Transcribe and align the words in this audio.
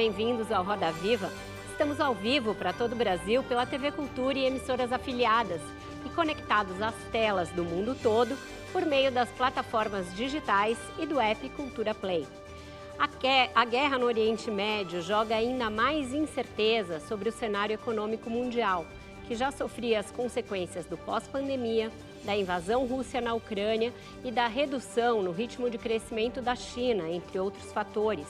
Bem-vindos 0.00 0.50
ao 0.50 0.64
Roda 0.64 0.90
Viva. 0.92 1.30
Estamos 1.70 2.00
ao 2.00 2.14
vivo 2.14 2.54
para 2.54 2.72
todo 2.72 2.94
o 2.94 2.96
Brasil 2.96 3.42
pela 3.42 3.66
TV 3.66 3.92
Cultura 3.92 4.38
e 4.38 4.46
emissoras 4.46 4.90
afiliadas 4.94 5.60
e 6.06 6.08
conectados 6.08 6.80
às 6.80 6.94
telas 7.12 7.50
do 7.50 7.62
mundo 7.62 7.94
todo 8.02 8.34
por 8.72 8.86
meio 8.86 9.12
das 9.12 9.28
plataformas 9.28 10.16
digitais 10.16 10.78
e 10.98 11.04
do 11.04 11.20
app 11.20 11.46
Cultura 11.50 11.94
Play. 11.94 12.26
A 13.54 13.64
guerra 13.66 13.98
no 13.98 14.06
Oriente 14.06 14.50
Médio 14.50 15.02
joga 15.02 15.36
ainda 15.36 15.68
mais 15.68 16.14
incerteza 16.14 16.98
sobre 17.00 17.28
o 17.28 17.32
cenário 17.32 17.74
econômico 17.74 18.30
mundial, 18.30 18.86
que 19.28 19.34
já 19.34 19.50
sofria 19.50 20.00
as 20.00 20.10
consequências 20.10 20.86
do 20.86 20.96
pós-pandemia, 20.96 21.92
da 22.24 22.34
invasão 22.34 22.86
russa 22.86 23.20
na 23.20 23.34
Ucrânia 23.34 23.92
e 24.24 24.30
da 24.30 24.46
redução 24.46 25.20
no 25.20 25.30
ritmo 25.30 25.68
de 25.68 25.76
crescimento 25.76 26.40
da 26.40 26.56
China, 26.56 27.06
entre 27.06 27.38
outros 27.38 27.70
fatores. 27.70 28.26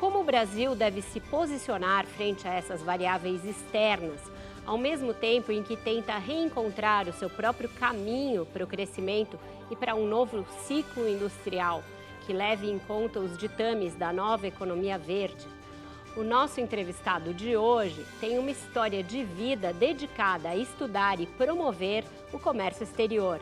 Como 0.00 0.20
o 0.20 0.24
Brasil 0.24 0.74
deve 0.74 1.02
se 1.02 1.20
posicionar 1.20 2.06
frente 2.06 2.48
a 2.48 2.54
essas 2.54 2.80
variáveis 2.80 3.44
externas, 3.44 4.18
ao 4.64 4.78
mesmo 4.78 5.12
tempo 5.12 5.52
em 5.52 5.62
que 5.62 5.76
tenta 5.76 6.16
reencontrar 6.16 7.06
o 7.06 7.12
seu 7.12 7.28
próprio 7.28 7.68
caminho 7.68 8.46
para 8.46 8.64
o 8.64 8.66
crescimento 8.66 9.38
e 9.70 9.76
para 9.76 9.94
um 9.94 10.06
novo 10.06 10.46
ciclo 10.66 11.06
industrial 11.06 11.84
que 12.24 12.32
leve 12.32 12.70
em 12.70 12.78
conta 12.78 13.20
os 13.20 13.36
ditames 13.36 13.94
da 13.94 14.10
nova 14.10 14.46
economia 14.46 14.96
verde? 14.96 15.46
O 16.16 16.22
nosso 16.22 16.62
entrevistado 16.62 17.34
de 17.34 17.54
hoje 17.54 18.02
tem 18.20 18.38
uma 18.38 18.50
história 18.50 19.02
de 19.02 19.22
vida 19.22 19.70
dedicada 19.70 20.48
a 20.48 20.56
estudar 20.56 21.20
e 21.20 21.26
promover 21.26 22.04
o 22.32 22.38
comércio 22.38 22.84
exterior 22.84 23.38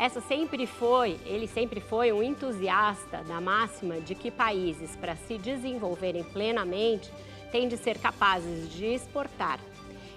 essa 0.00 0.18
sempre 0.22 0.66
foi, 0.66 1.18
ele 1.26 1.46
sempre 1.46 1.78
foi 1.78 2.10
um 2.10 2.22
entusiasta 2.22 3.22
da 3.22 3.38
máxima 3.38 4.00
de 4.00 4.14
que 4.14 4.30
países, 4.30 4.96
para 4.96 5.14
se 5.14 5.36
desenvolverem 5.36 6.24
plenamente, 6.24 7.12
têm 7.52 7.68
de 7.68 7.76
ser 7.76 7.98
capazes 7.98 8.72
de 8.72 8.86
exportar. 8.86 9.60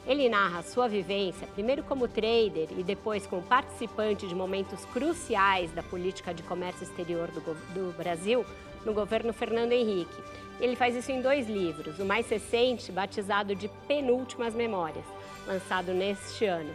Ele 0.08 0.30
narra 0.30 0.64
sua 0.64 0.88
vivência, 0.88 1.46
primeiro 1.48 1.84
como 1.84 2.08
trader 2.08 2.70
e 2.78 2.82
depois 2.82 3.28
como 3.28 3.42
participante 3.42 4.26
de 4.26 4.34
momentos 4.34 4.86
cruciais 4.86 5.70
da 5.74 5.84
política 5.84 6.34
de 6.34 6.44
comércio 6.44 6.84
exterior 6.84 7.30
do, 7.32 7.42
do 7.74 7.94
Brasil 7.98 8.46
no 8.86 8.94
governo 8.94 9.34
Fernando 9.34 9.74
Henrique. 9.74 10.24
Ele 10.62 10.78
faz 10.78 10.96
isso 10.96 11.12
em 11.12 11.22
dois 11.22 11.50
livros, 11.50 12.00
o 12.00 12.06
mais 12.06 12.30
recente, 12.30 12.90
batizado 12.90 13.54
de 13.54 13.68
Penúltimas 13.86 14.56
Memórias, 14.56 15.06
lançado 15.46 15.94
neste 15.94 16.46
ano 16.46 16.74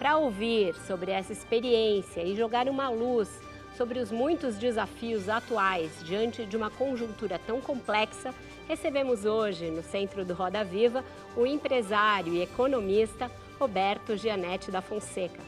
para 0.00 0.16
ouvir 0.16 0.74
sobre 0.86 1.10
essa 1.10 1.30
experiência 1.30 2.22
e 2.22 2.34
jogar 2.34 2.70
uma 2.70 2.88
luz 2.88 3.28
sobre 3.76 3.98
os 3.98 4.10
muitos 4.10 4.56
desafios 4.56 5.28
atuais 5.28 5.90
diante 6.02 6.46
de 6.46 6.56
uma 6.56 6.70
conjuntura 6.70 7.38
tão 7.38 7.60
complexa, 7.60 8.34
recebemos 8.66 9.26
hoje, 9.26 9.70
no 9.70 9.82
centro 9.82 10.24
do 10.24 10.32
Roda 10.32 10.64
Viva, 10.64 11.04
o 11.36 11.44
empresário 11.44 12.32
e 12.32 12.40
economista 12.40 13.30
Roberto 13.58 14.16
Gianetti 14.16 14.70
da 14.70 14.80
Fonseca. 14.80 15.42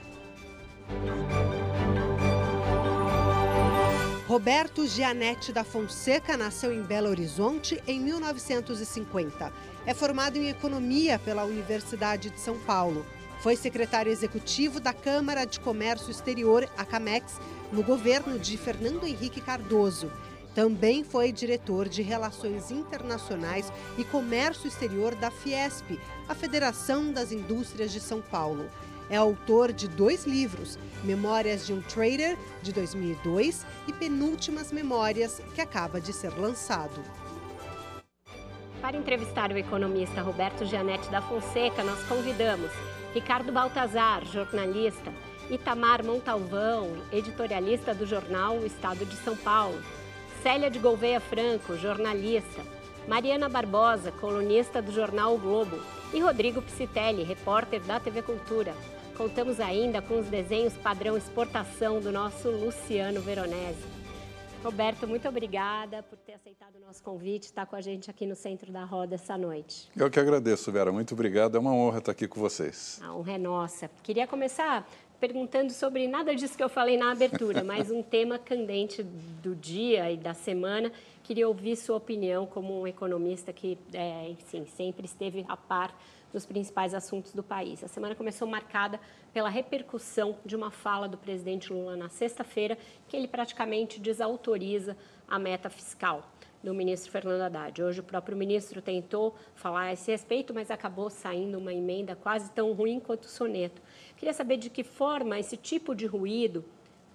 Roberto 4.28 4.86
Gianetti 4.86 5.50
da 5.50 5.64
Fonseca 5.64 6.36
nasceu 6.36 6.74
em 6.74 6.82
Belo 6.82 7.08
Horizonte 7.08 7.82
em 7.86 7.98
1950. 8.00 9.50
É 9.86 9.94
formado 9.94 10.36
em 10.36 10.50
economia 10.50 11.18
pela 11.18 11.44
Universidade 11.44 12.28
de 12.28 12.38
São 12.38 12.58
Paulo. 12.60 13.06
Foi 13.42 13.56
secretário 13.56 14.12
executivo 14.12 14.78
da 14.78 14.92
Câmara 14.92 15.44
de 15.44 15.58
Comércio 15.58 16.12
Exterior, 16.12 16.68
a 16.78 16.84
CAMEX, 16.84 17.40
no 17.72 17.82
governo 17.82 18.38
de 18.38 18.56
Fernando 18.56 19.04
Henrique 19.04 19.40
Cardoso. 19.40 20.12
Também 20.54 21.02
foi 21.02 21.32
diretor 21.32 21.88
de 21.88 22.02
Relações 22.02 22.70
Internacionais 22.70 23.72
e 23.98 24.04
Comércio 24.04 24.68
Exterior 24.68 25.16
da 25.16 25.28
Fiesp, 25.28 25.98
a 26.28 26.36
Federação 26.36 27.10
das 27.10 27.32
Indústrias 27.32 27.90
de 27.90 27.98
São 27.98 28.22
Paulo. 28.22 28.70
É 29.10 29.16
autor 29.16 29.72
de 29.72 29.88
dois 29.88 30.24
livros, 30.24 30.78
Memórias 31.02 31.66
de 31.66 31.72
um 31.72 31.82
Trader, 31.82 32.38
de 32.62 32.72
2002, 32.72 33.66
e 33.88 33.92
Penúltimas 33.92 34.70
Memórias, 34.70 35.42
que 35.52 35.60
acaba 35.60 36.00
de 36.00 36.12
ser 36.12 36.30
lançado. 36.38 37.02
Para 38.80 38.96
entrevistar 38.96 39.50
o 39.50 39.58
economista 39.58 40.22
Roberto 40.22 40.64
Gianetti 40.64 41.10
da 41.10 41.20
Fonseca, 41.20 41.82
nós 41.82 42.00
convidamos 42.04 42.70
Ricardo 43.14 43.52
Baltazar, 43.52 44.24
jornalista, 44.24 45.12
Itamar 45.50 46.02
Montalvão, 46.02 46.96
editorialista 47.12 47.94
do 47.94 48.06
jornal 48.06 48.56
O 48.56 48.64
Estado 48.64 49.04
de 49.04 49.16
São 49.16 49.36
Paulo, 49.36 49.78
Célia 50.42 50.70
de 50.70 50.78
Gouveia 50.78 51.20
Franco, 51.20 51.76
jornalista, 51.76 52.62
Mariana 53.06 53.50
Barbosa, 53.50 54.10
colunista 54.12 54.80
do 54.80 54.90
jornal 54.90 55.34
o 55.34 55.38
Globo, 55.38 55.78
e 56.14 56.20
Rodrigo 56.20 56.62
Psitelli, 56.62 57.22
repórter 57.22 57.80
da 57.82 58.00
TV 58.00 58.22
Cultura. 58.22 58.74
Contamos 59.14 59.60
ainda 59.60 60.00
com 60.00 60.18
os 60.18 60.26
desenhos 60.26 60.72
padrão 60.74 61.14
exportação 61.14 62.00
do 62.00 62.10
nosso 62.10 62.50
Luciano 62.50 63.20
Veronese. 63.20 64.01
Roberto, 64.62 65.08
muito 65.08 65.28
obrigada 65.28 66.04
por 66.04 66.16
ter 66.18 66.34
aceitado 66.34 66.76
o 66.76 66.86
nosso 66.86 67.02
convite, 67.02 67.44
estar 67.44 67.66
com 67.66 67.74
a 67.74 67.80
gente 67.80 68.08
aqui 68.08 68.24
no 68.24 68.36
Centro 68.36 68.70
da 68.70 68.84
Roda 68.84 69.16
essa 69.16 69.36
noite. 69.36 69.90
Eu 69.96 70.08
que 70.08 70.20
agradeço, 70.20 70.70
Vera. 70.70 70.92
Muito 70.92 71.14
obrigado. 71.14 71.56
É 71.56 71.60
uma 71.60 71.74
honra 71.74 71.98
estar 71.98 72.12
aqui 72.12 72.28
com 72.28 72.38
vocês. 72.38 73.00
A 73.02 73.12
honra 73.12 73.32
é 73.32 73.38
nossa. 73.38 73.90
Queria 74.04 74.24
começar 74.24 74.88
perguntando 75.18 75.72
sobre 75.72 76.06
nada 76.06 76.32
disso 76.32 76.56
que 76.56 76.62
eu 76.62 76.68
falei 76.68 76.96
na 76.96 77.10
abertura, 77.10 77.62
mas 77.64 77.90
um 77.90 78.04
tema 78.04 78.38
candente 78.38 79.02
do 79.02 79.56
dia 79.56 80.12
e 80.12 80.16
da 80.16 80.32
semana. 80.32 80.92
Queria 81.24 81.48
ouvir 81.48 81.74
sua 81.74 81.96
opinião 81.96 82.46
como 82.46 82.82
um 82.82 82.86
economista 82.86 83.52
que, 83.52 83.76
é, 83.92 84.30
enfim, 84.30 84.64
sempre 84.64 85.06
esteve 85.06 85.44
a 85.48 85.56
par 85.56 85.92
dos 86.32 86.46
principais 86.46 86.94
assuntos 86.94 87.32
do 87.32 87.42
país. 87.42 87.84
A 87.84 87.88
semana 87.88 88.14
começou 88.14 88.48
marcada 88.48 88.98
pela 89.32 89.48
repercussão 89.48 90.36
de 90.44 90.56
uma 90.56 90.70
fala 90.70 91.08
do 91.08 91.18
presidente 91.18 91.72
Lula 91.72 91.96
na 91.96 92.08
sexta-feira, 92.08 92.78
que 93.08 93.16
ele 93.16 93.28
praticamente 93.28 94.00
desautoriza 94.00 94.96
a 95.28 95.38
meta 95.38 95.68
fiscal 95.68 96.26
do 96.62 96.72
ministro 96.72 97.10
Fernando 97.10 97.42
Haddad. 97.42 97.82
Hoje 97.82 98.00
o 98.00 98.04
próprio 98.04 98.36
ministro 98.36 98.80
tentou 98.80 99.34
falar 99.54 99.82
a 99.82 99.92
esse 99.92 100.10
respeito, 100.10 100.54
mas 100.54 100.70
acabou 100.70 101.10
saindo 101.10 101.58
uma 101.58 101.72
emenda 101.72 102.14
quase 102.14 102.50
tão 102.52 102.72
ruim 102.72 103.00
quanto 103.00 103.24
o 103.24 103.28
soneto. 103.28 103.82
Queria 104.16 104.32
saber 104.32 104.56
de 104.56 104.70
que 104.70 104.84
forma 104.84 105.38
esse 105.38 105.56
tipo 105.56 105.94
de 105.94 106.06
ruído 106.06 106.64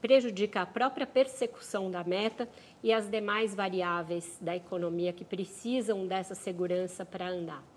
prejudica 0.02 0.62
a 0.62 0.66
própria 0.66 1.08
persecução 1.08 1.90
da 1.90 2.04
meta 2.04 2.48
e 2.84 2.94
as 2.94 3.10
demais 3.10 3.56
variáveis 3.56 4.38
da 4.40 4.56
economia 4.56 5.14
que 5.14 5.26
precisam 5.26 6.06
dessa 6.06 6.36
segurança 6.36 7.06
para 7.06 7.30
andar. 7.30 7.77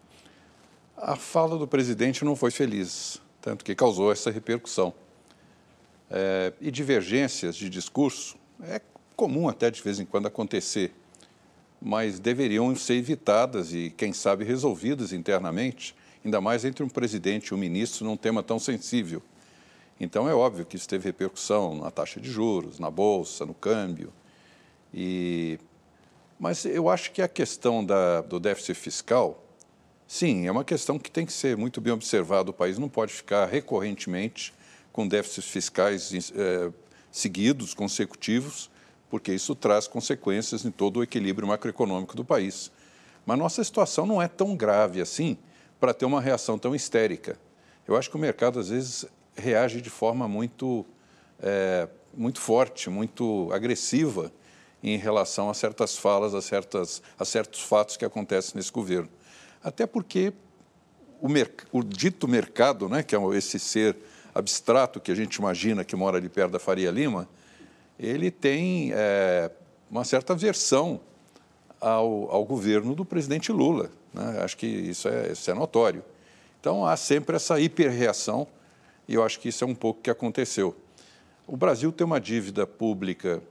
A 1.02 1.16
fala 1.16 1.56
do 1.56 1.66
presidente 1.66 2.26
não 2.26 2.36
foi 2.36 2.50
feliz, 2.50 3.22
tanto 3.40 3.64
que 3.64 3.74
causou 3.74 4.12
essa 4.12 4.30
repercussão. 4.30 4.92
É, 6.10 6.52
e 6.60 6.70
divergências 6.70 7.56
de 7.56 7.70
discurso 7.70 8.36
é 8.62 8.82
comum 9.16 9.48
até 9.48 9.70
de 9.70 9.80
vez 9.80 9.98
em 9.98 10.04
quando 10.04 10.26
acontecer, 10.26 10.92
mas 11.80 12.20
deveriam 12.20 12.76
ser 12.76 12.96
evitadas 12.96 13.72
e, 13.72 13.88
quem 13.96 14.12
sabe, 14.12 14.44
resolvidas 14.44 15.14
internamente, 15.14 15.96
ainda 16.22 16.38
mais 16.38 16.66
entre 16.66 16.84
um 16.84 16.88
presidente 16.88 17.48
e 17.48 17.54
um 17.54 17.58
ministro 17.58 18.04
num 18.04 18.16
tema 18.16 18.42
tão 18.42 18.58
sensível. 18.58 19.22
Então 19.98 20.28
é 20.28 20.34
óbvio 20.34 20.66
que 20.66 20.76
isso 20.76 20.86
teve 20.86 21.06
repercussão 21.06 21.76
na 21.76 21.90
taxa 21.90 22.20
de 22.20 22.30
juros, 22.30 22.78
na 22.78 22.90
bolsa, 22.90 23.46
no 23.46 23.54
câmbio. 23.54 24.12
E... 24.92 25.58
Mas 26.38 26.66
eu 26.66 26.90
acho 26.90 27.10
que 27.10 27.22
a 27.22 27.28
questão 27.28 27.82
da, 27.82 28.20
do 28.20 28.38
déficit 28.38 28.74
fiscal 28.74 29.46
Sim, 30.12 30.48
é 30.48 30.50
uma 30.50 30.64
questão 30.64 30.98
que 30.98 31.08
tem 31.08 31.24
que 31.24 31.32
ser 31.32 31.56
muito 31.56 31.80
bem 31.80 31.92
observada. 31.92 32.50
O 32.50 32.52
país 32.52 32.76
não 32.76 32.88
pode 32.88 33.12
ficar 33.12 33.46
recorrentemente 33.46 34.52
com 34.92 35.06
déficits 35.06 35.48
fiscais 35.48 36.32
é, 36.34 36.72
seguidos, 37.12 37.74
consecutivos, 37.74 38.68
porque 39.08 39.32
isso 39.32 39.54
traz 39.54 39.86
consequências 39.86 40.64
em 40.64 40.70
todo 40.72 40.96
o 40.96 41.04
equilíbrio 41.04 41.46
macroeconômico 41.46 42.16
do 42.16 42.24
país. 42.24 42.72
Mas 43.24 43.38
nossa 43.38 43.62
situação 43.62 44.04
não 44.04 44.20
é 44.20 44.26
tão 44.26 44.56
grave 44.56 45.00
assim 45.00 45.38
para 45.78 45.94
ter 45.94 46.06
uma 46.06 46.20
reação 46.20 46.58
tão 46.58 46.74
histérica. 46.74 47.38
Eu 47.86 47.96
acho 47.96 48.10
que 48.10 48.16
o 48.16 48.18
mercado, 48.18 48.58
às 48.58 48.68
vezes, 48.68 49.06
reage 49.36 49.80
de 49.80 49.90
forma 49.90 50.26
muito 50.26 50.84
é, 51.40 51.88
muito 52.12 52.40
forte, 52.40 52.90
muito 52.90 53.48
agressiva 53.52 54.32
em 54.82 54.96
relação 54.96 55.48
a 55.48 55.54
certas 55.54 55.96
falas, 55.96 56.34
a, 56.34 56.42
certas, 56.42 57.00
a 57.16 57.24
certos 57.24 57.60
fatos 57.60 57.96
que 57.96 58.04
acontecem 58.04 58.54
nesse 58.56 58.72
governo. 58.72 59.08
Até 59.62 59.86
porque 59.86 60.32
o, 61.20 61.28
o 61.72 61.82
dito 61.82 62.26
mercado, 62.26 62.88
né, 62.88 63.02
que 63.02 63.14
é 63.14 63.18
esse 63.36 63.58
ser 63.58 63.96
abstrato 64.34 65.00
que 65.00 65.10
a 65.10 65.14
gente 65.14 65.36
imagina 65.36 65.84
que 65.84 65.94
mora 65.94 66.16
ali 66.16 66.28
perto 66.28 66.52
da 66.52 66.58
Faria 66.58 66.90
Lima, 66.90 67.28
ele 67.98 68.30
tem 68.30 68.92
é, 68.94 69.50
uma 69.90 70.04
certa 70.04 70.32
aversão 70.32 71.00
ao, 71.80 72.30
ao, 72.30 72.44
governo 72.44 72.94
do 72.94 73.04
presidente 73.04 73.52
Lula. 73.52 73.90
Né? 74.14 74.40
Acho 74.42 74.56
que 74.56 74.66
isso 74.66 75.08
é, 75.08 75.32
isso 75.32 75.50
é 75.50 75.54
notório. 75.54 76.02
Então 76.60 76.86
há 76.86 76.96
sempre 76.96 77.36
essa 77.36 77.60
hiperreação 77.60 78.46
e 79.06 79.14
eu 79.14 79.24
acho 79.24 79.40
que 79.40 79.48
isso 79.48 79.64
é 79.64 79.66
um 79.66 79.74
pouco 79.74 80.00
que 80.00 80.10
aconteceu. 80.10 80.74
O 81.46 81.56
Brasil 81.56 81.90
tem 81.90 82.06
uma 82.06 82.20
dívida 82.20 82.66
pública 82.66 83.42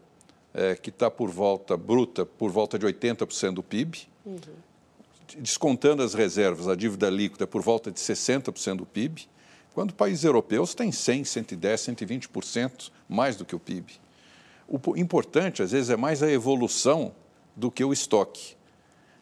é, 0.54 0.76
que 0.76 0.90
está 0.90 1.12
por 1.12 1.30
volta, 1.30 1.76
bruta, 1.76 2.26
por 2.26 2.50
volta 2.50 2.80
de 2.80 2.86
80% 2.86 3.54
do 3.54 3.64
PIB. 3.64 4.08
Uhum. 4.26 4.40
Descontando 5.38 6.02
as 6.02 6.14
reservas, 6.14 6.68
a 6.68 6.76
dívida 6.76 7.10
líquida 7.10 7.44
é 7.44 7.48
por 7.48 7.62
volta 7.62 7.92
de 7.92 8.00
60% 8.00 8.78
do 8.78 8.86
PIB, 8.86 9.28
quando 9.74 9.94
países 9.94 10.24
europeus 10.24 10.74
têm 10.74 10.92
100, 10.92 11.24
110, 11.24 11.82
120% 11.82 12.92
mais 13.08 13.36
do 13.36 13.46
que 13.46 13.56
o 13.56 13.60
PIB. 13.60 13.94
O 14.68 14.98
importante, 14.98 15.62
às 15.62 15.72
vezes, 15.72 15.90
é 15.90 15.98
mais 15.98 16.22
a 16.24 16.32
evolução 16.32 17.14
do 17.56 17.70
que 17.70 17.84
o 17.84 17.94
estoque. 17.94 18.56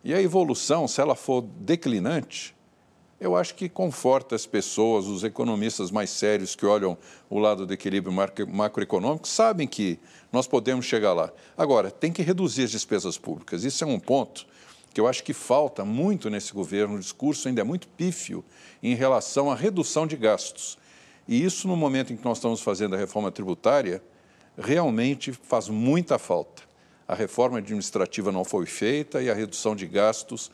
E 0.04 0.14
a 0.14 0.22
evolução, 0.22 0.88
se 0.88 1.02
ela 1.02 1.16
for 1.16 1.42
declinante, 1.42 2.56
eu 3.20 3.36
acho 3.36 3.56
que 3.56 3.68
conforta 3.68 4.36
as 4.36 4.46
pessoas, 4.46 5.08
os 5.08 5.24
economistas 5.24 5.90
mais 5.90 6.10
sérios 6.10 6.56
que 6.56 6.66
olham 6.66 6.98
o 7.30 7.40
lado 7.40 7.66
do 7.66 7.74
equilíbrio 7.74 8.14
macroeconômico, 8.48 9.28
sabem 9.28 9.68
que 9.68 10.00
nós 10.32 10.48
podemos 10.48 10.86
chegar 10.86 11.14
lá. 11.14 11.32
Agora, 11.58 11.90
tem 11.90 12.12
que 12.12 12.22
reduzir 12.22 12.64
as 12.64 12.72
despesas 12.72 13.18
públicas. 13.18 13.64
Isso 13.64 13.84
é 13.84 13.88
um 13.88 14.00
ponto 14.00 14.46
que 14.98 15.02
eu 15.02 15.08
acho 15.08 15.24
que 15.24 15.32
falta 15.32 15.86
muito 15.86 16.28
nesse 16.28 16.52
governo. 16.52 16.96
O 16.96 17.00
discurso 17.00 17.48
ainda 17.48 17.62
é 17.62 17.64
muito 17.64 17.88
pífio 17.88 18.44
em 18.82 18.96
relação 18.96 19.52
à 19.52 19.54
redução 19.54 20.08
de 20.08 20.18
gastos. 20.18 20.76
E 21.28 21.46
isso, 21.46 21.68
no 21.68 21.76
momento 21.76 22.12
em 22.12 22.18
que 22.18 22.26
nós 22.26 22.40
estamos 22.40 22.62
fazendo 22.62 22.96
a 22.96 22.98
reforma 22.98 23.32
tributária, 23.32 24.02
realmente 24.58 25.32
faz 25.32 25.70
muita 25.70 26.18
falta. 26.18 26.64
A 27.08 27.14
reforma 27.14 27.60
administrativa 27.60 28.32
não 28.32 28.44
foi 28.44 28.66
feita 28.66 29.22
e 29.22 29.30
a 29.30 29.36
redução 29.36 29.76
de 29.76 29.86
gastos 29.86 30.50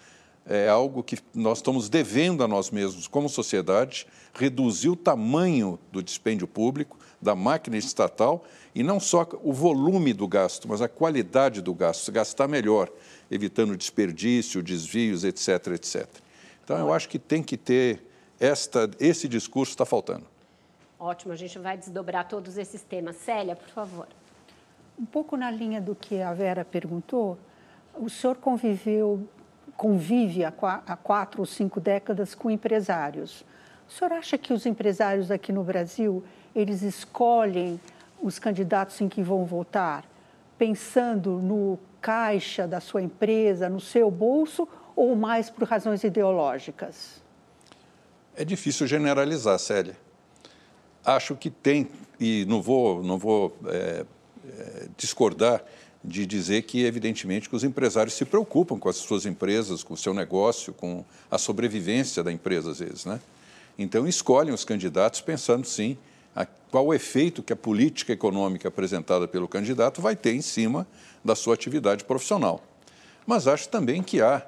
é 0.45 0.67
algo 0.67 1.01
que 1.01 1.17
nós 1.33 1.59
estamos 1.59 1.87
devendo 1.87 2.43
a 2.43 2.47
nós 2.47 2.69
mesmos 2.69 3.07
como 3.07 3.29
sociedade, 3.29 4.05
reduzir 4.33 4.89
o 4.89 4.95
tamanho 4.97 5.79
do 5.89 6.03
dispêndio 6.03 6.47
público, 6.47 6.99
da 7.21 7.33
máquina 7.33 7.77
estatal, 7.77 8.43
e 8.75 8.83
não 8.83 8.99
só 8.99 9.25
o 9.41 9.53
volume 9.53 10.11
do 10.11 10.27
gasto, 10.27 10.67
mas 10.67 10.81
a 10.81 10.89
qualidade 10.89 11.61
do 11.61 11.73
gasto, 11.73 12.11
gastar 12.11 12.49
melhor, 12.49 12.91
evitando 13.33 13.75
desperdício, 13.75 14.61
desvios, 14.61 15.23
etc, 15.23 15.67
etc. 15.73 16.07
Então, 16.63 16.77
eu 16.77 16.93
acho 16.93 17.09
que 17.09 17.19
tem 17.19 17.41
que 17.41 17.57
ter 17.57 18.05
esta, 18.39 18.89
esse 18.99 19.27
discurso 19.27 19.71
está 19.71 19.85
faltando. 19.85 20.25
Ótimo, 20.99 21.33
a 21.33 21.35
gente 21.35 21.57
vai 21.59 21.77
desdobrar 21.77 22.27
todos 22.27 22.57
esses 22.57 22.81
temas. 22.81 23.17
Célia, 23.17 23.55
por 23.55 23.69
favor. 23.69 24.07
Um 24.97 25.05
pouco 25.05 25.35
na 25.35 25.49
linha 25.49 25.81
do 25.81 25.95
que 25.95 26.21
a 26.21 26.33
Vera 26.33 26.63
perguntou, 26.63 27.37
o 27.95 28.09
senhor 28.09 28.37
conviveu 28.37 29.27
convive 29.75 30.43
há 30.45 30.51
quatro 30.95 31.41
ou 31.41 31.45
cinco 31.45 31.79
décadas 31.79 32.35
com 32.35 32.49
empresários. 32.49 33.43
O 33.87 33.91
senhor 33.91 34.13
acha 34.13 34.37
que 34.37 34.53
os 34.53 34.65
empresários 34.65 35.31
aqui 35.31 35.51
no 35.51 35.63
Brasil, 35.63 36.23
eles 36.55 36.81
escolhem 36.81 37.79
os 38.21 38.39
candidatos 38.39 39.01
em 39.01 39.09
que 39.09 39.21
vão 39.21 39.45
votar 39.45 40.05
pensando 40.57 41.39
no 41.39 41.77
caixa 42.03 42.67
da 42.67 42.81
sua 42.81 43.01
empresa, 43.01 43.69
no 43.69 43.79
seu 43.79 44.11
bolso, 44.11 44.67
ou 44.93 45.15
mais 45.15 45.49
por 45.49 45.65
razões 45.65 46.03
ideológicas? 46.03 47.23
É 48.35 48.43
difícil 48.43 48.85
generalizar, 48.85 49.57
Célia. 49.57 49.95
Acho 51.05 51.33
que 51.33 51.49
tem, 51.49 51.87
e 52.19 52.45
não 52.45 52.61
vou, 52.61 53.01
não 53.01 53.17
vou 53.17 53.57
é, 53.67 54.05
é, 54.45 54.87
discordar, 54.97 55.63
de 56.03 56.25
dizer 56.25 56.63
que, 56.63 56.83
evidentemente, 56.83 57.47
que 57.47 57.55
os 57.55 57.63
empresários 57.63 58.15
se 58.15 58.25
preocupam 58.25 58.77
com 58.77 58.89
as 58.89 58.97
suas 58.97 59.25
empresas, 59.25 59.81
com 59.81 59.93
o 59.93 59.97
seu 59.97 60.13
negócio, 60.13 60.73
com 60.73 61.05
a 61.31 61.37
sobrevivência 61.37 62.21
da 62.21 62.31
empresa, 62.31 62.71
às 62.71 62.79
vezes. 62.79 63.05
Né? 63.05 63.21
Então, 63.79 64.05
escolhem 64.05 64.53
os 64.53 64.65
candidatos 64.65 65.21
pensando, 65.21 65.65
sim, 65.65 65.97
qual 66.73 66.87
o 66.87 66.93
efeito 66.93 67.43
que 67.43 67.53
a 67.53 67.55
política 67.55 68.13
econômica 68.13 68.67
apresentada 68.67 69.27
pelo 69.27 69.47
candidato 69.47 70.01
vai 70.01 70.15
ter 70.15 70.33
em 70.33 70.41
cima 70.41 70.87
da 71.23 71.35
sua 71.35 71.53
atividade 71.53 72.03
profissional. 72.03 72.63
Mas 73.27 73.47
acho 73.47 73.69
também 73.69 74.01
que 74.01 74.21
há 74.21 74.43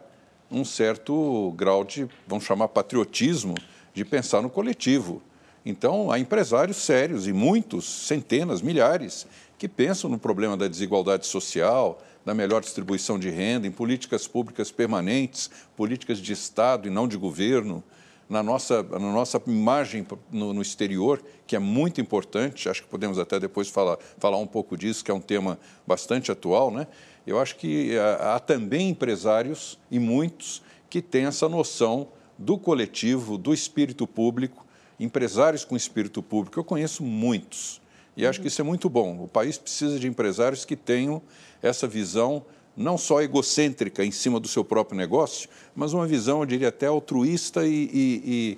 um 0.49 0.65
certo 0.65 1.51
grau 1.55 1.83
de, 1.83 2.07
vamos 2.27 2.43
chamar, 2.43 2.69
patriotismo 2.69 3.53
de 3.93 4.03
pensar 4.03 4.41
no 4.41 4.49
coletivo. 4.49 5.21
Então, 5.63 6.11
há 6.11 6.17
empresários 6.17 6.77
sérios, 6.77 7.27
e 7.27 7.33
muitos, 7.33 7.85
centenas, 8.07 8.59
milhares, 8.59 9.27
que 9.57 9.67
pensam 9.67 10.09
no 10.09 10.17
problema 10.17 10.57
da 10.57 10.67
desigualdade 10.67 11.27
social, 11.27 12.01
da 12.25 12.33
melhor 12.33 12.59
distribuição 12.59 13.19
de 13.19 13.29
renda, 13.29 13.67
em 13.67 13.71
políticas 13.71 14.27
públicas 14.27 14.71
permanentes, 14.71 15.49
políticas 15.77 16.17
de 16.17 16.33
Estado 16.33 16.87
e 16.87 16.91
não 16.91 17.07
de 17.07 17.17
governo, 17.17 17.83
na 18.29 18.41
nossa, 18.41 18.81
na 18.83 18.99
nossa 18.99 19.41
imagem 19.47 20.05
no, 20.31 20.53
no, 20.53 20.61
exterior, 20.61 21.21
que 21.45 21.55
é 21.55 21.59
muito 21.59 22.01
importante, 22.01 22.67
acho 22.67 22.81
que 22.81 22.87
podemos 22.87 23.19
até 23.19 23.39
depois 23.39 23.69
falar, 23.69 23.97
falar 24.17 24.37
um 24.37 24.47
pouco 24.47 24.75
disso, 24.75 25.03
que 25.03 25.11
é 25.11 25.13
um 25.13 25.21
tema 25.21 25.59
bastante 25.85 26.31
atual. 26.31 26.71
Né? 26.71 26.87
Eu 27.25 27.39
acho 27.39 27.55
que 27.55 27.97
há, 27.97 28.01
eh, 28.01 28.17
há 28.35 28.39
também 28.39 28.89
empresários, 28.89 29.77
e 29.91 29.99
muitos, 29.99 30.63
que 30.89 31.01
têm 31.01 31.25
essa 31.25 31.47
noção 31.47 32.07
do 32.37 32.57
coletivo, 32.57 33.37
do 33.37 33.53
espírito 33.53 34.07
público, 34.07 34.65
empresários 34.99 35.63
com 35.63 35.75
espírito 35.75 36.23
público. 36.23 36.59
Eu 36.59 36.63
conheço 36.63 37.03
muitos 37.03 37.81
e 38.17 38.25
acho 38.25 38.39
que 38.39 38.47
isso 38.47 38.61
é 38.61 38.63
muito 38.63 38.89
bom. 38.89 39.23
O 39.23 39.27
país 39.27 39.57
precisa 39.57 39.99
de 39.99 40.07
empresários 40.07 40.63
que 40.63 40.75
tenham 40.75 41.21
essa 41.61 41.87
visão 41.87 42.45
não 42.75 42.97
só 42.97 43.21
egocêntrica 43.21 44.03
em 44.03 44.11
cima 44.11 44.39
do 44.39 44.47
seu 44.47 44.63
próprio 44.63 44.97
negócio, 44.97 45.49
mas 45.75 45.93
uma 45.93 46.05
visão, 46.05 46.39
eu 46.39 46.45
diria, 46.45 46.69
até 46.69 46.87
altruísta 46.87 47.65
e, 47.65 47.89
e, 47.93 48.21
e 48.25 48.57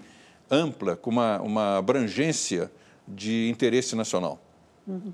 ampla, 0.50 0.96
com 0.96 1.10
uma, 1.10 1.42
uma 1.42 1.78
abrangência 1.78 2.72
de 3.08 3.50
interesse 3.50 3.96
nacional. 3.96 4.40
Uhum. 4.88 5.14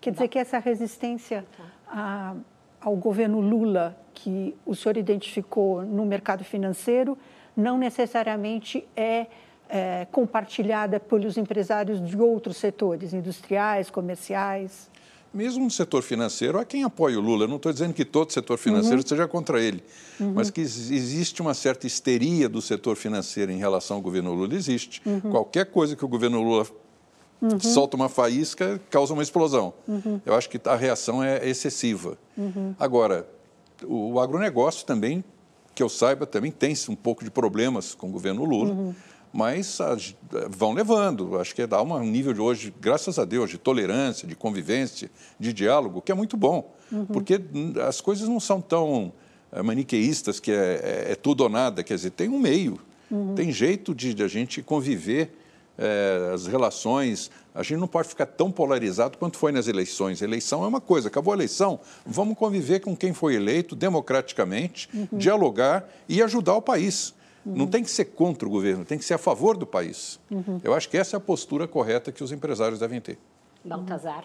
Quer 0.00 0.12
dizer 0.12 0.28
que 0.28 0.38
essa 0.38 0.58
resistência 0.58 1.44
a, 1.86 2.34
ao 2.80 2.96
governo 2.96 3.40
Lula, 3.40 3.96
que 4.12 4.54
o 4.66 4.74
senhor 4.74 4.96
identificou 4.96 5.82
no 5.82 6.04
mercado 6.04 6.44
financeiro, 6.44 7.16
não 7.56 7.78
necessariamente 7.78 8.86
é 8.96 9.26
é, 9.72 10.06
compartilhada 10.12 11.00
pelos 11.00 11.38
empresários 11.38 12.04
de 12.04 12.14
outros 12.18 12.58
setores, 12.58 13.14
industriais, 13.14 13.88
comerciais? 13.88 14.90
Mesmo 15.34 15.64
no 15.64 15.70
setor 15.70 16.02
financeiro, 16.02 16.58
há 16.58 16.64
quem 16.64 16.84
apoia 16.84 17.18
o 17.18 17.22
Lula. 17.22 17.44
Eu 17.44 17.48
não 17.48 17.56
estou 17.56 17.72
dizendo 17.72 17.94
que 17.94 18.04
todo 18.04 18.32
setor 18.32 18.58
financeiro 18.58 18.98
uhum. 18.98 19.06
seja 19.06 19.26
contra 19.26 19.62
ele, 19.62 19.82
uhum. 20.20 20.32
mas 20.34 20.50
que 20.50 20.60
existe 20.60 21.40
uma 21.40 21.54
certa 21.54 21.86
histeria 21.86 22.48
do 22.48 22.60
setor 22.60 22.96
financeiro 22.96 23.50
em 23.50 23.58
relação 23.58 23.96
ao 23.96 24.02
governo 24.02 24.34
Lula. 24.34 24.54
Existe. 24.54 25.00
Uhum. 25.06 25.20
Qualquer 25.20 25.66
coisa 25.66 25.96
que 25.96 26.04
o 26.04 26.08
governo 26.08 26.42
Lula 26.42 26.66
uhum. 27.40 27.60
solta 27.60 27.96
uma 27.96 28.10
faísca 28.10 28.80
causa 28.90 29.14
uma 29.14 29.22
explosão. 29.22 29.72
Uhum. 29.88 30.20
Eu 30.26 30.34
acho 30.34 30.50
que 30.50 30.60
a 30.68 30.76
reação 30.76 31.22
é 31.22 31.48
excessiva. 31.48 32.18
Uhum. 32.36 32.74
Agora, 32.78 33.26
o 33.84 34.20
agronegócio 34.20 34.84
também, 34.84 35.24
que 35.74 35.82
eu 35.82 35.88
saiba, 35.88 36.26
também 36.26 36.50
tem 36.50 36.74
um 36.90 36.94
pouco 36.94 37.24
de 37.24 37.30
problemas 37.30 37.94
com 37.94 38.08
o 38.08 38.10
governo 38.10 38.44
Lula 38.44 38.94
mas 39.32 39.80
as, 39.80 40.14
vão 40.50 40.72
levando. 40.72 41.38
Acho 41.38 41.54
que 41.54 41.66
dá 41.66 41.82
um 41.82 42.04
nível 42.04 42.34
de 42.34 42.40
hoje, 42.40 42.74
graças 42.80 43.18
a 43.18 43.24
Deus, 43.24 43.50
de 43.50 43.58
tolerância, 43.58 44.28
de 44.28 44.34
convivência, 44.34 45.10
de 45.40 45.52
diálogo, 45.52 46.02
que 46.02 46.12
é 46.12 46.14
muito 46.14 46.36
bom. 46.36 46.74
Uhum. 46.90 47.06
Porque 47.06 47.40
as 47.86 48.00
coisas 48.00 48.28
não 48.28 48.38
são 48.38 48.60
tão 48.60 49.12
é, 49.50 49.62
maniqueístas, 49.62 50.38
que 50.38 50.50
é, 50.50 50.54
é, 50.54 51.12
é, 51.12 51.14
tudo 51.14 51.42
ou 51.42 51.48
nada. 51.48 51.82
Quer 51.82 51.94
dizer, 51.94 52.10
tem 52.10 52.28
um 52.28 52.38
meio, 52.38 52.78
uhum. 53.10 53.34
tem 53.34 53.50
jeito 53.50 53.94
de, 53.94 54.12
de, 54.12 54.22
a 54.22 54.28
gente 54.28 54.62
conviver 54.62 55.34
é, 55.78 56.32
as 56.34 56.46
relações. 56.46 57.30
A 57.54 57.62
gente 57.62 57.78
não 57.78 57.88
pode 57.88 58.08
ficar 58.08 58.26
tão 58.26 58.50
polarizado 58.50 59.16
quanto 59.16 59.38
foi 59.38 59.50
nas 59.50 59.66
eleições. 59.66 60.20
A 60.20 60.26
eleição 60.26 60.62
é 60.62 60.66
uma 60.66 60.80
coisa, 60.80 61.08
acabou 61.08 61.32
a 61.32 61.36
eleição, 61.36 61.80
vamos 62.04 62.36
conviver 62.36 62.80
com 62.80 62.94
quem 62.94 63.14
foi 63.14 63.34
eleito 63.34 63.74
democraticamente, 63.74 64.90
uhum. 64.92 65.18
dialogar 65.18 65.88
e 66.06 66.22
ajudar 66.22 66.54
o 66.54 66.62
país. 66.62 67.14
Uhum. 67.44 67.56
Não 67.56 67.66
tem 67.66 67.82
que 67.82 67.90
ser 67.90 68.06
contra 68.06 68.46
o 68.46 68.50
governo, 68.50 68.84
tem 68.84 68.98
que 68.98 69.04
ser 69.04 69.14
a 69.14 69.18
favor 69.18 69.56
do 69.56 69.66
país. 69.66 70.20
Uhum. 70.30 70.60
Eu 70.62 70.74
acho 70.74 70.88
que 70.88 70.96
essa 70.96 71.16
é 71.16 71.18
a 71.18 71.20
postura 71.20 71.66
correta 71.66 72.12
que 72.12 72.22
os 72.22 72.32
empresários 72.32 72.78
devem 72.78 73.00
ter. 73.00 73.18
Baltazar. 73.64 74.24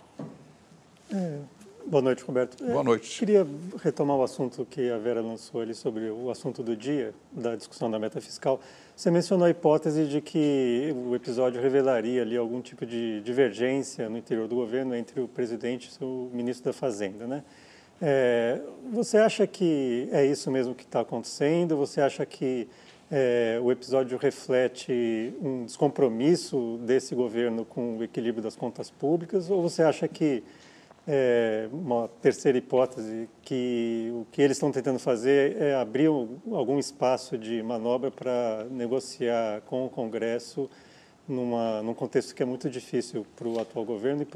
É, 1.11 1.39
Boa 1.87 2.01
noite, 2.01 2.21
Roberto. 2.21 2.61
Boa 2.61 2.83
noite. 2.83 3.13
Eu 3.13 3.19
queria 3.19 3.47
retomar 3.81 4.17
o 4.17 4.21
assunto 4.21 4.67
que 4.69 4.91
a 4.91 4.97
Vera 4.97 5.21
lançou 5.21 5.61
ali 5.61 5.73
sobre 5.73 6.09
o 6.09 6.29
assunto 6.29 6.61
do 6.61 6.75
dia, 6.75 7.13
da 7.31 7.55
discussão 7.55 7.89
da 7.89 7.97
meta 7.97 8.19
fiscal. 8.19 8.59
Você 8.93 9.09
mencionou 9.09 9.45
a 9.47 9.49
hipótese 9.49 10.05
de 10.05 10.19
que 10.19 10.93
o 11.07 11.15
episódio 11.15 11.61
revelaria 11.61 12.23
ali 12.23 12.35
algum 12.35 12.59
tipo 12.59 12.85
de 12.85 13.21
divergência 13.21 14.09
no 14.09 14.17
interior 14.17 14.49
do 14.49 14.55
governo 14.55 14.93
entre 14.93 15.21
o 15.21 15.29
presidente 15.29 15.89
e 15.89 16.03
o 16.03 16.29
ministro 16.33 16.65
da 16.65 16.73
Fazenda, 16.73 17.25
né? 17.25 17.41
É, 18.01 18.59
você 18.91 19.17
acha 19.17 19.47
que 19.47 20.09
é 20.11 20.25
isso 20.25 20.51
mesmo 20.51 20.75
que 20.75 20.83
está 20.83 20.99
acontecendo? 20.99 21.77
Você 21.77 22.01
acha 22.01 22.25
que 22.25 22.67
é, 23.09 23.59
o 23.61 23.71
episódio 23.71 24.17
reflete 24.17 25.33
um 25.41 25.65
descompromisso 25.65 26.79
desse 26.81 27.15
governo 27.15 27.63
com 27.63 27.97
o 27.97 28.03
equilíbrio 28.03 28.43
das 28.43 28.55
contas 28.55 28.89
públicas? 28.89 29.49
Ou 29.49 29.61
você 29.61 29.81
acha 29.81 30.07
que 30.07 30.43
é, 31.07 31.69
uma 31.71 32.09
terceira 32.21 32.57
hipótese, 32.57 33.29
que 33.41 34.11
o 34.13 34.27
que 34.29 34.41
eles 34.41 34.57
estão 34.57 34.71
tentando 34.71 34.99
fazer 34.99 35.55
é 35.55 35.73
abrir 35.73 36.07
algum 36.07 36.77
espaço 36.77 37.37
de 37.37 37.63
manobra 37.63 38.11
para 38.11 38.65
negociar 38.69 39.61
com 39.61 39.85
o 39.85 39.89
Congresso 39.89 40.69
numa, 41.25 41.81
num 41.81 41.93
contexto 41.93 42.35
que 42.35 42.43
é 42.43 42.45
muito 42.45 42.69
difícil 42.69 43.25
para 43.35 43.47
o 43.47 43.59
atual 43.59 43.85
governo 43.85 44.27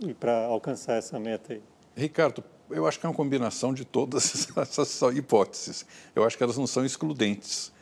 e 0.00 0.14
para 0.14 0.46
alcançar 0.46 0.96
essa 0.96 1.18
meta 1.18 1.52
aí? 1.52 1.62
Ricardo, 1.94 2.42
eu 2.70 2.86
acho 2.86 2.98
que 2.98 3.04
é 3.04 3.08
uma 3.08 3.14
combinação 3.14 3.74
de 3.74 3.84
todas 3.84 4.48
essas 4.56 5.02
hipóteses. 5.14 5.84
Eu 6.14 6.24
acho 6.24 6.36
que 6.36 6.42
elas 6.42 6.56
não 6.56 6.66
são 6.66 6.84
excludentes. 6.84 7.75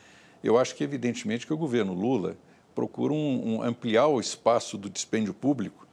Eu 0.45 0.59
acho 0.59 0.75
que, 0.75 0.85
evidentemente, 0.85 1.47
que 1.47 1.55
o 1.55 1.57
governo 1.57 1.95
Lula 1.95 2.37
procura 2.75 3.15
um, 3.15 3.55
um 3.55 3.63
ampliar 3.63 4.09
o 4.09 4.21
espaço 4.21 4.77
do 4.77 4.91
dispêndio 4.91 5.33
público 5.33 5.87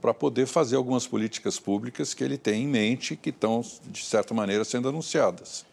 para 0.00 0.14
poder 0.14 0.46
fazer 0.46 0.76
algumas 0.76 1.06
políticas 1.06 1.60
públicas 1.60 2.14
que 2.14 2.24
ele 2.24 2.38
tem 2.38 2.64
em 2.64 2.66
mente 2.66 3.14
que 3.14 3.28
estão, 3.28 3.62
de 3.84 4.02
certa 4.02 4.32
maneira, 4.32 4.64
sendo 4.64 4.88
anunciadas. 4.88 5.66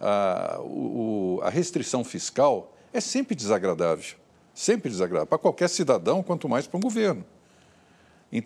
A, 0.00 0.60
o, 0.60 1.40
a 1.42 1.50
restrição 1.50 2.04
fiscal 2.04 2.72
é 2.92 3.00
sempre 3.00 3.34
desagradável, 3.34 4.16
sempre 4.54 4.88
desagradável, 4.88 5.26
para 5.26 5.38
qualquer 5.38 5.68
cidadão, 5.68 6.22
quanto 6.22 6.48
mais 6.48 6.68
para 6.68 6.78
um 6.78 6.80
governo. 6.80 7.24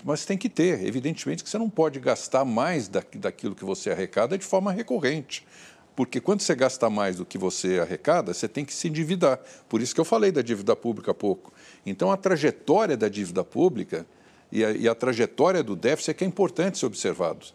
Mas 0.04 0.25
tem 0.25 0.38
que 0.38 0.49
ter, 0.49 0.87
evidentemente 0.87 1.45
que 1.45 1.50
você 1.50 1.59
não 1.59 1.69
pode 1.69 2.00
gastar 2.00 2.47
mais 2.47 2.88
daquilo 2.88 3.54
que 3.54 3.64
você 3.64 3.90
arrecada 3.90 4.38
de 4.38 4.45
forma 4.45 4.73
recorrente. 4.73 5.45
Porque 5.95 6.21
quando 6.21 6.41
você 6.41 6.55
gasta 6.55 6.89
mais 6.89 7.17
do 7.17 7.25
que 7.25 7.37
você 7.37 7.79
arrecada, 7.81 8.33
você 8.33 8.49
tem 8.49 8.65
que 8.65 8.73
se 8.73 8.89
endividar. 8.89 9.39
Por 9.69 9.83
isso 9.83 9.95
que 9.95 10.01
eu 10.01 10.05
falei 10.05 10.33
da 10.33 10.41
dívida 10.41 10.75
pública 10.75 11.11
há 11.11 11.15
pouco. 11.15 11.53
Então, 11.85 12.11
a 12.11 12.17
trajetória 12.17 12.97
da 12.97 13.09
dívida 13.09 13.45
pública 13.45 14.07
e 14.51 14.65
a, 14.65 14.71
e 14.73 14.89
a 14.89 14.95
trajetória 14.95 15.63
do 15.63 15.77
déficit 15.77 16.11
é 16.11 16.15
que 16.15 16.25
é 16.25 16.27
importante 16.27 16.79
ser 16.79 16.87
observado. 16.87 17.47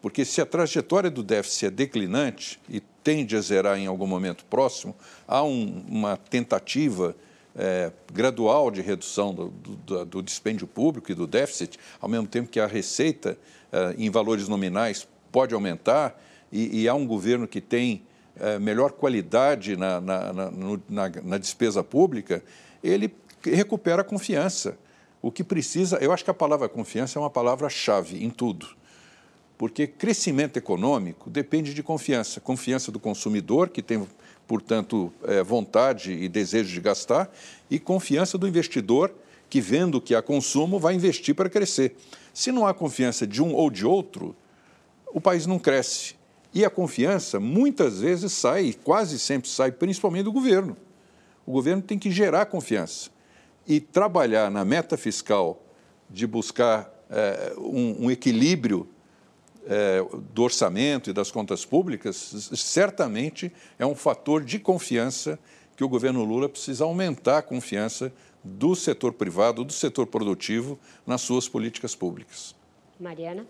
Porque 0.00 0.24
se 0.24 0.40
a 0.40 0.46
trajetória 0.46 1.10
do 1.10 1.22
déficit 1.22 1.66
é 1.66 1.70
declinante 1.70 2.60
e 2.68 2.80
tende 3.02 3.36
a 3.36 3.40
zerar 3.40 3.78
em 3.78 3.86
algum 3.86 4.06
momento 4.06 4.44
próximo, 4.44 4.94
há 5.26 5.42
um, 5.42 5.84
uma 5.88 6.16
tentativa 6.16 7.16
é, 7.56 7.90
gradual 8.12 8.70
de 8.70 8.80
redução 8.80 9.34
do, 9.34 9.48
do, 9.48 10.04
do, 10.04 10.22
dispêndio 10.22 10.66
público 10.66 11.10
e 11.10 11.14
do 11.14 11.26
déficit, 11.26 11.78
ao 12.00 12.08
mesmo 12.08 12.26
tempo 12.28 12.48
que 12.48 12.60
a 12.60 12.66
receita 12.66 13.36
é, 13.72 13.94
em 13.98 14.08
valores 14.08 14.46
nominais 14.46 15.08
pode 15.32 15.54
aumentar 15.54 16.16
e, 16.52 16.82
e 16.82 16.88
há 16.88 16.94
um 16.94 17.06
governo 17.06 17.46
que 17.46 17.60
tem 17.60 18.02
é, 18.38 18.58
melhor 18.58 18.92
qualidade 18.92 19.76
na, 19.76 20.00
na, 20.00 20.32
na, 20.32 20.50
na, 20.88 21.10
na 21.24 21.38
despesa 21.38 21.82
pública, 21.82 22.42
ele 22.82 23.12
recupera 23.42 24.02
a 24.02 24.04
confiança. 24.04 24.78
O 25.20 25.32
que 25.32 25.42
precisa, 25.42 25.96
eu 25.96 26.12
acho 26.12 26.24
que 26.24 26.30
a 26.30 26.34
palavra 26.34 26.68
confiança 26.68 27.18
é 27.18 27.20
uma 27.20 27.30
palavra-chave 27.30 28.24
em 28.24 28.30
tudo. 28.30 28.68
Porque 29.56 29.88
crescimento 29.88 30.56
econômico 30.56 31.28
depende 31.28 31.74
de 31.74 31.82
confiança. 31.82 32.40
Confiança 32.40 32.92
do 32.92 33.00
consumidor, 33.00 33.70
que 33.70 33.82
tem, 33.82 34.06
portanto, 34.46 35.12
é, 35.24 35.42
vontade 35.42 36.12
e 36.12 36.28
desejo 36.28 36.72
de 36.72 36.80
gastar, 36.80 37.28
e 37.68 37.80
confiança 37.80 38.38
do 38.38 38.46
investidor, 38.46 39.12
que, 39.50 39.60
vendo 39.60 40.00
que 40.00 40.14
há 40.14 40.22
consumo, 40.22 40.78
vai 40.78 40.94
investir 40.94 41.34
para 41.34 41.50
crescer. 41.50 41.96
Se 42.32 42.52
não 42.52 42.66
há 42.66 42.72
confiança 42.72 43.26
de 43.26 43.42
um 43.42 43.52
ou 43.52 43.68
de 43.68 43.84
outro, 43.84 44.36
o 45.08 45.20
país 45.20 45.44
não 45.44 45.58
cresce. 45.58 46.17
E 46.52 46.64
a 46.64 46.70
confiança, 46.70 47.38
muitas 47.38 48.00
vezes, 48.00 48.32
sai, 48.32 48.74
quase 48.84 49.18
sempre 49.18 49.48
sai, 49.48 49.70
principalmente 49.70 50.24
do 50.24 50.32
governo. 50.32 50.76
O 51.46 51.52
governo 51.52 51.82
tem 51.82 51.98
que 51.98 52.10
gerar 52.10 52.46
confiança 52.46 53.10
e 53.66 53.80
trabalhar 53.80 54.50
na 54.50 54.64
meta 54.64 54.96
fiscal 54.96 55.62
de 56.08 56.26
buscar 56.26 56.90
é, 57.10 57.54
um, 57.58 58.06
um, 58.06 58.10
equilíbrio 58.10 58.88
é, 59.66 60.02
do 60.32 60.42
orçamento 60.42 61.10
e 61.10 61.12
das 61.12 61.30
contas 61.30 61.64
públicas, 61.64 62.16
certamente 62.54 63.52
é 63.78 63.86
um 63.86 63.94
fator 63.94 64.42
de 64.42 64.58
confiança 64.58 65.38
que 65.76 65.84
o 65.84 65.88
governo 65.88 66.24
Lula 66.24 66.48
precisa 66.48 66.84
aumentar 66.84 67.38
a 67.38 67.42
confiança 67.42 68.12
do 68.42 68.74
setor 68.74 69.12
privado, 69.12 69.64
do 69.64 69.72
setor 69.72 70.06
produtivo 70.06 70.78
nas 71.06 71.20
suas 71.20 71.48
políticas 71.48 71.94
públicas. 71.94 72.54
Mariana. 72.98 73.46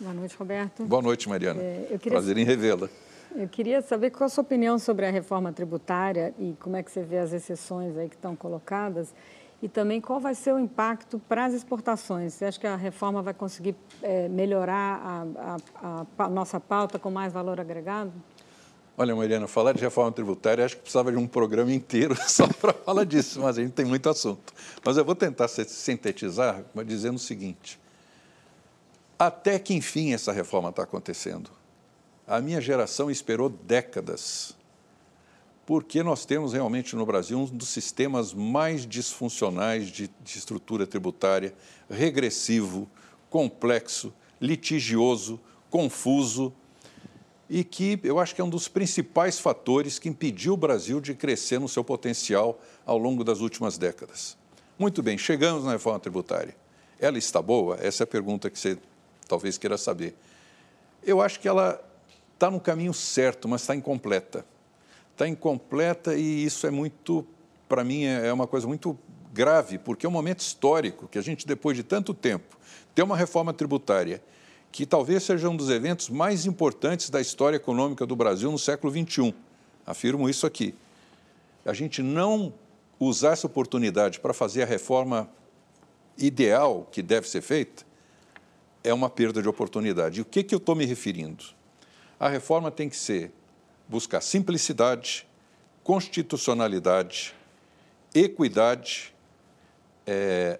Boa 0.00 0.14
noite, 0.14 0.36
Roberto. 0.36 0.84
Boa 0.84 1.02
noite, 1.02 1.28
Mariana. 1.28 1.60
É, 1.60 1.86
queria... 1.98 2.18
Prazer 2.18 2.36
em 2.36 2.44
revê-la. 2.44 2.88
Eu 3.34 3.48
queria 3.48 3.80
saber 3.80 4.10
qual 4.10 4.26
a 4.26 4.28
sua 4.28 4.42
opinião 4.42 4.78
sobre 4.78 5.06
a 5.06 5.10
reforma 5.10 5.52
tributária 5.52 6.34
e 6.38 6.54
como 6.60 6.76
é 6.76 6.82
que 6.82 6.90
você 6.90 7.02
vê 7.02 7.18
as 7.18 7.32
exceções 7.32 7.96
aí 7.96 8.08
que 8.08 8.14
estão 8.14 8.36
colocadas 8.36 9.14
e 9.62 9.68
também 9.68 10.00
qual 10.00 10.18
vai 10.18 10.34
ser 10.34 10.52
o 10.52 10.58
impacto 10.58 11.20
para 11.28 11.44
as 11.46 11.54
exportações. 11.54 12.34
Você 12.34 12.44
acha 12.44 12.58
que 12.58 12.66
a 12.66 12.74
reforma 12.74 13.22
vai 13.22 13.32
conseguir 13.32 13.76
é, 14.02 14.28
melhorar 14.28 15.00
a, 15.36 15.56
a, 15.76 16.24
a, 16.24 16.28
nossa 16.28 16.58
pauta 16.58 16.98
com 16.98 17.10
mais 17.10 17.32
valor 17.32 17.60
agregado? 17.60 18.12
Olha, 18.98 19.14
Mariana, 19.14 19.46
falar 19.46 19.72
de 19.72 19.80
reforma 19.80 20.12
tributária, 20.12 20.64
acho 20.64 20.76
que 20.76 20.82
precisava 20.82 21.10
de 21.10 21.16
um 21.16 21.26
programa 21.26 21.72
inteiro 21.72 22.14
só 22.28 22.46
para 22.46 22.72
falar 22.74 23.04
disso, 23.04 23.40
mas 23.40 23.56
a 23.56 23.62
gente 23.62 23.72
tem 23.72 23.86
muito 23.86 24.10
assunto. 24.10 24.52
Mas 24.84 24.96
eu 24.96 25.04
vou 25.04 25.14
tentar 25.14 25.48
sintetizar 25.48 26.62
dizendo 26.84 27.16
o 27.16 27.20
seguinte: 27.20 27.80
até 29.26 29.56
que 29.56 29.72
enfim 29.72 30.12
essa 30.12 30.32
reforma 30.32 30.70
está 30.70 30.82
acontecendo? 30.82 31.50
A 32.26 32.40
minha 32.40 32.60
geração 32.60 33.08
esperou 33.08 33.48
décadas, 33.48 34.56
porque 35.64 36.02
nós 36.02 36.24
temos 36.24 36.52
realmente 36.52 36.96
no 36.96 37.06
Brasil 37.06 37.38
um 37.38 37.44
dos 37.44 37.68
sistemas 37.68 38.34
mais 38.34 38.84
disfuncionais 38.84 39.86
de, 39.86 40.10
de 40.20 40.38
estrutura 40.38 40.88
tributária, 40.88 41.54
regressivo, 41.88 42.90
complexo, 43.30 44.12
litigioso, 44.40 45.38
confuso, 45.70 46.52
e 47.48 47.62
que 47.62 48.00
eu 48.02 48.18
acho 48.18 48.34
que 48.34 48.40
é 48.40 48.44
um 48.44 48.50
dos 48.50 48.66
principais 48.66 49.38
fatores 49.38 50.00
que 50.00 50.08
impediu 50.08 50.54
o 50.54 50.56
Brasil 50.56 51.00
de 51.00 51.14
crescer 51.14 51.60
no 51.60 51.68
seu 51.68 51.84
potencial 51.84 52.60
ao 52.84 52.98
longo 52.98 53.22
das 53.22 53.40
últimas 53.40 53.78
décadas. 53.78 54.36
Muito 54.76 55.00
bem, 55.00 55.16
chegamos 55.16 55.64
na 55.64 55.72
reforma 55.72 56.00
tributária. 56.00 56.56
Ela 56.98 57.18
está 57.18 57.40
boa? 57.40 57.78
Essa 57.80 58.02
é 58.02 58.04
a 58.04 58.06
pergunta 58.06 58.48
que 58.48 58.58
você 58.58 58.78
talvez 59.28 59.58
queira 59.58 59.76
saber. 59.78 60.14
Eu 61.04 61.20
acho 61.20 61.40
que 61.40 61.48
ela 61.48 61.82
está 62.34 62.50
no 62.50 62.60
caminho 62.60 62.92
certo, 62.92 63.48
mas 63.48 63.60
está 63.62 63.74
incompleta. 63.74 64.44
Está 65.12 65.28
incompleta 65.28 66.14
e 66.16 66.44
isso 66.44 66.66
é 66.66 66.70
muito, 66.70 67.26
para 67.68 67.84
mim, 67.84 68.04
é, 68.04 68.28
é 68.28 68.32
uma 68.32 68.46
coisa 68.46 68.66
muito 68.66 68.98
grave, 69.32 69.78
porque 69.78 70.04
é 70.04 70.08
um 70.08 70.12
momento 70.12 70.40
histórico 70.40 71.08
que 71.08 71.18
a 71.18 71.22
gente, 71.22 71.46
depois 71.46 71.76
de 71.76 71.82
tanto 71.82 72.12
tempo, 72.12 72.58
tem 72.94 73.04
uma 73.04 73.16
reforma 73.16 73.52
tributária 73.52 74.22
que 74.70 74.86
talvez 74.86 75.22
seja 75.22 75.48
um 75.48 75.56
dos 75.56 75.68
eventos 75.68 76.08
mais 76.08 76.46
importantes 76.46 77.10
da 77.10 77.20
história 77.20 77.56
econômica 77.56 78.06
do 78.06 78.16
Brasil 78.16 78.50
no 78.50 78.58
século 78.58 78.92
XXI. 78.92 79.34
Afirmo 79.86 80.28
isso 80.28 80.46
aqui. 80.46 80.74
A 81.64 81.74
gente 81.74 82.02
não 82.02 82.52
usar 82.98 83.32
essa 83.32 83.46
oportunidade 83.46 84.18
para 84.18 84.32
fazer 84.32 84.62
a 84.62 84.66
reforma 84.66 85.28
ideal 86.16 86.88
que 86.90 87.02
deve 87.02 87.28
ser 87.28 87.42
feita 87.42 87.84
é 88.84 88.92
uma 88.92 89.08
perda 89.08 89.42
de 89.42 89.48
oportunidade. 89.48 90.18
E 90.18 90.22
o 90.22 90.24
que, 90.24 90.42
que 90.42 90.54
eu 90.54 90.58
estou 90.58 90.74
me 90.74 90.84
referindo? 90.84 91.44
A 92.18 92.28
reforma 92.28 92.70
tem 92.70 92.88
que 92.88 92.96
ser 92.96 93.32
buscar 93.88 94.20
simplicidade, 94.20 95.26
constitucionalidade, 95.82 97.34
equidade, 98.14 99.14
é, 100.06 100.58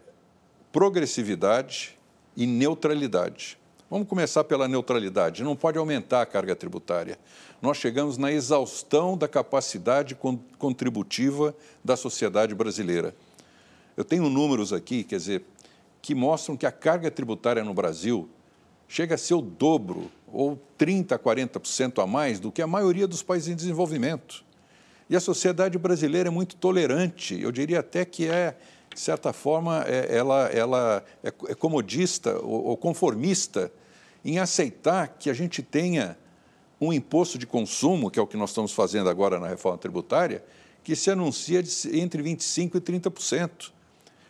progressividade 0.71 1.99
e 2.37 2.47
neutralidade. 2.47 3.59
Vamos 3.91 4.09
começar 4.09 4.43
pela 4.45 4.67
neutralidade. 4.67 5.43
Não 5.43 5.55
pode 5.55 5.77
aumentar 5.77 6.23
a 6.23 6.27
carga 6.27 6.57
tributária. 6.57 7.19
Nós 7.61 7.77
chegamos 7.77 8.17
na 8.17 8.33
exaustão 8.33 9.19
da 9.19 9.29
capacidade 9.29 10.17
contributiva 10.59 11.55
da 11.85 11.95
sociedade 11.95 12.55
brasileira. 12.55 13.15
Eu 13.95 14.03
tenho 14.03 14.31
números 14.31 14.73
aqui, 14.73 15.05
quer 15.05 15.17
dizer, 15.17 15.45
que 16.03 16.15
mostram 16.15 16.57
que 16.57 16.67
a 16.67 16.73
carga 16.73 17.11
tributária 17.11 17.63
no 17.63 17.73
Brasil 17.73 18.29
chega 18.89 19.15
a 19.15 19.19
ser 19.19 19.35
o 19.35 19.41
dobro 19.41 20.11
ou 20.31 20.61
30%, 20.79 21.17
40% 21.19 22.03
a 22.03 22.07
mais 22.07 22.41
do 22.41 22.51
que 22.51 22.61
a 22.61 22.67
maioria 22.67 23.07
dos 23.07 23.23
países 23.23 23.49
em 23.49 23.55
desenvolvimento. 23.55 24.45
E 25.09 25.15
a 25.15 25.21
sociedade 25.21 25.79
brasileira 25.79 26.29
é 26.29 26.31
muito 26.31 26.57
tolerante, 26.57 27.41
eu 27.41 27.53
diria 27.53 27.81
até 27.81 28.05
que 28.05 28.27
é, 28.27 28.57
de 28.93 29.01
certa 29.01 29.33
forma, 29.33 29.85
é, 29.87 30.15
ela, 30.15 30.47
ela 30.49 31.05
é, 31.23 31.29
é 31.29 31.55
comodista 31.55 32.37
ou, 32.41 32.65
ou 32.65 32.77
conformista 32.77 33.73
em 34.25 34.39
aceitar 34.39 35.09
que 35.19 35.31
a 35.31 35.35
gente 35.35 35.63
tenha 35.63 36.19
um 36.81 36.93
imposto 36.93 37.39
de 37.39 37.47
consumo, 37.47 38.11
que 38.11 38.19
é 38.19 38.23
o 38.23 38.27
que 38.27 38.37
nós 38.37 38.51
estamos 38.51 38.73
fazendo 38.73 39.09
agora 39.09 39.39
na 39.39 39.47
reforma 39.47 39.79
tributária, 39.79 40.45
que 40.83 40.97
se 40.97 41.11
anuncia 41.11 41.63
de 41.63 41.71
entre 41.99 42.23
25% 42.23 42.75
e 42.75 42.81
30%. 42.81 43.71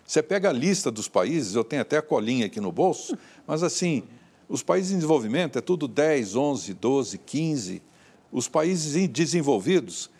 Você 0.06 0.23
pega 0.23 0.50
a 0.50 0.52
lista 0.52 0.90
dos 0.90 1.09
países, 1.09 1.54
eu 1.54 1.64
tenho 1.64 1.82
até 1.82 1.99
a 1.99 2.02
colinha 2.02 2.47
aqui 2.47 2.61
no 2.61 2.73
bolso, 2.73 3.16
mas 3.47 3.62
assim, 3.62 4.02
os 4.49 4.62
países 4.62 4.92
em 4.92 4.97
desenvolvimento 4.97 5.59
é 5.59 5.62
tudo 5.62 5.88
10, 5.88 6.37
11, 6.37 6.75
12, 6.75 7.18
15. 7.18 7.82
Os 8.30 8.49
países 8.49 9.09
desenvolvidos, 9.09 10.11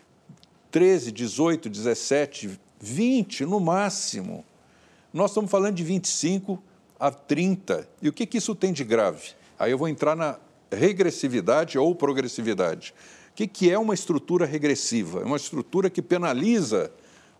13, 0.71 1.11
18, 1.11 1.69
17, 1.69 2.59
20 2.79 3.45
no 3.45 3.59
máximo. 3.59 4.43
Nós 5.13 5.31
estamos 5.31 5.51
falando 5.51 5.75
de 5.75 5.83
25 5.83 6.61
a 6.99 7.11
30. 7.11 7.87
E 8.01 8.09
o 8.09 8.13
que, 8.13 8.25
que 8.25 8.39
isso 8.39 8.55
tem 8.55 8.73
de 8.73 8.83
grave? 8.83 9.33
Aí 9.59 9.71
eu 9.71 9.77
vou 9.77 9.87
entrar 9.87 10.15
na 10.15 10.39
regressividade 10.71 11.77
ou 11.77 11.93
progressividade. 11.93 12.93
O 13.31 13.35
que, 13.35 13.45
que 13.45 13.69
é 13.69 13.77
uma 13.77 13.93
estrutura 13.93 14.45
regressiva? 14.45 15.21
É 15.21 15.25
uma 15.25 15.37
estrutura 15.37 15.89
que 15.89 16.01
penaliza 16.01 16.91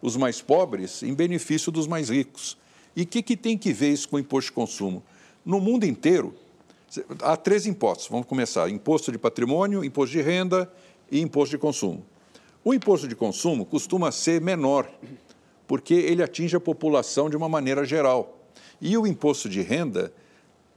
os 0.04 0.18
mais 0.18 0.42
pobres 0.42 1.02
em 1.02 1.14
benefício 1.14 1.72
dos 1.72 1.88
mais 1.88 2.10
ricos. 2.10 2.58
E 2.94 3.04
o 3.04 3.08
que, 3.08 3.24
que 3.24 3.38
tem 3.38 3.58
que 3.58 3.72
ver 3.72 3.94
isso 3.94 4.10
com 4.10 4.18
o 4.18 4.20
imposto 4.20 4.52
de 4.52 4.56
consumo? 4.56 5.02
No 5.46 5.62
mundo 5.62 5.86
inteiro, 5.86 6.36
há 7.22 7.38
três 7.38 7.66
impostos. 7.66 8.10
Vamos 8.10 8.28
começar: 8.28 8.70
imposto 8.70 9.14
de 9.14 9.18
patrimônio, 9.18 9.84
imposto 9.84 10.12
de 10.12 10.22
renda 10.22 10.72
e 11.10 11.22
imposto 11.22 11.52
de 11.52 11.58
consumo. 11.58 12.06
O 12.66 12.74
imposto 12.74 13.08
de 13.08 13.16
consumo 13.16 13.66
costuma 13.66 14.12
ser 14.12 14.42
menor, 14.42 14.92
porque 15.66 15.94
ele 15.94 16.22
atinge 16.22 16.56
a 16.56 16.60
população 16.60 17.30
de 17.30 17.38
uma 17.38 17.48
maneira 17.48 17.86
geral. 17.86 18.40
E 18.82 18.98
o 18.98 19.08
imposto 19.08 19.48
de 19.48 19.62
renda 19.62 20.14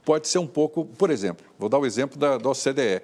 pode 0.05 0.29
ser 0.29 0.39
um 0.39 0.47
pouco, 0.47 0.85
por 0.85 1.09
exemplo, 1.09 1.45
vou 1.59 1.67
dar 1.67 1.79
o 1.79 1.85
exemplo 1.85 2.17
da, 2.17 2.37
da 2.37 2.49
OCDE. 2.49 3.01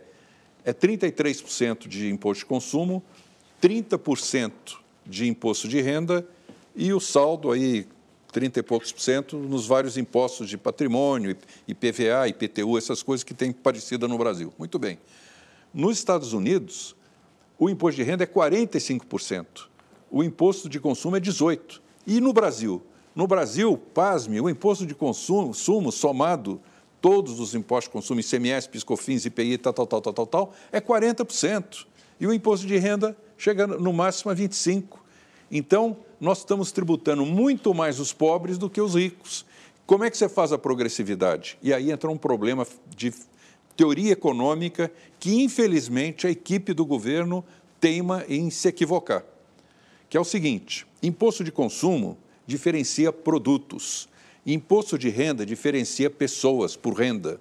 É 0.63 0.73
33% 0.73 1.85
de 1.89 2.09
imposto 2.09 2.39
de 2.39 2.45
consumo, 2.45 3.03
30% 3.61 4.82
de 5.05 5.27
imposto 5.27 5.67
de 5.67 5.81
renda 5.81 6.27
e 6.75 6.93
o 6.93 6.99
saldo 6.99 7.51
aí 7.51 7.87
30 8.31 8.59
e 8.59 8.63
poucos 8.63 8.91
por 8.91 8.99
cento 8.99 9.37
nos 9.37 9.67
vários 9.67 9.95
impostos 9.97 10.49
de 10.49 10.57
patrimônio, 10.57 11.37
IPVA, 11.67 12.27
IPTU, 12.27 12.77
essas 12.77 13.03
coisas 13.03 13.23
que 13.23 13.33
tem 13.33 13.51
parecida 13.51 14.07
no 14.07 14.17
Brasil. 14.17 14.51
Muito 14.57 14.79
bem. 14.79 14.97
Nos 15.73 15.97
Estados 15.97 16.33
Unidos, 16.33 16.95
o 17.57 17.69
imposto 17.69 17.97
de 17.97 18.03
renda 18.03 18.23
é 18.23 18.27
45%, 18.27 19.45
o 20.09 20.23
imposto 20.23 20.67
de 20.67 20.79
consumo 20.79 21.15
é 21.15 21.19
18%. 21.19 21.81
E 22.05 22.19
no 22.19 22.33
Brasil? 22.33 22.81
No 23.15 23.27
Brasil, 23.27 23.77
pasme, 23.93 24.41
o 24.41 24.49
imposto 24.49 24.85
de 24.85 24.95
consumo 24.95 25.53
sumo, 25.53 25.91
somado 25.91 26.59
todos 26.99 27.39
os 27.39 27.53
impostos 27.53 27.89
de 27.89 27.91
consumo, 27.91 28.19
ICMS, 28.19 28.67
PiscoFins, 28.67 29.25
IPI, 29.25 29.57
tal, 29.57 29.73
tal, 29.73 29.85
tal, 29.85 30.01
tal, 30.01 30.13
tal, 30.13 30.25
tal, 30.25 30.53
é 30.71 30.81
40%. 30.81 31.85
E 32.19 32.25
o 32.25 32.33
imposto 32.33 32.65
de 32.65 32.77
renda 32.77 33.15
chega 33.37 33.67
no 33.67 33.93
máximo 33.93 34.31
a 34.31 34.35
25%. 34.35 34.83
Então, 35.51 35.97
nós 36.19 36.39
estamos 36.39 36.71
tributando 36.71 37.25
muito 37.25 37.73
mais 37.73 37.99
os 37.99 38.11
pobres 38.11 38.57
do 38.57 38.69
que 38.69 38.81
os 38.81 38.95
ricos. 38.95 39.45
Como 39.85 40.03
é 40.03 40.09
que 40.09 40.17
você 40.17 40.27
faz 40.27 40.51
a 40.51 40.57
progressividade? 40.57 41.57
E 41.61 41.73
aí 41.73 41.91
entra 41.91 42.09
um 42.09 42.17
problema 42.17 42.65
de 42.95 43.13
teoria 43.75 44.13
econômica 44.13 44.91
que, 45.19 45.43
infelizmente, 45.43 46.25
a 46.25 46.31
equipe 46.31 46.73
do 46.73 46.85
governo 46.85 47.43
teima 47.79 48.23
em 48.29 48.49
se 48.49 48.67
equivocar. 48.67 49.23
Que 50.09 50.17
é 50.17 50.19
o 50.19 50.23
seguinte: 50.23 50.87
imposto 51.01 51.43
de 51.43 51.51
consumo 51.51 52.17
diferencia 52.47 53.11
produtos, 53.11 54.07
imposto 54.45 54.97
de 54.97 55.09
renda 55.09 55.45
diferencia 55.45 56.09
pessoas 56.09 56.75
por 56.75 56.93
renda 56.93 57.39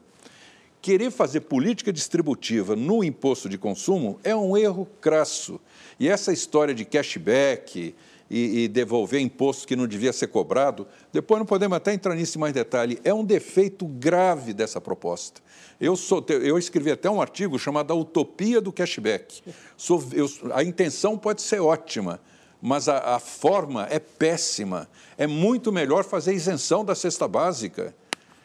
querer 0.82 1.12
fazer 1.12 1.42
política 1.42 1.92
distributiva 1.92 2.74
no 2.74 3.04
imposto 3.04 3.48
de 3.48 3.56
consumo 3.56 4.18
é 4.24 4.34
um 4.34 4.56
erro 4.56 4.84
crasso. 5.00 5.60
E 5.98 6.08
essa 6.08 6.32
história 6.32 6.74
de 6.74 6.84
cashback 6.84 7.94
e, 8.28 8.64
e 8.64 8.68
devolver 8.68 9.20
imposto 9.20 9.68
que 9.68 9.76
não 9.76 9.86
devia 9.86 10.12
ser 10.12 10.26
cobrado, 10.26 10.88
depois 11.12 11.38
não 11.38 11.46
podemos 11.46 11.76
até 11.76 11.94
entrar 11.94 12.16
nisso 12.16 12.36
em 12.36 12.40
mais 12.40 12.52
detalhe, 12.52 12.98
é 13.04 13.14
um 13.14 13.24
defeito 13.24 13.86
grave 13.86 14.52
dessa 14.52 14.80
proposta. 14.80 15.40
Eu, 15.80 15.94
sou, 15.94 16.24
eu 16.28 16.58
escrevi 16.58 16.90
até 16.90 17.08
um 17.08 17.20
artigo 17.20 17.56
chamado 17.60 17.92
A 17.92 17.96
Utopia 17.96 18.60
do 18.60 18.72
Cashback. 18.72 19.40
Sou, 19.76 20.02
eu, 20.12 20.28
a 20.52 20.64
intenção 20.64 21.16
pode 21.16 21.42
ser 21.42 21.60
ótima, 21.60 22.20
mas 22.60 22.88
a, 22.88 23.14
a 23.14 23.18
forma 23.20 23.86
é 23.88 24.00
péssima. 24.00 24.88
É 25.16 25.28
muito 25.28 25.70
melhor 25.70 26.02
fazer 26.02 26.34
isenção 26.34 26.84
da 26.84 26.96
cesta 26.96 27.28
básica 27.28 27.94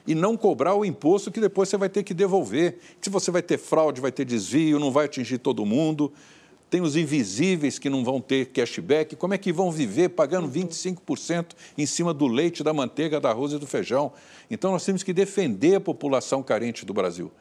e 0.08 0.15
não 0.15 0.38
cobrar 0.38 0.74
o 0.74 0.86
imposto 0.86 1.30
que 1.30 1.41
depois 1.41 1.67
você 1.67 1.76
vai 1.76 1.89
ter 1.89 2.02
que 2.02 2.13
devolver. 2.13 2.80
Se 3.02 3.10
você 3.10 3.30
vai 3.30 3.41
ter 3.41 3.58
fraude, 3.58 4.00
vai 4.00 4.12
ter 4.12 4.24
desvio, 4.24 4.80
não 4.80 4.89
vai 4.89 5.06
atingir 5.06 5.38
todo 5.38 5.65
mundo. 5.65 6.12
Tem 6.70 6.82
os 6.82 6.96
invisíveis 6.96 7.78
que 7.78 7.89
não 7.89 8.04
vão 8.04 8.22
ter 8.22 8.48
cashback. 8.48 9.15
Como 9.17 9.34
é 9.34 9.38
que 9.38 9.52
vão 9.52 9.70
viver 9.70 10.10
pagando 10.10 10.48
25% 10.50 11.48
em 11.78 11.86
cima 11.86 12.13
do 12.13 12.26
leite, 12.26 12.63
da 12.63 12.74
manteiga, 12.74 13.20
da 13.20 13.30
arroz 13.30 13.52
e 13.52 13.58
do 13.58 13.67
feijão? 13.67 14.13
Então 14.50 14.72
nós 14.72 14.86
temos 14.86 15.04
que 15.04 15.12
defender 15.12 15.76
a 15.76 15.82
população 15.82 16.41
carente 16.41 16.86
do 16.86 16.93
Brasil. 16.93 17.32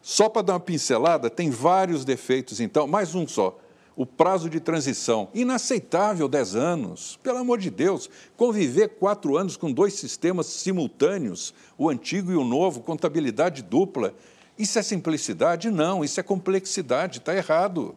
Só 0.00 0.28
para 0.28 0.42
dar 0.42 0.52
uma 0.54 0.60
pincelada, 0.60 1.28
tem 1.28 1.50
vários 1.50 2.04
defeitos, 2.04 2.60
então, 2.60 2.86
mais 2.86 3.14
um 3.14 3.26
só 3.26 3.58
o 3.96 4.04
prazo 4.04 4.48
de 4.50 4.60
transição. 4.60 5.28
Inaceitável 5.34 6.28
10 6.28 6.56
anos. 6.56 7.18
Pelo 7.22 7.38
amor 7.38 7.58
de 7.58 7.70
Deus, 7.70 8.10
conviver 8.36 8.88
quatro 8.88 9.36
anos 9.36 9.56
com 9.56 9.70
dois 9.70 9.94
sistemas 9.94 10.46
simultâneos, 10.46 11.54
o 11.78 11.88
antigo 11.88 12.32
e 12.32 12.36
o 12.36 12.44
novo, 12.44 12.80
contabilidade 12.80 13.62
dupla. 13.62 14.14
Isso 14.58 14.78
é 14.78 14.82
simplicidade? 14.82 15.70
Não, 15.70 16.04
isso 16.04 16.20
é 16.20 16.22
complexidade, 16.22 17.18
está 17.18 17.34
errado. 17.34 17.96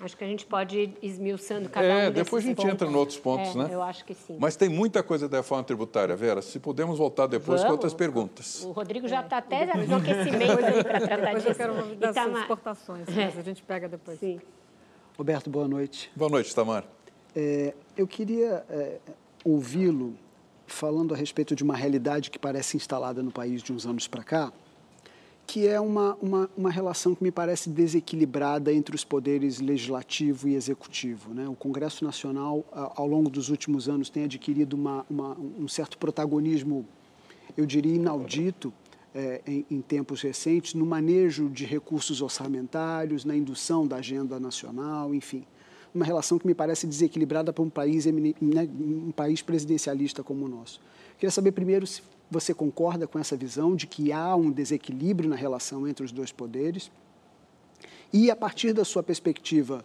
Acho 0.00 0.16
que 0.16 0.22
a 0.22 0.28
gente 0.28 0.46
pode 0.46 0.78
ir 0.78 0.98
esmiuçando 1.02 1.68
cada 1.68 1.84
é, 1.84 1.92
um 1.92 2.12
desses 2.12 2.24
depois 2.24 2.44
a 2.44 2.46
gente 2.46 2.56
pontos. 2.56 2.72
entra 2.72 2.88
em 2.88 2.94
outros 2.94 3.18
pontos, 3.18 3.56
é, 3.56 3.58
né? 3.58 3.68
Eu 3.72 3.82
acho 3.82 4.04
que 4.04 4.14
sim. 4.14 4.36
Mas 4.38 4.54
tem 4.54 4.68
muita 4.68 5.02
coisa 5.02 5.28
da 5.28 5.38
reforma 5.38 5.64
tributária, 5.64 6.14
Vera. 6.14 6.40
Se 6.40 6.60
podemos 6.60 6.98
voltar 6.98 7.26
depois 7.26 7.60
Vamos. 7.60 7.64
com 7.64 7.72
outras 7.72 7.94
perguntas. 7.94 8.62
O 8.64 8.70
Rodrigo 8.70 9.08
já 9.08 9.22
está 9.22 9.38
até 9.38 9.66
no 9.66 9.96
aquecimento 9.96 10.64
aí 10.64 10.84
para 10.84 11.00
tratar 11.00 11.16
depois 11.34 11.42
disso. 11.42 11.48
eu 11.48 11.54
quero 11.56 11.96
das 11.96 12.10
Itamar... 12.12 12.40
exportações, 12.42 13.06
mas 13.12 13.38
a 13.38 13.42
gente 13.42 13.62
pega 13.64 13.88
depois. 13.88 14.20
Sim. 14.20 14.38
Roberto, 15.18 15.50
boa 15.50 15.66
noite. 15.66 16.08
Boa 16.14 16.30
noite, 16.30 16.54
Tamar. 16.54 16.84
É, 17.34 17.74
eu 17.96 18.06
queria 18.06 18.64
é, 18.70 19.00
ouvi-lo 19.44 20.14
falando 20.64 21.12
a 21.12 21.16
respeito 21.16 21.56
de 21.56 21.64
uma 21.64 21.74
realidade 21.74 22.30
que 22.30 22.38
parece 22.38 22.76
instalada 22.76 23.20
no 23.20 23.32
país 23.32 23.60
de 23.60 23.72
uns 23.72 23.84
anos 23.84 24.06
para 24.06 24.22
cá, 24.22 24.52
que 25.44 25.66
é 25.66 25.80
uma, 25.80 26.16
uma, 26.22 26.48
uma, 26.56 26.70
relação 26.70 27.16
que 27.16 27.24
me 27.24 27.32
parece 27.32 27.68
desequilibrada 27.68 28.72
entre 28.72 28.94
os 28.94 29.02
poderes 29.02 29.58
legislativo 29.58 30.46
e 30.46 30.54
executivo. 30.54 31.34
Né? 31.34 31.48
O 31.48 31.54
Congresso 31.56 32.04
Nacional, 32.04 32.64
ao 32.70 33.06
longo 33.08 33.28
dos 33.28 33.48
últimos 33.48 33.88
anos, 33.88 34.08
tem 34.08 34.22
adquirido 34.22 34.74
uma, 34.74 35.04
uma, 35.10 35.36
um 35.36 35.66
certo 35.66 35.98
protagonismo, 35.98 36.86
eu 37.56 37.66
diria, 37.66 37.96
inaudito 37.96 38.72
é, 39.18 39.40
em, 39.44 39.66
em, 39.68 39.80
tempos 39.80 40.22
recentes 40.22 40.74
no 40.74 40.86
manejo 40.86 41.48
de 41.48 41.64
recursos 41.64 42.22
orçamentários, 42.22 43.24
na 43.24 43.36
indução 43.36 43.84
da 43.84 43.96
agenda 43.96 44.38
nacional, 44.38 45.12
enfim. 45.12 45.44
Uma 45.92 46.04
relação 46.04 46.38
que 46.38 46.46
me 46.46 46.54
parece 46.54 46.86
desequilibrada 46.86 47.52
para 47.52 47.64
um 47.64 47.68
país, 47.68 48.06
né, 48.06 48.68
um 48.80 49.10
país 49.10 49.42
presidencialista 49.42 50.22
como 50.22 50.44
o 50.44 50.48
nosso. 50.48 50.80
Queria 51.18 51.32
saber 51.32 51.50
primeiro 51.50 51.84
se 51.84 52.00
você 52.30 52.54
concorda 52.54 53.08
com 53.08 53.18
essa 53.18 53.36
visão 53.36 53.74
de 53.74 53.88
que 53.88 54.12
há 54.12 54.36
um 54.36 54.52
desequilíbrio 54.52 55.28
na 55.28 55.34
relação 55.34 55.88
entre 55.88 56.04
os 56.04 56.12
dois 56.12 56.30
poderes 56.30 56.88
e, 58.12 58.30
a 58.30 58.36
partir 58.36 58.72
da 58.72 58.84
sua 58.84 59.02
perspectiva 59.02 59.84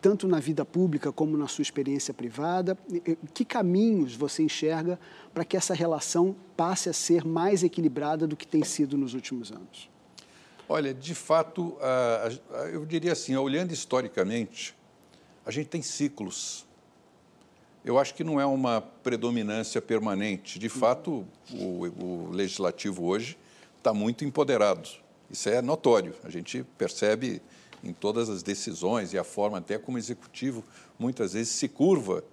tanto 0.00 0.26
na 0.26 0.40
vida 0.40 0.64
pública 0.64 1.12
como 1.12 1.36
na 1.36 1.48
sua 1.48 1.62
experiência 1.62 2.14
privada? 2.14 2.76
Que 3.34 3.44
caminhos 3.44 4.14
você 4.14 4.42
enxerga 4.42 4.98
para 5.34 5.44
que 5.44 5.56
essa 5.56 5.74
relação 5.74 6.34
passe 6.56 6.88
a 6.88 6.92
ser 6.92 7.24
mais 7.24 7.62
equilibrada 7.62 8.26
do 8.26 8.36
que 8.36 8.46
tem 8.46 8.64
sido 8.64 8.96
nos 8.96 9.14
últimos 9.14 9.52
anos? 9.52 9.90
Olha, 10.68 10.92
de 10.92 11.14
fato, 11.14 11.76
eu 12.72 12.84
diria 12.84 13.12
assim, 13.12 13.36
olhando 13.36 13.72
historicamente, 13.72 14.74
a 15.44 15.50
gente 15.50 15.68
tem 15.68 15.80
ciclos. 15.80 16.66
Eu 17.84 18.00
acho 18.00 18.14
que 18.14 18.24
não 18.24 18.40
é 18.40 18.44
uma 18.44 18.80
predominância 18.80 19.80
permanente. 19.80 20.58
De 20.58 20.68
fato, 20.68 21.24
o, 21.52 21.86
o 21.86 22.30
legislativo 22.32 23.04
hoje 23.04 23.38
está 23.78 23.94
muito 23.94 24.24
empoderado. 24.24 24.88
Isso 25.30 25.48
é 25.48 25.62
notório. 25.62 26.14
A 26.24 26.30
gente 26.30 26.64
percebe 26.76 27.40
em 27.86 27.92
todas 27.92 28.28
as 28.28 28.42
decisões 28.42 29.12
e 29.12 29.18
a 29.18 29.24
forma 29.24 29.58
até 29.58 29.78
como 29.78 29.96
o 29.96 30.00
executivo 30.00 30.64
muitas 30.98 31.32
vezes 31.32 31.52
se 31.52 31.68
curva 31.68 32.24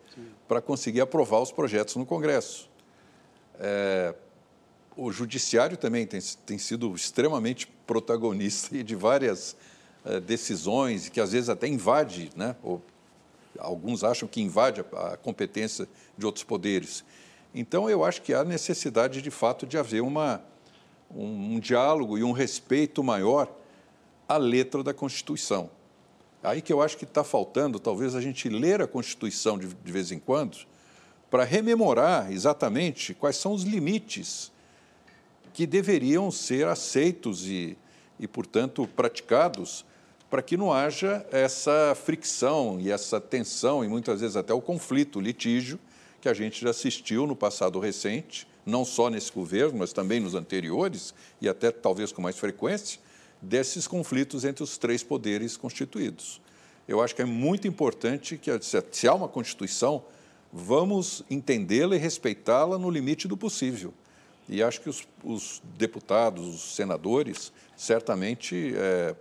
para 0.47 0.61
conseguir 0.61 1.01
aprovar 1.01 1.41
os 1.41 1.51
projetos 1.51 1.95
no 1.95 2.05
Congresso. 2.05 2.69
É, 3.59 4.13
o 4.95 5.11
judiciário 5.11 5.77
também 5.77 6.05
tem, 6.05 6.19
tem 6.45 6.57
sido 6.57 6.93
extremamente 6.95 7.67
protagonista 7.87 8.75
de 8.83 8.95
várias 8.95 9.55
é, 10.05 10.19
decisões 10.19 11.09
que 11.09 11.21
às 11.21 11.31
vezes 11.31 11.49
até 11.49 11.67
invade, 11.67 12.31
né? 12.35 12.55
Ou, 12.63 12.81
alguns 13.59 14.03
acham 14.03 14.27
que 14.27 14.41
invade 14.41 14.81
a, 14.81 15.13
a 15.13 15.17
competência 15.17 15.87
de 16.17 16.25
outros 16.25 16.43
poderes. 16.43 17.03
Então, 17.53 17.87
eu 17.87 18.03
acho 18.03 18.23
que 18.23 18.33
há 18.33 18.43
necessidade, 18.43 19.21
de 19.21 19.29
fato, 19.29 19.67
de 19.67 19.77
haver 19.77 20.01
uma, 20.01 20.41
um, 21.15 21.55
um 21.55 21.59
diálogo 21.59 22.17
e 22.17 22.23
um 22.23 22.31
respeito 22.31 23.03
maior 23.03 23.47
à 24.33 24.37
letra 24.37 24.83
da 24.83 24.93
Constituição. 24.93 25.69
Aí 26.41 26.61
que 26.61 26.73
eu 26.73 26.81
acho 26.81 26.97
que 26.97 27.05
está 27.05 27.23
faltando, 27.23 27.79
talvez, 27.79 28.15
a 28.15 28.21
gente 28.21 28.49
ler 28.49 28.81
a 28.81 28.87
Constituição 28.87 29.57
de, 29.57 29.67
de 29.67 29.91
vez 29.91 30.11
em 30.11 30.19
quando, 30.19 30.57
para 31.31 31.43
rememorar 31.43 32.31
exatamente 32.31 33.13
quais 33.13 33.37
são 33.37 33.53
os 33.53 33.63
limites 33.63 34.51
que 35.53 35.65
deveriam 35.65 36.29
ser 36.31 36.67
aceitos 36.67 37.47
e, 37.47 37.77
e 38.19 38.27
portanto, 38.27 38.87
praticados 38.95 39.85
para 40.29 40.41
que 40.41 40.57
não 40.57 40.73
haja 40.73 41.25
essa 41.31 41.95
fricção 41.95 42.79
e 42.79 42.91
essa 42.91 43.21
tensão 43.21 43.85
e 43.85 43.87
muitas 43.87 44.19
vezes 44.19 44.35
até 44.35 44.51
o 44.51 44.59
conflito, 44.59 45.19
o 45.19 45.21
litígio 45.21 45.79
que 46.19 46.27
a 46.27 46.33
gente 46.33 46.61
já 46.61 46.71
assistiu 46.71 47.27
no 47.27 47.35
passado 47.35 47.79
recente, 47.79 48.47
não 48.65 48.83
só 48.83 49.09
nesse 49.09 49.31
governo, 49.31 49.77
mas 49.77 49.93
também 49.93 50.19
nos 50.19 50.33
anteriores 50.33 51.13
e 51.39 51.47
até 51.47 51.69
talvez 51.69 52.11
com 52.11 52.21
mais 52.21 52.37
frequência, 52.37 52.99
desses 53.43 53.87
conflitos 53.87 54.45
entre 54.45 54.63
os 54.63 54.77
três 54.77 55.03
poderes 55.03 55.57
constituídos. 55.57 56.41
Eu 56.87 57.01
acho 57.01 57.15
que 57.15 57.21
é 57.21 57.25
muito 57.25 57.67
importante 57.67 58.37
que, 58.37 58.49
se 58.91 59.07
há 59.07 59.13
uma 59.13 59.27
Constituição, 59.27 60.03
vamos 60.51 61.23
entendê-la 61.29 61.95
e 61.95 61.99
respeitá-la 61.99 62.77
no 62.77 62.89
limite 62.89 63.27
do 63.27 63.37
possível. 63.37 63.93
E 64.47 64.61
acho 64.61 64.81
que 64.81 64.89
os, 64.89 65.07
os 65.23 65.61
deputados, 65.77 66.47
os 66.47 66.75
senadores, 66.75 67.51
certamente 67.77 68.73
é, 68.75 69.15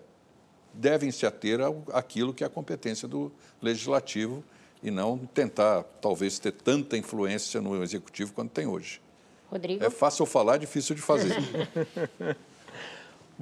devem 0.74 1.10
se 1.10 1.24
ater 1.24 1.60
àquilo 1.92 2.34
que 2.34 2.42
é 2.42 2.46
a 2.46 2.50
competência 2.50 3.06
do 3.06 3.30
legislativo 3.60 4.42
e 4.82 4.90
não 4.90 5.18
tentar, 5.18 5.84
talvez, 6.00 6.38
ter 6.38 6.52
tanta 6.52 6.96
influência 6.96 7.60
no 7.60 7.82
executivo 7.82 8.32
quanto 8.32 8.50
tem 8.50 8.66
hoje. 8.66 9.00
Rodrigo? 9.48 9.84
É 9.84 9.90
fácil 9.90 10.26
falar, 10.26 10.56
difícil 10.56 10.96
de 10.96 11.02
fazer. 11.02 11.36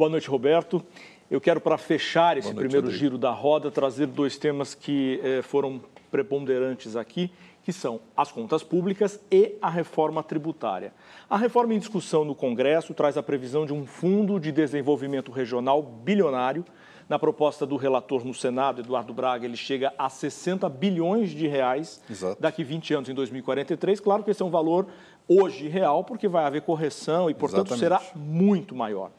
Boa 0.01 0.09
noite, 0.09 0.31
Roberto. 0.31 0.83
Eu 1.31 1.43
quero, 1.43 1.61
para 1.61 1.77
fechar 1.77 2.39
esse 2.39 2.47
noite, 2.47 2.57
primeiro 2.61 2.87
Rodrigo. 2.87 2.99
giro 2.99 3.19
da 3.19 3.33
roda, 3.33 3.71
trazer 3.71 4.07
dois 4.07 4.39
temas 4.39 4.75
que 4.75 5.21
eh, 5.23 5.43
foram 5.43 5.79
preponderantes 6.11 6.97
aqui, 6.97 7.31
que 7.63 7.71
são 7.71 8.01
as 8.17 8.33
contas 8.33 8.63
públicas 8.63 9.21
e 9.31 9.57
a 9.61 9.69
reforma 9.69 10.23
tributária. 10.23 10.95
A 11.29 11.37
reforma 11.37 11.75
em 11.75 11.79
discussão 11.79 12.25
no 12.25 12.35
Congresso 12.35 12.95
traz 12.95 13.19
a 13.19 13.23
previsão 13.23 13.67
de 13.67 13.75
um 13.75 13.85
fundo 13.85 14.41
de 14.41 14.51
desenvolvimento 14.51 15.31
regional 15.31 15.83
bilionário 15.83 16.65
na 17.07 17.19
proposta 17.19 17.67
do 17.67 17.77
relator 17.77 18.25
no 18.25 18.33
Senado, 18.33 18.81
Eduardo 18.81 19.13
Braga, 19.13 19.45
ele 19.45 19.57
chega 19.57 19.93
a 19.99 20.09
60 20.09 20.67
bilhões 20.71 21.29
de 21.29 21.47
reais 21.47 22.01
Exato. 22.09 22.41
daqui 22.41 22.65
20 22.65 22.95
anos, 22.95 23.09
em 23.11 23.15
2043. 23.15 24.01
Claro 24.01 24.25
que 24.25 24.31
esse 24.31 24.41
é 24.41 24.47
um 24.47 24.51
valor 24.51 24.87
hoje 25.29 25.69
real, 25.69 26.05
porque 26.05 26.27
vai 26.27 26.45
haver 26.45 26.63
correção 26.63 27.29
e, 27.29 27.35
portanto, 27.35 27.75
Exatamente. 27.75 28.05
será 28.05 28.19
muito 28.19 28.75
maior. 28.75 29.11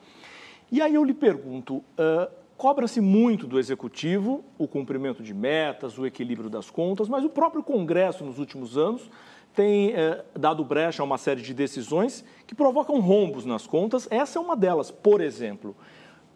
E 0.72 0.82
aí 0.82 0.96
eu 0.96 1.04
lhe 1.04 1.14
pergunto, 1.14 1.76
uh, 1.78 2.32
cobra-se 2.56 3.02
muito 3.02 3.46
do 3.46 3.60
Executivo 3.60 4.44
o 4.58 4.68
cumprimento 4.68 5.22
de 5.22 5.34
metas, 5.34 5.98
o 5.98 6.06
equilíbrio 6.06 6.50
das 6.50 6.70
contas, 6.70 7.10
mas 7.10 7.26
o 7.26 7.30
próprio 7.30 7.62
Congresso, 7.62 8.24
nos 8.24 8.40
últimos 8.40 8.78
anos, 8.78 9.10
tem 9.54 9.94
dado 10.34 10.64
brecha 10.64 11.04
a 11.04 11.06
uma 11.06 11.18
série 11.18 11.42
de 11.42 11.54
decisões 11.54 12.24
que 12.48 12.56
provocam 12.56 13.02
rombos 13.02 13.46
nas 13.46 13.68
contas. 13.68 14.08
Essa 14.10 14.40
é 14.40 14.42
uma 14.42 14.56
delas, 14.56 14.90
por 14.90 15.20
exemplo. 15.20 15.76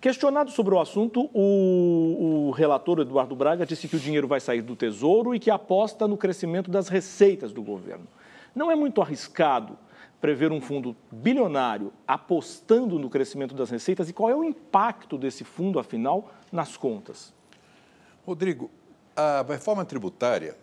Questionado 0.05 0.51
sobre 0.51 0.75
o 0.75 0.79
assunto, 0.79 1.29
o, 1.33 2.47
o, 2.49 2.51
relator 2.51 2.99
Eduardo 2.99 3.35
Braga 3.35 3.65
disse 3.65 3.87
que 3.87 3.95
o 3.95 3.99
dinheiro 3.99 4.27
vai 4.27 4.39
sair 4.39 4.61
do 4.61 4.75
Tesouro 4.75 5.33
e 5.33 5.39
que 5.39 5.49
aposta 5.49 6.07
no 6.07 6.17
crescimento 6.17 6.69
das 6.69 6.89
receitas 6.89 7.51
do 7.51 7.63
governo. 7.63 8.05
Não 8.53 8.69
é 8.69 8.75
muito 8.75 9.01
arriscado 9.01 9.77
prever 10.25 10.51
um 10.51 10.59
fundo 10.59 10.97
bilionário 11.11 11.93
apostando 12.07 12.97
no 12.97 13.11
crescimento 13.11 13.53
das 13.53 13.69
receitas 13.69 14.09
e 14.09 14.13
qual 14.13 14.27
é 14.27 14.35
o 14.35 14.43
impacto 14.43 15.19
desse 15.19 15.43
fundo, 15.43 15.77
afinal, 15.77 16.33
nas 16.51 16.75
contas? 16.75 17.31
Rodrigo, 18.25 18.71
a 19.15 19.45
reforma 19.47 19.85
tributária, 19.85 20.57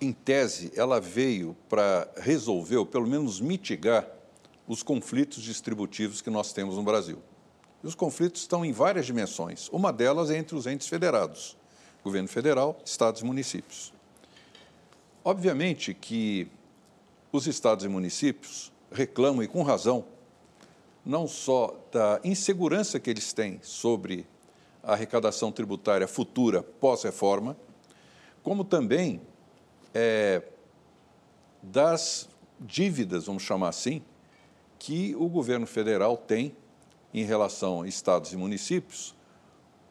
em 0.00 0.12
tese, 0.12 0.70
ela 0.76 1.00
veio 1.00 1.56
para 1.68 2.08
resolver, 2.16 2.76
ou 2.76 2.86
pelo 2.86 3.08
menos 3.08 3.40
mitigar, 3.40 4.08
os 4.68 4.84
conflitos 4.84 5.42
distributivos 5.42 6.22
que 6.22 6.30
nós 6.30 6.52
temos 6.52 6.76
no 6.76 6.84
Brasil. 6.84 7.18
E 7.82 7.88
os 7.88 7.96
conflitos 7.96 8.42
estão 8.42 8.64
em 8.64 8.70
várias 8.70 9.04
dimensões. 9.04 9.68
Uma 9.70 9.92
delas 9.92 10.30
é 10.30 10.38
entre 10.38 10.54
os 10.54 10.64
entes 10.68 10.86
federados, 10.86 11.56
governo 12.04 12.28
federal, 12.28 12.78
estados 12.84 13.20
e 13.20 13.24
municípios. 13.24 13.92
Obviamente 15.24 15.92
que 15.92 16.48
os 17.32 17.46
estados 17.46 17.84
e 17.84 17.88
municípios 17.88 18.70
reclamam, 18.92 19.42
e 19.42 19.48
com 19.48 19.62
razão, 19.62 20.04
não 21.04 21.26
só 21.26 21.74
da 21.90 22.20
insegurança 22.22 23.00
que 23.00 23.08
eles 23.08 23.32
têm 23.32 23.58
sobre 23.62 24.26
a 24.82 24.92
arrecadação 24.92 25.50
tributária 25.50 26.06
futura 26.06 26.62
pós-reforma, 26.62 27.56
como 28.42 28.64
também 28.64 29.20
é, 29.94 30.42
das 31.62 32.28
dívidas, 32.60 33.26
vamos 33.26 33.42
chamar 33.42 33.68
assim, 33.68 34.02
que 34.78 35.14
o 35.16 35.28
governo 35.28 35.66
federal 35.66 36.16
tem 36.16 36.54
em 37.14 37.24
relação 37.24 37.82
a 37.82 37.88
estados 37.88 38.32
e 38.32 38.36
municípios 38.36 39.14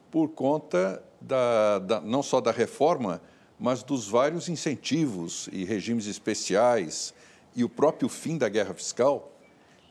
por 0.10 0.30
conta 0.30 1.01
da, 1.19 1.80
da, 1.80 2.01
não 2.01 2.21
só 2.21 2.41
da 2.41 2.51
reforma, 2.51 3.21
mas 3.60 3.84
dos 3.84 4.08
vários 4.08 4.49
incentivos 4.49 5.47
e 5.51 5.63
regimes 5.63 6.08
especiais 6.08 7.13
e 7.55 7.63
o 7.63 7.69
próprio 7.69 8.07
fim 8.09 8.37
da 8.37 8.49
guerra 8.49 8.73
fiscal 8.73 9.31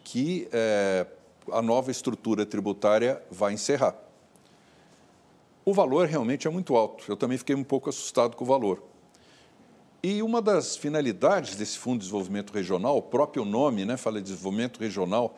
que 0.04 0.48
é, 0.52 1.06
a 1.52 1.62
nova 1.62 1.90
estrutura 1.90 2.46
tributária 2.46 3.22
vai 3.30 3.52
encerrar. 3.52 3.94
O 5.64 5.74
valor 5.74 6.06
realmente 6.06 6.48
é 6.48 6.50
muito 6.50 6.74
alto. 6.74 7.04
Eu 7.08 7.16
também 7.16 7.38
fiquei 7.38 7.54
um 7.54 7.62
pouco 7.62 7.90
assustado 7.90 8.34
com 8.34 8.44
o 8.44 8.46
valor. 8.46 8.82
E 10.02 10.22
uma 10.22 10.40
das 10.40 10.76
finalidades 10.76 11.56
desse 11.56 11.78
Fundo 11.78 11.98
de 11.98 12.04
Desenvolvimento 12.04 12.52
Regional, 12.52 12.96
o 12.96 13.02
próprio 13.02 13.44
nome, 13.44 13.84
né, 13.84 13.96
fala 13.96 14.20
de 14.20 14.30
desenvolvimento 14.30 14.80
regional, 14.80 15.36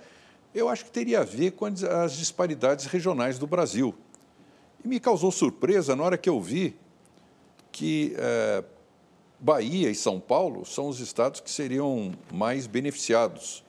eu 0.54 0.68
acho 0.68 0.84
que 0.84 0.90
teria 0.90 1.20
a 1.20 1.24
ver 1.24 1.52
com 1.52 1.64
as 1.66 2.12
disparidades 2.12 2.86
regionais 2.86 3.38
do 3.38 3.46
Brasil. 3.46 3.94
E 4.84 4.88
me 4.88 5.00
causou 5.00 5.32
surpresa 5.32 5.96
na 5.96 6.04
hora 6.04 6.16
que 6.16 6.28
eu 6.28 6.40
vi 6.40 6.76
que 7.72 8.14
é, 8.16 8.62
Bahia 9.42 9.90
e 9.90 9.94
São 9.94 10.18
Paulo 10.18 10.64
são 10.64 10.88
os 10.88 11.00
estados 11.00 11.40
que 11.40 11.50
seriam 11.50 12.12
mais 12.32 12.66
beneficiados. 12.66 13.62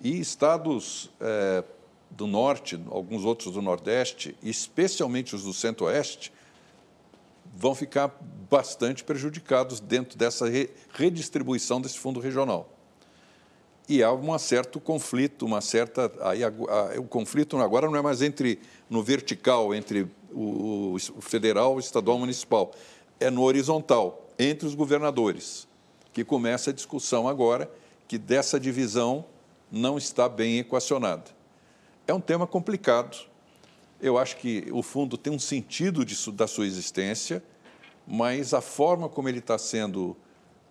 E 0.00 0.18
estados 0.18 1.10
é, 1.20 1.62
do 2.08 2.26
norte, 2.26 2.80
alguns 2.88 3.24
outros 3.24 3.52
do 3.52 3.60
nordeste, 3.60 4.34
especialmente 4.42 5.34
os 5.34 5.42
do 5.42 5.52
centro-oeste, 5.52 6.32
vão 7.54 7.74
ficar 7.74 8.16
bastante 8.48 9.04
prejudicados 9.04 9.80
dentro 9.80 10.16
dessa 10.16 10.46
redistribuição 10.92 11.80
desse 11.80 11.98
fundo 11.98 12.20
regional 12.20 12.72
e 13.88 14.02
há 14.02 14.12
um 14.12 14.38
certo 14.38 14.80
conflito, 14.80 15.44
uma 15.44 15.60
certa. 15.60 16.10
Aí, 16.20 16.44
a, 16.44 16.48
a, 16.48 17.00
o 17.00 17.04
conflito 17.04 17.56
agora 17.58 17.88
não 17.88 17.96
é 17.96 18.02
mais 18.02 18.22
entre 18.22 18.58
no 18.88 19.02
vertical, 19.02 19.74
entre 19.74 20.08
o, 20.32 20.94
o 20.94 21.20
federal, 21.20 21.74
o 21.74 21.80
estadual, 21.80 22.16
o 22.16 22.20
municipal, 22.20 22.72
é 23.18 23.30
no 23.30 23.42
horizontal, 23.42 24.21
entre 24.38 24.66
os 24.66 24.74
governadores, 24.74 25.68
que 26.12 26.24
começa 26.24 26.70
a 26.70 26.72
discussão 26.72 27.28
agora 27.28 27.70
que 28.06 28.18
dessa 28.18 28.60
divisão 28.60 29.24
não 29.70 29.96
está 29.96 30.28
bem 30.28 30.58
equacionada. 30.58 31.24
É 32.06 32.12
um 32.12 32.20
tema 32.20 32.46
complicado. 32.46 33.16
Eu 34.00 34.18
acho 34.18 34.36
que 34.36 34.66
o 34.72 34.82
fundo 34.82 35.16
tem 35.16 35.32
um 35.32 35.38
sentido 35.38 36.04
da 36.32 36.46
sua 36.46 36.66
existência, 36.66 37.42
mas 38.06 38.52
a 38.52 38.60
forma 38.60 39.08
como 39.08 39.28
ele 39.28 39.38
está 39.38 39.56
sendo 39.56 40.16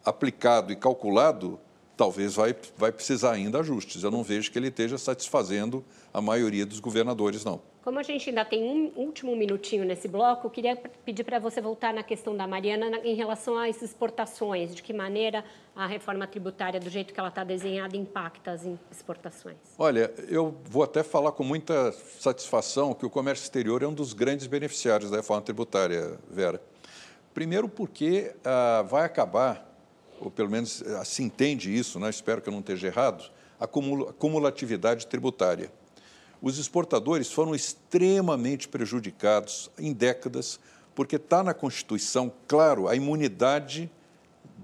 aplicado 0.04 0.72
e 0.72 0.76
calculado 0.76 1.60
talvez 1.96 2.34
vai, 2.34 2.56
vai 2.78 2.92
precisar 2.92 3.32
ainda 3.32 3.60
ajustes. 3.60 4.04
Eu 4.04 4.12
não 4.12 4.24
vejo 4.24 4.52
que 4.52 4.58
ele 4.58 4.68
esteja 4.68 4.98
satisfazendo 4.98 5.86
a 6.14 6.20
maioria 6.20 6.66
dos 6.66 6.80
governadores, 6.80 7.46
não. 7.46 7.62
Como 7.84 7.98
a 7.98 8.04
gente 8.04 8.30
ainda 8.30 8.46
tem 8.46 8.64
um 8.64 8.92
último 8.96 9.36
minutinho 9.36 9.84
nesse 9.84 10.08
bloco, 10.08 10.46
eu 10.46 10.52
queria 10.52 10.76
pedir 10.76 11.24
para 11.24 11.40
você 11.40 11.60
voltar 11.60 11.92
na 11.92 12.04
questão 12.04 12.38
da 12.38 12.46
Mariana 12.46 13.00
em 13.04 13.16
relação 13.16 13.58
às 13.58 13.82
exportações. 13.82 14.76
De 14.76 14.84
que 14.84 14.94
maneira 14.94 15.44
a 15.76 15.88
reforma 15.88 16.28
tributária, 16.28 16.80
do 16.80 16.92
jeito 16.92 17.12
que 17.12 17.20
ela 17.20 17.30
está 17.30 17.44
desenhada, 17.44 17.98
impacta 17.98 18.52
as 18.52 18.68
exportações? 18.92 19.58
Olha, 19.80 20.14
eu 20.30 20.56
vou 20.66 20.84
até 20.84 21.02
falar 21.02 21.32
com 21.32 21.44
muita 21.44 21.92
satisfação 21.92 22.94
que 22.94 23.06
o 23.06 23.10
comércio 23.10 23.44
exterior 23.44 23.82
é 23.82 23.88
um 23.88 23.94
dos 23.94 24.14
grandes 24.14 24.46
beneficiários 24.46 25.10
da 25.10 25.18
reforma 25.18 25.42
tributária, 25.42 26.20
Vera. 26.30 26.62
Primeiro 27.34 27.68
porque 27.68 28.36
ah, 28.46 28.84
vai 28.88 29.06
acabar 29.06 29.72
ou 30.22 30.30
pelo 30.30 30.50
menos 30.50 30.84
eh, 30.84 31.04
se 31.04 31.24
entende 31.24 31.76
isso, 31.76 32.00
né? 32.00 32.10
espero 32.10 32.42
que 32.42 32.48
eu 32.48 32.54
não 32.54 32.60
esteja 32.60 32.88
errado, 32.88 33.32
a 33.60 33.66
cumulatividade 33.66 35.08
tributária. 35.08 35.72
Os 36.42 36.58
exportadores 36.58 37.32
foram 37.32 37.54
extremamente 37.54 38.68
prejudicados 38.68 39.70
em 39.78 39.94
décadas, 39.94 40.60
porque 40.96 41.18
está 41.18 41.44
na 41.44 41.54
Constituição, 41.54 42.32
claro, 42.48 42.88
a 42.88 42.96
imunidade 42.96 43.90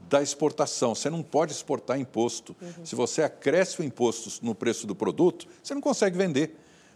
da 0.10 0.22
exportação. 0.22 0.96
Você 0.96 1.10
não 1.10 1.22
pode 1.22 1.52
exportar 1.52 2.00
imposto. 2.00 2.56
Uhum. 2.62 2.86
Se 2.86 2.96
você 2.96 3.22
acresce 3.22 3.82
o 3.82 3.84
imposto 3.84 4.44
no 4.44 4.56
preço 4.56 4.88
do 4.88 4.96
produto, 4.96 5.48
você 5.62 5.74
não 5.76 5.82
consegue 5.82 6.18
vender. 6.18 6.56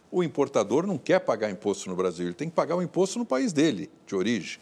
O 0.09 0.23
importador 0.23 0.85
não 0.85 0.97
quer 0.97 1.19
pagar 1.19 1.49
imposto 1.49 1.89
no 1.89 1.95
Brasil, 1.95 2.25
ele 2.25 2.33
tem 2.33 2.49
que 2.49 2.55
pagar 2.55 2.75
o 2.75 2.81
imposto 2.81 3.17
no 3.19 3.25
país 3.25 3.53
dele, 3.53 3.89
de 4.05 4.15
origem. 4.15 4.59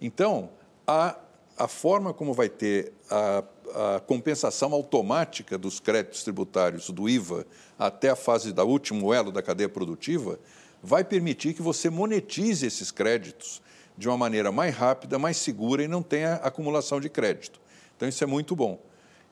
Então, 0.00 0.50
a, 0.86 1.16
a 1.58 1.66
forma 1.66 2.14
como 2.14 2.32
vai 2.32 2.48
ter 2.48 2.92
a, 3.10 3.42
a 3.74 4.00
compensação 4.00 4.72
automática 4.72 5.56
dos 5.58 5.80
créditos 5.80 6.22
tributários 6.22 6.90
do 6.90 7.08
IVA 7.08 7.46
até 7.78 8.10
a 8.10 8.16
fase 8.16 8.52
da 8.52 8.64
último 8.64 9.12
elo 9.12 9.32
da 9.32 9.42
cadeia 9.42 9.68
produtiva 9.68 10.38
vai 10.82 11.04
permitir 11.04 11.54
que 11.54 11.62
você 11.62 11.90
monetize 11.90 12.66
esses 12.66 12.90
créditos 12.90 13.60
de 13.96 14.08
uma 14.08 14.16
maneira 14.16 14.50
mais 14.50 14.74
rápida, 14.74 15.18
mais 15.18 15.36
segura 15.36 15.82
e 15.82 15.88
não 15.88 16.02
tenha 16.02 16.34
acumulação 16.36 17.00
de 17.00 17.08
crédito. 17.08 17.60
Então, 17.96 18.08
isso 18.08 18.24
é 18.24 18.26
muito 18.26 18.56
bom. 18.56 18.80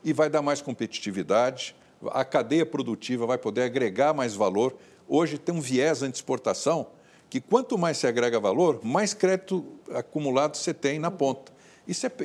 E 0.03 0.13
vai 0.13 0.29
dar 0.29 0.41
mais 0.41 0.61
competitividade, 0.61 1.75
a 2.11 2.23
cadeia 2.23 2.65
produtiva 2.65 3.25
vai 3.25 3.37
poder 3.37 3.63
agregar 3.63 4.13
mais 4.13 4.35
valor. 4.35 4.77
Hoje 5.07 5.37
tem 5.37 5.53
um 5.53 5.59
viés 5.59 6.03
anti-exportação 6.03 6.87
que 7.29 7.41
quanto 7.41 7.77
mais 7.77 7.97
se 7.97 8.07
agrega 8.07 8.39
valor, 8.39 8.79
mais 8.83 9.13
crédito 9.13 9.65
acumulado 9.91 10.55
você 10.55 10.73
tem 10.73 10.97
na 10.97 11.11
ponta. 11.11 11.51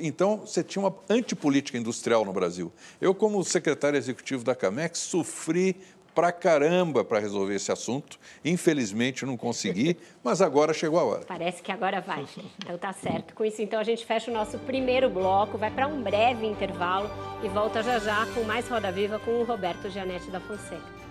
Então, 0.03 0.39
você 0.39 0.63
tinha 0.63 0.83
uma 0.83 0.95
antipolítica 1.09 1.79
industrial 1.79 2.25
no 2.25 2.33
Brasil. 2.33 2.73
Eu, 3.01 3.15
como 3.15 3.43
secretário 3.45 3.97
executivo 3.97 4.45
da 4.45 4.55
Camex, 4.55 4.99
sofri 4.99 5.77
pra 6.15 6.31
caramba 6.31 7.05
para 7.05 7.19
resolver 7.19 7.55
esse 7.55 7.73
assunto. 7.73 8.19
Infelizmente 8.45 9.27
não 9.27 9.37
consegui, 9.37 9.97
mas 10.23 10.41
agora 10.41 10.73
chegou 10.73 10.99
a 10.99 11.05
hora. 11.05 11.25
Parece 11.27 11.63
que 11.63 11.73
agora 11.73 12.01
vai. 12.01 12.25
Então 12.63 12.79
tá 12.79 12.93
certo. 12.93 13.35
Com 13.35 13.45
isso, 13.45 13.61
então 13.61 13.81
a 13.81 13.85
gente 13.85 14.07
fecha 14.07 14.31
o 14.31 14.35
nosso 14.35 14.59
primeiro 14.61 15.11
bloco, 15.11 15.59
vai 15.59 15.71
para 15.71 15.87
um 15.87 16.03
breve 16.03 16.47
intervalo 16.47 17.11
e 17.43 17.49
volta 17.49 17.83
já 17.83 17.99
já 17.99 18.27
com 18.27 18.45
mais 18.45 18.69
Roda 18.69 18.93
Viva 18.93 19.19
com 19.19 19.41
o 19.41 19.45
Roberto 19.45 19.91
Gianetti 19.91 20.31
da 20.31 20.41
Fonseca. 20.41 21.04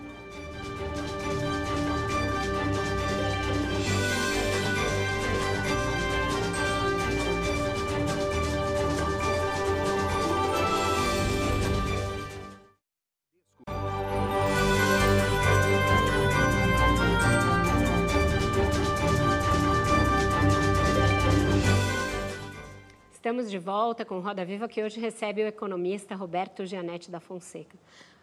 Estamos 23.44 23.62
de 23.62 23.70
volta 23.70 24.04
com 24.06 24.20
Roda 24.20 24.42
Viva, 24.42 24.66
que 24.66 24.82
hoje 24.82 24.98
recebe 24.98 25.42
o 25.42 25.46
economista 25.46 26.14
Roberto 26.14 26.64
Gianetti 26.64 27.10
da 27.10 27.20
Fonseca. 27.20 27.76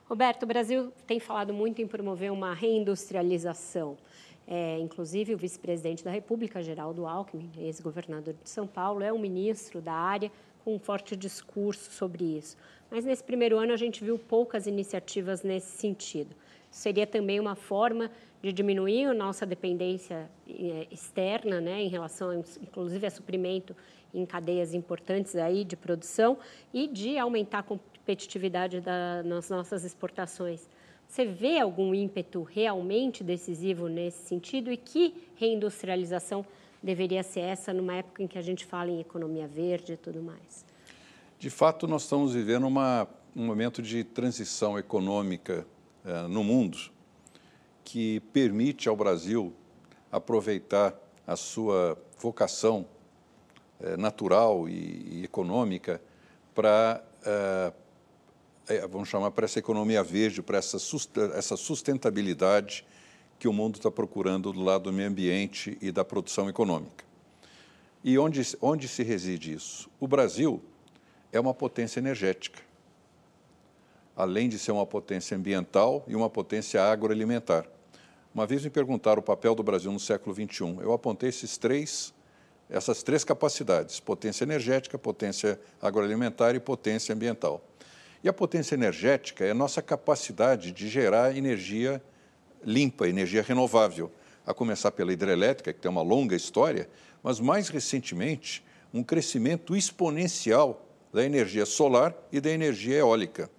Roberto, 0.10 0.42
o 0.42 0.46
Brasil 0.48 0.92
tem 1.06 1.20
falado 1.20 1.54
muito 1.54 1.80
em 1.80 1.86
promover 1.86 2.32
uma 2.32 2.56
reindustrialização. 2.56 4.00
É, 4.48 4.80
inclusive, 4.80 5.36
o 5.36 5.38
vice-presidente 5.38 6.04
da 6.04 6.10
República, 6.10 6.64
Geraldo 6.64 7.06
Alckmin, 7.06 7.52
ex-governador 7.60 8.34
de 8.34 8.50
São 8.50 8.66
Paulo, 8.66 9.04
é 9.04 9.14
um 9.14 9.20
ministro 9.20 9.80
da 9.80 9.94
área 9.94 10.32
com 10.66 10.74
um 10.74 10.80
forte 10.80 11.16
discurso 11.16 11.92
sobre 11.92 12.24
isso. 12.24 12.58
Mas 12.90 13.06
nesse 13.06 13.24
primeiro 13.24 13.60
ano 13.60 13.74
a 13.74 13.78
gente 13.78 14.04
viu 14.04 14.18
poucas 14.18 14.66
iniciativas 14.66 15.44
nesse 15.44 15.78
sentido. 15.78 16.36
Seria 16.72 17.06
também 17.06 17.40
uma 17.40 17.54
forma 17.54 18.10
de 18.42 18.52
diminuir 18.52 19.06
a 19.06 19.14
nossa 19.14 19.46
dependência 19.46 20.28
é, 20.50 20.88
externa, 20.90 21.62
né, 21.62 21.80
em 21.80 21.90
relação, 21.90 22.34
inclusive, 22.60 23.06
a 23.06 23.12
suprimento 23.12 23.76
em 24.14 24.26
cadeias 24.26 24.74
importantes 24.74 25.36
aí 25.36 25.64
de 25.64 25.76
produção 25.76 26.38
e 26.74 26.88
de 26.88 27.18
aumentar 27.18 27.60
a 27.60 27.64
competitividade 27.64 28.82
da, 28.82 29.24
nas 29.24 29.50
nossas 29.50 29.84
exportações. 29.84 30.68
Você 31.08 31.26
vê 31.26 31.60
algum 31.60 31.94
ímpeto 31.94 32.42
realmente 32.44 33.24
decisivo 33.24 33.88
nesse 33.88 34.26
sentido 34.28 34.72
e 34.72 34.78
que 34.78 35.28
reindustrialização 35.36 36.46
deveria 36.82 37.22
ser 37.22 37.42
essa 37.42 37.74
numa 37.74 37.96
época 37.96 38.24
em 38.24 38.28
que 38.28 38.38
a 38.38 38.42
gente 38.42 38.66
fala 38.66 38.90
em 38.90 39.00
economia 39.00 39.48
verde 39.48 39.94
e 39.94 39.98
tudo 39.98 40.22
mais? 40.22 40.66
De 41.38 41.50
fato, 41.50 41.88
nós 41.88 42.04
estamos 42.04 42.34
vivendo 42.34 42.66
uma, 42.66 43.08
um 43.36 43.46
momento 43.46 43.82
de 43.82 44.04
transição 44.04 44.80
econômica 44.80 45.66
eh, 46.06 46.28
no 46.28 46.44
mundo 46.44 46.78
que 47.84 48.20
permite 48.32 48.88
ao 48.88 48.96
Brasil 48.96 49.54
aproveitar 50.12 50.96
a 51.26 51.36
sua 51.36 51.98
vocação 52.18 52.86
natural 53.98 54.68
e, 54.70 55.20
e, 55.20 55.24
econômica 55.24 56.02
para, 56.54 57.04
eh, 57.26 57.74
eh, 58.70 58.88
vamos 58.88 59.10
chamar, 59.10 59.32
para 59.32 59.46
essa 59.46 59.60
economia 59.60 60.04
verde, 60.04 60.42
para 60.42 60.58
essa, 60.58 60.78
essa 61.36 61.58
sustentabilidade 61.58 62.86
que 63.40 63.48
o 63.48 63.54
mundo 63.54 63.76
está 63.76 63.90
procurando 63.90 64.54
do 64.54 64.62
lado 64.62 64.84
do 64.84 64.94
meio 64.94 65.10
ambiente 65.10 65.78
e 65.82 65.92
da 65.92 66.06
produção 66.06 66.48
econômica. 66.50 67.04
E 68.04 68.18
onde, 68.18 68.42
onde 68.62 68.88
se 68.88 69.04
reside 69.04 69.54
isso? 69.54 69.90
O 70.00 70.08
Brasil 70.08 70.62
é 71.32 71.40
uma 71.40 71.54
potência 71.54 72.00
energética, 72.00 72.62
além 74.16 74.50
de 74.50 74.60
ser 74.60 74.72
uma 74.72 74.86
potência 74.86 75.36
ambiental 75.36 76.04
e 76.08 76.16
uma 76.16 76.30
potência 76.30 76.84
agroalimentar. 76.84 77.66
Uma 78.34 78.46
vez 78.46 78.64
me 78.64 78.70
perguntaram 78.70 79.20
o 79.20 79.24
papel 79.24 79.54
do 79.56 79.64
Brasil 79.64 79.92
no 79.92 80.00
século 80.00 80.36
XXI. 80.36 80.78
Eu 80.82 80.94
apontei 80.94 81.30
esses 81.30 81.58
três 81.58 82.14
essas 82.72 83.04
três 83.04 83.24
capacidades: 83.24 84.00
potência 84.00 84.44
energética, 84.44 84.98
potência 84.98 85.60
agroalimentar 85.82 86.56
e 86.56 86.60
potência 86.60 87.14
ambiental. 87.14 87.62
E 88.24 88.30
a 88.30 88.34
potência 88.34 88.76
energética 88.76 89.44
é 89.44 89.52
a 89.52 89.56
nossa 89.56 89.82
capacidade 89.82 90.72
de 90.72 90.88
gerar 90.88 91.36
energia 91.36 92.02
limpa, 92.64 93.08
energia 93.08 93.42
renovável, 93.42 94.12
a 94.46 94.54
começar 94.54 94.92
pela 94.92 95.12
hidrelétrica, 95.12 95.74
que 95.74 95.80
tem 95.80 95.92
uma 95.92 96.02
longa 96.02 96.36
história, 96.36 96.90
mas 97.22 97.40
mais 97.40 97.70
recentemente, 97.70 98.64
um 98.94 99.04
crescimento 99.04 99.76
exponencial 99.76 100.86
da 101.12 101.26
energia 101.26 101.66
solar 101.66 102.16
e 102.32 102.40
da 102.40 102.50
energia 102.50 102.98
eólica. 102.98 103.50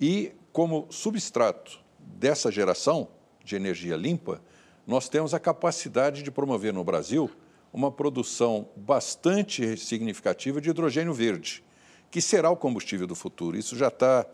E 0.00 0.32
como 0.52 0.86
substrato 0.90 1.80
dessa 1.98 2.50
geração 2.50 3.08
de 3.44 3.56
energia 3.56 3.96
limpa, 3.96 4.40
nós 4.86 5.08
temos 5.08 5.34
a 5.34 5.40
capacidade 5.40 6.22
de 6.22 6.30
promover 6.30 6.72
no 6.72 6.84
Brasil 6.84 7.30
uma 7.72 7.90
produção 7.90 8.68
bastante 8.76 9.76
significativa 9.76 10.60
de 10.60 10.70
hidrogênio 10.70 11.14
verde, 11.14 11.64
que 12.10 12.20
será 12.20 12.50
o 12.50 12.56
combustível 12.56 13.06
do 13.06 13.14
futuro. 13.14 13.56
Isso 13.56 13.76
já 13.76 13.88
está, 13.88 14.26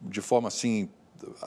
de 0.00 0.20
forma 0.20 0.48
assim, 0.48 0.88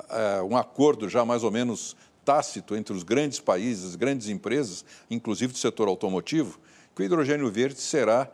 é, 0.09 0.41
um 0.41 0.55
acordo 0.55 1.09
já 1.09 1.25
mais 1.25 1.43
ou 1.43 1.51
menos 1.51 1.95
tácito 2.23 2.75
entre 2.75 2.93
os 2.93 3.03
grandes 3.03 3.39
países, 3.39 3.91
as 3.91 3.95
grandes 3.95 4.29
empresas, 4.29 4.85
inclusive 5.09 5.51
do 5.51 5.59
setor 5.59 5.87
automotivo, 5.87 6.59
que 6.95 7.01
o 7.01 7.05
hidrogênio 7.05 7.51
verde 7.51 7.79
será 7.81 8.31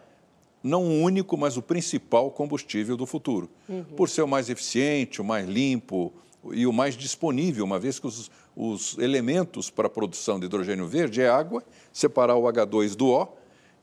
não 0.61 0.83
o 0.83 1.01
único, 1.01 1.37
mas 1.37 1.57
o 1.57 1.61
principal 1.61 2.29
combustível 2.31 2.97
do 2.97 3.05
futuro, 3.05 3.49
uhum. 3.67 3.83
por 3.95 4.09
ser 4.09 4.21
o 4.21 4.27
mais 4.27 4.49
eficiente, 4.49 5.21
o 5.21 5.23
mais 5.23 5.47
limpo 5.47 6.13
e 6.51 6.67
o 6.67 6.73
mais 6.73 6.95
disponível, 6.95 7.63
uma 7.63 7.79
vez 7.79 7.97
que 7.97 8.05
os, 8.05 8.29
os 8.61 8.97
elementos 8.97 9.69
para 9.69 9.87
a 9.87 9.89
produção 9.89 10.37
de 10.37 10.45
hidrogênio 10.45 10.85
verde 10.85 11.21
é 11.21 11.29
água, 11.29 11.63
separar 11.93 12.35
o 12.35 12.43
H2 12.43 12.93
do 12.93 13.07
O 13.07 13.29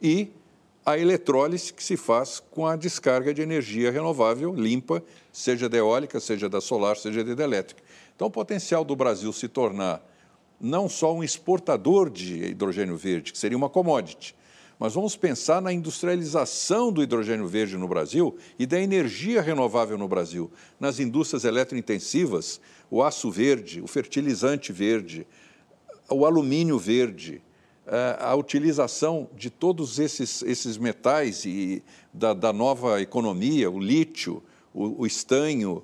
e 0.03 0.29
a 0.85 0.99
eletrólise 0.99 1.73
que 1.73 1.83
se 1.83 1.97
faz 1.97 2.43
com 2.51 2.67
a 2.67 2.77
descarga 2.77 3.33
de 3.33 3.41
energia 3.41 3.91
renovável 3.91 4.55
limpa, 4.55 5.03
seja 5.33 5.67
da 5.67 5.79
eólica, 5.79 6.21
seja 6.21 6.47
da 6.47 6.61
solar, 6.61 6.99
seja 6.99 7.25
da 7.25 7.33
hidrelétrica. 7.33 7.83
Então, 8.15 8.29
o 8.29 8.31
potencial 8.31 8.85
do 8.85 8.95
Brasil 8.95 9.33
se 9.33 9.49
tornar 9.49 10.07
não 10.61 10.91
só 10.91 11.15
um 11.15 11.25
exportador 11.25 12.11
de 12.11 12.45
hidrogênio 12.45 12.99
verde, 12.99 13.33
que 13.33 13.39
seria 13.39 13.57
uma 13.57 13.71
commodity, 13.71 14.37
mas 14.79 14.95
vamos 14.95 15.17
pensar 15.17 15.62
na 15.62 15.73
industrialização 15.73 16.93
do 16.93 17.03
hidrogênio 17.03 17.47
verde 17.47 17.77
no 17.79 17.89
Brasil 17.89 18.37
e 18.59 18.67
da 18.67 18.79
energia 18.81 19.41
renovável 19.41 19.97
no 19.97 20.07
Brasil, 20.07 20.51
nas 20.79 21.01
indústrias 21.01 21.45
eletrointensivas, 21.45 22.61
o 22.91 23.03
aço 23.03 23.31
verde, 23.31 23.81
o 23.81 23.87
fertilizante 23.87 24.73
verde, 24.73 25.27
o 26.11 26.27
alumínio 26.27 26.79
verde, 26.79 27.43
eh, 27.87 28.17
a 28.21 28.35
utilização 28.35 29.29
de 29.35 29.49
todos 29.49 29.99
esses, 29.99 30.43
esses 30.43 30.77
metais 30.77 31.45
e 31.45 31.83
da, 32.12 32.35
da 32.35 32.53
nova 32.53 33.01
economia, 33.01 33.71
o 33.71 33.81
lítio, 33.81 34.43
o, 34.75 35.03
o 35.03 35.07
estanho, 35.07 35.83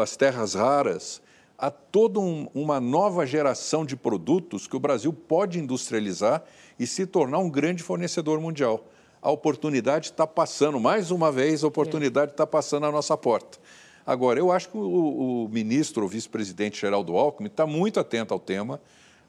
as 0.00 0.16
terras 0.16 0.54
raras, 0.54 1.22
há 1.64 1.70
toda 1.70 2.20
um, 2.20 2.46
uma 2.54 2.78
nova 2.78 3.24
geração 3.24 3.86
de 3.86 3.96
produtos 3.96 4.66
que 4.66 4.76
o 4.76 4.80
Brasil 4.80 5.10
pode 5.14 5.58
industrializar 5.58 6.44
e 6.78 6.86
se 6.86 7.06
tornar 7.06 7.38
um 7.38 7.48
grande 7.48 7.82
fornecedor 7.82 8.38
mundial. 8.38 8.86
A 9.22 9.30
oportunidade 9.30 10.10
está 10.10 10.26
passando, 10.26 10.78
mais 10.78 11.10
uma 11.10 11.32
vez, 11.32 11.64
a 11.64 11.66
oportunidade 11.66 12.32
está 12.32 12.46
passando 12.46 12.84
à 12.84 12.92
nossa 12.92 13.16
porta. 13.16 13.58
Agora, 14.04 14.38
eu 14.38 14.52
acho 14.52 14.68
que 14.68 14.76
o, 14.76 15.44
o 15.44 15.48
ministro, 15.48 16.04
o 16.04 16.08
vice-presidente 16.08 16.82
Geraldo 16.82 17.16
Alckmin, 17.16 17.46
está 17.46 17.66
muito 17.66 17.98
atento 17.98 18.34
ao 18.34 18.40
tema. 18.40 18.78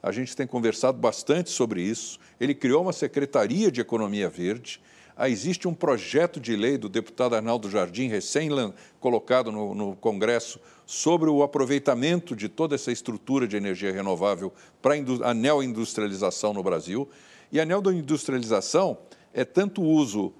A 0.02 0.12
gente 0.12 0.36
tem 0.36 0.46
conversado 0.46 0.98
bastante 0.98 1.48
sobre 1.48 1.80
isso. 1.80 2.18
Ele 2.38 2.54
criou 2.54 2.82
uma 2.82 2.92
secretaria 2.92 3.72
de 3.72 3.80
economia 3.80 4.28
verde. 4.28 4.78
Ah, 5.18 5.30
existe 5.30 5.66
um 5.66 5.72
projeto 5.72 6.38
de 6.38 6.54
lei 6.54 6.76
do 6.76 6.90
deputado 6.90 7.34
Arnaldo 7.34 7.70
Jardim, 7.70 8.06
recém-colocado 8.06 9.50
no, 9.50 9.74
no 9.74 9.96
Congresso, 9.96 10.60
sobre 10.84 11.30
o 11.30 11.42
aproveitamento 11.42 12.36
de 12.36 12.50
toda 12.50 12.74
essa 12.74 12.92
estrutura 12.92 13.48
de 13.48 13.56
energia 13.56 13.90
renovável 13.90 14.52
para 14.82 14.94
a 15.24 15.32
neoindustrialização 15.32 16.52
no 16.52 16.62
Brasil. 16.62 17.08
E 17.50 17.58
a 17.58 17.64
neoindustrialização 17.64 18.98
é 19.32 19.42
tanto 19.42 19.80
o 19.80 19.88
uso, 19.88 20.34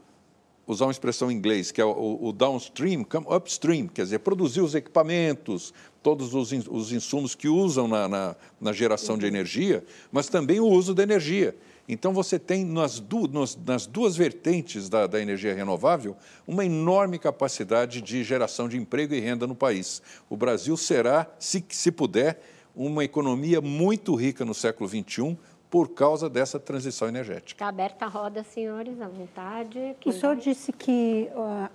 usar 0.67 0.85
uma 0.85 0.93
expressão 0.93 1.31
em 1.31 1.35
inglês, 1.35 1.73
que 1.73 1.81
é 1.81 1.85
o, 1.85 2.31
downstream, 2.31 3.07
upstream, 3.35 3.89
quer 3.89 4.03
dizer, 4.03 4.19
produzir 4.19 4.61
os 4.61 4.75
equipamentos, 4.75 5.73
todos 6.03 6.35
os, 6.35 6.53
os 6.69 6.93
insumos 6.93 7.35
que 7.35 7.49
usam 7.49 7.89
na, 7.89 8.07
na, 8.07 8.37
na 8.61 8.73
geração 8.75 9.17
de 9.17 9.25
energia, 9.25 9.83
mas 10.13 10.29
também 10.29 10.61
o 10.61 10.67
uso 10.67 10.95
da 10.95 11.03
energia. 11.03 11.57
Então, 11.89 12.13
você 12.13 12.39
tem 12.39 12.65
nas, 12.65 12.99
du 12.99 13.29
nas 13.65 13.87
duas 13.87 14.17
vertentes 14.17 14.89
da, 14.89 15.07
da, 15.07 15.21
energia 15.21 15.55
renovável 15.55 16.17
uma 16.47 16.65
enorme 16.65 17.19
capacidade 17.19 18.01
de 18.03 18.25
geração 18.25 18.69
de 18.69 18.77
emprego 18.77 19.15
e 19.15 19.21
renda 19.21 19.47
no 19.47 19.55
país. 19.55 20.03
O 20.29 20.37
Brasil 20.37 20.77
será, 20.77 21.27
se, 21.39 21.65
se 21.69 21.93
puder, 21.93 22.41
uma 22.75 23.05
economia 23.05 23.61
muito 23.61 24.15
rica 24.15 24.45
no 24.45 24.53
século 24.53 24.89
XXI 24.89 25.37
por 25.71 25.91
causa 25.91 26.29
dessa 26.29 26.59
transição 26.61 27.09
energética. 27.09 27.53
Está 27.53 27.69
aberta 27.69 28.05
a 28.05 28.09
roda, 28.09 28.43
senhores, 28.45 29.01
à 29.01 29.09
vontade. 29.09 29.97
Quem 30.01 30.13
o 30.13 30.15
senhor 30.15 30.35
vai? 30.35 30.45
disse 30.45 30.73
que 30.73 31.29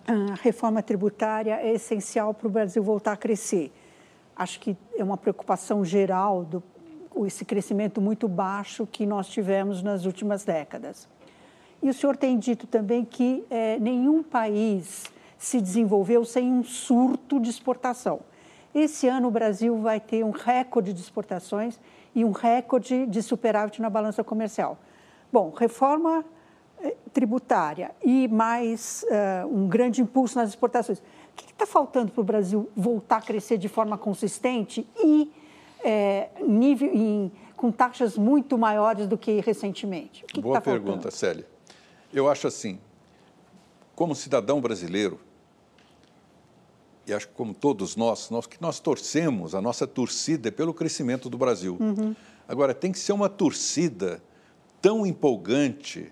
a 0.07 0.35
reforma 0.41 0.81
tributária 0.81 1.55
é 1.61 1.73
essencial 1.73 2.33
para 2.33 2.47
o 2.47 2.49
Brasil 2.49 2.81
voltar 2.83 3.13
a 3.13 3.17
crescer. 3.17 3.71
Acho 4.35 4.59
que 4.59 4.77
é 4.97 5.03
uma 5.03 5.17
preocupação 5.17 5.83
geral 5.83 6.43
do 6.43 6.63
esse 7.25 7.45
crescimento 7.45 8.01
muito 8.01 8.27
baixo 8.27 8.87
que 8.87 9.05
nós 9.05 9.27
tivemos 9.27 9.83
nas 9.83 10.05
últimas 10.05 10.43
décadas. 10.43 11.07
E 11.81 11.89
o 11.89 11.93
senhor 11.93 12.15
tem 12.15 12.37
dito 12.37 12.67
também 12.67 13.03
que 13.03 13.43
é, 13.49 13.79
nenhum 13.79 14.21
país 14.21 15.05
se 15.37 15.59
desenvolveu 15.59 16.23
sem 16.23 16.51
um 16.51 16.63
surto 16.63 17.39
de 17.39 17.49
exportação. 17.49 18.19
Esse 18.73 19.07
ano 19.07 19.27
o 19.27 19.31
Brasil 19.31 19.75
vai 19.77 19.99
ter 19.99 20.23
um 20.23 20.29
recorde 20.29 20.93
de 20.93 21.01
exportações 21.01 21.79
e 22.13 22.23
um 22.23 22.31
recorde 22.31 23.05
de 23.07 23.21
superávit 23.21 23.81
na 23.81 23.89
balança 23.89 24.23
comercial. 24.23 24.77
Bom, 25.31 25.51
reforma 25.57 26.23
é, 26.79 26.95
tributária 27.11 27.91
e 28.03 28.27
mais 28.27 29.03
uh, 29.09 29.47
um 29.47 29.67
grande 29.67 30.01
impulso 30.01 30.37
nas 30.37 30.49
exportações. 30.49 30.99
O 30.99 31.03
que 31.35 31.51
está 31.51 31.65
faltando 31.65 32.11
para 32.11 32.21
o 32.21 32.23
Brasil 32.23 32.69
voltar 32.75 33.17
a 33.17 33.21
crescer 33.21 33.57
de 33.57 33.67
forma 33.67 33.97
consistente 33.97 34.87
e 35.03 35.31
é, 35.83 36.29
nível, 36.45 36.93
em, 36.93 37.31
com 37.55 37.71
taxas 37.71 38.17
muito 38.17 38.57
maiores 38.57 39.07
do 39.07 39.17
que 39.17 39.39
recentemente? 39.41 40.23
Que 40.25 40.41
Boa 40.41 40.57
que 40.57 40.63
tá 40.63 40.71
pergunta, 40.71 40.93
faltando? 40.93 41.15
Célia. 41.15 41.47
Eu 42.13 42.29
acho 42.29 42.47
assim, 42.47 42.79
como 43.95 44.15
cidadão 44.15 44.59
brasileiro, 44.59 45.19
e 47.05 47.13
acho 47.13 47.27
que 47.27 47.33
como 47.33 47.53
todos 47.53 47.95
nós, 47.95 48.29
nós 48.29 48.45
que 48.45 48.61
nós 48.61 48.79
torcemos, 48.79 49.55
a 49.55 49.61
nossa 49.61 49.87
torcida 49.87 50.49
é 50.49 50.51
pelo 50.51 50.73
crescimento 50.73 51.29
do 51.29 51.37
Brasil. 51.37 51.77
Uhum. 51.79 52.15
Agora, 52.47 52.73
tem 52.73 52.91
que 52.91 52.99
ser 52.99 53.13
uma 53.13 53.29
torcida 53.29 54.21
tão 54.81 55.05
empolgante, 55.05 56.11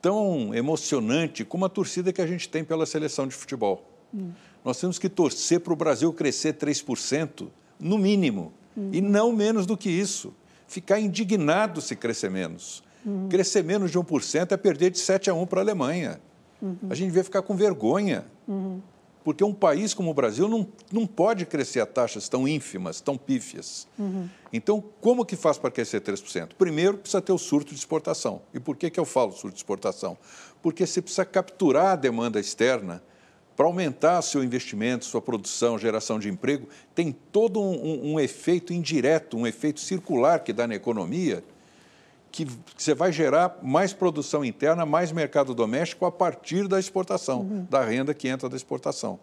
tão 0.00 0.54
emocionante 0.54 1.44
como 1.44 1.64
a 1.64 1.68
torcida 1.68 2.12
que 2.12 2.22
a 2.22 2.26
gente 2.26 2.48
tem 2.48 2.64
pela 2.64 2.86
seleção 2.86 3.26
de 3.26 3.34
futebol. 3.34 3.84
Uhum. 4.12 4.32
Nós 4.64 4.80
temos 4.80 4.98
que 4.98 5.08
torcer 5.08 5.60
para 5.60 5.72
o 5.72 5.76
Brasil 5.76 6.12
crescer 6.12 6.54
3%, 6.54 7.48
no 7.78 7.98
mínimo. 7.98 8.52
Uhum. 8.76 8.90
E 8.92 9.00
não 9.00 9.32
menos 9.32 9.66
do 9.66 9.76
que 9.76 9.88
isso. 9.88 10.34
Ficar 10.66 11.00
indignado 11.00 11.80
se 11.80 11.96
crescer 11.96 12.30
menos. 12.30 12.82
Uhum. 13.04 13.28
Crescer 13.28 13.62
menos 13.62 13.90
de 13.90 13.98
1% 13.98 14.52
é 14.52 14.56
perder 14.56 14.90
de 14.90 14.98
7 14.98 15.30
a 15.30 15.34
1 15.34 15.46
para 15.46 15.60
a 15.60 15.62
Alemanha. 15.62 16.20
Uhum. 16.60 16.76
A 16.90 16.94
gente 16.94 17.06
devia 17.06 17.24
ficar 17.24 17.42
com 17.42 17.56
vergonha. 17.56 18.26
Porque 19.22 19.42
um 19.42 19.52
país 19.52 19.92
como 19.92 20.10
o 20.10 20.14
Brasil 20.14 20.48
não, 20.48 20.68
não 20.92 21.04
pode 21.04 21.44
crescer 21.46 21.80
a 21.80 21.86
taxas 21.86 22.28
tão 22.28 22.46
ínfimas, 22.46 23.00
tão 23.00 23.18
pífias. 23.18 23.88
Então, 24.52 24.82
como 25.00 25.24
que 25.24 25.34
faz 25.34 25.58
para 25.58 25.68
crescer 25.68 26.00
3%? 26.00 26.50
Primeiro, 26.56 26.98
precisa 26.98 27.20
ter 27.20 27.32
o 27.32 27.38
surto 27.38 27.72
de 27.72 27.78
exportação. 27.78 28.40
E 28.54 28.60
por 28.60 28.76
que, 28.76 28.88
que 28.88 29.00
eu 29.00 29.04
falo 29.04 29.32
surto 29.32 29.54
de 29.54 29.58
exportação? 29.58 30.16
Porque 30.62 30.86
você 30.86 31.02
precisa 31.02 31.24
capturar 31.24 31.86
a 31.86 31.96
demanda 31.96 32.38
externa 32.38 33.02
para 33.56 33.66
aumentar 33.66 34.20
seu 34.20 34.44
investimento, 34.44 35.06
sua 35.06 35.22
produção, 35.22 35.78
geração 35.78 36.18
de 36.18 36.28
emprego, 36.28 36.68
tem 36.94 37.10
todo 37.32 37.60
um, 37.60 37.72
um, 37.72 38.12
um, 38.12 38.20
efeito 38.20 38.72
indireto, 38.72 39.36
um 39.36 39.46
efeito 39.46 39.80
circular 39.80 40.40
que 40.40 40.52
dá 40.52 40.68
na 40.68 40.74
economia, 40.74 41.42
que 42.30 42.46
você 42.76 42.94
vai 42.94 43.10
gerar 43.10 43.58
mais 43.62 43.94
produção 43.94 44.44
interna, 44.44 44.84
mais 44.84 45.10
mercado 45.10 45.54
doméstico 45.54 46.04
a 46.04 46.12
partir 46.12 46.68
da 46.68 46.78
exportação, 46.78 47.40
uhum. 47.40 47.66
da 47.70 47.82
renda 47.82 48.12
que 48.12 48.28
entra 48.28 48.46
da 48.46 48.56
exportação. 48.56 49.18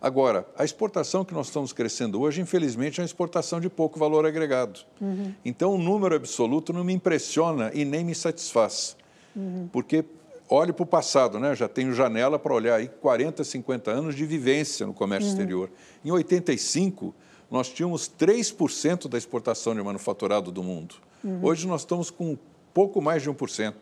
Agora, 0.00 0.46
a 0.56 0.64
exportação 0.64 1.24
que 1.24 1.34
nós 1.34 1.46
estamos 1.46 1.72
crescendo 1.72 2.20
hoje, 2.20 2.40
infelizmente, 2.40 3.00
é 3.00 3.02
uma 3.02 3.06
exportação 3.06 3.58
de 3.58 3.68
pouco 3.68 3.98
valor 3.98 4.24
agregado. 4.24 4.80
Uhum. 5.00 5.32
Então, 5.44 5.74
o 5.74 5.78
número 5.78 6.14
absoluto 6.14 6.72
não 6.72 6.84
me 6.84 6.92
impressiona 6.92 7.72
e 7.74 7.84
nem 7.84 8.04
me 8.04 8.14
satisfaz. 8.14 8.96
Uhum. 9.34 9.68
Porque 9.72 10.04
olhe 10.48 10.72
para 10.72 10.82
o 10.82 10.86
passado, 10.86 11.38
né? 11.38 11.54
já 11.54 11.68
tenho 11.68 11.92
janela 11.92 12.38
para 12.38 12.52
olhar 12.52 12.76
aí 12.76 12.88
40, 12.88 13.42
50 13.42 13.90
anos 13.90 14.14
de 14.14 14.24
vivência 14.26 14.86
no 14.86 14.92
comércio 14.92 15.28
uhum. 15.28 15.32
exterior. 15.32 15.70
Em 16.04 16.10
85, 16.10 17.14
nós 17.50 17.68
tínhamos 17.68 18.10
3% 18.18 19.08
da 19.08 19.16
exportação 19.16 19.74
de 19.74 19.82
manufaturado 19.82 20.50
do 20.50 20.62
mundo. 20.62 20.96
Uhum. 21.22 21.40
Hoje 21.42 21.66
nós 21.66 21.82
estamos 21.82 22.10
com 22.10 22.36
pouco 22.72 23.00
mais 23.00 23.22
de 23.22 23.30
1%. 23.30 23.74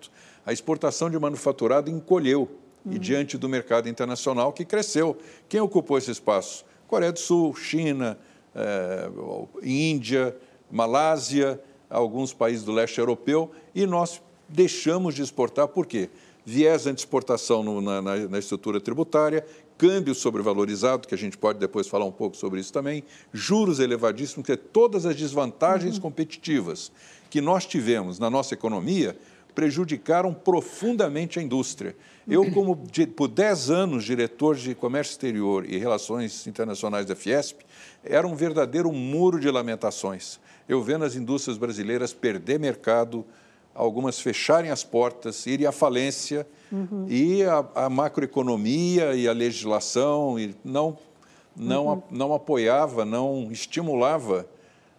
A 0.45 0.53
exportação 0.53 1.11
de 1.11 1.19
manufaturado 1.19 1.91
encolheu 1.91 2.49
uhum. 2.85 2.93
e 2.93 2.99
diante 2.99 3.39
do 3.39 3.49
mercado 3.49 3.89
internacional 3.89 4.53
que 4.53 4.65
cresceu. 4.65 5.17
Quem 5.49 5.61
ocupou 5.61 5.99
esse 5.99 6.11
espaço? 6.11 6.65
Coreia 6.87 7.13
do 7.13 7.19
Sul, 7.19 7.55
China, 7.55 8.19
é, 8.55 9.09
Índia, 9.63 10.37
Malásia, 10.71 11.61
alguns 11.89 12.33
países 12.33 12.65
do 12.65 12.73
leste 12.73 12.99
europeu, 12.99 13.51
e 13.75 13.87
nós 13.87 14.21
deixamos 14.49 15.15
de 15.15 15.23
exportar 15.23 15.69
por 15.69 15.87
quê? 15.87 16.11
Viés 16.45 16.87
anti-exportação 16.87 17.81
na, 17.81 18.03
na, 18.03 18.17
na, 18.29 18.39
estrutura 18.39 18.81
tributária, 18.81 19.45
câmbio 19.79 20.15
sobrevalorizado, 20.15 21.07
que 21.07 21.15
a 21.15 21.19
gente 21.19 21.39
pode 21.39 21.59
depois 21.59 21.87
falar 21.87 22.05
um 22.05 22.13
pouco 22.13 22.37
sobre 22.37 22.61
isso 22.61 22.73
também, 22.73 23.05
juros 23.33 23.81
elevadíssimos, 23.81 24.47
que 24.47 24.57
todas 24.57 25.07
as 25.07 25.17
desvantagens 25.17 25.97
uhum. 25.97 26.03
competitivas 26.03 26.93
que 27.31 27.41
nós 27.41 27.65
tivemos 27.65 28.19
na 28.19 28.29
nossa 28.29 28.55
economia 28.55 29.17
prejudicaram 29.55 30.33
profundamente 30.33 31.39
a 31.39 31.43
indústria. 31.43 31.95
Eu, 32.27 32.51
como 32.53 32.77
por 33.17 33.29
10 33.29 33.71
anos 33.71 34.05
diretor 34.05 34.57
de 34.57 34.75
comércio 34.75 35.13
exterior 35.13 35.69
e 35.69 35.77
relações 35.77 36.47
internacionais 36.47 37.07
da 37.07 37.17
Fiesp, 37.17 37.61
era 38.05 38.27
um 38.27 38.35
verdadeiro 38.35 38.91
muro 38.93 39.41
de 39.41 39.51
lamentações. 39.51 40.41
Eu 40.69 40.83
vendo 40.83 41.05
as 41.05 41.17
indústrias 41.17 41.59
brasileiras 41.59 42.13
perder 42.13 42.59
mercado, 42.59 43.25
algumas 43.75 44.21
fecharem 44.21 44.71
as 44.71 44.85
portas, 44.85 45.47
irem 45.47 45.67
à 45.67 45.73
falência 45.73 46.47
uhum. 46.71 47.07
e 47.09 47.43
a, 47.45 47.65
a, 47.75 47.91
macroeconomia 47.91 49.15
e 49.15 49.27
a 49.27 49.33
legislação 49.33 50.39
e 50.39 50.55
não, 50.65 50.97
não, 51.57 51.87
uhum. 51.87 51.93
a, 51.93 52.03
não 52.11 52.35
apoiava, 52.35 53.05
não 53.05 53.49
estimulava 53.51 54.47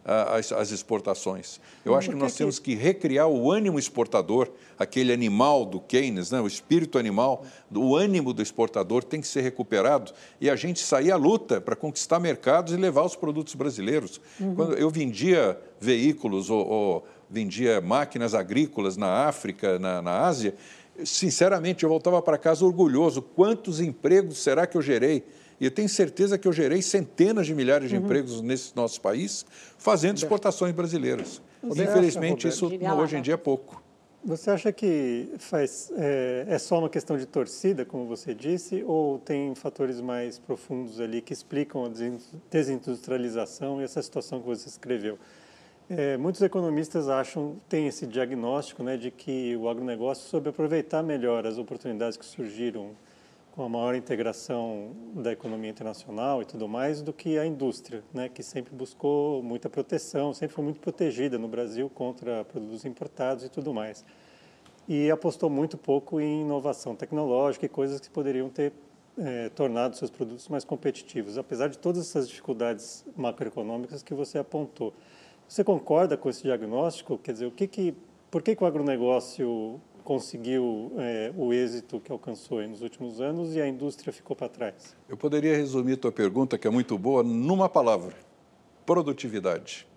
as, 0.06 0.52
as, 0.52 0.72
exportações. 0.72 1.60
Eu 1.86 1.96
acho 1.96 2.10
que 2.10 2.16
nós 2.16 2.36
temos 2.36 2.60
que 2.60 2.76
recriar 2.76 3.28
o 3.28 3.50
ânimo 3.50 3.80
exportador, 3.80 4.50
aquele 4.78 5.14
animal 5.14 5.66
do 5.66 5.80
Keynes, 5.80 6.30
né? 6.30 6.42
o 6.42 6.48
espírito 6.48 6.98
animal, 6.98 7.46
o 7.74 7.96
ânimo 7.96 8.34
do 8.34 8.42
exportador 8.42 9.04
tem 9.04 9.22
que 9.22 9.28
ser 9.28 9.42
recuperado 9.42 10.12
e 10.42 10.50
a 10.50 10.56
gente 10.56 10.80
sair 10.82 11.12
à 11.12 11.16
luta 11.16 11.62
para 11.62 11.76
conquistar 11.76 12.20
mercados 12.20 12.74
e 12.74 12.78
levar 12.78 13.04
os 13.04 13.16
produtos 13.16 13.56
brasileiros. 13.56 14.20
Uhum. 14.40 14.56
Quando 14.56 14.74
eu 14.74 14.90
vendia 14.90 15.60
veículos 15.80 16.50
ou, 16.50 16.68
ou 16.68 17.08
vendia 17.34 17.82
máquinas 17.82 18.36
agrícolas 18.36 18.96
na 18.96 19.28
África, 19.28 19.80
na, 19.80 20.02
na 20.02 20.20
Ásia, 20.20 20.54
sinceramente, 21.04 21.84
eu 21.84 21.90
voltava 21.90 22.22
para 22.22 22.38
casa 22.38 22.64
orgulhoso. 22.64 23.22
Quantos 23.22 23.80
empregos 23.80 24.38
será 24.38 24.68
que 24.68 24.78
eu 24.78 24.82
gerei? 24.82 25.24
E 25.60 25.66
eu 25.66 25.72
tenho 25.72 25.90
certeza 25.90 26.38
que 26.38 26.48
eu 26.48 26.54
gerei 26.54 26.82
centenas 26.82 27.48
de 27.48 27.56
milhares 27.56 27.90
de 27.90 27.98
uhum. 27.98 28.04
empregos 28.04 28.42
nesse 28.42 28.76
nosso 28.76 29.02
país 29.02 29.46
fazendo 29.78 30.18
exportações 30.18 30.74
brasileiras. 30.74 31.42
Você 31.64 31.84
Infelizmente, 31.84 32.48
acha, 32.48 32.56
isso 32.56 32.72
hoje 32.98 33.18
em 33.18 33.22
dia 33.22 33.34
é 33.34 33.38
pouco. 33.38 33.82
Você 34.26 34.52
acha 34.52 34.72
que 34.72 35.30
faz, 35.38 35.92
é, 35.98 36.46
é, 36.48 36.58
só 36.58 36.80
uma 36.80 36.90
questão 36.90 37.18
de 37.18 37.26
torcida, 37.26 37.84
como 37.84 38.06
você 38.06 38.34
disse, 38.34 38.82
ou 38.86 39.20
tem 39.20 39.54
fatores 39.54 40.00
mais 40.00 40.40
profundos 40.40 41.02
ali 41.02 41.22
que 41.22 41.34
explicam 41.34 41.86
a 41.86 41.90
desindustrialização 42.50 43.82
e 43.82 43.84
essa 43.84 44.02
situação 44.02 44.40
que 44.40 44.46
você 44.46 44.70
escreveu? 44.70 45.18
É, 45.90 46.16
muitos 46.16 46.42
economistas 46.42 47.10
acham, 47.10 47.58
têm 47.68 47.88
esse 47.88 48.08
diagnóstico 48.08 48.82
né, 48.82 48.96
de 48.96 49.12
que 49.12 49.56
o 49.58 49.68
agronegócio 49.68 50.30
soube 50.30 50.50
aproveitar 50.50 51.04
melhor 51.04 51.46
as 51.46 51.58
oportunidades 51.58 52.16
que 52.16 52.26
surgiram 52.26 52.92
com 53.52 53.64
a 53.64 53.70
maior 53.70 53.94
integração 53.94 54.96
da 55.14 55.32
economia 55.32 55.70
internacional 55.70 56.42
e 56.42 56.46
tudo 56.46 56.68
mais 56.68 57.02
do 57.02 57.12
que 57.12 57.38
a 57.38 57.46
indústria, 57.46 58.02
né, 58.14 58.30
que 58.30 58.42
sempre 58.42 58.74
buscou 58.74 59.44
muita 59.44 59.70
proteção, 59.70 60.34
sempre 60.34 60.56
foi 60.56 60.64
muito 60.64 60.80
protegida 60.80 61.38
no 61.38 61.48
Brasil 61.50 61.90
contra 61.90 62.46
produtos 62.46 62.86
importados 62.86 63.44
e 63.44 63.50
tudo 63.50 63.74
mais. 63.74 64.04
e 64.88 65.10
apostou 65.12 65.50
muito 65.50 65.78
pouco 65.78 66.20
em 66.20 66.42
inovação 66.42 66.96
tecnológica 66.96 67.66
e 67.66 67.70
coisas 67.70 68.00
que 68.02 68.10
poderiam 68.10 68.50
ter 68.50 68.74
é, 69.18 69.50
tornado 69.50 69.96
seus 69.96 70.10
produtos 70.10 70.48
mais 70.50 70.64
competitivos, 70.66 71.38
apesar 71.38 71.68
de 71.70 71.78
todas 71.78 72.02
essas 72.02 72.28
dificuldades 72.28 73.06
macroeconômicas 73.16 74.04
que 74.04 74.14
você 74.14 74.38
apontou. 74.40 74.94
Você 75.48 75.64
concorda 75.64 76.18
com 76.18 76.30
esse 76.30 76.44
diagnóstico? 76.44 77.18
Quer 77.18 77.34
dizer, 77.34 77.46
o 77.46 77.52
que 77.52 77.68
que, 77.68 77.96
por 78.32 78.42
que, 78.42 78.56
que 78.56 78.64
o 78.64 78.68
agronegócio 78.68 79.80
conseguiu 80.04 80.92
é, 80.98 81.32
o 81.38 81.54
êxito 81.54 82.00
que 82.00 82.12
alcançou 82.12 82.66
nos 82.68 82.82
últimos 82.82 83.22
anos 83.22 83.56
e 83.56 83.62
a 83.62 83.68
indústria 83.68 84.12
ficou 84.12 84.36
para 84.36 84.50
trás? 84.50 84.96
Eu 85.08 85.16
poderia 85.16 85.56
resumir 85.56 85.98
tua 85.98 86.12
pergunta, 86.12 86.58
que 86.58 86.68
é 86.68 86.72
muito 86.72 86.98
boa, 86.98 87.24
numa 87.24 87.70
palavra: 87.70 88.16
produtividade. 88.86 89.88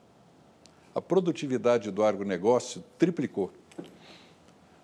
A 0.95 1.01
produtividade 1.01 1.91
do 1.91 2.03
agronegócio 2.03 2.83
triplicou. 2.99 3.53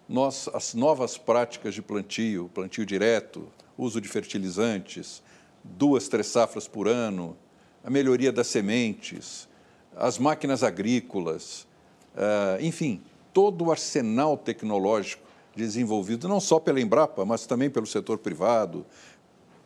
Nós, 0.09 0.49
as 0.53 0.75
novas 0.75 1.17
práticas 1.17 1.75
de 1.75 1.81
plantio, 1.81 2.51
plantio 2.53 2.85
direto, 2.85 3.49
uso 3.79 4.01
de 4.01 4.09
fertilizantes, 4.09 5.23
duas, 5.65 6.09
três 6.09 6.27
safras 6.27 6.69
por 6.69 6.87
ano, 6.87 7.37
a 7.83 7.89
melhoria 7.89 8.31
das 8.31 8.49
sementes, 8.49 9.49
as 9.97 10.19
máquinas 10.19 10.63
agrícolas, 10.63 11.67
uh, 12.15 12.63
enfim, 12.63 13.01
todo 13.33 13.67
o 13.67 13.71
arsenal 13.71 14.37
tecnológico 14.37 15.23
desenvolvido, 15.55 16.29
não 16.29 16.41
só 16.41 16.59
pela 16.59 16.81
Embrapa, 16.81 17.25
mas 17.25 17.47
também 17.47 17.69
pelo 17.69 17.87
setor 17.87 18.19
privado, 18.19 18.87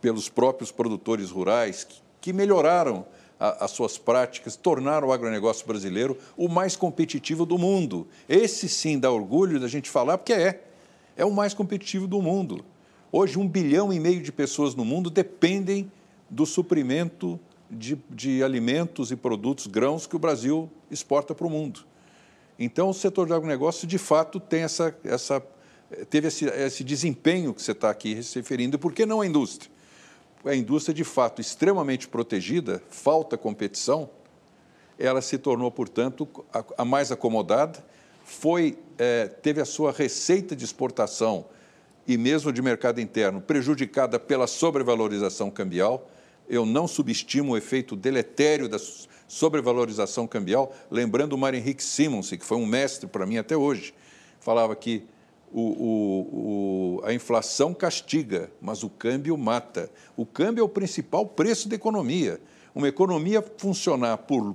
pelos 0.01 0.29
próprios 0.29 0.71
produtores 0.71 1.31
rurais, 1.31 1.87
que, 2.21 2.33
melhoraram 2.33 3.07
as 3.39 3.71
suas 3.71 3.97
práticas, 3.99 4.57
tornaram 4.57 5.09
o 5.09 5.13
agronegócio 5.13 5.65
brasileiro 5.65 6.19
o 6.37 6.49
mais 6.49 6.75
competitivo 6.75 7.47
do 7.47 7.57
mundo. 7.57 8.09
Esse 8.29 8.69
sim 8.69 8.99
dá 8.99 9.13
orgulho 9.13 9.61
da 9.61 9.69
gente 9.69 9.89
falar, 9.89 10.19
porque 10.19 10.33
é. 10.33 10.65
É 11.17 11.25
o 11.25 11.31
mais 11.31 11.55
competitivo 11.55 12.09
do 12.09 12.21
mundo. 12.21 12.65
Hoje, 13.13 13.39
um 13.39 13.47
bilhão 13.47 13.93
e 13.93 14.01
meio 14.01 14.23
de 14.23 14.33
pessoas 14.33 14.75
no 14.75 14.85
mundo 14.85 15.09
dependem 15.09 15.91
do 16.29 16.45
suprimento 16.45 17.39
de, 17.71 17.99
de 18.11 18.43
alimentos 18.43 19.11
e 19.11 19.17
produtos, 19.17 19.67
grãos, 19.67 20.07
que 20.07 20.17
o 20.17 20.19
Brasil 20.19 20.71
exporta 20.91 21.35
para 21.35 21.47
o 21.47 21.51
mundo. 21.51 21.81
Então, 22.59 22.89
o 22.89 22.95
setor 22.95 23.27
do 23.27 23.35
agronegócio, 23.35 23.87
de 23.87 23.99
fato, 23.99 24.41
tem 24.41 24.63
essa, 24.63 24.97
essa, 25.05 25.43
teve 26.09 26.29
esse, 26.29 26.47
esse 26.47 26.83
desempenho 26.83 27.53
que 27.53 27.63
você 27.63 27.73
está 27.73 27.91
aqui 27.91 28.23
se 28.23 28.39
referindo. 28.39 28.77
E 28.77 28.79
por 28.79 28.93
que 28.93 29.05
não 29.05 29.21
a 29.21 29.27
indústria? 29.27 29.71
A 30.45 30.55
indústria, 30.55 30.95
de 30.95 31.05
fato, 31.05 31.41
extremamente 31.41 32.09
protegida, 32.09 32.83
falta 32.89 33.37
competição, 33.37 34.09
ela 34.99 35.21
se 35.21 35.37
tornou, 35.37 35.71
portanto, 35.71 36.29
a, 36.53 36.65
a 36.79 36.85
mais 36.85 37.13
acomodada, 37.13 37.85
foi, 38.25 38.79
é, 38.99 39.27
teve 39.27 39.61
a 39.61 39.65
sua 39.65 39.93
receita 39.93 40.57
de 40.57 40.65
exportação 40.65 41.47
e 42.07 42.17
mesmo 42.17 42.53
de 42.53 42.63
mercado 42.63 43.01
interno 43.01 43.41
prejudicada 43.41 44.19
pela 44.19 44.47
sobrevalorização 44.47 45.51
cambial. 45.51 46.09
Eu 46.49 46.65
não 46.65 46.87
subestimo 46.87 47.53
o 47.53 47.57
efeito 47.57 47.97
deletério 47.97 48.69
da 48.69 48.79
sobrevalorização 49.29 50.27
cambial, 50.27 50.73
lembrando 50.91 51.33
o 51.33 51.39
Mário 51.39 51.59
Henrique 51.59 51.83
Simons, 51.83 52.31
que 52.31 52.45
foi 52.45 52.57
um 52.57 52.67
mestre 52.67 53.09
para 53.09 53.27
mim 53.27 53.39
até 53.39 53.57
hoje, 53.57 53.93
falava 54.41 54.77
que 54.77 55.05
o, 55.53 55.61
o, 55.61 56.99
o, 57.01 57.05
a 57.05 57.13
inflação 57.13 57.73
castiga, 57.73 58.51
mas 58.61 58.83
o 58.83 58.91
câmbio 58.91 59.37
mata. 59.37 59.91
O 60.17 60.27
câmbio 60.27 60.63
é 60.63 60.65
o 60.65 60.69
principal 60.69 61.27
preço 61.27 61.69
da 61.69 61.77
economia. 61.77 62.41
Uma 62.75 62.89
economia 62.89 63.43
funcionar 63.57 64.19
por 64.19 64.55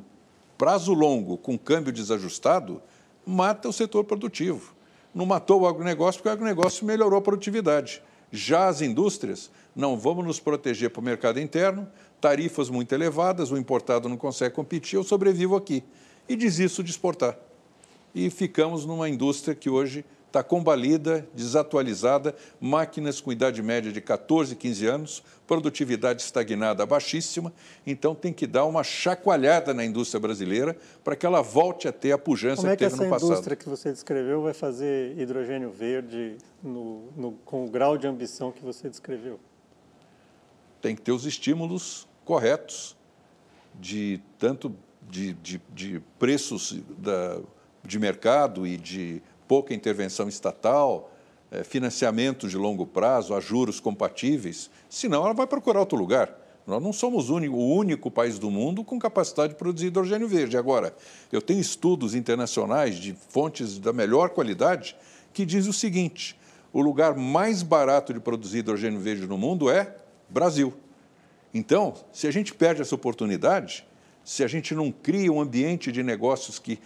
prazo 0.58 0.94
longo 0.94 1.38
com 1.38 1.58
câmbio 1.58 1.92
desajustado 1.92 2.82
mata 3.26 3.68
o 3.68 3.74
setor 3.74 4.04
produtivo. 4.04 4.74
Não 5.14 5.26
matou 5.26 5.62
o 5.62 5.68
agronegócio 5.68 6.20
porque 6.20 6.30
o 6.30 6.32
agronegócio 6.32 6.86
melhorou 6.86 7.18
a 7.20 7.22
produtividade. 7.22 8.02
Já 8.32 8.68
as 8.68 8.82
indústrias, 8.82 9.52
não 9.76 9.98
vamos 9.98 10.26
nos 10.26 10.40
proteger 10.40 10.90
para 10.90 11.02
o 11.02 11.04
mercado 11.04 11.40
interno, 11.40 11.88
tarifas 12.20 12.70
muito 12.70 12.94
elevadas, 12.94 13.52
o 13.52 13.58
importado 13.58 14.08
não 14.08 14.18
consegue 14.18 14.56
competir, 14.56 14.96
eu 14.96 15.04
sobrevivo 15.04 15.56
aqui. 15.56 15.84
E 16.30 16.36
desisto 16.36 16.84
de 16.84 16.92
exportar. 16.92 17.38
E 18.14 18.30
ficamos 18.30 18.86
numa 18.86 19.10
indústria 19.10 19.56
que 19.56 19.70
hoje 19.70 20.06
está 20.32 20.42
combalida, 20.42 21.28
desatualizada, 21.36 22.34
máquinas 22.60 23.20
com 23.20 23.34
idade 23.34 23.62
média 23.62 23.92
de 23.92 24.00
14, 24.00 24.56
15 24.56 24.88
anos, 24.88 25.24
produtividade 25.46 26.22
estagnada 26.22 26.86
baixíssima. 26.86 27.52
Então 27.86 28.16
tem 28.16 28.32
que 28.32 28.48
dar 28.48 28.64
uma 28.64 28.82
chacoalhada 28.82 29.74
na 29.74 29.84
indústria 29.84 30.22
brasileira 30.22 30.78
para 31.04 31.18
que 31.18 31.26
ela 31.26 31.42
volte 31.42 31.86
a 31.86 31.92
ter 31.92 32.14
a 32.14 32.18
pujança 32.18 32.62
Como 32.62 32.72
que 32.72 32.78
teve 32.78 32.92
no 32.92 32.98
passado. 32.98 33.10
Como 33.10 33.16
é 33.16 33.20
que 33.20 33.26
essa 33.26 33.34
indústria 33.34 33.56
que 33.58 33.70
você 33.70 33.92
descreveu 33.92 34.42
vai 34.42 34.54
fazer 34.54 35.20
hidrogênio 35.20 35.70
verde 35.70 36.38
no, 36.64 37.12
no, 37.18 37.32
com 37.44 37.66
o 37.66 37.70
grau 37.70 37.98
de 37.98 38.08
ambição 38.08 38.54
que 38.54 38.64
você 38.64 38.90
descreveu? 38.90 39.38
Tem 40.82 40.96
que 40.96 41.02
ter 41.02 41.12
os 41.12 41.26
estímulos 41.26 42.08
corretos 42.24 42.96
de 43.78 44.22
tanto 44.40 44.74
de, 45.10 45.34
de, 45.34 45.62
de 45.74 46.02
preços 46.18 46.80
da, 46.98 47.38
de 47.84 48.00
mercado 48.00 48.66
e 48.66 48.78
de 48.78 49.22
pouca 49.52 49.74
intervenção 49.74 50.30
estatal, 50.30 51.12
é, 51.52 51.62
financiamento 51.62 52.48
de 52.48 52.56
longo 52.56 52.86
prazo, 52.86 53.36
a 53.36 53.42
juros 53.42 53.82
compatíveis, 53.82 54.72
senão 54.90 55.26
ela 55.26 55.34
vai 55.34 55.46
procurar 55.46 55.82
outro 55.82 55.98
lugar. 55.98 56.34
Nós 56.66 56.82
não 56.82 56.94
somos 56.94 57.30
o 57.30 57.36
único, 57.36 57.58
o 57.58 57.76
único 57.76 58.10
país 58.10 58.40
do 58.40 58.50
mundo 58.50 58.82
com 58.82 58.98
capacidade 58.98 59.52
de 59.52 59.60
produzir 59.60 59.88
hidrogênio 59.88 60.26
verde. 60.26 60.56
Agora, 60.56 60.96
eu 61.34 61.42
tenho 61.42 61.60
estudos 61.60 62.16
internacionais 62.16 62.96
de 62.96 63.14
fontes 63.28 63.78
da 63.78 63.92
melhor 63.92 64.30
qualidade 64.30 64.96
que 65.34 65.46
dizem 65.46 65.70
o 65.70 65.74
seguinte: 65.74 66.40
o 66.72 66.80
lugar 66.80 67.18
mais 67.18 67.62
barato 67.62 68.14
de 68.14 68.22
produzir 68.22 68.60
hidrogênio 68.60 69.02
verde 69.02 69.28
no 69.28 69.38
mundo 69.38 69.70
é 69.70 69.98
Brasil. 70.30 70.74
Então, 71.54 71.94
se 72.14 72.26
a 72.26 72.32
gente 72.32 72.54
perde 72.54 72.84
essa 72.84 72.96
oportunidade, 72.96 73.86
se 74.24 74.46
a 74.46 74.48
gente 74.48 74.74
não 74.74 74.94
cria 74.94 75.30
um 75.30 75.42
ambiente 75.42 75.92
de 75.92 76.02
negócios 76.04 76.58
que 76.58 76.80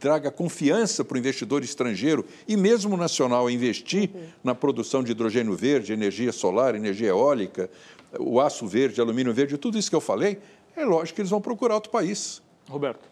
traga 0.00 0.30
confiança 0.30 1.04
para 1.04 1.14
o 1.14 1.18
investidor 1.18 1.62
estrangeiro 1.62 2.24
e 2.48 2.56
mesmo 2.56 2.96
nacional 2.96 3.50
investir 3.50 4.10
uhum. 4.12 4.28
na 4.42 4.54
produção 4.54 5.04
de 5.04 5.12
hidrogênio 5.12 5.54
verde, 5.54 5.92
energia 5.92 6.32
solar, 6.32 6.74
energia 6.74 7.08
eólica, 7.08 7.70
o 8.18 8.40
aço 8.40 8.66
verde, 8.66 9.00
alumínio 9.00 9.32
verde, 9.32 9.58
tudo 9.58 9.78
isso 9.78 9.90
que 9.90 9.96
eu 9.96 10.00
falei, 10.00 10.38
é 10.74 10.84
lógico 10.84 11.16
que 11.16 11.20
eles 11.20 11.30
vão 11.30 11.40
procurar 11.40 11.74
outro 11.74 11.90
país. 11.90 12.42
Roberto. 12.68 13.08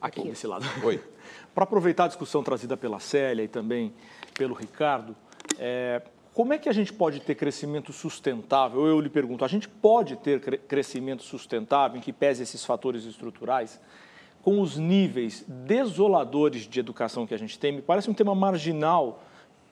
Aqui, 0.00 0.22
desse 0.22 0.46
lado. 0.46 0.64
Oi. 0.82 0.98
para 1.54 1.64
aproveitar 1.64 2.04
a 2.04 2.08
discussão 2.08 2.42
trazida 2.42 2.76
pela 2.76 2.98
Célia 2.98 3.42
e 3.42 3.48
também 3.48 3.92
pelo 4.34 4.54
Ricardo, 4.54 5.14
é, 5.58 6.00
como 6.32 6.54
é 6.54 6.58
que 6.58 6.68
a 6.68 6.72
gente 6.72 6.92
pode 6.92 7.20
ter 7.20 7.34
crescimento 7.34 7.92
sustentável? 7.92 8.86
Eu 8.86 9.00
lhe 9.00 9.10
pergunto, 9.10 9.44
a 9.44 9.48
gente 9.48 9.68
pode 9.68 10.16
ter 10.16 10.40
crescimento 10.60 11.22
sustentável 11.22 11.98
em 11.98 12.00
que 12.00 12.12
pese 12.12 12.42
esses 12.42 12.64
fatores 12.64 13.04
estruturais? 13.04 13.78
Com 14.42 14.60
os 14.60 14.76
níveis 14.76 15.44
desoladores 15.46 16.62
de 16.62 16.80
educação 16.80 17.26
que 17.26 17.34
a 17.34 17.38
gente 17.38 17.58
tem, 17.58 17.72
me 17.72 17.82
parece 17.82 18.10
um 18.10 18.14
tema 18.14 18.34
marginal 18.34 19.22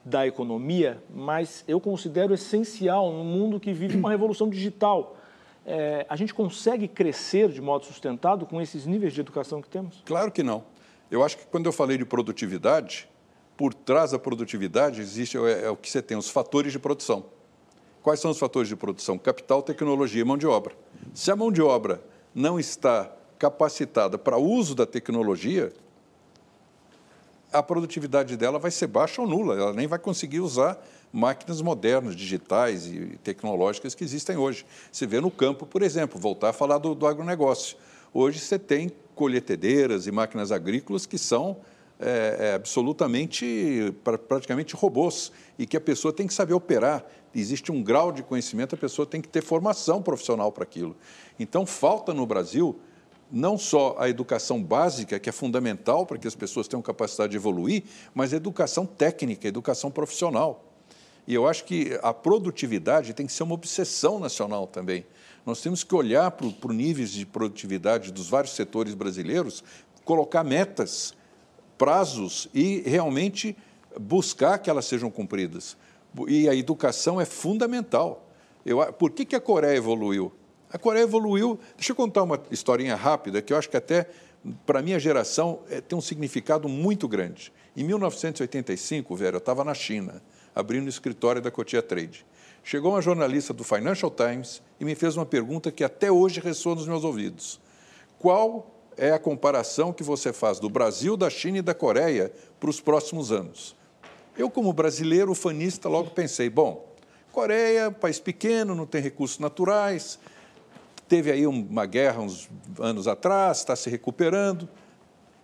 da 0.05 0.25
economia, 0.25 1.01
mas 1.13 1.63
eu 1.67 1.79
considero 1.79 2.33
essencial 2.33 3.11
no 3.11 3.23
mundo 3.23 3.59
que 3.59 3.73
vive 3.73 3.97
uma 3.97 4.09
revolução 4.09 4.49
digital. 4.49 5.17
É, 5.65 6.05
a 6.09 6.15
gente 6.15 6.33
consegue 6.33 6.87
crescer 6.87 7.49
de 7.49 7.61
modo 7.61 7.85
sustentado 7.85 8.45
com 8.45 8.61
esses 8.61 8.85
níveis 8.85 9.13
de 9.13 9.21
educação 9.21 9.61
que 9.61 9.69
temos? 9.69 10.01
Claro 10.05 10.31
que 10.31 10.41
não. 10.41 10.63
Eu 11.11 11.23
acho 11.23 11.37
que 11.37 11.45
quando 11.47 11.65
eu 11.65 11.71
falei 11.71 11.97
de 11.97 12.05
produtividade, 12.05 13.09
por 13.57 13.73
trás 13.73 14.11
da 14.11 14.19
produtividade 14.19 15.01
existe 15.01 15.37
é, 15.37 15.65
é 15.65 15.69
o 15.69 15.75
que 15.75 15.89
você 15.89 16.01
tem, 16.01 16.17
os 16.17 16.29
fatores 16.29 16.71
de 16.71 16.79
produção. 16.79 17.25
Quais 18.01 18.19
são 18.19 18.31
os 18.31 18.39
fatores 18.39 18.69
de 18.69 18.75
produção? 18.75 19.17
Capital, 19.17 19.61
tecnologia 19.61 20.21
e 20.21 20.23
mão 20.23 20.37
de 20.37 20.47
obra. 20.47 20.73
Se 21.13 21.29
a 21.29 21.35
mão 21.35 21.51
de 21.51 21.61
obra 21.61 22.01
não 22.33 22.59
está 22.59 23.11
capacitada 23.39 24.17
para 24.17 24.37
uso 24.37 24.75
da 24.75 24.85
tecnologia, 24.85 25.73
a 27.51 27.63
produtividade 27.63 28.37
dela 28.37 28.59
vai 28.59 28.69
ser 28.69 28.85
baixa 28.85 29.21
ou 29.21 29.27
nula. 29.27 29.55
Ela 29.55 29.73
nem 29.73 29.87
vai 29.87 29.97
conseguir 29.97 30.41
usar 30.41 30.77
máquinas 31.11 31.61
modernas, 31.61 32.15
digitais 32.15 32.85
e 32.85 33.17
tecnológicas 33.23 33.95
que 33.95 34.03
existem 34.03 34.37
hoje. 34.37 34.65
Você 34.91 35.07
vê 35.07 35.19
no 35.19 35.31
campo, 35.31 35.65
por 35.65 35.81
exemplo, 35.81 36.19
voltar 36.19 36.49
a 36.49 36.53
falar 36.53 36.77
do, 36.77 36.93
do 36.93 37.07
agronegócio. 37.07 37.77
Hoje 38.13 38.39
você 38.39 38.59
tem 38.59 38.91
colhetedeiras 39.15 40.05
e 40.05 40.11
máquinas 40.11 40.51
agrícolas 40.51 41.05
que 41.05 41.17
são 41.17 41.57
é, 41.99 42.37
é, 42.39 42.53
absolutamente, 42.53 43.93
pra, 44.03 44.17
praticamente 44.17 44.75
robôs 44.75 45.31
e 45.57 45.65
que 45.65 45.75
a 45.75 45.81
pessoa 45.81 46.13
tem 46.13 46.27
que 46.27 46.33
saber 46.33 46.53
operar. 46.53 47.03
Existe 47.33 47.71
um 47.71 47.83
grau 47.83 48.11
de 48.11 48.23
conhecimento, 48.23 48.75
a 48.75 48.77
pessoa 48.77 49.05
tem 49.05 49.21
que 49.21 49.27
ter 49.27 49.41
formação 49.41 50.01
profissional 50.01 50.51
para 50.51 50.63
aquilo. 50.63 50.95
Então, 51.39 51.65
falta 51.65 52.13
no 52.13 52.25
Brasil 52.25 52.79
não 53.31 53.57
só 53.57 53.95
a 53.99 54.09
educação 54.09 54.61
básica, 54.61 55.19
que 55.19 55.29
é 55.29 55.31
fundamental 55.31 56.05
para 56.05 56.17
que 56.17 56.27
as 56.27 56.35
pessoas 56.35 56.67
tenham 56.67 56.81
capacidade 56.81 57.31
de 57.31 57.37
evoluir, 57.37 57.83
mas 58.13 58.33
a 58.33 58.37
educação 58.37 58.85
técnica, 58.85 59.47
a 59.47 59.49
educação 59.49 59.91
profissional. 59.91 60.65
E 61.27 61.33
eu 61.33 61.47
acho 61.47 61.63
que 61.65 61.99
a 62.01 62.11
produtividade 62.13 63.13
tem 63.13 63.27
que 63.27 63.31
ser 63.31 63.43
uma 63.43 63.53
obsessão 63.53 64.19
nacional 64.19 64.65
também. 64.65 65.05
Nós 65.45 65.61
temos 65.61 65.83
que 65.83 65.93
olhar 65.93 66.31
para, 66.31 66.49
para 66.49 66.73
níveis 66.73 67.11
de 67.11 67.25
produtividade 67.25 68.11
dos 68.11 68.27
vários 68.29 68.53
setores 68.53 68.95
brasileiros, 68.95 69.63
colocar 70.03 70.43
metas 70.43 71.13
prazos 71.77 72.49
e 72.53 72.81
realmente 72.85 73.55
buscar 73.99 74.57
que 74.57 74.69
elas 74.69 74.85
sejam 74.85 75.11
cumpridas. 75.11 75.77
E 76.27 76.49
a 76.49 76.55
educação 76.55 77.21
é 77.21 77.25
fundamental. 77.25 78.27
Eu, 78.65 78.91
por 78.93 79.11
que, 79.11 79.23
que 79.23 79.35
a 79.35 79.39
Coreia 79.39 79.77
evoluiu? 79.77 80.31
A 80.71 80.77
Coreia 80.77 81.03
evoluiu. 81.03 81.59
Deixa 81.75 81.91
eu 81.91 81.95
contar 81.95 82.23
uma 82.23 82.39
historinha 82.51 82.95
rápida 82.95 83.41
que 83.41 83.51
eu 83.51 83.57
acho 83.57 83.69
que 83.69 83.77
até 83.77 84.07
para 84.65 84.79
a 84.79 84.81
minha 84.81 84.99
geração 84.99 85.59
é, 85.69 85.81
tem 85.81 85.97
um 85.97 86.01
significado 86.01 86.69
muito 86.69 87.07
grande. 87.07 87.51
Em 87.75 87.83
1985, 87.83 89.15
Vera, 89.15 89.35
eu 89.35 89.39
estava 89.39 89.63
na 89.63 89.73
China, 89.73 90.21
abrindo 90.55 90.85
o 90.85 90.89
escritório 90.89 91.41
da 91.41 91.51
Cotia 91.51 91.81
Trade. 91.81 92.25
Chegou 92.63 92.91
uma 92.91 93.01
jornalista 93.01 93.53
do 93.53 93.63
Financial 93.63 94.11
Times 94.11 94.61
e 94.79 94.85
me 94.85 94.95
fez 94.95 95.17
uma 95.17 95.25
pergunta 95.25 95.71
que 95.71 95.83
até 95.83 96.11
hoje 96.11 96.39
ressoa 96.39 96.75
nos 96.75 96.87
meus 96.87 97.03
ouvidos. 97.03 97.59
Qual 98.19 98.75
é 98.97 99.11
a 99.11 99.19
comparação 99.19 99.93
que 99.93 100.03
você 100.03 100.31
faz 100.31 100.59
do 100.59 100.69
Brasil, 100.69 101.15
da 101.17 101.29
China 101.29 101.59
e 101.59 101.61
da 101.61 101.73
Coreia 101.73 102.31
para 102.59 102.69
os 102.69 102.79
próximos 102.79 103.31
anos? 103.31 103.75
Eu, 104.37 104.49
como 104.49 104.71
brasileiro 104.71 105.33
fanista, 105.33 105.89
logo 105.89 106.11
pensei: 106.11 106.49
bom, 106.49 106.93
Coreia, 107.31 107.91
país 107.91 108.19
pequeno, 108.19 108.75
não 108.75 108.85
tem 108.85 109.01
recursos 109.01 109.39
naturais, 109.39 110.19
teve 111.09 111.31
aí 111.31 111.47
uma 111.47 111.87
guerra 111.87 112.21
uns 112.21 112.47
anos 112.79 113.07
atrás, 113.07 113.57
está 113.57 113.75
se 113.75 113.89
recuperando, 113.89 114.69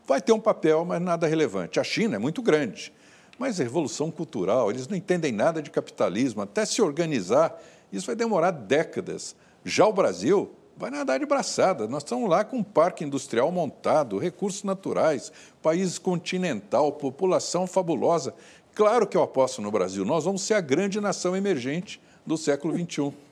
vai 0.07 0.22
ter 0.22 0.32
um 0.32 0.39
papel, 0.39 0.86
mas 0.86 1.01
nada 1.01 1.26
relevante. 1.26 1.80
A 1.80 1.84
China 1.84 2.16
é 2.16 2.20
muito 2.20 2.41
grande, 2.41 2.93
mas 3.39 3.59
a 3.59 3.63
revolução 3.63 4.11
cultural, 4.11 4.70
eles 4.70 4.88
não 4.88 4.95
entendem 4.95 5.32
nada 5.32 5.63
de 5.63 5.72
capitalismo, 5.72 6.43
até 6.43 6.66
se 6.66 6.82
organizar, 6.84 7.59
isso 7.91 8.05
vai 8.05 8.16
demorar 8.16 8.51
décadas. 8.51 9.36
Já 9.63 9.88
o 9.88 9.91
Brasil 9.91 10.51
vai 10.78 10.91
nadar 10.91 11.20
de 11.20 11.26
braçada. 11.26 11.88
Nós 11.88 12.03
estamos 12.03 12.30
lá 12.30 12.43
com 12.43 12.57
um 12.57 12.63
parque 12.63 13.03
industrial 13.03 13.51
montado, 13.51 14.20
recursos 14.20 14.63
naturais, 14.63 15.32
país 15.61 15.97
continental, 15.97 16.91
população 16.91 17.66
fabulosa. 17.66 18.36
Claro 18.76 19.07
que 19.07 19.18
eu 19.18 19.24
aposto 19.24 19.61
no 19.61 19.72
Brasil. 19.72 20.05
Nós 20.05 20.26
vamos 20.26 20.43
ser 20.43 20.53
a 20.53 20.61
grande 20.61 21.01
nação 21.01 21.36
emergente 21.36 21.99
do 22.26 22.38
século 22.38 22.78
XXI. 22.78 23.24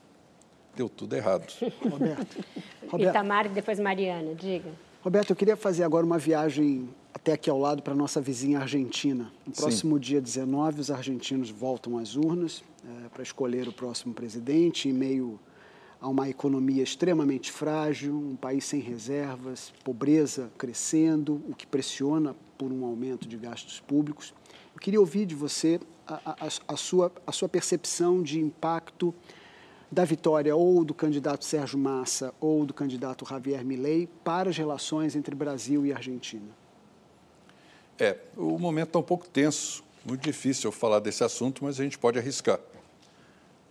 Deu 0.76 0.88
tudo 0.88 1.14
errado. 1.14 1.46
Roberto. 1.82 2.44
Roberto. 2.88 3.10
Itamar 3.10 3.46
e 3.46 3.48
depois 3.50 3.78
Mariana, 3.78 4.34
diga. 4.34 4.70
Roberto, 5.02 5.30
eu 5.30 5.36
queria 5.36 5.56
fazer 5.56 5.84
agora 5.84 6.04
uma 6.04 6.18
viagem 6.18 6.88
até 7.12 7.32
aqui 7.32 7.48
ao 7.48 7.58
lado 7.58 7.82
para 7.82 7.92
a 7.92 7.96
nossa 7.96 8.20
vizinha 8.20 8.58
Argentina. 8.58 9.30
No 9.46 9.52
próximo 9.52 9.94
Sim. 9.96 10.00
dia 10.00 10.20
19, 10.20 10.80
os 10.80 10.90
argentinos 10.90 11.50
voltam 11.50 11.98
às 11.98 12.16
urnas 12.16 12.64
é, 12.84 13.08
para 13.08 13.22
escolher 13.22 13.68
o 13.68 13.72
próximo 13.72 14.12
presidente, 14.12 14.88
em 14.88 14.92
meio 14.92 15.38
a 16.00 16.08
uma 16.08 16.28
economia 16.28 16.82
extremamente 16.82 17.50
frágil, 17.50 18.14
um 18.14 18.36
país 18.36 18.64
sem 18.64 18.80
reservas, 18.80 19.72
pobreza 19.82 20.50
crescendo, 20.58 21.40
o 21.48 21.54
que 21.54 21.66
pressiona 21.66 22.36
por 22.58 22.70
um 22.70 22.84
aumento 22.84 23.26
de 23.26 23.38
gastos 23.38 23.80
públicos. 23.80 24.34
Eu 24.74 24.80
queria 24.80 25.00
ouvir 25.00 25.24
de 25.24 25.34
você 25.34 25.80
a, 26.06 26.36
a, 26.44 26.48
a, 26.68 26.76
sua, 26.76 27.10
a 27.26 27.32
sua 27.32 27.48
percepção 27.48 28.22
de 28.22 28.38
impacto 28.38 29.14
da 29.94 30.04
vitória 30.04 30.54
ou 30.54 30.84
do 30.84 30.92
candidato 30.92 31.44
Sérgio 31.44 31.78
Massa 31.78 32.34
ou 32.40 32.66
do 32.66 32.74
candidato 32.74 33.24
Javier 33.24 33.64
Milei 33.64 34.08
para 34.24 34.50
as 34.50 34.56
relações 34.56 35.14
entre 35.14 35.36
Brasil 35.36 35.86
e 35.86 35.92
Argentina. 35.92 36.48
É, 37.96 38.18
o 38.36 38.58
momento 38.58 38.88
está 38.88 38.98
um 38.98 39.04
pouco 39.04 39.28
tenso, 39.28 39.84
muito 40.04 40.20
difícil 40.20 40.66
eu 40.66 40.72
falar 40.72 40.98
desse 40.98 41.22
assunto, 41.22 41.62
mas 41.62 41.78
a 41.78 41.84
gente 41.84 41.96
pode 41.96 42.18
arriscar. 42.18 42.58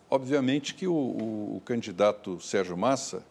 Obviamente 0.09 0.73
que 0.73 0.87
o, 0.87 0.93
o, 0.93 1.57
o 1.57 1.61
candidato 1.65 2.39
Sérgio 2.39 2.77
Massa 2.77 3.21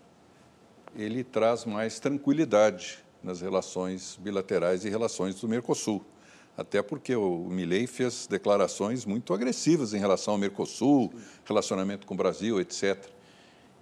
ele 0.94 1.24
traz 1.24 1.64
mais 1.64 1.98
tranquilidade 1.98 2.98
nas 3.22 3.40
relações 3.40 4.18
bilaterais 4.20 4.84
e 4.84 4.90
relações 4.90 5.40
do 5.40 5.48
Mercosul 5.48 6.04
até 6.56 6.82
porque 6.82 7.14
o 7.16 7.46
Milley 7.48 7.86
fez 7.86 8.26
declarações 8.26 9.04
muito 9.04 9.32
agressivas 9.32 9.94
em 9.94 9.98
relação 9.98 10.34
ao 10.34 10.38
Mercosul, 10.38 11.12
relacionamento 11.44 12.06
com 12.06 12.14
o 12.14 12.16
Brasil, 12.16 12.60
etc. 12.60 13.08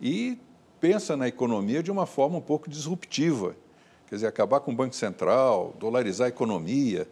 E 0.00 0.38
pensa 0.80 1.16
na 1.16 1.28
economia 1.28 1.82
de 1.82 1.90
uma 1.90 2.06
forma 2.06 2.38
um 2.38 2.42
pouco 2.42 2.70
disruptiva, 2.70 3.56
quer 4.08 4.14
dizer, 4.14 4.26
acabar 4.26 4.60
com 4.60 4.72
o 4.72 4.74
Banco 4.74 4.94
Central, 4.94 5.74
dolarizar 5.78 6.26
a 6.26 6.28
economia. 6.28 7.08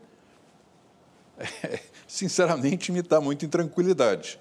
É, 1.39 1.81
sinceramente, 2.07 2.91
me 2.93 3.03
dá 3.03 3.21
muita 3.21 3.45
intranquilidade. 3.45 4.39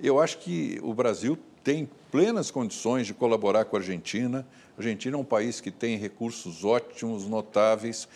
Eu 0.00 0.20
acho 0.20 0.38
que 0.38 0.78
o 0.82 0.94
Brasil 0.94 1.38
tem 1.62 1.88
plenas 2.10 2.50
condições 2.50 3.06
de 3.06 3.14
colaborar 3.14 3.64
com 3.64 3.76
a 3.76 3.78
Argentina. 3.78 4.46
A 4.76 4.80
Argentina 4.80 5.16
é 5.16 5.18
um 5.18 5.24
país 5.24 5.60
que 5.60 5.70
tem 5.70 5.96
recursos 5.96 6.64
ótimos, 6.64 7.26
notáveis, 7.26 8.08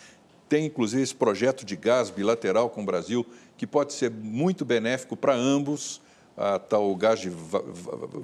tem, 0.49 0.65
inclusive, 0.65 1.03
esse 1.03 1.15
projeto 1.15 1.63
de 1.63 1.75
gás 1.75 2.09
bilateral 2.09 2.69
com 2.71 2.81
o 2.81 2.85
Brasil, 2.85 3.25
que 3.55 3.67
pode 3.67 3.93
ser 3.93 4.09
muito 4.09 4.65
benéfico 4.65 5.15
para 5.15 5.33
ambos. 5.33 6.01
Está 6.55 6.79
o 6.79 6.95
gás 6.95 7.19
de 7.19 7.29
va 7.29 7.61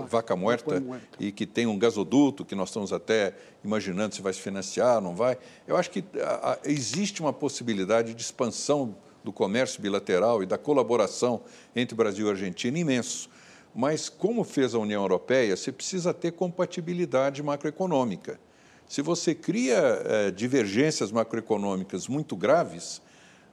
vaca 0.07 0.37
morta 0.37 0.81
e 1.19 1.33
que 1.33 1.45
tem 1.45 1.67
um 1.67 1.77
gasoduto 1.77 2.45
que 2.45 2.55
nós 2.55 2.69
estamos 2.69 2.93
até 2.93 3.33
imaginando 3.61 4.15
se 4.15 4.21
vai 4.21 4.31
se 4.31 4.39
financiar, 4.39 5.01
não 5.01 5.13
vai. 5.13 5.37
Eu 5.67 5.75
acho 5.75 5.91
que 5.91 6.01
a, 6.21 6.51
a, 6.53 6.57
existe 6.63 7.19
uma 7.19 7.33
possibilidade 7.33 8.13
de 8.13 8.21
expansão 8.21 8.95
do 9.21 9.33
comércio 9.33 9.81
bilateral 9.81 10.41
e 10.41 10.45
da 10.45 10.57
colaboração 10.57 11.41
entre 11.75 11.93
Brasil 11.93 12.27
e 12.27 12.29
Argentina 12.29 12.79
imenso. 12.79 13.29
Mas, 13.75 14.07
como 14.07 14.45
fez 14.45 14.73
a 14.73 14.79
União 14.79 15.01
Europeia, 15.01 15.57
você 15.57 15.69
precisa 15.69 16.13
ter 16.13 16.31
compatibilidade 16.31 17.43
macroeconômica. 17.43 18.39
Se 18.87 19.01
você 19.01 19.33
cria 19.33 19.77
é, 19.77 20.31
divergências 20.31 21.11
macroeconômicas 21.11 22.07
muito 22.07 22.35
graves, 22.35 23.01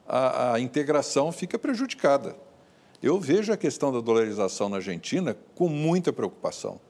a, 0.07 0.55
a 0.55 0.61
integração 0.61 1.33
fica 1.33 1.59
prejudicada. 1.59 2.37
Eu 3.03 3.18
vejo 3.18 3.53
a 3.53 3.57
questão 3.57 3.93
da 3.93 4.01
dolarização 4.01 4.68
na 4.68 4.76
Argentina 4.76 5.37
com 5.55 5.68
muita 5.68 6.12
preocupação. 6.12 6.80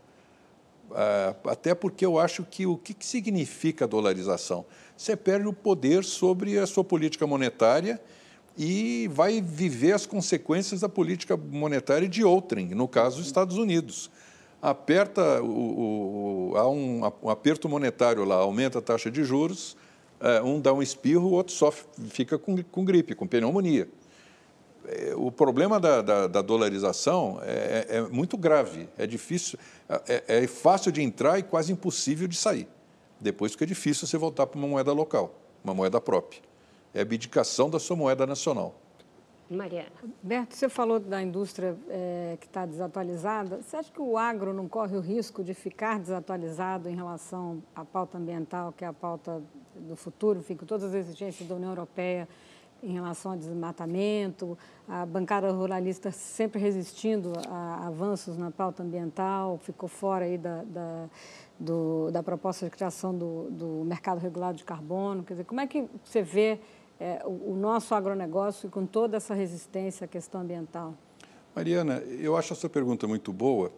É, 0.95 1.35
até 1.47 1.75
porque 1.75 2.05
eu 2.05 2.19
acho 2.19 2.45
que 2.45 2.67
o 2.67 2.77
que, 2.77 2.93
que 2.93 3.07
significa 3.07 3.85
a 3.85 3.89
dolarização? 3.89 4.67
Você 4.97 5.17
perde 5.17 5.47
o 5.47 5.53
poder 5.53 6.05
sobre 6.05 6.59
a 6.59 6.67
sua 6.67 6.85
política 6.85 7.27
monetária 7.27 8.01
e 8.59 9.09
vai 9.13 9.41
viver 9.41 9.93
as 9.93 10.05
consequências 10.05 10.81
da 10.81 10.89
política 10.89 11.37
monetária 11.37 12.09
de 12.09 12.23
outrem, 12.23 12.69
no 12.69 12.87
caso, 12.87 13.21
os 13.21 13.27
Estados 13.27 13.57
Unidos 13.57 14.11
aperta 14.63 15.43
o, 15.43 16.53
o, 16.53 16.57
há 16.57 16.69
um, 16.71 17.03
um, 17.25 17.29
aperto 17.29 17.69
monetário 17.69 18.25
lá, 18.25 18.37
aumenta 18.37 18.79
a 18.79 18.83
taxa 18.83 19.11
de 19.11 19.25
juros, 19.25 19.77
é, 20.21 20.41
um 20.41 20.61
dá 20.61 20.73
um 20.73 20.81
espirro, 20.81 21.27
o 21.27 21.33
outro 21.33 21.53
só 21.53 21.73
fica 21.73 22.39
com, 22.39 22.63
com 22.63 22.85
gripe, 22.85 23.13
com 23.17 23.27
pneumonia. 23.27 23.89
É, 24.87 25.15
o 25.17 25.33
problema 25.33 25.81
da, 25.81 26.01
da, 26.01 26.27
da 26.29 26.43
dolarização 26.43 27.41
é, 27.43 27.87
é, 27.89 27.97
é, 27.97 28.03
muito 28.03 28.37
grave, 28.37 28.89
é 28.97 29.05
difícil, 29.05 29.59
é, 30.09 30.23
é, 30.29 30.47
fácil 30.47 30.93
de 30.93 31.03
entrar 31.03 31.41
e 31.41 31.43
quase 31.43 31.73
impossível 31.73 32.29
de 32.29 32.37
sair. 32.37 32.69
Depois 33.21 33.53
fica 33.53 33.67
difícil 33.67 34.07
você 34.07 34.17
voltar 34.17 34.47
para 34.47 34.59
uma 34.59 34.69
moeda 34.69 34.93
local, 34.93 35.35
uma 35.65 35.75
moeda 35.75 36.01
própria. 36.01 36.41
É 36.95 37.01
abdicação 37.01 37.69
da 37.69 37.81
sua 37.81 37.97
moeda 37.97 38.27
nacional. 38.27 38.75
Mariana. 39.57 39.91
Berto, 40.23 40.57
você 40.57 40.69
falou 40.69 40.99
da 40.99 41.23
indústria 41.23 41.77
é, 41.89 42.37
que 42.41 42.47
está 42.47 42.67
desatualizada. 42.67 43.63
Você 43.63 43.77
acha 43.77 43.93
que 43.93 44.01
o 44.01 44.17
agro 44.17 44.53
não 44.53 44.69
corre 44.69 44.97
o 44.97 45.01
risco 45.01 45.43
de 45.45 45.55
ficar 45.55 45.99
desatualizado 45.99 46.89
em 46.89 46.95
relação 46.95 47.63
à 47.75 47.85
pauta 47.85 48.19
ambiental, 48.19 48.73
que 48.73 48.85
é 48.85 48.89
a 48.89 48.93
pauta 48.93 49.43
do 49.75 49.97
futuro, 49.97 50.43
fica 50.43 50.67
todas 50.67 50.85
as 50.85 50.95
exigências 50.95 51.49
da 51.49 51.55
União 51.55 51.71
Europeia 51.71 52.29
em 52.83 52.95
relação 52.95 53.33
ao 53.33 53.39
desmatamento, 53.39 54.59
a 54.89 55.07
bancada 55.07 55.51
ruralista 55.53 56.11
sempre 56.11 56.61
resistindo 56.61 57.33
a 57.49 57.87
avanços 57.87 58.37
na 58.37 58.51
pauta 58.51 58.83
ambiental, 58.83 59.57
ficou 59.59 59.89
fora 59.89 60.25
aí 60.25 60.37
da, 60.37 60.65
da, 60.65 61.09
do, 61.59 62.11
da 62.11 62.23
proposta 62.23 62.65
de 62.67 62.73
criação 62.73 63.17
do, 63.17 63.49
do 63.51 63.85
mercado 63.85 64.19
regulado 64.19 64.59
de 64.59 64.65
carbono. 64.65 65.23
Quer 65.23 65.35
dizer, 65.35 65.45
como 65.45 65.61
é 65.61 65.67
que 65.67 65.89
você 66.05 66.23
vê 66.23 66.59
é, 67.03 67.21
o, 67.25 67.51
o 67.53 67.57
nosso 67.57 67.97
agronegócio 67.97 68.71
com 68.71 68.87
toda 68.87 69.17
essa 69.17 69.35
resistência 69.35 70.05
à 70.05 70.09
questão 70.09 70.41
ambiental? 70.41 70.95
Mariana, 71.53 71.97
eu 71.97 72.37
acho 72.37 72.53
essa 72.53 72.69
pergunta 72.69 73.09
muito 73.09 73.33
boa, 73.33 73.73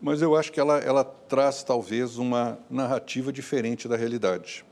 mas 0.00 0.22
eu 0.22 0.34
acho 0.34 0.50
que 0.50 0.58
ela, 0.58 0.78
ela 0.78 1.04
traz 1.04 1.62
talvez 1.62 2.16
uma 2.16 2.58
narrativa 2.70 3.30
diferente 3.30 3.86
da 3.86 3.96
realidade. 3.96 4.64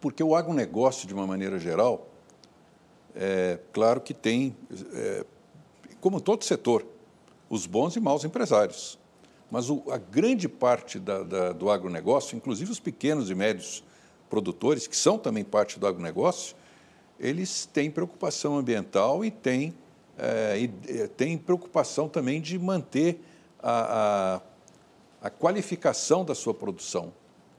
Porque 0.00 0.22
o 0.22 0.36
agronegócio, 0.36 1.08
de 1.08 1.12
uma 1.12 1.26
maneira 1.26 1.58
geral, 1.58 2.06
é 3.16 3.58
claro 3.72 4.00
que 4.00 4.14
tem, 4.14 4.56
é, 4.94 5.26
como 6.00 6.20
todo 6.20 6.44
setor, 6.44 6.86
os 7.50 7.66
bons 7.66 7.96
e 7.96 8.00
maus 8.00 8.24
empresários. 8.24 8.96
Mas 9.50 9.68
o, 9.68 9.82
a 9.90 9.98
grande 9.98 10.48
parte 10.48 11.00
da, 11.00 11.24
da, 11.24 11.52
do 11.52 11.68
agronegócio, 11.68 12.36
inclusive 12.36 12.70
os 12.70 12.78
pequenos 12.78 13.28
e 13.28 13.34
médios 13.34 13.82
produtores, 14.28 14.86
que 14.86 14.96
são 14.96 15.18
também 15.18 15.44
parte 15.44 15.78
do 15.78 15.86
agronegócio, 15.86 16.56
eles 17.18 17.66
têm 17.66 17.90
preocupação 17.90 18.56
ambiental 18.56 19.24
e 19.24 19.30
têm, 19.30 19.74
é, 20.16 20.58
e, 20.58 20.70
eh, 20.88 21.08
têm 21.08 21.36
preocupação 21.36 22.08
também 22.08 22.40
de 22.40 22.58
manter 22.58 23.20
a, 23.60 24.40
a, 25.22 25.26
a 25.26 25.30
qualificação 25.30 26.24
da 26.24 26.34
sua 26.34 26.54
produção. 26.54 27.12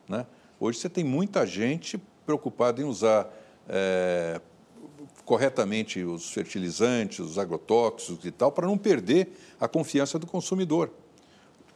Né? 0.08 0.26
Hoje 0.60 0.80
você 0.80 0.90
tem 0.90 1.04
muita 1.04 1.46
gente 1.46 2.02
preocupada 2.26 2.82
em 2.82 2.86
usar 2.86 3.30
é, 3.68 4.40
corretamente 5.26 6.04
os 6.04 6.32
fertilizantes, 6.32 7.20
os 7.20 7.38
agrotóxicos 7.38 8.26
e 8.26 8.32
tal, 8.32 8.52
para 8.52 8.68
não 8.68 8.78
perder 8.78 9.32
a 9.60 9.68
confiança 9.68 10.18
do 10.18 10.26
consumidor. 10.26 10.92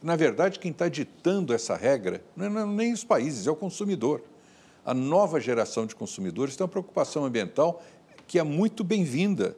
Na 0.02 0.16
verdade, 0.16 0.58
quem 0.58 0.70
está 0.70 0.88
ditando 0.88 1.54
essa 1.54 1.76
regra 1.76 2.22
não 2.36 2.60
é 2.60 2.66
nem 2.66 2.92
os 2.92 3.04
países, 3.04 3.46
é 3.46 3.50
o 3.50 3.56
consumidor. 3.56 4.22
A 4.84 4.92
nova 4.92 5.40
geração 5.40 5.86
de 5.86 5.94
consumidores 5.94 6.56
tem 6.56 6.64
uma 6.64 6.68
preocupação 6.68 7.24
ambiental 7.24 7.82
que 8.26 8.38
é 8.38 8.42
muito 8.42 8.84
bem-vinda. 8.84 9.56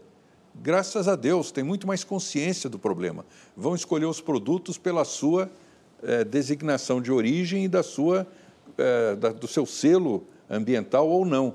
Graças 0.55 1.09
a 1.09 1.17
Deus, 1.17 1.51
tem 1.51 1.65
muito 1.65 1.87
mais 1.87 2.05
consciência 2.05 2.71
do 2.71 2.79
problema. 2.79 3.27
Vão 3.57 3.75
escolher 3.75 4.07
os 4.07 4.21
produtos 4.21 4.79
pela 4.79 5.05
sua 5.05 5.51
eh, 6.03 6.25
designação 6.25 7.01
de 7.01 7.11
origem 7.11 7.65
e 7.65 7.69
da 7.69 7.83
sua, 7.83 8.27
eh, 8.79 9.17
da, 9.17 9.33
do 9.33 9.49
seu 9.49 9.67
selo 9.67 10.25
ambiental 10.49 11.09
ou 11.09 11.25
não. 11.25 11.55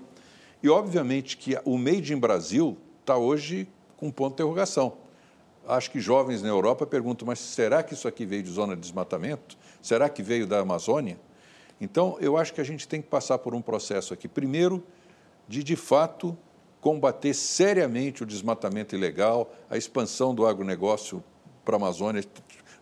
E, 0.62 0.70
obviamente, 0.70 1.38
que 1.38 1.58
o 1.64 1.78
Made 1.78 2.14
in 2.14 2.18
Brasil 2.18 2.78
está 3.00 3.18
hoje 3.18 3.68
com 3.96 4.12
ponto 4.12 4.32
de 4.32 4.34
interrogação. 4.36 4.98
Acho 5.66 5.90
que 5.92 6.00
jovens 6.00 6.42
na 6.42 6.50
Europa 6.50 6.86
perguntam, 6.86 7.26
mas 7.26 7.40
será 7.40 7.82
que 7.82 7.94
isso 7.94 8.08
aqui 8.08 8.26
veio 8.26 8.44
de 8.44 8.52
zona 8.52 8.76
de 8.76 8.82
desmatamento? 8.82 9.58
Será 9.82 10.10
que 10.10 10.22
veio 10.22 10.46
da 10.46 10.60
Amazônia? 10.60 11.18
Então, 11.82 12.16
eu 12.22 12.38
acho 12.38 12.54
que 12.54 12.62
a 12.62 12.64
gente 12.64 12.88
tem 12.88 13.02
que 13.02 13.08
passar 13.08 13.40
por 13.40 13.56
um 13.56 13.62
processo 13.62 14.14
aqui, 14.14 14.28
primeiro, 14.28 14.84
de, 15.48 15.64
de 15.64 15.76
fato, 15.76 16.38
combater 16.80 17.34
seriamente 17.34 18.22
o 18.22 18.26
desmatamento 18.26 18.96
ilegal, 18.96 19.52
a 19.68 19.76
expansão 19.78 20.34
do 20.34 20.46
agronegócio 20.46 21.24
para 21.66 21.76
a 21.76 21.78
Amazônia. 21.78 22.24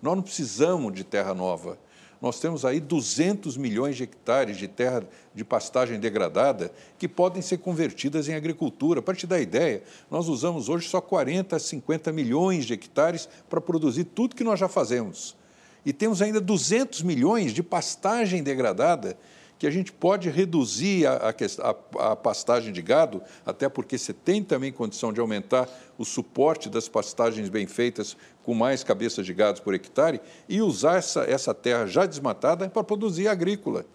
Nós 0.02 0.16
não 0.18 0.22
precisamos 0.22 0.93
de 0.93 1.06
terra 1.06 1.34
nova. 1.34 1.80
Nós 2.22 2.41
temos 2.41 2.66
aí 2.66 2.82
200 2.82 3.56
milhões 3.56 3.95
de 3.95 4.04
hectares 4.04 4.58
de 4.58 4.68
terra 4.68 5.08
de 5.34 5.45
pastagem 5.45 5.97
degradada 5.97 6.70
que 6.97 7.08
podem 7.08 7.41
ser 7.41 7.60
convertidas 7.60 8.28
em 8.28 8.34
agricultura. 8.34 9.02
Para 9.02 9.16
te 9.16 9.26
dar 9.26 9.39
ideia, 9.39 9.82
nós 10.12 10.28
usamos 10.28 10.68
hoje 10.68 10.89
só 10.89 11.00
40 11.00 11.56
a 11.56 11.60
50 11.60 12.12
milhões 12.12 12.66
de 12.66 12.74
hectares 12.74 13.30
para 13.50 13.62
produzir 13.62 14.04
tudo 14.04 14.36
que 14.36 14.43
nós 14.43 14.60
já 14.60 14.68
fazemos. 14.68 15.38
E 15.86 15.93
temos 15.93 16.21
ainda 16.21 16.41
200 16.41 17.01
milhões 17.03 17.53
de 17.53 17.63
pastagem 17.63 18.43
degradada 18.43 19.17
que 19.59 19.67
a 19.67 19.71
gente 19.71 19.91
pode 19.91 20.30
reduzir 20.30 21.05
a, 21.05 21.34
a, 21.61 22.11
a, 22.11 22.15
pastagem 22.15 22.71
de 22.71 22.82
gado, 22.82 23.21
até 23.45 23.67
porque 23.67 23.97
você 23.97 24.13
tem 24.13 24.41
também 24.41 24.71
condição 24.71 25.11
de 25.11 25.19
aumentar 25.19 25.67
o 25.97 26.05
suporte 26.05 26.69
das 26.69 26.88
pastagens 26.88 27.49
bem 27.49 27.67
feitas 27.67 28.15
com 28.41 28.53
mais 28.53 28.86
cabeças 28.86 29.25
de 29.25 29.34
gado 29.34 29.61
por 29.61 29.73
hectare 29.73 30.21
e 30.47 30.61
usar 30.61 30.95
essa, 30.95 31.23
essa 31.23 31.53
terra 31.53 31.86
já 31.86 32.05
desmatada 32.05 32.69
para 32.69 32.84
produzir 32.86 33.27
agrícola. 33.27 33.86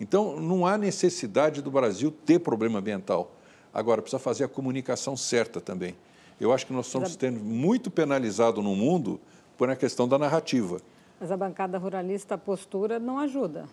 Então, 0.00 0.40
não 0.40 0.66
há 0.66 0.78
necessidade 0.78 1.60
do 1.60 1.70
Brasil 1.70 2.10
ter 2.10 2.38
problema 2.40 2.78
ambiental. 2.78 3.36
Agora, 3.72 4.00
precisa 4.00 4.18
fazer 4.18 4.44
a 4.44 4.48
comunicação 4.48 5.14
certa 5.14 5.60
também. 5.60 5.94
Eu 6.40 6.52
acho 6.52 6.66
que 6.66 6.72
nós 6.72 6.86
estamos 6.86 7.12
sendo 7.20 7.38
muito 7.38 7.90
penalizados 7.90 8.64
no 8.64 8.74
mundo 8.74 9.20
por 9.58 9.68
a 9.68 9.76
questão 9.76 10.08
da 10.08 10.18
narrativa. 10.18 10.80
Mas 11.22 11.30
a 11.30 11.36
bancada 11.36 11.78
ruralista, 11.78 12.34
a 12.34 12.38
postura 12.38 12.98
não 12.98 13.16
ajuda. 13.16 13.66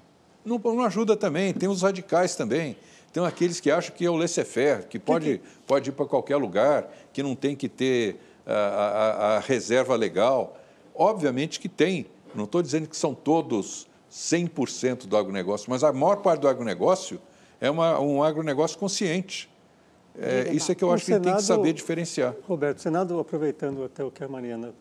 Não, 0.46 0.60
não 0.60 0.84
ajuda 0.84 1.18
também, 1.18 1.52
tem 1.52 1.68
os 1.68 1.82
radicais 1.82 2.36
também. 2.36 2.78
Tem 3.12 3.26
aqueles 3.26 3.60
que 3.60 3.72
acham 3.72 3.96
que 3.96 4.06
é 4.06 4.10
o 4.10 4.16
laissez-faire, 4.16 4.86
que 4.86 5.00
pode, 5.00 5.42
pode 5.66 5.90
ir 5.90 5.94
para 5.94 6.06
qualquer 6.06 6.36
lugar, 6.36 6.88
que 7.12 7.24
não 7.24 7.36
tem 7.36 7.56
que 7.56 7.68
ter 7.68 8.18
a, 8.46 8.54
a, 8.54 9.38
a 9.38 9.40
reserva 9.40 9.96
legal. 9.96 10.60
Obviamente 10.94 11.60
que 11.60 11.68
tem, 11.68 12.06
não 12.36 12.44
estou 12.44 12.62
dizendo 12.62 12.88
que 12.88 12.96
são 12.96 13.16
todos 13.16 13.88
100% 14.12 15.08
do 15.08 15.18
agronegócio, 15.18 15.72
mas 15.72 15.84
a 15.84 15.92
maior 15.92 16.18
parte 16.18 16.42
do 16.42 16.48
agronegócio 16.48 17.20
é 17.60 17.72
uma, 17.72 18.00
um 18.00 18.22
agronegócio 18.22 18.78
consciente. 18.78 19.50
É, 20.16 20.54
isso 20.54 20.72
é 20.72 20.76
que 20.76 20.84
eu 20.84 20.94
acho 20.94 21.04
que 21.04 21.14
Senado, 21.14 21.24
tem 21.24 21.36
que 21.36 21.42
saber 21.42 21.74
diferenciar. 21.74 22.36
Roberto, 22.48 22.78
o 22.78 22.82
Senado, 22.82 23.20
aproveitando 23.20 23.84
até 23.84 24.04
o 24.04 24.12
que 24.12 24.24
a 24.24 24.28
Mariana 24.28 24.72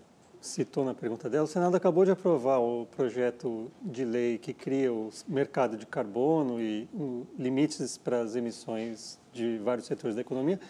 citou 0.41 0.85
na 0.85 0.95
pergunta 0.95 1.29
dela, 1.29 1.45
o 1.45 1.49
Senado 1.49 1.77
acabou 1.77 2.05
de 2.05 2.11
aprovar 2.11 2.59
o 2.59 2.87
projeto 2.87 3.71
de 3.83 4.05
lei 4.05 4.39
que 4.39 4.53
cria 4.53 4.93
o 4.93 5.11
mercado 5.27 5.77
de 5.77 5.87
carbono 5.87 6.61
e 6.61 6.89
um, 6.95 7.25
limites 7.39 7.99
para 7.99 8.21
as 8.21 8.37
emissões 8.37 9.19
de 9.33 9.59
vários 9.59 9.87
setores 9.87 10.15
da 10.15 10.21
economia 10.21 10.61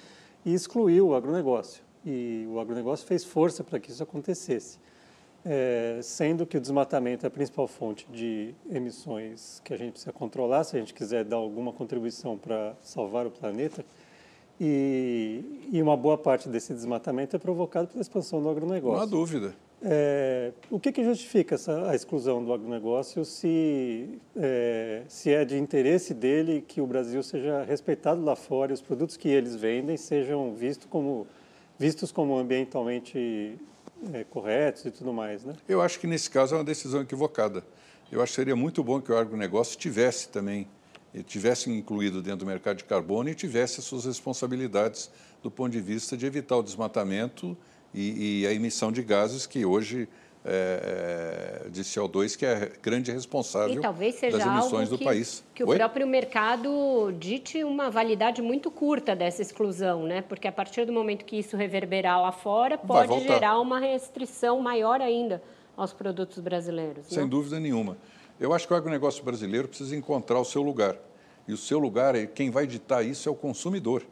e 0.45 0.55
excluiu 0.55 1.09
o 1.09 1.15
agronegócio. 1.15 1.83
E 2.05 2.47
o 2.49 2.59
agronegócio 2.59 3.07
fez 3.07 3.25
força 3.25 3.63
para 3.63 3.79
que 3.79 3.91
isso 3.91 4.03
acontecesse. 4.03 4.79
É, 5.45 6.01
sendo 6.03 6.45
que 6.45 6.57
o 6.57 6.61
desmatamento 6.61 7.25
é 7.25 7.29
a 7.29 7.31
principal 7.31 7.69
fonte 7.69 8.07
de 8.11 8.55
emissões 8.71 9.61
que 9.65 9.73
a 9.73 9.77
gente 9.77 9.93
precisa 9.93 10.13
controlar 10.13 10.65
se 10.65 10.77
a 10.77 10.81
gente 10.81 10.93
quiser 10.93 11.25
dar 11.25 11.37
alguma 11.37 11.73
contribuição 11.73 12.37
para 12.37 12.75
salvar 12.83 13.27
o 13.27 13.31
planeta. 13.31 13.85
E, 14.61 15.69
e, 15.71 15.81
uma 15.81 15.97
boa 15.97 16.19
parte 16.19 16.49
desse 16.49 16.75
desmatamento 16.75 17.37
é 17.37 17.39
provocado 17.39 17.89
pela 17.89 18.01
expansão 18.01 18.43
do 18.43 18.49
agronegócio. 18.49 18.97
Não 18.97 19.03
há 19.03 19.07
dúvida. 19.07 19.55
É, 19.81 20.51
o 20.73 20.81
que, 20.81 20.91
que 20.91 21.05
justifica 21.05 21.55
essa, 21.55 21.89
a 21.89 21.95
exclusão 21.95 22.45
do 22.45 22.53
agronegócio 22.53 23.25
se 23.25 24.19
é, 24.37 25.03
se 25.07 25.33
é 25.33 25.45
de 25.45 25.57
interesse 25.57 26.13
dele 26.13 26.65
que 26.67 26.81
o 26.81 26.87
Brasil 26.87 27.23
seja 27.23 27.63
respeitado 27.63 28.25
lá 28.25 28.35
fora 28.35 28.73
e 28.73 28.75
os 28.75 28.81
produtos 28.81 29.17
que 29.17 29.29
eles 29.29 29.55
vendem 29.55 29.97
sejam 29.97 30.53
vistos 30.53 30.89
como, 30.91 31.29
vistos 31.79 32.11
como 32.11 32.37
ambientalmente 32.37 33.57
é, 34.13 34.25
corretos 34.25 34.85
e 34.85 34.91
tudo 34.91 35.13
mais? 35.13 35.45
Né? 35.45 35.55
Eu 35.69 35.81
acho 35.81 36.01
que 36.01 36.09
nesse 36.09 36.29
caso 36.29 36.57
é 36.57 36.59
uma 36.59 36.65
decisão 36.65 37.03
equivocada. 37.03 37.63
Eu 38.11 38.21
acho 38.21 38.33
que 38.33 38.37
seria 38.37 38.57
muito 38.57 38.83
bom 38.83 39.01
que 39.01 39.13
o 39.13 39.17
agronegócio 39.17 39.79
tivesse 39.79 40.29
também 40.29 40.67
tivesse 41.23 41.71
incluído 41.71 42.23
dentro 42.23 42.41
do 42.41 42.47
mercado 42.47 42.77
de 42.79 42.85
carbono 42.85 43.29
e 43.29 43.35
tivesse 43.35 43.81
as 43.81 43.87
suas 43.87 44.05
responsabilidades 44.05 45.11
do 45.43 45.51
ponto 45.51 45.71
de 45.71 45.81
vista 45.81 46.17
de 46.17 46.27
evitar 46.27 46.57
o 46.57 46.63
desmatamento 46.63 47.57
e, 47.95 48.43
e 48.43 48.47
a 48.47 48.53
emissão 48.53 48.93
de 48.93 49.03
gases 49.03 49.47
que 49.47 49.65
hoje 49.65 50.09
é, 50.45 51.69
de 51.71 51.83
CO2 51.83 52.37
que 52.37 52.47
é 52.47 52.73
grande 52.83 53.13
responsável 53.13 53.81
das 53.81 54.47
emissões 54.47 54.89
do 54.89 54.97
que, 54.97 55.05
país. 55.05 55.45
Que 55.55 55.65
o 55.65 55.69
Oi? 55.69 55.77
próprio 55.77 56.07
mercado 56.07 57.13
dite 57.19 57.63
uma 57.65 57.91
validade 57.91 58.41
muito 58.41 58.71
curta 58.71 59.15
dessa 59.15 59.43
exclusão, 59.43 60.05
né? 60.05 60.23
Porque 60.23 60.49
a 60.49 60.53
partir 60.53 60.87
do 60.87 60.93
momento 60.93 61.25
que 61.25 61.37
isso 61.37 61.57
reverberar 61.57 62.23
lá 62.23 62.33
fora, 62.33 62.79
pode 62.79 63.21
gerar 63.21 63.61
uma 63.61 63.79
restrição 63.79 64.61
maior 64.61 65.01
ainda 65.01 65.43
aos 65.77 65.93
produtos 65.93 66.39
brasileiros. 66.39 67.07
Sem 67.07 67.23
não? 67.23 67.29
dúvida 67.29 67.61
nenhuma. 67.61 67.97
Eu 68.41 68.55
acho 68.55 68.67
que 68.67 68.73
o 68.73 68.77
agronegócio 68.77 69.23
brasileiro 69.25 69.69
precisa 69.69 69.97
encontrar 69.97 70.39
o 70.39 70.45
seu 70.45 70.63
lugar. 70.63 70.97
E 71.49 71.53
o 71.55 71.57
seu 71.57 71.79
lugar, 71.79 72.15
é, 72.15 72.27
quem 72.27 72.51
vai 72.51 72.67
ditar 72.67 73.03
isso 73.03 73.27
é 73.27 73.33
o 73.33 73.35
consumidor. 73.35 74.05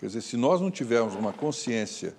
Quer 0.00 0.06
dizer, 0.06 0.22
se 0.22 0.34
nós 0.34 0.62
não 0.62 0.70
tivermos 0.70 1.14
uma 1.14 1.30
consciência 1.30 2.16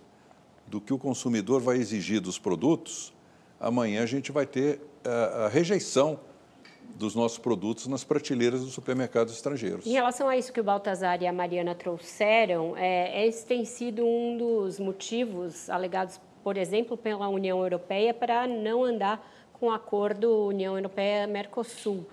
do 0.67 0.79
que 0.79 0.93
o 0.93 0.99
consumidor 0.99 1.59
vai 1.59 1.77
exigir 1.77 2.21
dos 2.21 2.37
produtos, 2.37 3.11
amanhã 3.59 4.03
a 4.03 4.05
gente 4.05 4.31
vai 4.31 4.45
ter 4.45 4.79
a, 5.03 5.09
eh, 5.09 5.45
a 5.45 5.47
rejeição 5.47 6.19
dos 6.95 7.15
nossos 7.15 7.39
produtos 7.39 7.87
nas 7.87 8.03
prateleiras 8.03 8.61
dos 8.61 8.71
supermercados 8.71 9.33
estrangeiros. 9.33 9.85
Em 9.85 9.93
relação 9.93 10.29
a 10.29 10.37
isso 10.37 10.53
que 10.53 10.61
o 10.61 10.63
Baltazar 10.63 11.21
e 11.23 11.27
a 11.27 11.33
Mariana 11.33 11.73
trouxeram, 11.73 12.77
é, 12.77 13.25
esse 13.25 13.45
tem 13.45 13.65
sido 13.65 14.05
um 14.05 14.37
dos 14.37 14.79
motivos 14.79 15.69
alegados, 15.71 16.19
por 16.43 16.55
exemplo, 16.55 16.95
pela 16.95 17.27
União 17.27 17.61
Europeia 17.63 18.13
para 18.13 18.47
não 18.47 18.83
andar 18.83 19.27
com 19.53 19.67
o 19.67 19.71
acordo 19.71 20.47
União 20.47 20.77
Europeia-Mercosul. 20.77 22.05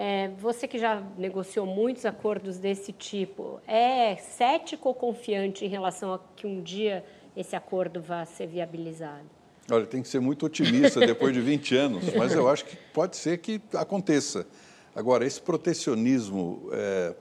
É, 0.00 0.28
você 0.38 0.68
que 0.68 0.78
já 0.78 1.02
negociou 1.18 1.66
muitos 1.66 2.06
acordos 2.06 2.56
desse 2.56 2.92
tipo, 2.92 3.60
é 3.66 4.14
cético 4.14 4.90
ou 4.90 4.94
confiante 4.94 5.64
em 5.64 5.68
relação 5.68 6.14
a 6.14 6.20
que 6.36 6.46
um 6.46 6.62
dia 6.62 7.04
esse 7.36 7.56
acordo 7.56 8.00
vá 8.00 8.24
ser 8.24 8.46
viabilizado? 8.46 9.28
Olha, 9.68 9.84
tem 9.84 10.00
que 10.00 10.06
ser 10.06 10.20
muito 10.20 10.46
otimista 10.46 11.00
depois 11.04 11.34
de 11.34 11.40
20 11.40 11.74
anos, 11.74 12.14
mas 12.14 12.32
eu 12.32 12.48
acho 12.48 12.64
que 12.66 12.76
pode 12.94 13.16
ser 13.16 13.38
que 13.38 13.60
aconteça. 13.74 14.46
Agora, 14.94 15.26
esse 15.26 15.42
protecionismo 15.42 16.68
é, 16.70 17.16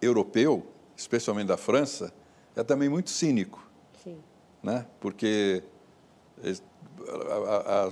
europeu, 0.00 0.66
especialmente 0.96 1.48
da 1.48 1.58
França, 1.58 2.10
é 2.56 2.64
também 2.64 2.88
muito 2.88 3.10
cínico. 3.10 3.70
Sim. 4.02 4.16
Né? 4.62 4.86
Porque 4.98 5.62
a, 7.08 7.86
a, 7.86 7.90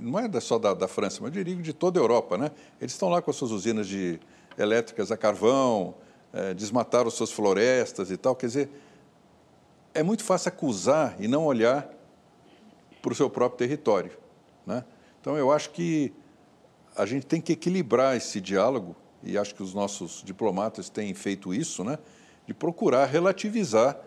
não 0.00 0.18
é 0.18 0.40
só 0.40 0.58
da, 0.58 0.74
da, 0.74 0.88
França, 0.88 1.18
mas 1.22 1.34
eu 1.34 1.44
digo 1.44 1.62
de 1.62 1.72
toda 1.72 1.98
a 1.98 2.02
Europa, 2.02 2.36
né? 2.38 2.50
Eles 2.80 2.92
estão 2.92 3.08
lá 3.08 3.20
com 3.20 3.30
as 3.30 3.36
suas 3.36 3.50
usinas 3.50 3.86
de 3.86 4.20
elétricas 4.58 5.10
a 5.10 5.16
carvão, 5.16 5.94
é, 6.32 6.54
desmataram 6.54 7.10
suas 7.10 7.30
florestas 7.32 8.10
e 8.10 8.16
tal. 8.16 8.34
Quer 8.34 8.46
dizer, 8.46 8.70
é 9.94 10.02
muito 10.02 10.24
fácil 10.24 10.48
acusar 10.48 11.16
e 11.18 11.28
não 11.28 11.44
olhar 11.44 11.88
para 13.00 13.12
o 13.12 13.14
seu 13.14 13.28
próprio 13.28 13.58
território, 13.58 14.12
né? 14.66 14.84
Então, 15.20 15.36
eu 15.36 15.52
acho 15.52 15.70
que 15.70 16.12
a 16.96 17.06
gente 17.06 17.26
tem 17.26 17.40
que 17.40 17.52
equilibrar 17.52 18.16
esse 18.16 18.40
diálogo 18.40 18.96
e 19.22 19.38
acho 19.38 19.54
que 19.54 19.62
os 19.62 19.72
nossos 19.72 20.22
diplomatas 20.24 20.88
têm 20.88 21.14
feito 21.14 21.54
isso, 21.54 21.84
né? 21.84 21.98
De 22.46 22.52
procurar 22.52 23.06
relativizar 23.06 23.98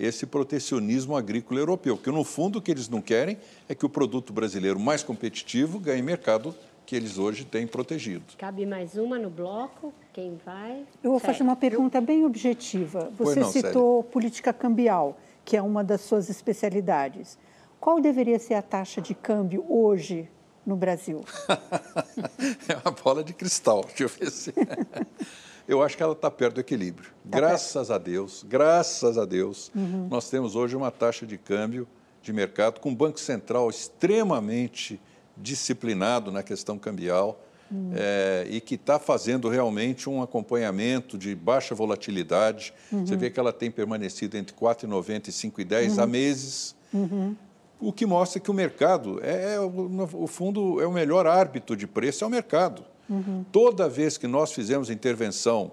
esse 0.00 0.26
protecionismo 0.26 1.14
agrícola 1.14 1.60
europeu, 1.60 1.96
porque 1.96 2.10
no 2.10 2.24
fundo 2.24 2.58
o 2.58 2.62
que 2.62 2.70
eles 2.70 2.88
não 2.88 3.02
querem 3.02 3.36
é 3.68 3.74
que 3.74 3.84
o 3.84 3.88
produto 3.88 4.32
brasileiro 4.32 4.80
mais 4.80 5.02
competitivo 5.02 5.78
ganhe 5.78 6.00
mercado 6.00 6.54
que 6.86 6.96
eles 6.96 7.18
hoje 7.18 7.44
têm 7.44 7.66
protegido. 7.66 8.24
Cabe 8.38 8.66
mais 8.66 8.96
uma 8.96 9.18
no 9.18 9.30
bloco? 9.30 9.92
Quem 10.12 10.40
vai? 10.44 10.84
Eu 11.04 11.10
vou 11.10 11.20
fazer 11.20 11.42
uma 11.42 11.54
pergunta 11.54 12.00
bem 12.00 12.24
objetiva. 12.24 13.12
Você 13.16 13.40
não, 13.40 13.52
citou 13.52 14.02
política 14.02 14.52
cambial, 14.52 15.16
que 15.44 15.56
é 15.56 15.62
uma 15.62 15.84
das 15.84 16.00
suas 16.00 16.28
especialidades. 16.28 17.38
Qual 17.78 18.00
deveria 18.00 18.38
ser 18.38 18.54
a 18.54 18.62
taxa 18.62 19.00
de 19.00 19.14
câmbio 19.14 19.64
hoje 19.68 20.28
no 20.66 20.74
Brasil? 20.74 21.24
é 22.68 22.76
uma 22.84 22.90
bola 22.90 23.22
de 23.22 23.34
cristal, 23.34 23.84
deixa 23.84 24.02
eu 24.02 24.08
ver 24.08 24.30
se. 24.30 24.52
eu 25.70 25.82
acho 25.82 25.96
que 25.96 26.02
ela 26.02 26.12
está 26.12 26.28
perto 26.30 26.54
do 26.54 26.60
equilíbrio. 26.60 27.10
Tá 27.30 27.38
graças 27.38 27.88
perto. 27.88 27.92
a 27.92 27.98
Deus, 27.98 28.44
graças 28.48 29.16
a 29.16 29.24
Deus, 29.24 29.70
uhum. 29.74 30.08
nós 30.10 30.28
temos 30.28 30.56
hoje 30.56 30.74
uma 30.74 30.90
taxa 30.90 31.24
de 31.24 31.38
câmbio 31.38 31.86
de 32.20 32.32
mercado 32.32 32.80
com 32.80 32.90
um 32.90 32.94
Banco 32.94 33.20
Central 33.20 33.70
extremamente 33.70 35.00
disciplinado 35.36 36.32
na 36.32 36.42
questão 36.42 36.76
cambial 36.76 37.40
uhum. 37.70 37.92
é, 37.94 38.46
e 38.50 38.60
que 38.60 38.74
está 38.74 38.98
fazendo 38.98 39.48
realmente 39.48 40.10
um 40.10 40.20
acompanhamento 40.20 41.16
de 41.16 41.36
baixa 41.36 41.72
volatilidade. 41.72 42.74
Uhum. 42.90 43.06
Você 43.06 43.16
vê 43.16 43.30
que 43.30 43.38
ela 43.38 43.52
tem 43.52 43.70
permanecido 43.70 44.36
entre 44.36 44.54
4,90 44.54 45.28
e 45.28 45.30
5,10 45.30 45.98
há 45.98 46.02
uhum. 46.02 46.08
meses. 46.08 46.74
Uhum. 46.92 47.36
O 47.80 47.92
que 47.92 48.04
mostra 48.04 48.40
que 48.40 48.50
o 48.50 48.54
mercado 48.54 49.20
é, 49.22 49.54
é 49.54 49.60
o 49.60 50.26
fundo, 50.26 50.80
é 50.82 50.86
o 50.86 50.92
melhor 50.92 51.26
árbitro 51.26 51.76
de 51.76 51.86
preço, 51.86 52.24
é 52.24 52.26
o 52.26 52.30
mercado. 52.30 52.84
Uhum. 53.10 53.44
Toda 53.50 53.88
vez 53.88 54.16
que 54.16 54.26
nós 54.26 54.52
fizemos 54.52 54.88
intervenção 54.88 55.72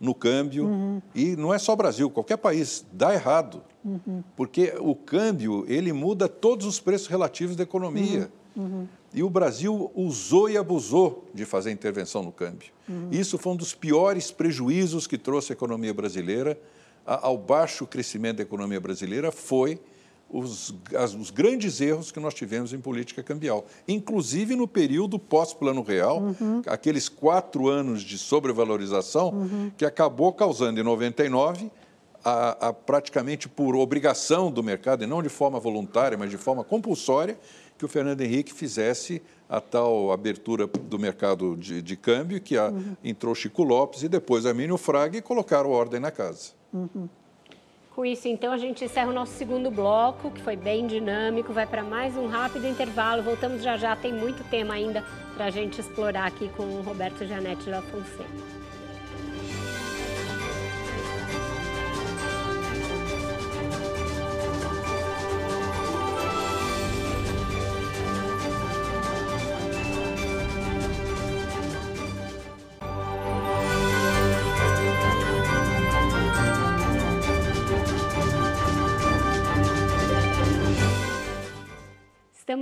no 0.00 0.14
câmbio, 0.14 0.66
uhum. 0.66 1.02
e 1.12 1.34
não 1.34 1.52
é 1.52 1.58
só 1.58 1.74
Brasil, 1.74 2.08
qualquer 2.08 2.36
país, 2.36 2.86
dá 2.92 3.12
errado. 3.12 3.62
Uhum. 3.84 4.22
Porque 4.36 4.72
o 4.78 4.94
câmbio, 4.94 5.64
ele 5.68 5.92
muda 5.92 6.28
todos 6.28 6.64
os 6.64 6.78
preços 6.78 7.08
relativos 7.08 7.56
da 7.56 7.64
economia. 7.64 8.30
E 9.14 9.22
o 9.22 9.30
Brasil 9.30 9.90
usou 9.94 10.50
e 10.50 10.56
abusou 10.56 11.24
de 11.32 11.44
fazer 11.44 11.70
intervenção 11.70 12.22
no 12.22 12.32
câmbio. 12.32 12.70
Isso 13.10 13.38
foi 13.38 13.52
um 13.52 13.56
dos 13.56 13.72
piores 13.72 14.30
prejuízos 14.32 15.06
que 15.06 15.16
trouxe 15.16 15.52
a 15.52 15.54
economia 15.54 15.94
brasileira 15.94 16.58
ao 17.08 17.38
baixo 17.38 17.86
crescimento 17.86 18.36
da 18.36 18.42
economia 18.42 18.80
brasileira 18.80 19.32
foi 19.32 19.80
os, 20.30 20.74
as, 20.94 21.14
os, 21.14 21.30
grandes 21.30 21.80
erros 21.80 22.12
que 22.12 22.20
nós 22.20 22.34
tivemos 22.34 22.72
em 22.72 22.80
política 22.80 23.22
cambial, 23.22 23.66
inclusive 23.86 24.54
no 24.54 24.68
período 24.68 25.18
pós-Plano 25.18 25.82
Real, 25.82 26.20
uhum. 26.20 26.62
aqueles 26.66 27.08
quatro 27.08 27.68
anos 27.68 28.02
de 28.02 28.18
sobrevalorização 28.18 29.30
uhum. 29.30 29.72
que 29.76 29.84
acabou 29.84 30.32
causando 30.32 30.80
em 30.80 30.82
99 30.82 31.70
a, 32.24 32.68
a, 32.68 32.72
praticamente 32.72 33.48
por 33.48 33.74
obrigação 33.74 34.50
do 34.50 34.62
mercado, 34.62 35.02
e 35.02 35.06
não 35.06 35.22
de 35.22 35.28
forma 35.28 35.58
voluntária, 35.58 36.18
mas 36.18 36.30
de 36.30 36.36
forma 36.36 36.62
compulsória, 36.62 37.38
que 37.78 37.84
o 37.84 37.88
Fernando 37.88 38.20
Henrique 38.20 38.52
fizesse 38.52 39.22
a 39.48 39.60
tal 39.60 40.12
abertura 40.12 40.66
do 40.66 40.98
mercado 40.98 41.56
de, 41.56 41.80
de 41.80 41.96
câmbio, 41.96 42.40
que 42.40 42.56
a, 42.56 42.68
uhum. 42.68 42.96
entrou 43.02 43.34
Chico 43.34 43.62
Lopes 43.62 44.02
e 44.02 44.08
depois 44.08 44.44
Armínio 44.44 44.76
Fraga 44.76 45.16
e 45.16 45.22
colocaram 45.22 45.70
ordem 45.70 46.00
na 46.00 46.10
casa. 46.10 46.50
Uhum. 46.72 47.08
Com 47.98 48.06
isso, 48.06 48.28
então, 48.28 48.52
a 48.52 48.58
gente 48.58 48.84
encerra 48.84 49.10
o 49.10 49.12
nosso 49.12 49.32
segundo 49.32 49.72
bloco, 49.72 50.30
que 50.30 50.40
foi 50.40 50.54
bem 50.54 50.86
dinâmico. 50.86 51.52
Vai 51.52 51.66
para 51.66 51.82
mais 51.82 52.16
um 52.16 52.28
rápido 52.28 52.64
intervalo. 52.64 53.24
Voltamos 53.24 53.60
já 53.60 53.76
já. 53.76 53.96
Tem 53.96 54.12
muito 54.12 54.48
tema 54.48 54.74
ainda 54.74 55.02
para 55.34 55.46
a 55.46 55.50
gente 55.50 55.80
explorar 55.80 56.26
aqui 56.26 56.48
com 56.56 56.62
o 56.62 56.80
Roberto 56.80 57.26
Janete 57.26 57.68
da 57.68 57.82
Fonseca. 57.82 58.57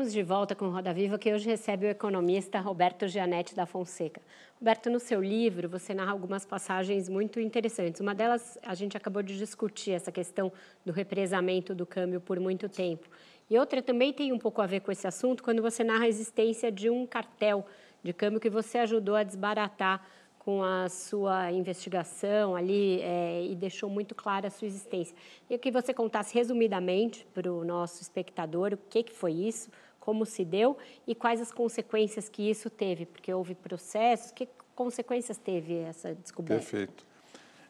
Estamos 0.06 0.24
de 0.24 0.34
volta 0.34 0.54
com 0.54 0.68
Roda 0.68 0.94
Viva, 0.94 1.18
que 1.18 1.34
hoje 1.34 1.48
recebe 1.48 1.84
o 1.84 1.88
economista 1.88 2.60
Roberto 2.60 3.08
Gianetti 3.08 3.56
da 3.56 3.66
Fonseca. 3.66 4.22
Roberto, 4.56 4.88
no 4.88 5.00
seu 5.00 5.20
livro, 5.20 5.68
você 5.68 5.92
narra 5.92 6.12
algumas 6.12 6.46
passagens 6.46 7.08
muito 7.08 7.40
interessantes. 7.40 8.00
Uma 8.00 8.14
delas, 8.14 8.56
a 8.62 8.72
gente 8.76 8.96
acabou 8.96 9.20
de 9.20 9.36
discutir, 9.36 9.90
essa 9.90 10.12
questão 10.12 10.52
do 10.84 10.92
represamento 10.92 11.74
do 11.74 11.84
câmbio 11.84 12.20
por 12.20 12.38
muito 12.38 12.68
tempo. 12.68 13.08
E 13.50 13.58
outra 13.58 13.82
também 13.82 14.12
tem 14.12 14.32
um 14.32 14.38
pouco 14.38 14.62
a 14.62 14.66
ver 14.66 14.78
com 14.78 14.92
esse 14.92 15.08
assunto, 15.08 15.42
quando 15.42 15.60
você 15.60 15.82
narra 15.82 16.04
a 16.04 16.08
existência 16.08 16.70
de 16.70 16.88
um 16.88 17.04
cartel 17.04 17.66
de 18.00 18.12
câmbio 18.12 18.38
que 18.38 18.48
você 18.48 18.78
ajudou 18.78 19.16
a 19.16 19.24
desbaratar 19.24 20.06
com 20.38 20.62
a 20.62 20.88
sua 20.88 21.50
investigação 21.50 22.54
ali 22.54 23.00
é, 23.02 23.44
e 23.44 23.56
deixou 23.56 23.90
muito 23.90 24.14
clara 24.14 24.46
a 24.46 24.50
sua 24.52 24.68
existência. 24.68 25.16
E 25.50 25.58
que 25.58 25.72
você 25.72 25.92
contasse 25.92 26.32
resumidamente 26.32 27.26
para 27.34 27.52
o 27.52 27.64
nosso 27.64 28.00
espectador 28.00 28.72
o 28.72 28.76
que, 28.76 29.02
que 29.02 29.12
foi 29.12 29.32
isso, 29.32 29.68
como 30.06 30.24
se 30.24 30.44
deu 30.44 30.78
e 31.04 31.16
quais 31.16 31.40
as 31.40 31.50
consequências 31.50 32.28
que 32.28 32.48
isso 32.48 32.70
teve, 32.70 33.04
porque 33.04 33.34
houve 33.34 33.56
processos, 33.56 34.30
que 34.30 34.48
consequências 34.72 35.36
teve 35.36 35.74
essa 35.74 36.14
descoberta? 36.14 36.62
Perfeito. 36.62 37.04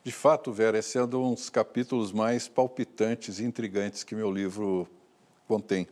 De 0.04 0.12
fato, 0.12 0.52
Vera, 0.52 0.78
esse 0.78 0.98
é 0.98 1.02
um 1.02 1.08
dos 1.08 1.48
capítulos 1.48 2.12
mais 2.12 2.46
palpitantes 2.46 3.38
e 3.38 3.44
intrigantes 3.44 4.04
que 4.04 4.14
meu 4.14 4.30
livro 4.30 4.86
contém. 5.48 5.88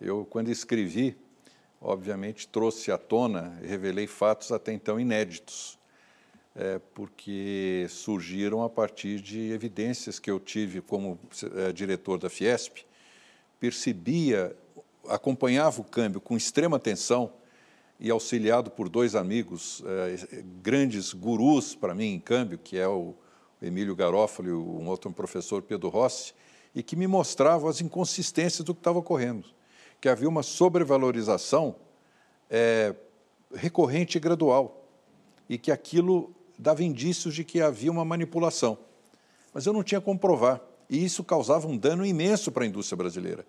Eu, 0.00 0.24
quando 0.24 0.48
escrevi, 0.48 1.16
obviamente 1.80 2.46
trouxe 2.46 2.92
à 2.92 2.96
tona 2.96 3.58
e 3.60 3.66
revelei 3.66 4.06
fatos 4.06 4.52
até 4.52 4.72
então 4.72 5.00
inéditos 5.00 5.76
é, 6.54 6.78
porque 6.94 7.86
surgiram 7.88 8.62
a 8.62 8.70
partir 8.70 9.20
de 9.20 9.50
evidências 9.50 10.20
que 10.20 10.30
eu 10.30 10.38
tive 10.38 10.80
como 10.80 11.18
é, 11.56 11.72
diretor 11.72 12.16
da 12.16 12.30
Fiesp, 12.30 12.84
percebia, 13.58 14.56
acompanhava 15.08 15.80
o 15.80 15.84
câmbio 15.84 16.20
com 16.20 16.36
extrema 16.36 16.76
atenção 16.76 17.32
e 17.98 18.10
auxiliado 18.10 18.70
por 18.70 18.88
dois 18.88 19.14
amigos, 19.14 19.82
é, 19.86 20.42
grandes 20.62 21.12
gurus 21.12 21.74
para 21.74 21.94
mim 21.94 22.14
em 22.14 22.20
câmbio, 22.20 22.58
que 22.58 22.78
é 22.78 22.88
o 22.88 23.14
Emílio 23.62 23.94
Garófalo 23.94 24.48
e 24.48 24.52
um 24.52 24.88
outro 24.88 25.10
professor, 25.10 25.62
Pedro 25.62 25.88
Rossi, 25.88 26.34
e 26.74 26.82
que 26.82 26.96
me 26.96 27.06
mostravam 27.06 27.68
as 27.68 27.80
inconsistências 27.80 28.64
do 28.64 28.74
que 28.74 28.80
estava 28.80 28.98
ocorrendo, 28.98 29.46
que 30.00 30.08
havia 30.08 30.28
uma 30.28 30.42
sobrevalorização 30.42 31.76
é, 32.50 32.94
recorrente 33.54 34.18
e 34.18 34.20
gradual, 34.20 34.86
e 35.48 35.56
que 35.56 35.70
aquilo 35.70 36.34
dava 36.58 36.82
indícios 36.82 37.34
de 37.34 37.44
que 37.44 37.60
havia 37.60 37.90
uma 37.90 38.04
manipulação. 38.04 38.78
Mas 39.52 39.66
eu 39.66 39.72
não 39.72 39.82
tinha 39.82 40.00
como 40.00 40.18
provar. 40.18 40.60
E 40.88 41.02
isso 41.02 41.24
causava 41.24 41.66
um 41.66 41.76
dano 41.76 42.04
imenso 42.04 42.52
para 42.52 42.64
a 42.64 42.66
indústria 42.66 42.96
brasileira, 42.96 43.46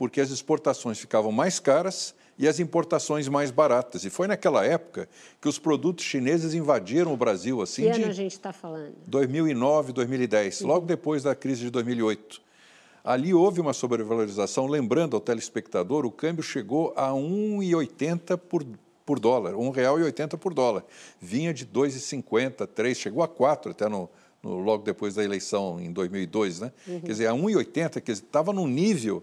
porque 0.00 0.18
as 0.18 0.30
exportações 0.30 0.98
ficavam 0.98 1.30
mais 1.30 1.60
caras 1.60 2.14
e 2.38 2.48
as 2.48 2.58
importações 2.58 3.28
mais 3.28 3.50
baratas. 3.50 4.02
E 4.02 4.08
foi 4.08 4.26
naquela 4.26 4.64
época 4.64 5.06
que 5.38 5.46
os 5.46 5.58
produtos 5.58 6.06
chineses 6.06 6.54
invadiram 6.54 7.12
o 7.12 7.18
Brasil. 7.18 7.60
Assim, 7.60 7.82
que 7.82 7.88
ano 7.90 8.06
a 8.06 8.12
gente 8.12 8.32
está 8.32 8.50
falando? 8.50 8.94
2009, 9.06 9.92
2010, 9.92 10.62
uhum. 10.62 10.68
logo 10.68 10.86
depois 10.86 11.22
da 11.22 11.34
crise 11.34 11.60
de 11.60 11.70
2008. 11.70 12.40
Ali 13.04 13.34
houve 13.34 13.60
uma 13.60 13.74
sobrevalorização. 13.74 14.66
Lembrando 14.66 15.16
ao 15.16 15.20
telespectador, 15.20 16.06
o 16.06 16.10
câmbio 16.10 16.42
chegou 16.42 16.94
a 16.96 17.10
1,80 17.10 18.38
por, 18.38 18.64
por 19.04 19.20
dólar, 19.20 19.50
R$ 19.50 19.58
1,80 19.58 20.38
por 20.38 20.54
dólar. 20.54 20.82
Vinha 21.20 21.52
de 21.52 21.66
2,50, 21.66 22.66
3, 22.66 22.96
chegou 22.96 23.22
a 23.22 23.28
4 23.28 23.72
até 23.72 23.86
no, 23.86 24.08
no, 24.42 24.60
logo 24.60 24.82
depois 24.82 25.14
da 25.16 25.22
eleição 25.22 25.78
em 25.78 25.92
2002, 25.92 26.60
né? 26.60 26.72
Uhum. 26.88 27.00
Quer 27.00 27.06
dizer, 27.06 27.26
a 27.26 27.32
1,80, 27.32 28.00
quer 28.00 28.12
dizer, 28.12 28.24
estava 28.24 28.50
num 28.50 28.66
nível 28.66 29.22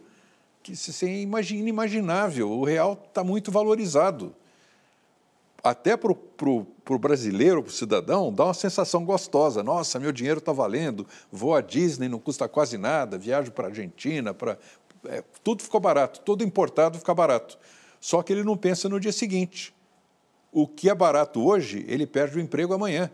que 0.67 0.75
se 0.75 1.05
é 1.05 1.09
inimaginável. 1.55 2.51
O 2.51 2.65
real 2.65 3.01
está 3.07 3.23
muito 3.23 3.51
valorizado. 3.51 4.35
Até 5.63 5.95
para 5.95 6.11
o 6.11 6.99
brasileiro, 6.99 7.63
para 7.63 7.69
o 7.69 7.73
cidadão, 7.73 8.33
dá 8.33 8.45
uma 8.45 8.53
sensação 8.53 9.05
gostosa. 9.05 9.63
Nossa, 9.63 9.97
meu 9.97 10.11
dinheiro 10.11 10.39
está 10.39 10.51
valendo, 10.51 11.07
vou 11.31 11.55
à 11.55 11.61
Disney, 11.61 12.09
não 12.09 12.19
custa 12.19 12.47
quase 12.49 12.77
nada, 12.77 13.17
viajo 13.17 13.51
para 13.51 13.67
a 13.67 13.69
Argentina, 13.69 14.33
para... 14.33 14.57
É, 15.05 15.23
tudo 15.43 15.63
ficou 15.63 15.79
barato, 15.79 16.19
tudo 16.21 16.43
importado 16.43 16.97
fica 16.97 17.13
barato. 17.13 17.57
Só 18.01 18.21
que 18.21 18.33
ele 18.33 18.43
não 18.43 18.57
pensa 18.57 18.89
no 18.89 18.99
dia 18.99 19.13
seguinte 19.13 19.73
o 20.51 20.67
que 20.67 20.89
é 20.89 20.95
barato 20.95 21.45
hoje, 21.45 21.85
ele 21.87 22.05
perde 22.05 22.37
o 22.37 22.41
emprego 22.41 22.73
amanhã. 22.73 23.09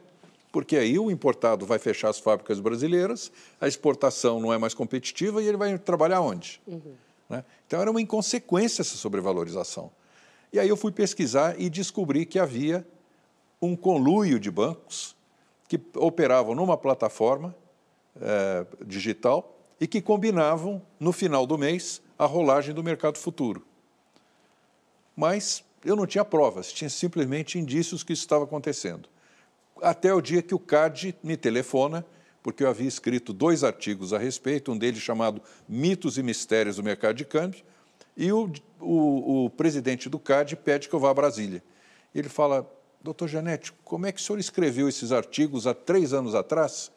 Porque 0.52 0.76
aí 0.76 0.98
o 0.98 1.12
importado 1.12 1.66
vai 1.66 1.78
fechar 1.80 2.10
as 2.10 2.20
fábricas 2.20 2.60
brasileiras, 2.60 3.32
a 3.60 3.68
exportação 3.68 4.40
não 4.40 4.54
é 4.54 4.58
mais 4.58 4.74
competitiva 4.74 5.42
e 5.42 5.48
ele 5.48 5.58
vai 5.58 5.78
trabalhar 5.78 6.22
onde? 6.22 6.62
Uhum. 6.68 6.94
Né? 7.30 7.44
Então 7.66 7.82
era 7.82 7.90
uma 7.90 8.02
inconsequência 8.02 8.82
essa 8.82 8.98
sobrevalorização. 8.98 9.92
E 10.52 10.60
aí 10.60 10.70
eu 10.70 10.78
fui 10.78 10.92
pesquisar 10.92 11.60
e 11.60 11.70
descobri 11.70 12.26
que 12.26 12.38
havia 12.38 12.88
um 13.62 13.76
conluio 13.76 14.40
de 14.40 14.52
bancos 14.52 15.16
que 15.68 15.80
operavam 15.96 16.54
numa 16.54 16.78
plataforma 16.78 17.56
é, 18.22 18.66
digital 18.86 19.58
e 19.80 19.88
que 19.88 20.02
combinavam, 20.02 20.82
no 21.00 21.12
final 21.12 21.48
do 21.48 21.58
mês, 21.58 22.02
a 22.18 22.26
rolagem 22.26 22.74
do 22.74 22.84
mercado 22.84 23.18
futuro. 23.18 23.66
Mas 25.16 25.64
Eu 25.86 25.98
não 25.98 26.08
tinha 26.08 26.24
provas, 26.24 26.72
tinha 26.72 26.90
simplesmente 26.90 27.60
indícios 27.60 28.04
que 28.04 28.14
isso 28.14 28.22
estava 28.22 28.46
acontecendo. 28.46 29.10
Até 29.82 30.14
o 30.14 30.22
dia 30.22 30.42
que 30.42 30.56
o 30.56 30.60
CAD 30.60 31.14
me 31.22 31.36
telefona, 31.36 32.06
porque 32.44 32.64
eu 32.64 32.68
havia 32.70 32.88
escrito 32.88 33.32
dois 33.32 33.64
artigos 33.64 34.14
a 34.14 34.18
respeito, 34.18 34.72
um 34.72 34.78
deles 34.78 35.02
chamado 35.02 35.42
Mitos 35.68 36.18
e 36.18 36.24
Mistérios 36.24 36.76
do 36.76 36.84
Mercado 36.84 37.16
de 37.16 37.26
Câmbio, 37.26 37.64
e 38.16 38.32
o, 38.32 38.52
o, 38.80 39.46
o 39.46 39.50
presidente 39.50 40.10
do 40.10 40.20
CAD 40.20 40.58
pede 40.58 40.90
que 40.90 40.94
eu 40.94 41.00
vá 41.00 41.10
a 41.10 41.14
Brasília. 41.14 41.64
Ele 42.14 42.30
fala, 42.30 42.70
doutor 43.02 43.28
Janete, 43.28 43.74
como 43.84 44.06
é 44.06 44.12
que 44.12 44.20
o 44.20 44.24
senhor 44.24 44.38
escreveu 44.38 44.88
esses 44.88 45.12
artigos 45.12 45.66
há 45.66 45.74
três 45.74 46.14
anos 46.14 46.36
atrás 46.36 46.92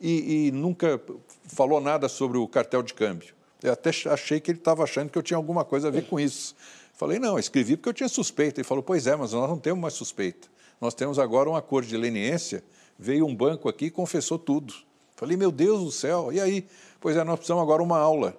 e, 0.00 0.46
e 0.46 0.52
nunca 0.52 1.00
falou 1.44 1.80
nada 1.80 2.08
sobre 2.08 2.38
o 2.38 2.48
cartel 2.48 2.82
de 2.82 2.94
câmbio? 2.94 3.34
Eu 3.62 3.72
até 3.72 3.90
achei 4.06 4.40
que 4.40 4.52
ele 4.52 4.58
estava 4.58 4.84
achando 4.84 5.10
que 5.10 5.18
eu 5.18 5.22
tinha 5.22 5.36
alguma 5.36 5.64
coisa 5.64 5.88
a 5.88 5.90
ver 5.90 6.06
com 6.06 6.18
isso. 6.18 6.54
Falei, 6.94 7.18
não, 7.18 7.38
escrevi 7.38 7.76
porque 7.76 7.88
eu 7.88 7.94
tinha 7.94 8.08
suspeita. 8.08 8.60
Ele 8.60 8.66
falou, 8.66 8.82
pois 8.82 9.06
é, 9.06 9.16
mas 9.16 9.32
nós 9.32 9.48
não 9.48 9.58
temos 9.58 9.80
mais 9.80 9.94
suspeita. 9.94 10.48
Nós 10.80 10.94
temos 10.94 11.18
agora 11.18 11.50
um 11.50 11.56
acordo 11.56 11.88
de 11.88 11.96
leniência. 11.96 12.62
Veio 12.98 13.26
um 13.26 13.34
banco 13.34 13.68
aqui 13.68 13.86
e 13.86 13.90
confessou 13.90 14.38
tudo. 14.38 14.74
Falei, 15.14 15.36
meu 15.36 15.50
Deus 15.50 15.84
do 15.84 15.90
céu, 15.90 16.32
e 16.32 16.40
aí? 16.40 16.66
Pois 17.00 17.16
é, 17.16 17.24
nós 17.24 17.36
precisamos 17.36 17.62
agora 17.62 17.82
uma 17.82 17.98
aula. 17.98 18.36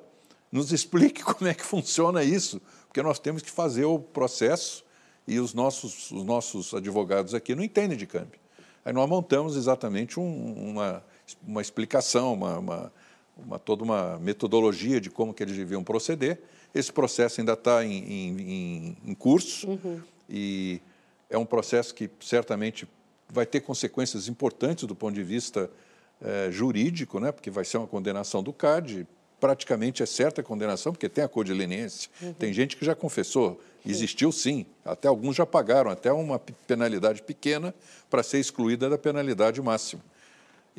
Nos 0.52 0.72
explique 0.74 1.24
como 1.24 1.50
é 1.50 1.54
que 1.54 1.64
funciona 1.64 2.24
isso, 2.24 2.62
porque 2.88 3.02
nós 3.02 3.20
temos 3.20 3.42
que 3.42 3.52
fazer 3.52 3.86
o 3.86 4.00
processo 4.00 4.84
e 5.28 5.40
os 5.40 5.54
nossos, 5.54 6.12
os 6.12 6.24
nossos 6.24 6.74
advogados 6.74 7.34
aqui 7.34 7.54
não 7.56 7.64
entendem 7.64 7.98
de 7.98 8.06
câmbio. 8.06 8.40
Aí 8.84 8.94
nós 8.94 9.08
montamos 9.08 9.56
exatamente 9.56 10.20
um, 10.20 10.72
uma, 10.72 11.04
uma 11.46 11.62
explicação, 11.62 12.34
uma, 12.34 12.58
uma 12.58 12.92
uma, 13.46 13.60
toda 13.60 13.84
uma 13.84 14.18
metodologia 14.20 15.00
de 15.00 15.10
como 15.10 15.34
que 15.34 15.44
eles 15.44 15.56
deviam 15.56 15.84
proceder. 15.84 16.42
Esse 16.74 16.92
processo 16.92 17.42
ainda 17.42 17.54
está 17.54 17.84
em, 17.84 17.98
em, 17.98 18.98
em, 19.06 19.16
curso 19.16 19.70
uhum. 19.70 20.02
e 20.30 20.82
é 21.30 21.38
um 21.38 21.46
processo 21.46 21.94
que 21.96 22.10
certamente 22.20 22.88
vai 23.32 23.46
ter 23.46 23.62
consequências 23.62 24.28
importantes 24.28 24.86
do 24.86 24.96
ponto 24.96 25.14
de 25.14 25.24
vista 25.24 25.70
eh, 26.22 26.50
jurídico, 26.52 27.20
né? 27.20 27.32
porque 27.32 27.50
vai 27.50 27.64
ser 27.64 27.78
uma 27.78 27.88
condenação 27.88 28.44
do 28.44 28.52
CAD, 28.52 29.08
praticamente 29.40 30.04
é 30.04 30.06
certa 30.06 30.42
a 30.42 30.44
condenação, 30.44 30.92
porque 30.92 31.08
tem 31.08 31.24
a 31.24 31.28
cor 31.28 31.46
de 31.46 31.54
leniência. 31.54 32.10
Uhum. 32.22 32.34
Tem 32.34 32.52
gente 32.52 32.76
que 32.76 32.84
já 32.84 32.94
confessou, 32.94 33.62
existiu 33.86 34.32
sim, 34.32 34.66
até 34.84 35.08
alguns 35.08 35.36
já 35.36 35.46
pagaram 35.46 35.90
até 35.90 36.12
uma 36.12 36.40
penalidade 36.68 37.22
pequena 37.22 37.74
para 38.10 38.22
ser 38.22 38.40
excluída 38.40 38.90
da 38.90 38.98
penalidade 38.98 39.62
máxima. 39.62 40.02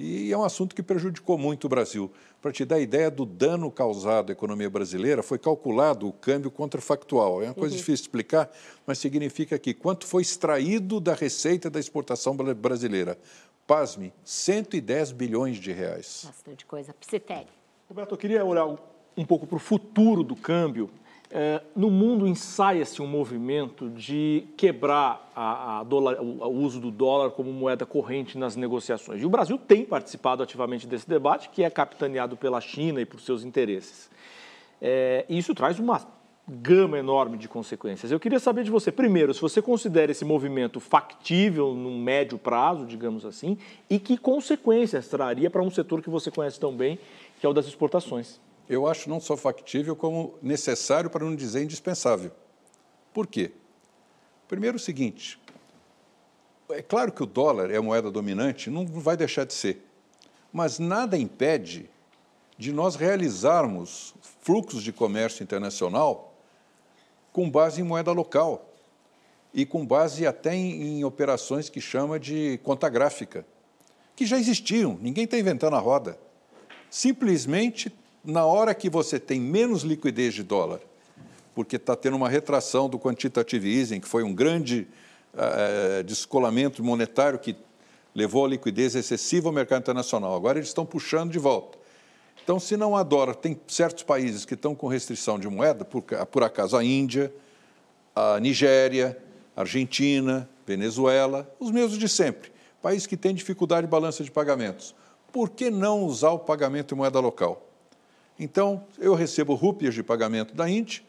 E 0.01 0.33
é 0.33 0.37
um 0.37 0.43
assunto 0.43 0.75
que 0.75 0.83
prejudicou 0.83 1.37
muito 1.37 1.65
o 1.65 1.69
Brasil. 1.69 2.11
Para 2.41 2.53
te 2.53 2.65
dar 2.65 2.77
a 2.77 2.81
ideia 2.81 3.11
do 3.11 3.27
dano 3.27 3.71
causado 3.71 4.31
à 4.31 4.33
economia 4.33 4.71
brasileira, 4.71 5.23
foi 5.23 5.39
calculado 5.39 6.09
o 6.09 6.13
câmbio 6.13 6.51
contrafactual. 6.51 7.43
É 7.43 7.47
uma 7.47 7.55
coisa 7.55 7.75
uhum. 7.75 7.79
difícil 7.79 7.97
de 7.97 8.03
explicar, 8.03 8.51
mas 8.87 8.99
significa 8.99 9.59
que 9.59 9.75
quanto 9.75 10.07
foi 10.07 10.23
extraído 10.23 11.01
da 11.01 11.15
receita 11.15 11.69
da 11.69 11.79
exportação 11.79 12.35
brasileira? 12.35 13.19
Pasme, 13.67 14.13
110 14.25 15.13
bilhões 15.13 15.59
de 15.59 15.71
reais. 15.71 16.25
Bastante 16.27 16.65
coisa. 16.65 16.95
Psitério. 16.95 17.53
Roberto, 17.89 18.13
eu 18.13 18.19
queria 18.19 18.45
olhar 18.45 18.67
um 19.17 19.25
pouco 19.25 19.47
para 19.47 19.57
o 19.57 19.61
futuro 19.61 20.23
do 20.23 20.35
câmbio 20.35 20.89
é, 21.33 21.63
no 21.77 21.91
mundo 21.91 22.27
ensaia-se 22.27 23.01
um 23.01 23.07
movimento 23.07 23.89
de 23.89 24.49
quebrar 24.57 25.31
a, 25.35 25.79
a 25.79 25.85
dólar, 25.85 26.21
o, 26.21 26.43
o, 26.43 26.49
uso 26.49 26.81
do 26.81 26.91
dólar 26.91 27.31
como 27.31 27.53
moeda 27.53 27.87
corrente 27.87 28.37
nas 28.37 28.57
negociações. 28.57 29.23
E 29.23 29.25
o 29.27 29.31
Brasil 29.31 29.57
tem 29.57 29.85
participado 29.85 30.43
ativamente 30.43 30.89
desse 30.89 31.09
debate, 31.09 31.49
que 31.51 31.63
é 31.63 31.71
capitaneado 31.71 32.37
pela 32.37 32.61
China 32.61 33.01
e 33.01 33.07
por 33.07 33.21
seus 33.21 33.45
interesses. 33.45 34.11
É, 34.83 35.25
e 35.29 35.39
isso 35.39 35.55
traz 35.55 35.79
uma 35.79 36.01
gama 36.49 36.99
enorme 36.99 37.39
de 37.39 37.47
consequências. 37.47 38.11
Eu 38.11 38.19
queria 38.19 38.41
saber 38.41 38.65
de 38.65 38.71
você, 38.73 38.91
primeiro, 38.91 39.33
se 39.33 39.41
você 39.41 39.63
considera 39.63 40.11
esse 40.11 40.25
movimento 40.25 40.81
factível 40.81 41.75
no 41.75 41.93
médio 41.93 42.39
prazo, 42.39 42.85
digamos 42.85 43.25
assim, 43.25 43.57
e 43.89 44.01
que 44.01 44.19
consequências 44.19 45.07
traria 45.07 45.49
para 45.49 45.63
um 45.63 45.71
setor 45.71 46.03
que 46.03 46.11
você 46.11 46.29
conhece 46.29 46.59
tão 46.59 46.75
bem, 46.75 46.99
que 47.39 47.47
é 47.47 47.49
o 47.49 47.53
das 47.53 47.67
exportações 47.67 48.41
eu 48.71 48.87
acho 48.87 49.11
não 49.11 49.19
só 49.19 49.37
factível, 49.37 49.97
como 49.97 50.39
necessário, 50.41 51.11
para 51.11 51.25
não 51.25 51.35
dizer 51.35 51.65
indispensável. 51.65 52.31
Por 53.13 53.27
quê? 53.27 53.51
Primeiro, 54.47 54.77
o 54.77 54.81
seguinte: 54.81 55.41
é 56.71 56.81
claro 56.81 57.11
que 57.11 57.21
o 57.21 57.27
dólar 57.27 57.69
é 57.73 57.77
a 57.77 57.83
moeda 57.83 58.13
dominante, 58.13 58.71
não 58.71 58.87
vai 58.87 59.17
deixar 59.17 59.45
de 59.45 59.55
ser, 59.55 59.85
mas 60.53 60.79
nada 60.79 61.19
impede 61.19 61.91
de 62.57 62.73
nós 62.73 62.95
realizarmos 62.95 64.15
fluxos 64.41 64.85
de 64.85 64.93
comércio 64.93 65.43
internacional 65.43 66.33
com 67.33 67.51
base 67.51 67.81
em 67.81 67.85
moeda 67.85 68.13
local 68.13 68.73
e 69.53 69.67
com 69.67 69.85
base 69.85 70.25
até 70.25 70.55
em, 70.55 71.01
em 71.01 71.05
operações 71.05 71.69
que 71.69 71.81
chama 71.81 72.21
de 72.21 72.61
conta 72.63 72.89
gráfica, 72.89 73.45
que 74.15 74.25
já 74.25 74.39
existiam, 74.39 74.97
ninguém 75.01 75.25
está 75.25 75.37
inventando 75.37 75.75
a 75.75 75.81
roda. 75.81 76.17
Simplesmente 76.89 77.93
na 78.25 78.45
hora 78.45 78.75
que 78.75 78.91
você 78.91 79.19
tem 79.19 79.41
menos 79.41 79.83
liquidez 79.83 80.35
de 80.35 80.43
dólar, 80.43 80.81
porque 81.55 81.77
está 81.77 81.97
tendo 81.97 82.17
uma 82.17 82.29
retração 82.29 82.89
do 82.89 82.99
quantitative 82.99 83.69
easing, 83.69 84.01
que 84.01 84.09
foi 84.09 84.23
um 84.23 84.35
grande 84.35 84.87
uh, 85.35 86.03
descolamento 86.05 86.83
monetário 86.83 87.39
que 87.39 87.57
levou 88.15 88.45
a 88.45 88.49
liquidez 88.49 88.95
excessiva 88.95 89.49
ao 89.49 89.53
mercado 89.53 89.81
internacional. 89.81 90.35
Agora 90.35 90.59
eles 90.59 90.69
estão 90.69 90.85
puxando 90.85 91.31
de 91.31 91.39
volta. 91.39 91.79
Então, 92.43 92.59
se 92.59 92.77
não 92.77 92.97
há 92.97 93.03
dólar, 93.03 93.35
tem 93.35 93.59
certos 93.69 94.03
países 94.03 94.45
que 94.45 94.55
estão 94.55 94.75
com 94.75 94.89
restrição 94.89 95.39
de 95.39 95.49
moeda, 95.49 95.85
por, 95.85 96.03
por 96.03 96.43
acaso 96.43 96.77
a 96.77 96.83
Índia, 96.83 97.33
a 98.15 98.41
Nigéria, 98.41 99.17
Argentina, 99.55 100.49
Venezuela, 100.67 101.53
os 101.61 101.71
mesmos 101.71 101.99
de 101.99 102.09
sempre. 102.09 102.51
Países 102.83 103.07
que 103.07 103.17
têm 103.17 103.35
dificuldade 103.35 103.87
de 103.87 103.91
balança 103.91 104.25
de 104.25 104.31
pagamentos. 104.31 104.95
Por 105.33 105.51
que 105.51 105.71
não 105.71 106.03
usar 106.03 106.31
o 106.31 106.39
pagamento 106.39 106.95
em 106.95 106.97
moeda 106.97 107.21
local? 107.21 107.70
Então, 108.41 108.83
eu 108.99 109.15
recebo 109.15 109.55
rúpias 109.55 109.95
de 109.95 110.03
pagamento 110.03 110.55
da 110.55 110.67
Índia 110.67 111.03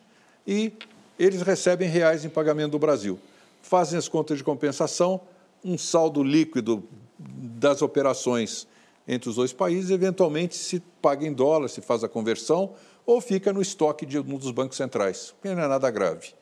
e 0.45 0.73
eles 1.17 1.41
recebem 1.41 1.88
reais 1.88 2.25
em 2.25 2.29
pagamento 2.29 2.71
do 2.71 2.79
Brasil. 2.79 3.17
Fazem 3.61 3.97
as 3.97 4.09
contas 4.09 4.39
de 4.39 4.43
compensação, 4.43 5.21
um 5.63 5.77
saldo 5.77 6.21
líquido 6.21 6.84
das 7.17 7.82
operações 7.82 8.67
entre 9.07 9.29
os 9.29 9.38
dois 9.38 9.53
países, 9.53 9.91
eventualmente 9.91 10.57
se 10.57 10.82
paga 11.01 11.25
em 11.25 11.32
dólar, 11.32 11.69
se 11.69 11.79
faz 11.79 12.03
a 12.03 12.09
conversão, 12.09 12.73
ou 13.05 13.21
fica 13.21 13.53
no 13.53 13.61
estoque 13.61 14.05
de 14.05 14.19
um 14.19 14.38
dos 14.38 14.51
bancos 14.51 14.75
centrais, 14.75 15.34
que 15.41 15.47
não 15.47 15.63
é 15.63 15.67
nada 15.67 15.89
grave. 15.89 16.34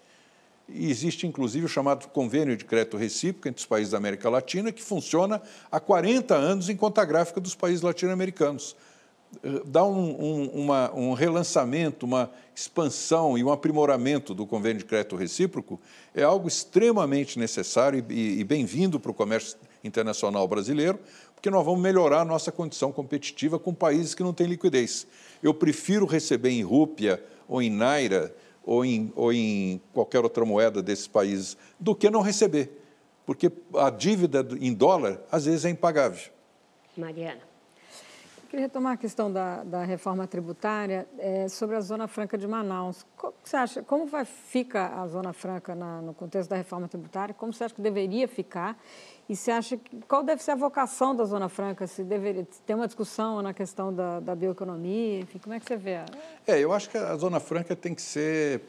E 0.67 0.89
existe, 0.89 1.27
inclusive, 1.27 1.65
o 1.65 1.69
chamado 1.69 2.07
convênio 2.07 2.57
de 2.57 2.65
crédito 2.65 2.97
recíproco 2.97 3.47
entre 3.47 3.59
os 3.59 3.65
países 3.65 3.91
da 3.91 3.97
América 3.97 4.27
Latina, 4.27 4.71
que 4.71 4.81
funciona 4.81 5.39
há 5.71 5.79
40 5.79 6.33
anos 6.35 6.67
em 6.67 6.75
conta 6.75 7.05
gráfica 7.05 7.39
dos 7.39 7.53
países 7.53 7.81
latino-americanos 7.83 8.75
dá 9.65 9.85
um, 9.85 10.09
um, 10.09 10.45
uma, 10.47 10.93
um 10.93 11.13
relançamento, 11.13 12.05
uma 12.05 12.31
expansão 12.55 13.37
e 13.37 13.43
um 13.43 13.51
aprimoramento 13.51 14.33
do 14.33 14.45
convênio 14.45 14.79
de 14.79 14.85
crédito 14.85 15.15
recíproco 15.15 15.79
é 16.13 16.23
algo 16.23 16.47
extremamente 16.47 17.37
necessário 17.39 18.03
e, 18.09 18.39
e 18.39 18.43
bem-vindo 18.43 18.99
para 18.99 19.11
o 19.11 19.13
comércio 19.13 19.57
internacional 19.83 20.47
brasileiro, 20.47 20.99
porque 21.33 21.49
nós 21.49 21.63
vamos 21.63 21.79
melhorar 21.79 22.21
a 22.21 22.25
nossa 22.25 22.51
condição 22.51 22.91
competitiva 22.91 23.57
com 23.57 23.73
países 23.73 24.13
que 24.13 24.23
não 24.23 24.33
têm 24.33 24.47
liquidez. 24.47 25.07
Eu 25.41 25.53
prefiro 25.53 26.05
receber 26.05 26.49
em 26.49 26.63
rúpia 26.63 27.23
ou 27.47 27.61
em 27.61 27.69
naira 27.69 28.35
ou 28.65 28.83
em, 28.83 29.11
ou 29.15 29.31
em 29.31 29.81
qualquer 29.93 30.21
outra 30.23 30.43
moeda 30.43 30.81
desses 30.81 31.07
países 31.07 31.55
do 31.79 31.95
que 31.95 32.09
não 32.09 32.21
receber, 32.21 32.69
porque 33.25 33.51
a 33.75 33.89
dívida 33.89 34.45
em 34.59 34.73
dólar 34.73 35.21
às 35.31 35.45
vezes 35.45 35.65
é 35.65 35.69
impagável. 35.69 36.29
Mariana. 36.97 37.48
Queria 38.49 38.65
retomar 38.65 38.93
a 38.93 38.97
questão 38.97 39.31
da, 39.31 39.63
da 39.63 39.83
reforma 39.83 40.25
tributária 40.25 41.07
é, 41.19 41.47
sobre 41.47 41.75
a 41.75 41.81
Zona 41.81 42.07
Franca 42.07 42.35
de 42.35 42.47
Manaus. 42.47 43.05
Como 43.15 43.35
você 43.43 43.55
acha, 43.55 43.83
como 43.83 44.07
vai, 44.07 44.25
fica 44.25 44.87
a 44.87 45.07
Zona 45.07 45.33
Franca 45.33 45.75
na, 45.75 46.01
no 46.01 46.15
contexto 46.15 46.49
da 46.49 46.55
reforma 46.55 46.87
tributária? 46.87 47.31
Como 47.31 47.53
você 47.53 47.65
acha 47.65 47.75
que 47.75 47.81
deveria 47.81 48.27
ficar? 48.27 48.75
E 49.29 49.35
você 49.35 49.51
acha 49.51 49.77
que, 49.77 50.01
qual 50.07 50.23
deve 50.23 50.41
ser 50.41 50.49
a 50.49 50.55
vocação 50.55 51.15
da 51.15 51.25
Zona 51.25 51.47
Franca? 51.47 51.85
Se 51.85 52.03
deveria 52.03 52.47
ter 52.65 52.73
uma 52.73 52.87
discussão 52.87 53.39
na 53.43 53.53
questão 53.53 53.93
da, 53.93 54.19
da 54.19 54.33
bioeconomia? 54.33 55.19
Enfim, 55.19 55.37
como 55.37 55.53
é 55.53 55.59
que 55.59 55.67
você 55.67 55.77
vê? 55.77 55.99
É, 56.47 56.59
eu 56.59 56.73
acho 56.73 56.89
que 56.89 56.97
a 56.97 57.15
Zona 57.17 57.39
Franca 57.39 57.75
tem 57.75 57.93
que 57.93 58.01
ser 58.01 58.63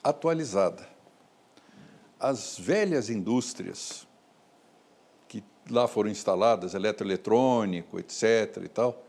atualizada. 0.00 0.86
As 2.20 2.56
velhas 2.56 3.10
indústrias 3.10 4.06
lá 5.72 5.88
foram 5.88 6.10
instaladas, 6.10 6.74
eletroeletrônico, 6.74 7.98
etc. 7.98 8.62
e 8.64 8.68
tal, 8.68 9.02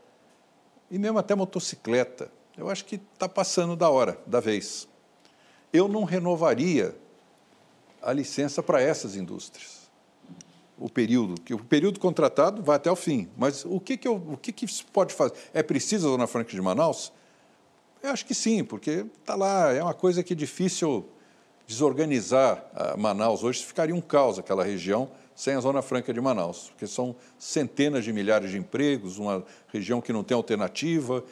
e 0.89 0.97
mesmo 0.99 1.17
até 1.17 1.35
motocicleta. 1.35 2.31
Eu 2.57 2.69
acho 2.69 2.85
que 2.85 2.95
está 3.13 3.27
passando 3.27 3.75
da 3.75 3.89
hora, 3.89 4.19
da 4.27 4.39
vez. 4.39 4.87
Eu 5.71 5.87
não 5.87 6.03
renovaria 6.03 6.95
a 8.01 8.11
licença 8.11 8.61
para 8.61 8.81
essas 8.81 9.15
indústrias. 9.15 9.89
O 10.77 10.89
período, 10.89 11.39
que 11.39 11.53
o 11.53 11.59
período 11.63 11.99
contratado 11.99 12.61
vai 12.61 12.75
até 12.75 12.91
o 12.91 12.95
fim. 12.95 13.29
Mas 13.37 13.63
o 13.63 13.79
que, 13.79 13.95
que, 13.95 14.07
eu, 14.07 14.15
o 14.15 14.35
que, 14.35 14.51
que 14.51 14.67
se 14.67 14.83
pode 14.83 15.13
fazer? 15.13 15.33
É 15.53 15.63
preciso 15.63 16.07
a 16.07 16.11
Dona 16.11 16.27
Franca 16.27 16.49
de 16.51 16.61
Manaus? 16.61 17.13
Eu 18.01 18.09
acho 18.09 18.25
que 18.25 18.33
sim, 18.33 18.63
porque 18.63 19.05
está 19.19 19.35
lá, 19.35 19.71
é 19.71 19.81
uma 19.81 19.93
coisa 19.93 20.23
que 20.23 20.33
é 20.33 20.35
difícil 20.35 21.07
desorganizar 21.67 22.65
Manaus 22.97 23.43
hoje, 23.43 23.63
ficaria 23.63 23.95
um 23.95 24.01
caos 24.01 24.37
aquela 24.39 24.63
região 24.63 25.09
sem 25.41 25.55
a 25.55 25.59
Zona 25.59 25.81
Franca 25.81 26.13
de 26.13 26.21
Manaus, 26.21 26.69
porque 26.69 26.85
são 26.85 27.15
centenas 27.39 28.03
de 28.03 28.13
milhares 28.13 28.51
de 28.51 28.59
empregos, 28.59 29.17
uma 29.17 29.43
região 29.73 29.99
que 29.99 30.13
não 30.13 30.23
tem 30.23 30.37
alternativa, 30.37 31.23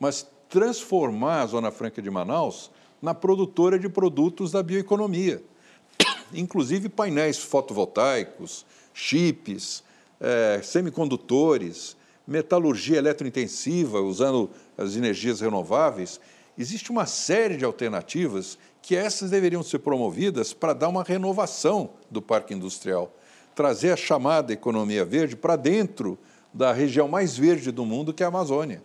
mas 0.00 0.26
transformar 0.48 1.42
a 1.42 1.46
Zona 1.46 1.70
Franca 1.70 2.02
de 2.02 2.10
Manaus 2.10 2.72
na 3.00 3.14
produtora 3.14 3.78
de 3.78 3.88
produtos 3.88 4.50
da 4.50 4.64
bioeconomia, 4.64 5.40
inclusive 6.34 6.88
painéis 6.88 7.38
fotovoltaicos, 7.38 8.66
chips, 8.92 9.84
é, 10.18 10.60
semicondutores, 10.60 11.96
metalurgia 12.26 12.98
eletrointensiva 12.98 14.00
usando 14.00 14.50
as 14.76 14.96
energias 14.96 15.40
renováveis. 15.40 16.20
Existe 16.58 16.90
uma 16.90 17.06
série 17.06 17.56
de 17.56 17.64
alternativas 17.64 18.58
que 18.82 18.96
essas 18.96 19.30
deveriam 19.30 19.62
ser 19.62 19.78
promovidas 19.78 20.52
para 20.52 20.72
dar 20.72 20.88
uma 20.88 21.04
renovação 21.04 21.90
do 22.10 22.20
parque 22.20 22.52
industrial, 22.52 23.14
trazer 23.54 23.92
a 23.92 23.96
chamada 23.96 24.52
economia 24.52 25.04
verde 25.04 25.36
para 25.36 25.56
dentro 25.56 26.18
da 26.52 26.72
região 26.72 27.08
mais 27.08 27.36
verde 27.36 27.70
do 27.70 27.84
mundo, 27.84 28.12
que 28.12 28.22
é 28.22 28.26
a 28.26 28.28
Amazônia. 28.28 28.82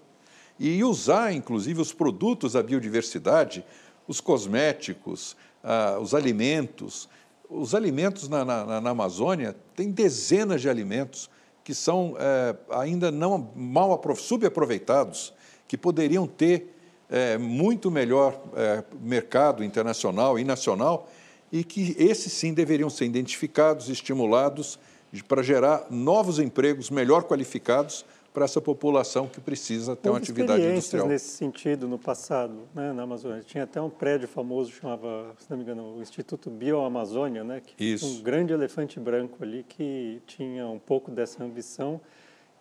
E 0.59 0.83
usar, 0.83 1.33
inclusive, 1.33 1.81
os 1.81 1.93
produtos 1.93 2.53
da 2.53 2.63
biodiversidade, 2.63 3.63
os 4.07 4.19
cosméticos, 4.19 5.35
ah, 5.63 5.97
os 6.01 6.13
alimentos. 6.13 7.09
Os 7.49 7.75
alimentos 7.75 8.27
na, 8.27 8.43
na, 8.43 8.81
na, 8.81 8.89
Amazônia, 8.89 9.55
tem 9.75 9.91
dezenas 9.91 10.61
de 10.61 10.69
alimentos 10.69 11.29
que 11.63 11.73
são 11.73 12.15
é, 12.17 12.55
ainda 12.69 13.11
não 13.11 13.51
mal 13.53 14.01
subaproveitados, 14.15 15.33
que 15.67 15.77
poderiam 15.77 16.25
ter 16.25 16.73
é, 17.09 17.37
muito 17.37 17.91
melhor 17.91 18.41
é, 18.55 18.83
mercado 19.01 19.63
internacional 19.63 20.39
e 20.39 20.45
nacional 20.45 21.09
e 21.51 21.63
que 21.63 21.95
esses 21.97 22.31
sim 22.33 22.53
deveriam 22.53 22.89
ser 22.89 23.05
identificados, 23.05 23.89
estimulados 23.89 24.79
para 25.27 25.41
gerar 25.41 25.87
novos 25.89 26.39
empregos 26.39 26.89
melhor 26.89 27.23
qualificados 27.23 28.05
para 28.33 28.45
essa 28.45 28.61
população 28.61 29.27
que 29.27 29.41
precisa 29.41 29.95
ter 29.95 30.09
Houve 30.09 30.19
uma 30.19 30.23
atividade 30.23 30.63
industrial. 30.63 31.07
nesse 31.07 31.29
sentido 31.29 31.87
no 31.87 31.97
passado, 31.97 32.67
né, 32.75 32.93
na 32.93 33.01
Amazônia. 33.01 33.41
Tinha 33.41 33.63
até 33.63 33.81
um 33.81 33.89
prédio 33.89 34.27
famoso, 34.27 34.71
chamava, 34.71 35.33
se 35.39 35.49
não 35.49 35.57
me 35.57 35.63
engano, 35.63 35.97
o 35.97 36.01
Instituto 36.03 36.47
Bioamazônia, 36.51 37.43
né, 37.43 37.63
que 37.65 37.83
Isso. 37.83 38.05
um 38.05 38.21
grande 38.21 38.53
elefante 38.53 38.99
branco 38.99 39.43
ali 39.43 39.65
que 39.67 40.21
tinha 40.27 40.67
um 40.67 40.77
pouco 40.77 41.09
dessa 41.09 41.43
ambição 41.43 41.99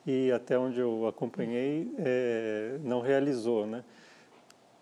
e 0.07 0.33
até 0.33 0.59
onde 0.59 0.81
eu 0.81 1.07
acompanhei 1.07 1.93
é, 1.99 2.79
não 2.83 3.03
realizou, 3.03 3.67
né? 3.67 3.85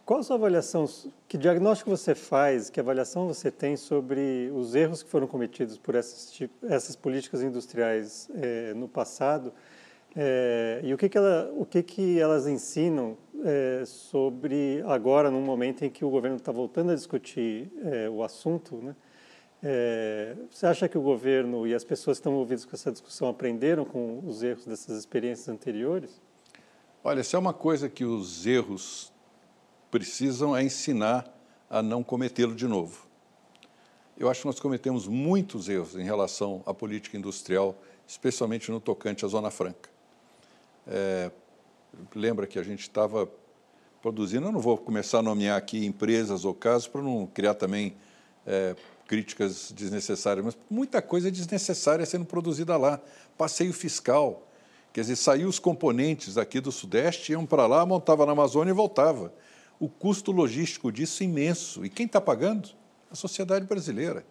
Qual 0.05 0.21
a 0.21 0.23
sua 0.23 0.37
avaliação, 0.37 0.85
que 1.27 1.39
diagnóstico 1.39 1.89
você 1.89 2.15
faz, 2.15 2.69
que 2.69 2.79
avaliação 2.79 3.27
você 3.27 3.51
tem 3.51 3.75
sobre 3.75 4.51
os 4.55 4.75
erros 4.75 5.03
que 5.03 5.09
foram 5.09 5.27
cometidos 5.27 5.79
por 5.79 5.95
essas, 5.95 6.39
essas 6.65 6.95
políticas 6.95 7.43
industriais 7.43 8.29
é, 8.35 8.75
no 8.75 8.87
passado 8.87 9.51
é, 10.15 10.83
e 10.85 10.93
o, 10.93 10.99
que, 10.99 11.09
que, 11.09 11.17
ela, 11.17 11.51
o 11.57 11.65
que, 11.65 11.83
que 11.83 12.21
elas 12.21 12.47
ensinam 12.47 13.17
é, 13.47 13.83
sobre 13.87 14.83
agora, 14.87 15.31
num 15.31 15.41
momento 15.41 15.87
em 15.87 15.91
que 15.91 16.05
o 16.05 16.11
governo 16.11 16.37
está 16.37 16.53
voltando 16.53 16.93
a 16.93 16.95
discutir 16.95 17.73
o 18.13 18.23
assunto, 18.23 18.77
né? 18.77 18.95
você 20.51 20.67
acha 20.67 20.87
que 20.87 20.99
o 20.99 21.01
governo 21.01 21.67
e 21.67 21.75
as 21.75 21.83
pessoas 21.83 22.19
que 22.19 22.21
estão 22.21 22.33
envolvidas 22.33 22.67
com 22.67 22.77
essa 22.77 22.93
discussão 22.93 23.27
aprenderam 23.27 23.87
com 23.87 24.21
os 24.27 24.43
erros 24.43 24.67
dessas 24.67 24.99
experiências 24.99 25.49
anteriores? 25.49 26.21
Olha, 27.03 27.25
se 27.25 27.35
é 27.35 27.39
uma 27.39 27.55
coisa 27.55 27.89
que 27.89 28.05
os 28.05 28.47
erros 28.47 29.14
precisam 29.95 30.57
é 30.57 30.65
ensinar 30.65 31.25
a 31.71 31.81
não 31.81 32.03
cometê-lo 32.03 32.53
de 32.53 32.67
novo. 32.67 33.07
Eu 34.19 34.29
acho 34.29 34.41
que 34.41 34.47
nós 34.49 34.59
cometemos 34.59 35.07
muitos 35.07 35.69
erros 35.69 35.95
em 35.95 36.03
relação 36.03 36.65
à 36.67 36.75
política 36.75 37.17
industrial, 37.17 37.81
especialmente 38.05 38.73
no 38.73 38.81
tocante 38.81 39.25
à 39.25 39.29
Zona 39.29 39.53
Franca. 39.53 39.89
É, 40.85 41.31
lembra 42.13 42.45
que 42.45 42.59
a 42.59 42.63
gente 42.65 42.81
estava 42.81 43.31
produzindo, 44.03 44.49
eu 44.49 44.51
não 44.51 44.59
vou 44.59 44.77
começar 44.77 45.21
a 45.21 45.23
nomear 45.23 45.57
aqui 45.57 45.87
empresas 45.87 46.45
ou 46.45 46.53
casos 46.53 46.89
para 46.89 47.01
não 47.01 47.25
criar 47.33 47.55
também 47.55 47.95
é, 48.45 48.75
críticas 49.07 49.71
desnecessárias, 49.71 50.45
mas 50.45 50.59
muita 50.69 51.01
coisa 51.01 51.31
desnecessária 51.31 52.05
sendo 52.05 52.25
produzida 52.25 52.77
lá. 52.77 53.01
Passeio 53.39 53.73
fiscal, 53.73 54.45
quer 54.93 55.03
dizer, 55.03 55.15
saiu 55.15 55.49
os 55.49 55.61
componentes 55.61 56.37
aqui 56.37 56.59
do 56.59 56.73
Sudeste, 56.73 57.31
iam 57.31 57.47
para 57.47 57.69
lá, 57.69 57.87
montava 57.87 58.27
na 58.27 58.33
Amazônia 58.33 58.73
e 58.73 58.75
voltava 58.75 59.33
o 59.85 59.89
custo 59.89 60.33
logístico 60.33 60.91
disso 60.91 61.23
é 61.23 61.27
imenso. 61.27 61.85
E 61.85 61.91
quem 61.91 62.07
está 62.07 62.19
pagando? 62.19 62.71
A 63.11 63.15
sociedade 63.15 63.67
brasileira. 63.67 64.25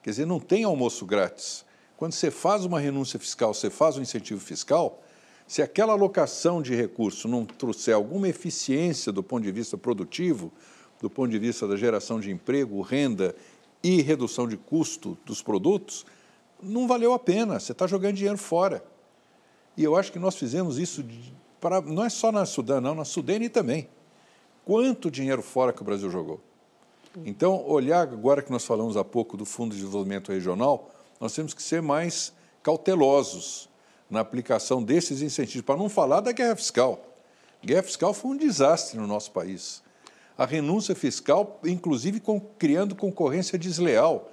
Quer 0.00 0.10
dizer, 0.10 0.26
não 0.26 0.38
tem 0.38 0.62
almoço 0.62 1.04
grátis. 1.04 1.64
Quando 1.96 2.12
você 2.12 2.30
faz 2.30 2.64
uma 2.64 2.78
renúncia 2.78 3.18
fiscal, 3.18 3.52
você 3.52 3.68
faz 3.68 3.96
um 3.96 4.02
incentivo 4.02 4.40
fiscal, 4.40 5.02
se 5.44 5.60
aquela 5.60 5.92
alocação 5.92 6.62
de 6.62 6.72
recurso 6.72 7.26
não 7.26 7.44
trouxer 7.44 7.94
alguma 7.94 8.28
eficiência 8.28 9.10
do 9.10 9.24
ponto 9.24 9.42
de 9.42 9.50
vista 9.50 9.76
produtivo, 9.76 10.52
do 11.00 11.10
ponto 11.10 11.30
de 11.30 11.38
vista 11.38 11.66
da 11.66 11.76
geração 11.76 12.20
de 12.20 12.30
emprego, 12.30 12.80
renda 12.80 13.34
e 13.82 14.00
redução 14.02 14.46
de 14.46 14.56
custo 14.56 15.18
dos 15.26 15.42
produtos, 15.42 16.06
não 16.62 16.86
valeu 16.86 17.12
a 17.12 17.18
pena, 17.18 17.58
você 17.58 17.72
está 17.72 17.88
jogando 17.88 18.14
dinheiro 18.14 18.38
fora. 18.38 18.84
E 19.76 19.82
eu 19.82 19.96
acho 19.96 20.12
que 20.12 20.18
nós 20.18 20.36
fizemos 20.36 20.78
isso, 20.78 21.04
para, 21.60 21.80
não 21.80 22.04
é 22.04 22.08
só 22.08 22.30
na 22.30 22.46
Sudã, 22.46 22.80
não, 22.80 22.94
na 22.94 23.04
Sudene 23.04 23.48
também 23.48 23.88
quanto 24.64 25.10
dinheiro 25.10 25.42
fora 25.42 25.72
que 25.72 25.82
o 25.82 25.84
Brasil 25.84 26.10
jogou. 26.10 26.40
Então, 27.24 27.64
olhar 27.68 28.02
agora 28.02 28.42
que 28.42 28.50
nós 28.50 28.64
falamos 28.64 28.96
há 28.96 29.04
pouco 29.04 29.36
do 29.36 29.44
Fundo 29.44 29.72
de 29.72 29.80
Desenvolvimento 29.80 30.32
Regional, 30.32 30.90
nós 31.20 31.32
temos 31.32 31.54
que 31.54 31.62
ser 31.62 31.80
mais 31.80 32.32
cautelosos 32.62 33.68
na 34.10 34.20
aplicação 34.20 34.82
desses 34.82 35.22
incentivos, 35.22 35.64
para 35.64 35.76
não 35.76 35.88
falar 35.88 36.20
da 36.20 36.32
guerra 36.32 36.56
fiscal. 36.56 37.04
A 37.62 37.66
guerra 37.66 37.82
fiscal 37.82 38.12
foi 38.12 38.32
um 38.32 38.36
desastre 38.36 38.98
no 38.98 39.06
nosso 39.06 39.30
país. 39.30 39.82
A 40.36 40.44
renúncia 40.44 40.94
fiscal, 40.94 41.60
inclusive 41.64 42.18
com, 42.18 42.40
criando 42.40 42.96
concorrência 42.96 43.56
desleal. 43.58 44.30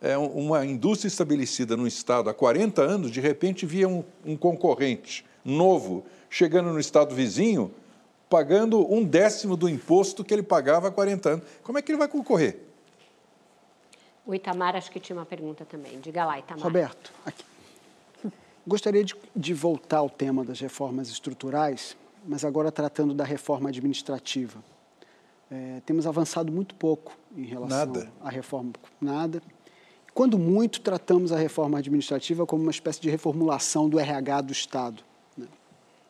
É, 0.00 0.16
uma 0.16 0.64
indústria 0.64 1.08
estabelecida 1.08 1.76
no 1.76 1.86
Estado 1.86 2.28
há 2.28 2.34
40 2.34 2.82
anos, 2.82 3.10
de 3.10 3.20
repente 3.20 3.64
via 3.66 3.88
um, 3.88 4.02
um 4.24 4.36
concorrente 4.36 5.24
novo 5.44 6.04
chegando 6.28 6.72
no 6.72 6.80
Estado 6.80 7.14
vizinho 7.14 7.70
pagando 8.28 8.92
um 8.92 9.04
décimo 9.04 9.56
do 9.56 9.68
imposto 9.68 10.24
que 10.24 10.34
ele 10.34 10.42
pagava 10.42 10.88
há 10.88 10.90
40 10.90 11.28
anos. 11.28 11.44
Como 11.62 11.78
é 11.78 11.82
que 11.82 11.92
ele 11.92 11.98
vai 11.98 12.08
concorrer? 12.08 12.58
O 14.26 14.34
Itamar, 14.34 14.74
acho 14.74 14.90
que 14.90 14.98
tinha 14.98 15.16
uma 15.16 15.26
pergunta 15.26 15.64
também. 15.64 16.00
Diga 16.00 16.24
lá, 16.24 16.38
Itamar. 16.38 16.64
Roberto, 16.64 17.12
aqui. 17.26 17.44
gostaria 18.66 19.04
de, 19.04 19.14
de 19.36 19.52
voltar 19.54 19.98
ao 19.98 20.08
tema 20.08 20.44
das 20.44 20.58
reformas 20.60 21.08
estruturais, 21.08 21.96
mas 22.26 22.44
agora 22.44 22.72
tratando 22.72 23.12
da 23.12 23.24
reforma 23.24 23.68
administrativa. 23.68 24.64
É, 25.50 25.82
temos 25.84 26.06
avançado 26.06 26.50
muito 26.50 26.74
pouco 26.74 27.16
em 27.36 27.44
relação 27.44 27.78
nada. 27.78 28.12
à 28.22 28.30
reforma. 28.30 28.72
Nada. 29.00 29.42
Quando 30.14 30.38
muito, 30.38 30.80
tratamos 30.80 31.32
a 31.32 31.36
reforma 31.36 31.78
administrativa 31.78 32.46
como 32.46 32.62
uma 32.62 32.70
espécie 32.70 33.00
de 33.00 33.10
reformulação 33.10 33.88
do 33.88 33.98
RH 33.98 34.40
do 34.40 34.52
Estado. 34.52 35.04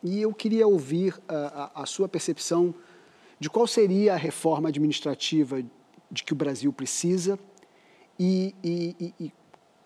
E 0.05 0.21
eu 0.21 0.35
queria 0.35 0.67
ouvir 0.67 1.19
a, 1.27 1.71
a, 1.75 1.83
a 1.83 1.87
sua 1.87 2.07
percepção 2.07 2.75
de 3.41 3.49
qual 3.49 3.67
seria 3.67 4.13
a 4.13 4.17
reforma 4.17 4.69
administrativa 4.69 5.65
de 6.11 6.23
que 6.23 6.35
o 6.35 6.37
Brasil 6.37 6.71
precisa 6.75 7.39
e, 8.19 8.55
e, 8.63 8.95
e, 9.01 9.25
e 9.27 9.33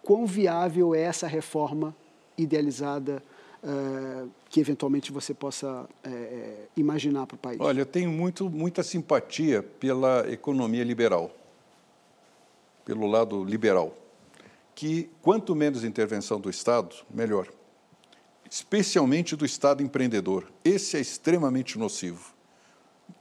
quão 0.03 0.27
viável 0.27 0.93
é 0.93 1.03
essa 1.03 1.29
reforma 1.29 1.97
idealizada 2.37 3.23
uh, 3.62 4.29
que 4.51 4.61
eventualmente 4.61 5.12
você 5.12 5.33
possa 5.33 5.85
uh, 5.85 6.69
imaginar 6.77 7.27
para 7.27 7.37
o 7.37 7.39
país? 7.39 7.61
Olha, 7.61 7.81
eu 7.81 7.87
tenho 7.87 8.11
muito, 8.11 8.51
muita 8.51 8.83
simpatia 8.83 9.62
pela 9.62 10.31
economia 10.31 10.83
liberal, 10.83 11.31
pelo 12.85 13.07
lado 13.07 13.45
liberal, 13.45 13.97
que 14.75 15.09
quanto 15.23 15.55
menos 15.55 15.85
intervenção 15.85 16.41
do 16.41 16.51
Estado, 16.51 16.97
melhor 17.09 17.49
especialmente 18.51 19.37
do 19.37 19.45
Estado 19.45 19.83
empreendedor. 19.83 20.51
Esse 20.65 20.97
é 20.97 21.01
extremamente 21.01 21.79
nocivo. 21.79 22.33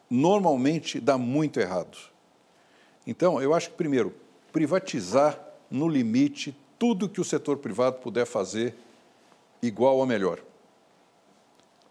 Normalmente 0.09 0.99
dá 0.99 1.17
muito 1.17 1.59
errado. 1.59 1.97
Então, 3.05 3.41
eu 3.41 3.53
acho 3.53 3.69
que, 3.69 3.75
primeiro, 3.75 4.15
privatizar 4.51 5.39
no 5.69 5.87
limite 5.87 6.55
tudo 6.79 7.09
que 7.09 7.19
o 7.19 7.25
setor 7.25 7.57
privado 7.57 7.97
puder 7.97 8.25
fazer 8.25 8.75
igual 9.61 9.97
ou 9.97 10.05
melhor. 10.05 10.39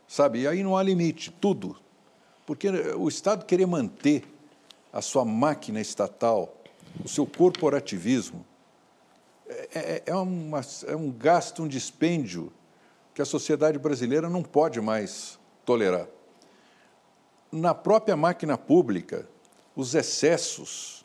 Sabe? 0.08 0.40
E 0.40 0.48
aí 0.48 0.62
não 0.62 0.76
há 0.76 0.82
limite, 0.82 1.30
tudo. 1.30 1.76
Porque 2.46 2.68
o 2.68 3.08
Estado 3.08 3.44
querer 3.44 3.66
manter 3.66 4.24
a 4.92 5.02
sua 5.02 5.24
máquina 5.24 5.80
estatal, 5.80 6.56
o 7.04 7.08
seu 7.08 7.26
corporativismo, 7.26 8.46
é, 9.48 9.68
é, 9.74 10.02
é, 10.06 10.14
uma, 10.14 10.60
é 10.86 10.96
um 10.96 11.10
gasto, 11.10 11.62
um 11.62 11.68
dispêndio 11.68 12.52
que 13.16 13.22
a 13.22 13.24
sociedade 13.24 13.78
brasileira 13.78 14.28
não 14.28 14.42
pode 14.42 14.78
mais 14.78 15.38
tolerar. 15.64 16.06
Na 17.50 17.74
própria 17.74 18.14
máquina 18.14 18.58
pública, 18.58 19.26
os 19.74 19.94
excessos 19.94 21.02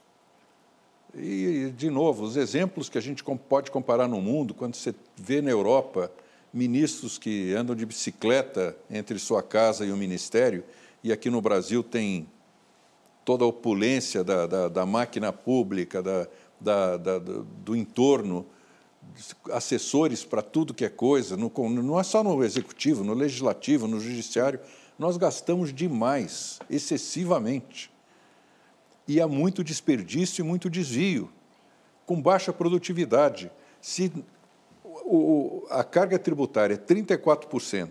E, 1.15 1.73
de 1.75 1.89
novo, 1.89 2.23
os 2.23 2.35
exemplos 2.35 2.89
que 2.89 2.97
a 2.97 3.01
gente 3.01 3.23
pode 3.23 3.71
comparar 3.71 4.09
no 4.09 4.21
mundo, 4.21 4.53
quando 4.53 4.75
você 4.75 4.93
vê 5.15 5.41
na 5.41 5.51
Europa 5.51 6.11
ministros 6.53 7.17
que 7.17 7.53
andam 7.53 7.73
de 7.75 7.85
bicicleta 7.85 8.75
entre 8.89 9.17
sua 9.17 9.41
casa 9.41 9.85
e 9.85 9.91
o 9.91 9.97
ministério, 9.97 10.65
e 11.01 11.13
aqui 11.13 11.29
no 11.29 11.41
Brasil 11.41 11.81
tem 11.81 12.27
toda 13.23 13.45
a 13.45 13.47
opulência 13.47 14.21
da, 14.21 14.45
da, 14.45 14.67
da 14.67 14.85
máquina 14.85 15.31
pública, 15.31 16.01
da, 16.01 16.27
da, 16.59 16.97
do 16.97 17.73
entorno, 17.73 18.45
assessores 19.51 20.23
para 20.23 20.41
tudo 20.41 20.73
que 20.73 20.85
é 20.85 20.89
coisa, 20.89 21.35
no, 21.35 21.51
não 21.69 21.99
é 21.99 22.03
só 22.03 22.23
no 22.23 22.43
executivo, 22.43 23.03
no 23.03 23.13
legislativo, 23.13 23.87
no 23.87 23.99
judiciário, 23.99 24.59
nós 24.97 25.17
gastamos 25.17 25.73
demais, 25.73 26.59
excessivamente. 26.69 27.91
E 29.07 29.19
há 29.19 29.27
muito 29.27 29.63
desperdício 29.63 30.43
e 30.43 30.47
muito 30.47 30.69
desvio, 30.69 31.31
com 32.05 32.21
baixa 32.21 32.53
produtividade. 32.53 33.51
Se 33.81 34.11
o, 34.83 35.65
a 35.69 35.83
carga 35.83 36.19
tributária 36.19 36.75
é 36.75 36.77
34% 36.77 37.89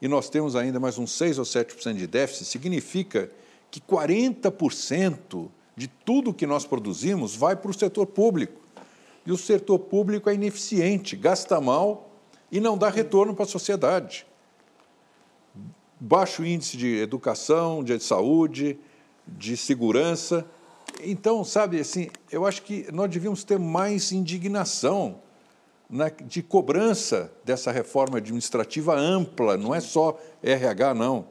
e 0.00 0.08
nós 0.08 0.28
temos 0.28 0.54
ainda 0.54 0.78
mais 0.78 0.98
uns 0.98 1.12
6 1.12 1.38
ou 1.38 1.44
7% 1.44 1.94
de 1.94 2.06
déficit, 2.06 2.44
significa 2.44 3.30
que 3.70 3.80
40% 3.80 5.48
de 5.76 5.88
tudo 5.88 6.32
que 6.32 6.46
nós 6.46 6.64
produzimos 6.64 7.34
vai 7.34 7.56
para 7.56 7.70
o 7.70 7.74
setor 7.74 8.06
público. 8.06 8.65
E 9.26 9.32
o 9.32 9.36
setor 9.36 9.80
público 9.80 10.30
é 10.30 10.34
ineficiente, 10.34 11.16
gasta 11.16 11.60
mal 11.60 12.10
e 12.50 12.60
não 12.60 12.78
dá 12.78 12.88
retorno 12.88 13.34
para 13.34 13.44
a 13.44 13.48
sociedade 13.48 14.26
baixo 15.98 16.44
índice 16.44 16.76
de 16.76 16.98
educação, 16.98 17.82
de 17.82 17.98
saúde, 18.00 18.78
de 19.26 19.56
segurança. 19.56 20.46
Então, 21.02 21.44
sabe, 21.44 21.80
assim, 21.80 22.08
eu 22.30 22.46
acho 22.46 22.62
que 22.62 22.86
nós 22.92 23.10
devíamos 23.10 23.44
ter 23.44 23.58
mais 23.58 24.12
indignação 24.12 25.20
na, 25.88 26.08
de 26.08 26.42
cobrança 26.42 27.32
dessa 27.44 27.70
reforma 27.70 28.18
administrativa 28.18 28.96
ampla, 28.96 29.56
não 29.56 29.74
é 29.74 29.80
só 29.80 30.18
RH, 30.42 30.94
não. 30.94 31.26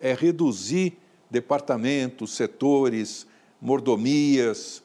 É 0.00 0.14
reduzir 0.14 0.98
departamentos, 1.30 2.34
setores, 2.34 3.26
mordomias, 3.60 4.82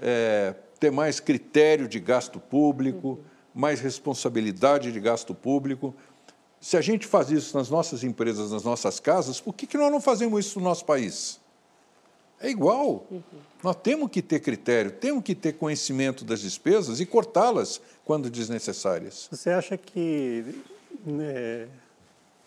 é, 0.00 0.54
ter 0.78 0.90
mais 0.90 1.20
critério 1.20 1.88
de 1.88 1.98
gasto 2.00 2.38
público, 2.40 3.20
mais 3.54 3.80
responsabilidade 3.80 4.92
de 4.92 5.00
gasto 5.00 5.34
público. 5.34 5.94
Se 6.60 6.76
a 6.76 6.80
gente 6.80 7.06
faz 7.06 7.30
isso 7.30 7.56
nas 7.56 7.70
nossas 7.70 8.02
empresas, 8.02 8.50
nas 8.50 8.64
nossas 8.64 8.98
casas, 8.98 9.40
por 9.40 9.54
que, 9.54 9.66
que 9.66 9.76
nós 9.76 9.92
não 9.92 10.00
fazemos 10.00 10.46
isso 10.46 10.58
no 10.58 10.64
nosso 10.64 10.84
país? 10.84 11.40
É 12.40 12.50
igual. 12.50 13.06
Uhum. 13.10 13.22
Nós 13.62 13.76
temos 13.76 14.10
que 14.10 14.20
ter 14.20 14.40
critério, 14.40 14.90
temos 14.90 15.22
que 15.22 15.34
ter 15.34 15.54
conhecimento 15.54 16.24
das 16.24 16.40
despesas 16.40 17.00
e 17.00 17.06
cortá-las 17.06 17.80
quando 18.04 18.28
desnecessárias. 18.28 19.28
Você 19.30 19.50
acha 19.50 19.78
que 19.78 20.62
né, 21.06 21.68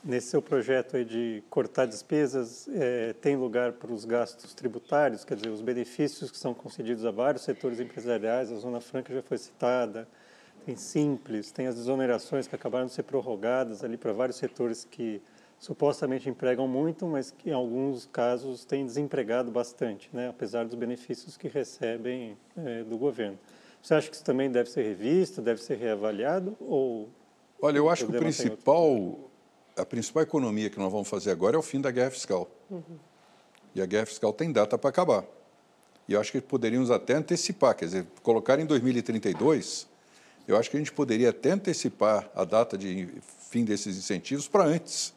nesse 0.03 0.27
seu 0.27 0.41
projeto 0.41 1.03
de 1.03 1.43
cortar 1.49 1.85
despesas 1.85 2.67
é, 2.73 3.13
tem 3.13 3.35
lugar 3.35 3.73
para 3.73 3.91
os 3.91 4.05
gastos 4.05 4.53
tributários, 4.53 5.25
quer 5.25 5.35
dizer, 5.35 5.49
os 5.49 5.61
benefícios 5.61 6.31
que 6.31 6.37
são 6.37 6.53
concedidos 6.53 7.05
a 7.05 7.11
vários 7.11 7.43
setores 7.43 7.79
empresariais, 7.79 8.51
a 8.51 8.55
Zona 8.55 8.79
Franca 8.79 9.13
já 9.13 9.21
foi 9.21 9.37
citada, 9.37 10.07
tem 10.65 10.75
simples, 10.75 11.51
tem 11.51 11.67
as 11.67 11.75
desonerações 11.75 12.47
que 12.47 12.55
acabaram 12.55 12.85
de 12.85 12.93
ser 12.93 13.03
prorrogadas 13.03 13.83
ali 13.83 13.97
para 13.97 14.11
vários 14.13 14.37
setores 14.37 14.85
que 14.85 15.21
supostamente 15.59 16.29
empregam 16.29 16.67
muito, 16.67 17.05
mas 17.07 17.31
que 17.31 17.49
em 17.49 17.53
alguns 17.53 18.05
casos 18.05 18.63
têm 18.63 18.85
desempregado 18.85 19.49
bastante, 19.49 20.09
né? 20.13 20.29
apesar 20.29 20.65
dos 20.65 20.75
benefícios 20.75 21.35
que 21.35 21.47
recebem 21.47 22.37
é, 22.55 22.83
do 22.83 22.97
governo. 22.97 23.39
Você 23.81 23.93
acha 23.93 24.09
que 24.09 24.15
isso 24.15 24.25
também 24.25 24.51
deve 24.51 24.69
ser 24.69 24.83
revisto, 24.83 25.41
deve 25.41 25.61
ser 25.61 25.77
reavaliado 25.77 26.55
ou 26.59 27.09
Olha, 27.59 27.77
eu 27.77 27.89
acho 27.89 28.05
que 28.05 28.15
o 28.15 28.19
principal, 28.19 29.26
a 29.77 29.85
principal 29.85 30.23
economia 30.23 30.69
que 30.69 30.79
nós 30.79 30.91
vamos 30.91 31.07
fazer 31.07 31.31
agora 31.31 31.55
é 31.55 31.59
o 31.59 31.61
fim 31.61 31.79
da 31.79 31.91
guerra 31.91 32.11
fiscal. 32.11 32.49
Uhum. 32.69 32.97
E 33.75 33.81
a 33.81 33.85
guerra 33.85 34.05
fiscal 34.05 34.33
tem 34.33 34.51
data 34.51 34.77
para 34.77 34.89
acabar. 34.89 35.23
E 36.07 36.13
eu 36.13 36.19
acho 36.19 36.31
que 36.31 36.41
poderíamos 36.41 36.89
até 36.89 37.13
antecipar, 37.13 37.75
quer 37.75 37.85
dizer, 37.85 38.07
colocar 38.23 38.59
em 38.59 38.65
2032 38.65 39.87
eu 40.47 40.55
acho 40.55 40.71
que 40.71 40.77
a 40.77 40.79
gente 40.79 40.93
poderia 40.93 41.29
até 41.31 41.51
antecipar 41.51 42.31
a 42.33 42.45
data 42.45 42.77
de 42.77 43.09
fim 43.49 43.65
desses 43.65 43.97
incentivos 43.97 44.47
para 44.47 44.63
antes. 44.63 45.13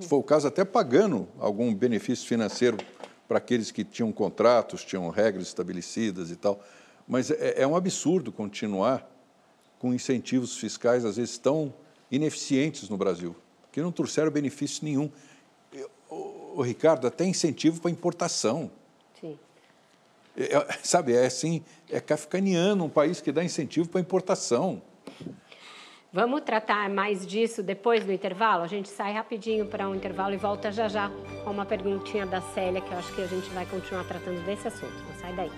Se 0.00 0.08
for 0.08 0.16
o 0.16 0.22
caso, 0.22 0.48
até 0.48 0.64
pagando 0.64 1.28
algum 1.38 1.72
benefício 1.72 2.26
financeiro 2.26 2.76
para 3.28 3.38
aqueles 3.38 3.70
que 3.70 3.84
tinham 3.84 4.10
contratos, 4.10 4.84
tinham 4.84 5.08
regras 5.08 5.46
estabelecidas 5.46 6.32
e 6.32 6.36
tal. 6.36 6.60
Mas 7.06 7.30
é, 7.30 7.62
é 7.62 7.66
um 7.66 7.76
absurdo 7.76 8.32
continuar 8.32 9.08
com 9.78 9.94
incentivos 9.94 10.56
fiscais, 10.56 11.04
às 11.04 11.16
vezes, 11.16 11.38
tão 11.38 11.72
ineficientes 12.10 12.88
no 12.88 12.96
Brasil, 12.96 13.36
que 13.72 13.80
não 13.80 13.90
trouxeram 13.90 14.30
benefício 14.30 14.84
nenhum. 14.84 15.10
O, 16.08 16.58
o 16.58 16.62
Ricardo, 16.62 17.06
até 17.06 17.24
incentivo 17.24 17.80
para 17.80 17.90
importação. 17.90 18.70
É, 20.36 20.54
é, 20.56 20.66
sabe, 20.82 21.14
é 21.14 21.26
assim, 21.26 21.62
é 21.90 22.00
kafkaniano, 22.00 22.84
um 22.84 22.88
país 22.88 23.20
que 23.20 23.30
dá 23.32 23.44
incentivo 23.44 23.88
para 23.88 24.00
importação. 24.00 24.82
Vamos 26.12 26.42
tratar 26.42 26.90
mais 26.90 27.26
disso 27.26 27.62
depois 27.62 28.04
do 28.04 28.12
intervalo? 28.12 28.62
A 28.62 28.66
gente 28.66 28.88
sai 28.88 29.14
rapidinho 29.14 29.66
para 29.66 29.88
um 29.88 29.94
intervalo 29.94 30.34
e 30.34 30.36
volta 30.36 30.70
já 30.70 30.86
já 30.86 31.10
com 31.42 31.50
uma 31.50 31.64
perguntinha 31.64 32.26
da 32.26 32.40
Célia, 32.40 32.82
que 32.82 32.92
eu 32.92 32.98
acho 32.98 33.14
que 33.14 33.22
a 33.22 33.26
gente 33.26 33.48
vai 33.50 33.64
continuar 33.64 34.04
tratando 34.04 34.44
desse 34.44 34.68
assunto. 34.68 34.92
Não 35.08 35.20
sai 35.20 35.34
daí. 35.34 35.50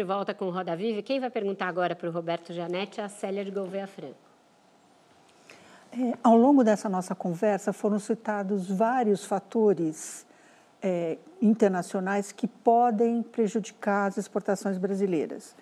De 0.00 0.04
volta 0.04 0.32
com 0.32 0.46
o 0.46 0.50
Roda 0.50 0.74
Viva. 0.74 1.02
Quem 1.02 1.20
vai 1.20 1.28
perguntar 1.28 1.68
agora 1.68 1.94
para 1.94 2.08
o 2.08 2.10
Roberto 2.10 2.54
Janete 2.54 3.02
é 3.02 3.04
a 3.04 3.08
Célia 3.08 3.44
de 3.44 3.50
Gouveia 3.50 3.86
Franco. 3.86 4.14
É, 5.92 6.16
ao 6.24 6.36
longo 6.38 6.64
dessa 6.64 6.88
nossa 6.88 7.14
conversa 7.14 7.70
foram 7.70 7.98
citados 7.98 8.66
vários 8.66 9.26
fatores 9.26 10.24
é, 10.82 11.18
internacionais 11.42 12.32
que 12.32 12.46
podem 12.46 13.22
prejudicar 13.22 14.06
as 14.06 14.16
exportações 14.16 14.78
brasileiras. 14.78 15.54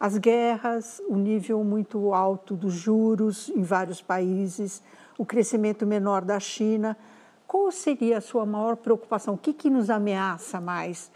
As 0.00 0.16
guerras, 0.16 1.02
o 1.06 1.16
nível 1.16 1.62
muito 1.62 2.14
alto 2.14 2.56
dos 2.56 2.72
juros 2.72 3.50
em 3.50 3.62
vários 3.62 4.00
países, 4.00 4.82
o 5.18 5.26
crescimento 5.26 5.86
menor 5.86 6.24
da 6.24 6.40
China. 6.40 6.96
Qual 7.46 7.70
seria 7.70 8.16
a 8.18 8.20
sua 8.22 8.46
maior 8.46 8.76
preocupação? 8.76 9.34
O 9.34 9.38
que, 9.38 9.52
que 9.52 9.68
nos 9.68 9.90
ameaça 9.90 10.62
mais? 10.62 11.10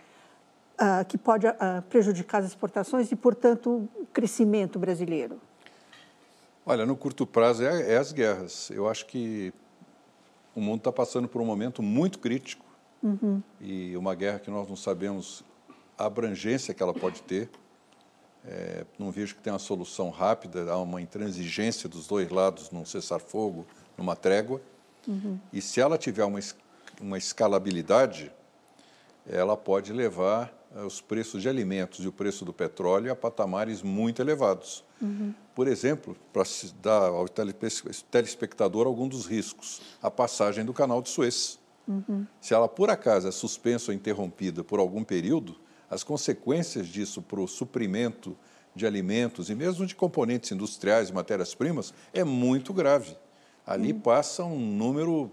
Uh, 0.80 1.04
que 1.06 1.18
pode 1.18 1.46
uh, 1.46 1.52
prejudicar 1.88 2.38
as 2.38 2.46
exportações 2.46 3.10
e, 3.10 3.16
portanto, 3.16 3.88
o 3.94 4.06
crescimento 4.12 4.78
brasileiro? 4.78 5.40
Olha, 6.64 6.84
no 6.84 6.96
curto 6.96 7.26
prazo 7.26 7.64
é, 7.64 7.94
é 7.94 7.96
as 7.96 8.12
guerras. 8.12 8.70
Eu 8.70 8.88
acho 8.88 9.06
que 9.06 9.52
o 10.54 10.60
mundo 10.60 10.78
está 10.78 10.92
passando 10.92 11.28
por 11.28 11.40
um 11.40 11.44
momento 11.44 11.82
muito 11.82 12.18
crítico 12.18 12.64
uhum. 13.02 13.42
e 13.60 13.96
uma 13.96 14.14
guerra 14.14 14.38
que 14.38 14.50
nós 14.50 14.68
não 14.68 14.74
sabemos 14.74 15.44
a 15.96 16.06
abrangência 16.06 16.74
que 16.74 16.82
ela 16.82 16.94
pode 16.94 17.22
ter. 17.22 17.48
É, 18.44 18.84
não 18.98 19.10
vejo 19.10 19.34
que 19.34 19.42
tenha 19.42 19.54
uma 19.54 19.58
solução 19.58 20.08
rápida, 20.10 20.70
há 20.70 20.78
uma 20.78 21.00
intransigência 21.00 21.88
dos 21.88 22.06
dois 22.06 22.30
lados 22.30 22.70
num 22.70 22.84
cessar-fogo, 22.84 23.66
numa 23.98 24.16
trégua. 24.16 24.60
Uhum. 25.06 25.38
E 25.52 25.60
se 25.60 25.80
ela 25.80 25.98
tiver 25.98 26.24
uma, 26.24 26.40
uma 27.00 27.18
escalabilidade, 27.18 28.32
ela 29.28 29.56
pode 29.56 29.92
levar 29.92 30.55
os 30.84 31.00
preços 31.00 31.42
de 31.42 31.48
alimentos 31.48 32.04
e 32.04 32.08
o 32.08 32.12
preço 32.12 32.44
do 32.44 32.52
petróleo 32.52 33.10
a 33.10 33.16
patamares 33.16 33.82
muito 33.82 34.20
elevados. 34.20 34.84
Uhum. 35.00 35.32
Por 35.54 35.68
exemplo, 35.68 36.16
para 36.32 36.42
dar 36.82 37.08
ao 37.08 37.26
telespectador 37.28 38.86
algum 38.86 39.08
dos 39.08 39.26
riscos, 39.26 39.80
a 40.02 40.10
passagem 40.10 40.64
do 40.64 40.72
canal 40.72 41.00
de 41.00 41.08
Suez. 41.08 41.58
Uhum. 41.88 42.26
Se 42.40 42.52
ela, 42.52 42.68
por 42.68 42.90
acaso, 42.90 43.28
é 43.28 43.30
suspensa 43.30 43.90
ou 43.90 43.94
interrompida 43.94 44.62
por 44.64 44.78
algum 44.78 45.04
período, 45.04 45.56
as 45.88 46.02
consequências 46.02 46.88
disso 46.88 47.22
para 47.22 47.40
o 47.40 47.46
suprimento 47.46 48.36
de 48.74 48.86
alimentos 48.86 49.48
e 49.48 49.54
mesmo 49.54 49.86
de 49.86 49.94
componentes 49.94 50.50
industriais 50.52 51.08
e 51.08 51.12
matérias-primas 51.12 51.94
é 52.12 52.24
muito 52.24 52.74
grave. 52.74 53.16
Ali 53.66 53.92
uhum. 53.92 54.00
passa 54.00 54.44
um 54.44 54.58
número 54.58 55.30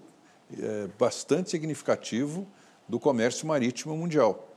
é, 0.58 0.88
bastante 0.98 1.50
significativo 1.50 2.48
do 2.88 3.00
comércio 3.00 3.48
marítimo 3.48 3.98
mundial. 3.98 4.53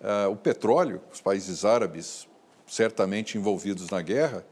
Uh, 0.00 0.30
o 0.30 0.36
petróleo, 0.36 1.00
os 1.12 1.20
países 1.20 1.64
árabes 1.64 2.28
certamente 2.66 3.36
envolvidos 3.36 3.90
na 3.90 4.00
guerra, 4.00 4.44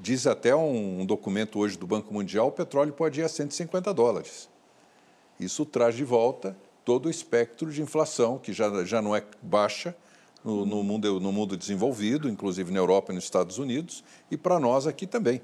diz 0.00 0.26
até 0.26 0.54
um, 0.54 1.00
um 1.00 1.06
documento 1.06 1.58
hoje 1.58 1.76
do 1.76 1.86
Banco 1.86 2.12
Mundial, 2.12 2.48
o 2.48 2.52
petróleo 2.52 2.92
pode 2.92 3.20
ir 3.20 3.24
a 3.24 3.28
150 3.28 3.92
dólares. 3.94 4.48
Isso 5.38 5.64
traz 5.64 5.94
de 5.94 6.04
volta 6.04 6.56
todo 6.84 7.06
o 7.06 7.10
espectro 7.10 7.70
de 7.70 7.82
inflação, 7.82 8.38
que 8.38 8.52
já, 8.52 8.84
já 8.84 9.02
não 9.02 9.14
é 9.14 9.22
baixa 9.42 9.94
no, 10.44 10.64
no, 10.64 10.82
mundo, 10.82 11.20
no 11.20 11.32
mundo 11.32 11.56
desenvolvido, 11.56 12.28
inclusive 12.28 12.72
na 12.72 12.78
Europa 12.78 13.12
e 13.12 13.14
nos 13.14 13.24
Estados 13.24 13.58
Unidos, 13.58 14.04
e 14.30 14.36
para 14.36 14.60
nós 14.60 14.86
aqui 14.86 15.06
também. 15.06 15.42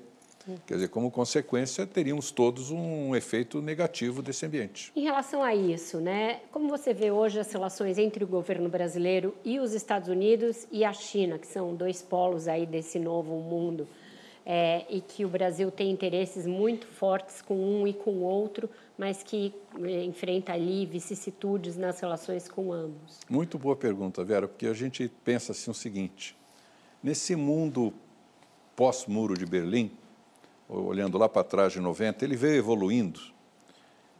Quer 0.66 0.74
dizer, 0.74 0.88
como 0.88 1.10
consequência, 1.10 1.86
teríamos 1.86 2.30
todos 2.30 2.70
um 2.70 3.14
efeito 3.14 3.60
negativo 3.62 4.22
desse 4.22 4.44
ambiente. 4.46 4.92
Em 4.96 5.02
relação 5.02 5.42
a 5.42 5.54
isso, 5.54 6.00
né, 6.00 6.40
como 6.50 6.68
você 6.68 6.92
vê 6.92 7.10
hoje 7.10 7.38
as 7.38 7.52
relações 7.52 7.98
entre 7.98 8.24
o 8.24 8.26
governo 8.26 8.68
brasileiro 8.68 9.34
e 9.44 9.58
os 9.58 9.72
Estados 9.72 10.08
Unidos 10.08 10.66
e 10.70 10.84
a 10.84 10.92
China, 10.92 11.38
que 11.38 11.46
são 11.46 11.74
dois 11.74 12.02
polos 12.02 12.48
aí 12.48 12.66
desse 12.66 12.98
novo 12.98 13.36
mundo, 13.36 13.86
é, 14.44 14.84
e 14.88 15.00
que 15.00 15.24
o 15.24 15.28
Brasil 15.28 15.70
tem 15.70 15.90
interesses 15.90 16.46
muito 16.46 16.86
fortes 16.86 17.40
com 17.40 17.54
um 17.54 17.86
e 17.86 17.92
com 17.92 18.10
o 18.10 18.22
outro, 18.22 18.68
mas 18.98 19.22
que 19.22 19.54
é, 19.80 20.04
enfrenta 20.04 20.52
ali 20.52 20.84
vicissitudes 20.84 21.76
nas 21.76 22.00
relações 22.00 22.48
com 22.48 22.72
ambos? 22.72 23.20
Muito 23.28 23.58
boa 23.58 23.76
pergunta, 23.76 24.24
Vera, 24.24 24.48
porque 24.48 24.66
a 24.66 24.74
gente 24.74 25.10
pensa 25.24 25.52
assim 25.52 25.70
o 25.70 25.74
seguinte: 25.74 26.36
nesse 27.02 27.36
mundo 27.36 27.92
pós-muro 28.74 29.34
de 29.34 29.46
Berlim, 29.46 29.92
olhando 30.72 31.18
lá 31.18 31.28
para 31.28 31.44
trás 31.44 31.72
de 31.72 31.80
90, 31.80 32.24
ele 32.24 32.36
veio 32.36 32.56
evoluindo. 32.56 33.20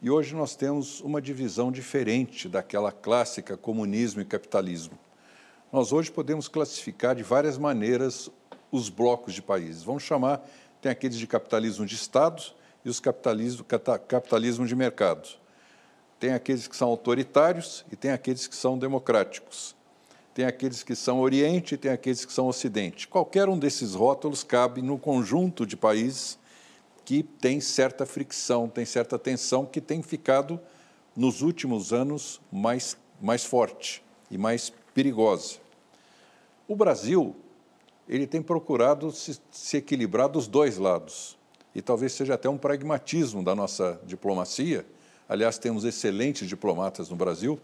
E 0.01 0.11
hoje 0.11 0.35
nós 0.35 0.55
temos 0.55 1.01
uma 1.01 1.23
divisão 1.23 1.71
diferente 1.71 2.49
daquela 2.49 2.93
clássica 2.93 3.57
comunismo 3.57 4.21
e 4.21 4.25
capitalismo. 4.25 4.99
Nós 5.73 5.93
hoje 5.93 6.11
podemos 6.11 6.49
classificar 6.49 7.15
de 7.15 7.23
várias 7.23 7.57
maneiras 7.57 8.31
os 8.71 8.89
blocos 8.89 9.33
de 9.33 9.41
países. 9.41 9.83
Vamos 9.83 10.03
chamar, 10.03 10.47
tem 10.81 10.91
aqueles 10.91 11.17
de 11.17 11.27
capitalismo 11.27 11.87
de 11.87 11.95
Estado 11.95 12.43
e 12.85 12.91
os 12.91 13.01
capitalismo, 13.01 13.65
capitalismo 13.65 14.67
de 14.67 14.75
mercado. 14.75 15.29
Tem 16.19 16.33
aqueles 16.33 16.67
que 16.67 16.77
são 16.77 16.89
autoritários 16.89 17.85
e 17.91 17.97
tem 17.97 18.11
aqueles 18.11 18.47
que 18.47 18.57
são 18.57 18.79
democráticos. 18.79 19.75
Tem 20.35 20.45
aqueles 20.45 20.83
que 20.83 20.97
são 20.97 21.21
Oriente 21.21 21.75
e 21.75 21.79
tem 21.79 21.91
aqueles 21.91 22.25
que 22.25 22.33
são 22.33 22.47
Ocidente. 22.47 23.07
Qualquer 23.07 23.49
um 23.49 23.59
desses 23.59 23.95
rótulos 23.95 24.43
cabe 24.43 24.83
no 24.83 24.99
conjunto 24.99 25.67
de 25.67 25.77
países 25.77 26.39
que 27.05 27.23
tem 27.23 27.61
certa 27.61 28.07
fricção, 28.07 28.69
tem 28.69 28.85
certa 28.85 29.19
tensão 29.19 29.67
que 29.67 29.81
tem 29.81 30.03
ficado 30.03 30.61
nos 31.17 31.43
últimos 31.43 31.93
anos 31.93 32.41
mais, 32.51 32.97
mais 33.21 33.45
forte 33.45 34.03
e 34.31 34.39
mais 34.39 34.73
perigosa. 34.95 35.57
O 36.67 36.77
Brasil 36.77 37.37
ele 38.09 38.27
tem 38.27 38.43
procurado 38.43 39.11
se, 39.11 39.41
se 39.51 39.77
equilibrar 39.77 40.29
dos 40.29 40.47
dois 40.47 40.79
lados 40.79 41.39
e 41.75 41.81
talvez 41.81 42.13
seja 42.13 42.35
até 42.35 42.49
um 42.49 42.59
pragmatismo 42.59 43.43
da 43.43 43.55
nossa 43.55 44.01
diplomacia. 44.05 44.85
Aliás, 45.29 45.59
temos 45.59 45.85
excelentes 45.85 46.49
diplomatas 46.49 47.09
no 47.09 47.17
Brasil 47.17 47.59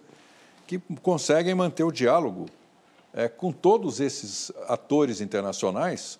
que 0.66 0.78
conseguem 1.02 1.54
manter 1.54 1.84
o 1.84 1.92
diálogo 1.92 2.46
é, 3.12 3.28
com 3.28 3.52
todos 3.52 4.00
esses 4.00 4.52
atores 4.66 5.20
internacionais 5.20 6.18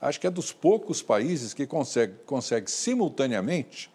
acho 0.00 0.18
que 0.18 0.26
é 0.26 0.30
dos 0.30 0.52
poucos 0.52 1.02
países 1.02 1.52
que 1.52 1.66
consegue, 1.66 2.14
consegue 2.24 2.70
simultaneamente 2.70 3.90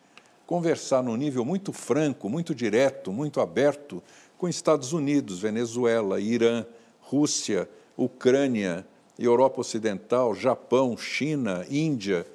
conversar 0.46 1.02
num 1.02 1.16
nível 1.16 1.44
muito 1.44 1.74
franco, 1.74 2.30
muito 2.30 2.54
direto, 2.54 3.12
muito 3.12 3.42
aberto 3.42 4.04
com 4.38 4.48
Estados 4.48 4.94
Unidos, 4.94 5.40
Venezuela, 5.40 6.20
Irã, 6.20 6.66
Rússia, 7.02 7.68
Ucrânia, 7.98 8.86
Europa 9.18 9.62
Ocidental, 9.62 10.36
Japão, 10.36 10.96
China, 10.98 11.66
Índia. 11.70 12.28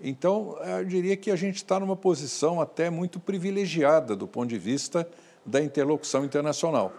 Então, 0.00 0.56
eu 0.62 0.84
diria 0.84 1.16
que 1.16 1.30
a 1.30 1.36
gente 1.36 1.56
está 1.56 1.80
numa 1.80 1.96
posição 1.96 2.60
até 2.60 2.90
muito 2.90 3.18
privilegiada 3.18 4.14
do 4.14 4.28
ponto 4.28 4.48
de 4.48 4.58
vista 4.58 5.08
da 5.44 5.60
interlocução 5.60 6.24
internacional, 6.24 6.92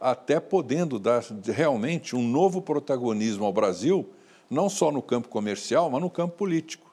até 0.00 0.38
podendo 0.40 0.98
dar 0.98 1.22
realmente 1.44 2.14
um 2.14 2.22
novo 2.22 2.60
protagonismo 2.60 3.46
ao 3.46 3.52
Brasil 3.52 4.06
não 4.50 4.68
só 4.68 4.90
no 4.90 5.02
campo 5.02 5.28
comercial, 5.28 5.90
mas 5.90 6.00
no 6.00 6.10
campo 6.10 6.36
político. 6.36 6.88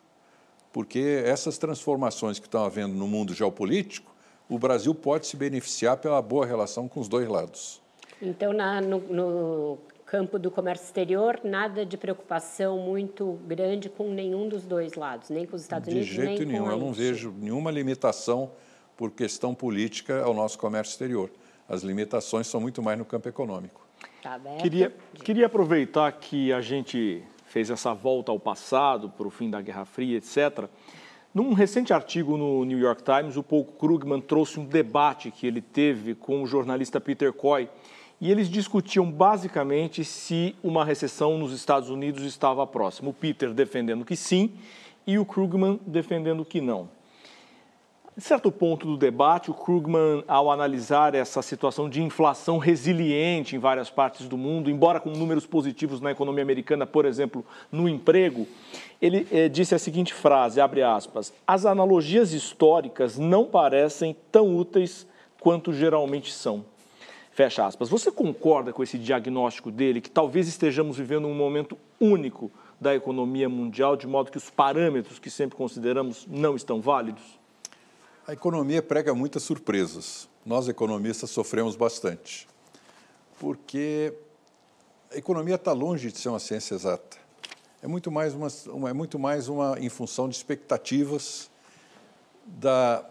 Porque 0.74 1.24
essas 1.26 1.58
transformações 1.58 2.38
que 2.38 2.48
estão 2.48 2.66
havendo 2.66 2.94
no 2.96 3.08
mundo 3.08 3.34
geopolítico, 3.34 4.14
o 4.50 4.60
Brasil 4.60 4.94
pode 4.94 5.26
se 5.28 5.38
beneficiar 5.38 5.98
pela 5.98 6.22
boa 6.22 6.46
relação 6.46 6.88
com 6.88 7.00
os 7.00 7.08
dois 7.08 7.28
lados. 7.28 7.82
Então, 8.22 8.54
na, 8.54 8.82
no, 8.82 9.00
no 9.00 9.78
campo 10.06 10.38
do 10.38 10.52
comércio 10.52 10.86
exterior, 10.86 11.40
nada 11.44 11.86
de 11.86 11.98
preocupação 11.98 12.78
muito 12.78 13.40
grande 13.46 13.90
com 13.90 14.10
nenhum 14.12 14.48
dos 14.48 14.64
dois 14.64 14.94
lados, 14.94 15.30
nem 15.30 15.46
com 15.46 15.56
os 15.56 15.62
Estados 15.62 15.88
Unidos, 15.88 16.10
nem 16.10 16.18
com 16.18 16.24
De 16.24 16.38
jeito 16.38 16.46
nenhum. 16.46 16.70
Eu 16.70 16.78
não 16.78 16.94
vejo 16.94 17.34
nenhuma 17.40 17.72
limitação 17.72 18.52
por 18.96 19.12
questão 19.12 19.54
política 19.54 20.24
ao 20.24 20.34
nosso 20.34 20.58
comércio 20.58 20.92
exterior. 20.92 21.32
As 21.68 21.82
limitações 21.82 22.48
são 22.48 22.62
muito 22.62 22.82
mais 22.82 22.98
no 22.98 23.06
campo 23.06 23.28
econômico. 23.28 23.86
Tá 24.22 24.40
queria, 24.60 24.94
queria 25.24 25.46
aproveitar 25.48 26.12
que 26.12 26.52
a 26.54 26.62
gente 26.62 27.24
fez 27.56 27.70
essa 27.70 27.94
volta 27.94 28.34
ao 28.34 28.38
passado, 28.38 29.08
para 29.08 29.26
o 29.26 29.30
fim 29.30 29.50
da 29.50 29.62
Guerra 29.62 29.86
Fria, 29.86 30.18
etc. 30.18 30.68
Num 31.34 31.54
recente 31.54 31.94
artigo 31.94 32.36
no 32.36 32.66
New 32.66 32.78
York 32.78 33.02
Times, 33.02 33.38
o 33.38 33.44
Paul 33.44 33.64
Krugman 33.64 34.20
trouxe 34.20 34.60
um 34.60 34.66
debate 34.66 35.32
que 35.32 35.48
ele 35.48 35.62
teve 35.62 36.16
com 36.16 36.44
o 36.44 36.46
jornalista 36.46 37.00
Peter 37.00 37.32
Coy, 37.32 37.70
e 38.20 38.30
eles 38.30 38.50
discutiam 38.50 39.10
basicamente 39.10 40.04
se 40.04 40.54
uma 40.62 40.84
recessão 40.84 41.38
nos 41.38 41.54
Estados 41.54 41.90
Unidos 41.90 42.24
estava 42.26 42.68
próxima. 42.68 43.10
O 43.10 43.14
Peter 43.14 43.54
defendendo 43.54 44.04
que 44.04 44.18
sim 44.18 44.52
e 45.08 45.18
o 45.18 45.26
Krugman 45.26 45.80
defendendo 45.88 46.44
que 46.44 46.60
não. 46.60 46.90
Em 48.18 48.22
certo 48.22 48.50
ponto 48.50 48.88
do 48.88 48.96
debate, 48.96 49.52
o 49.52 49.54
Krugman, 49.54 50.24
ao 50.26 50.50
analisar 50.50 51.14
essa 51.14 51.42
situação 51.42 51.90
de 51.90 52.02
inflação 52.02 52.58
resiliente 52.58 53.58
em 53.58 53.60
várias 53.60 53.90
partes 53.90 54.26
do 54.30 54.38
mundo, 54.38 54.72
embora 54.72 55.02
com 55.02 55.10
números 55.10 55.46
positivos 55.46 56.00
na 56.00 56.12
economia 56.12 56.42
americana, 56.42 56.88
por 56.88 57.04
exemplo, 57.04 57.46
no 57.70 57.90
emprego, 57.90 58.48
ele 59.02 59.28
eh, 59.30 59.50
disse 59.50 59.76
a 59.76 59.80
seguinte 59.80 60.14
frase, 60.14 60.62
abre 60.62 60.82
aspas, 60.82 61.34
as 61.46 61.66
analogias 61.66 62.32
históricas 62.32 63.18
não 63.18 63.44
parecem 63.44 64.16
tão 64.32 64.56
úteis 64.56 65.06
quanto 65.42 65.74
geralmente 65.74 66.32
são. 66.32 66.64
Fecha 67.32 67.66
aspas. 67.66 67.90
Você 67.90 68.10
concorda 68.10 68.72
com 68.72 68.82
esse 68.82 68.98
diagnóstico 68.98 69.70
dele, 69.70 70.00
que 70.00 70.10
talvez 70.10 70.48
estejamos 70.48 70.98
vivendo 70.98 71.28
um 71.28 71.36
momento 71.36 71.78
único 72.00 72.50
da 72.80 72.96
economia 72.96 73.50
mundial, 73.50 73.98
de 73.98 74.08
modo 74.08 74.32
que 74.32 74.38
os 74.38 74.50
parâmetros 74.50 75.20
que 75.20 75.30
sempre 75.30 75.58
consideramos 75.58 76.26
não 76.32 76.56
estão 76.56 76.80
válidos? 76.80 77.44
A 78.28 78.34
economia 78.34 78.82
prega 78.82 79.14
muitas 79.14 79.44
surpresas. 79.44 80.28
Nós, 80.44 80.68
economistas, 80.68 81.30
sofremos 81.30 81.76
bastante. 81.76 82.48
Porque 83.40 84.12
a 85.12 85.18
economia 85.18 85.54
está 85.54 85.72
longe 85.74 86.12
de 86.12 86.18
ser 86.18 86.30
uma 86.30 86.40
ciência 86.40 86.74
exata. 86.74 87.18
É 87.84 87.88
muito 87.88 88.10
mais 88.10 88.34
uma, 88.34 88.48
uma, 88.66 88.90
é 88.90 88.94
muito 88.94 89.20
mais 89.20 89.48
uma 89.48 89.78
em 89.80 89.90
função 89.90 90.28
de 90.28 90.36
expectativas 90.36 91.52
da, 92.48 93.06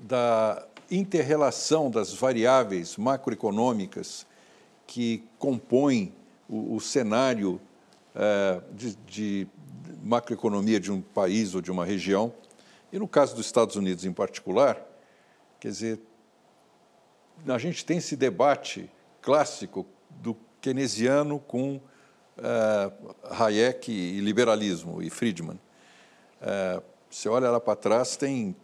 da 0.00 0.66
interrelação 0.90 1.88
das 1.88 2.12
variáveis 2.12 2.96
macroeconômicas 2.96 4.26
que 4.88 5.22
compõem 5.38 6.12
o, 6.48 6.74
o 6.74 6.80
cenário 6.80 7.60
é, 8.12 8.60
de, 8.72 8.96
de 9.06 9.46
macroeconomia 10.02 10.80
de 10.80 10.90
um 10.90 11.00
país 11.00 11.54
ou 11.54 11.60
de 11.60 11.70
uma 11.70 11.84
região 11.84 12.34
e 12.92 12.98
no 12.98 13.06
caso 13.06 13.34
dos 13.34 13.46
Estados 13.46 13.76
Unidos 13.76 14.04
em 14.04 14.12
particular, 14.12 14.80
quer 15.58 15.68
dizer, 15.68 16.00
a 17.46 17.58
gente 17.58 17.84
tem 17.84 17.98
esse 17.98 18.16
debate 18.16 18.90
clássico 19.22 19.86
do 20.10 20.36
keynesiano 20.60 21.38
com 21.38 21.76
uh, 21.76 23.14
Hayek 23.30 23.90
e 23.90 24.20
liberalismo, 24.20 25.02
e 25.02 25.08
Friedman. 25.08 25.58
Uh, 26.40 26.82
você 27.08 27.28
olha 27.28 27.50
lá 27.50 27.60
para 27.60 27.76
trás, 27.76 28.16
tem 28.16 28.54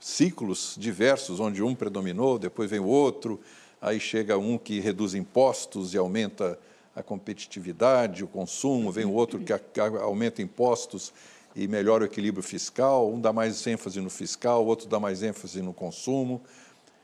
ciclos 0.00 0.74
diversos, 0.78 1.40
onde 1.40 1.62
um 1.62 1.74
predominou, 1.74 2.38
depois 2.38 2.70
vem 2.70 2.80
o 2.80 2.86
outro, 2.86 3.40
aí 3.80 4.00
chega 4.00 4.38
um 4.38 4.58
que 4.58 4.80
reduz 4.80 5.14
impostos 5.14 5.94
e 5.94 5.98
aumenta 5.98 6.58
a 6.94 7.02
competitividade, 7.02 8.24
o 8.24 8.28
consumo, 8.28 8.92
vem 8.92 9.04
o 9.04 9.12
outro 9.12 9.40
que 9.40 9.80
aumenta 9.80 10.42
impostos 10.42 11.12
e 11.54 11.68
melhora 11.68 12.04
o 12.04 12.06
equilíbrio 12.06 12.42
fiscal, 12.42 13.10
um 13.10 13.20
dá 13.20 13.32
mais 13.32 13.66
ênfase 13.66 14.00
no 14.00 14.10
fiscal, 14.10 14.64
o 14.64 14.66
outro 14.66 14.88
dá 14.88 14.98
mais 14.98 15.22
ênfase 15.22 15.60
no 15.60 15.72
consumo. 15.72 16.40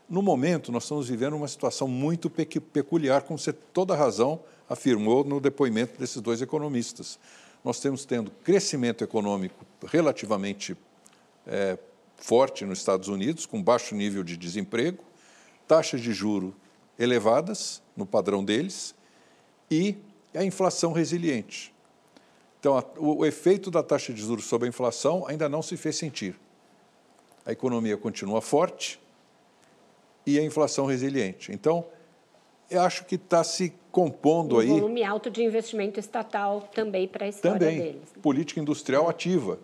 No 0.09 0.23
momento, 0.23 0.73
nós 0.73 0.85
estamos 0.85 1.09
vivendo 1.09 1.35
uma 1.35 1.49
situação 1.49 1.87
muito 1.87 2.31
peculiar, 2.31 3.23
como 3.23 3.39
você 3.39 3.53
toda 3.53 3.95
razão 3.95 4.41
afirmou 4.69 5.23
no 5.23 5.41
depoimento 5.41 5.99
desses 5.99 6.21
dois 6.23 6.41
economistas. 6.41 7.19
Nós 7.63 7.81
temos 7.81 8.05
tendo 8.05 8.31
crescimento 8.43 9.05
econômico 9.05 9.67
relativamente 9.87 10.77
é, 11.47 11.79
forte 12.17 12.65
nos 12.65 12.79
Estados 12.79 13.09
Unidos, 13.09 13.45
com 13.45 13.63
baixo 13.63 13.95
nível 13.95 14.23
de 14.23 14.37
desemprego, 14.37 15.05
taxas 15.67 16.01
de 16.01 16.13
juro 16.13 16.55
elevadas 16.99 17.83
no 17.97 18.07
padrão 18.07 18.45
deles 18.45 18.95
e 19.71 19.97
a 20.35 20.43
inflação 20.43 20.93
resiliente. 20.93 21.75
Então, 22.61 22.77
a, 22.77 22.85
o, 22.97 23.19
o 23.19 23.27
efeito 23.27 23.71
da 23.71 23.83
taxa 23.83 24.13
de 24.13 24.21
juros 24.21 24.45
sobre 24.47 24.67
a 24.67 24.69
inflação 24.69 25.27
ainda 25.27 25.49
não 25.49 25.63
se 25.63 25.77
fez 25.77 25.97
sentir. 25.97 26.39
A 27.47 27.53
economia 27.53 27.97
continua 27.97 28.41
forte 28.41 29.01
e 30.27 30.39
a 30.39 30.43
inflação 30.43 30.87
resiliente. 30.87 31.53
Então, 31.53 31.87
eu 32.71 32.83
acho 32.83 33.05
que 33.05 33.15
está 33.15 33.43
se 33.43 33.73
compondo 33.91 34.57
um 34.57 34.59
aí. 34.59 34.69
volume 34.69 35.03
alto 35.03 35.31
de 35.31 35.43
investimento 35.43 35.99
estatal 35.99 36.69
também 36.75 37.09
para 37.09 37.25
a 37.25 37.29
história 37.29 37.59
também, 37.59 37.79
deles. 37.79 38.03
Política 38.21 38.61
industrial 38.61 39.09
ativa, 39.09 39.59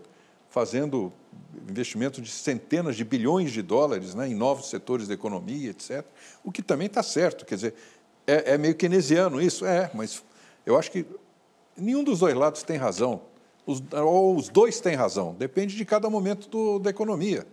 fazendo 0.49 1.13
investimento 1.69 2.23
de 2.23 2.31
centenas 2.31 2.97
de 2.97 3.05
bilhões 3.05 3.53
de 3.53 3.61
dólares 3.61 4.15
né, 4.15 4.29
em 4.29 4.35
novos 4.35 4.71
setores 4.71 5.07
da 5.07 5.15
economia, 5.15 5.71
etc. 5.71 6.05
O 6.43 6.51
que 6.51 6.63
também 6.63 6.87
está 6.87 7.03
certo, 7.03 7.45
quer 7.45 7.57
dizer, 7.57 7.75
é, 8.27 8.55
é 8.55 8.59
meio 8.59 8.75
keynesiano 8.75 9.41
isso, 9.41 9.67
é, 9.67 9.91
mas 9.93 10.23
eu 10.65 10.79
acho 10.79 10.91
que 10.91 11.05
nenhum 11.77 12.05
dos 12.05 12.21
dois 12.21 12.35
lados 12.35 12.63
tem 12.63 12.77
razão. 12.77 13.23
Os, 13.67 13.83
ou 13.93 14.37
os 14.37 14.49
dois 14.49 14.81
têm 14.81 14.95
razão, 14.95 15.35
depende 15.35 15.75
de 15.75 15.85
cada 15.85 16.11
momento 16.11 16.49
do, 16.49 16.79
da 16.79 16.91
economia. 16.91 17.47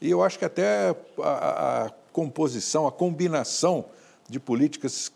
E 0.00 0.10
eu 0.10 0.22
acho 0.22 0.38
que 0.38 0.44
até 0.44 0.94
a, 1.22 1.84
a 1.86 1.90
composição, 2.12 2.86
a 2.86 2.92
combinação 2.92 3.84
de 4.28 4.40
políticas 4.40 5.12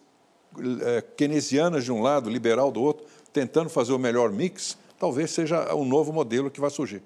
é, 0.82 1.02
keynesianas 1.16 1.84
de 1.84 1.92
um 1.92 2.02
lado, 2.02 2.28
liberal 2.28 2.70
do 2.70 2.82
outro, 2.82 3.06
tentando 3.32 3.70
fazer 3.70 3.92
o 3.92 3.98
melhor 3.98 4.30
mix, 4.30 4.76
talvez 4.98 5.30
seja 5.30 5.74
o 5.74 5.84
novo 5.84 6.12
modelo 6.12 6.50
que 6.50 6.60
vai 6.60 6.70
surgir. 6.70 7.02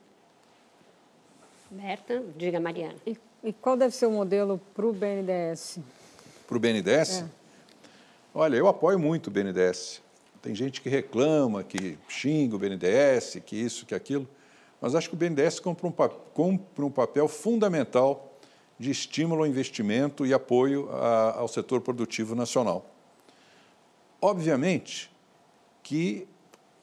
Berta, 1.71 2.23
diga, 2.37 2.61
Mariana. 2.61 2.97
E, 3.07 3.17
e 3.43 3.53
qual 3.53 3.77
deve 3.77 3.95
ser 3.95 4.07
o 4.07 4.11
modelo 4.11 4.61
para 4.75 4.87
o 4.87 4.93
BNDES? 4.93 5.79
Para 6.47 6.57
o 6.57 6.61
BNDES? 6.61 7.23
É. 7.23 7.25
Olha, 8.35 8.57
eu 8.57 8.69
apoio 8.69 8.99
muito 8.99 9.29
o 9.29 9.31
BNDES. 9.31 10.04
Tem 10.45 10.55
gente 10.55 10.83
que 10.83 10.91
reclama, 10.91 11.65
que 11.65 11.97
xinga 12.07 12.55
o 12.55 12.59
BNDES, 12.59 13.41
que 13.47 13.57
isso, 13.57 13.87
que 13.87 13.95
aquilo, 13.95 14.29
mas 14.79 14.95
acho 14.95 15.09
que 15.09 15.15
o 15.15 15.17
BNDES 15.17 15.59
cumpre 15.59 15.87
um, 15.87 15.93
cumpre 16.35 16.85
um 16.85 16.91
papel 16.91 17.27
fundamental 17.29 18.37
de 18.79 18.91
estímulo 18.91 19.41
ao 19.41 19.47
investimento 19.47 20.27
e 20.27 20.35
apoio 20.35 20.91
a, 20.93 21.39
ao 21.39 21.49
setor 21.49 21.81
produtivo 21.81 22.35
nacional. 22.35 22.85
Obviamente 24.21 25.11
que 25.83 26.29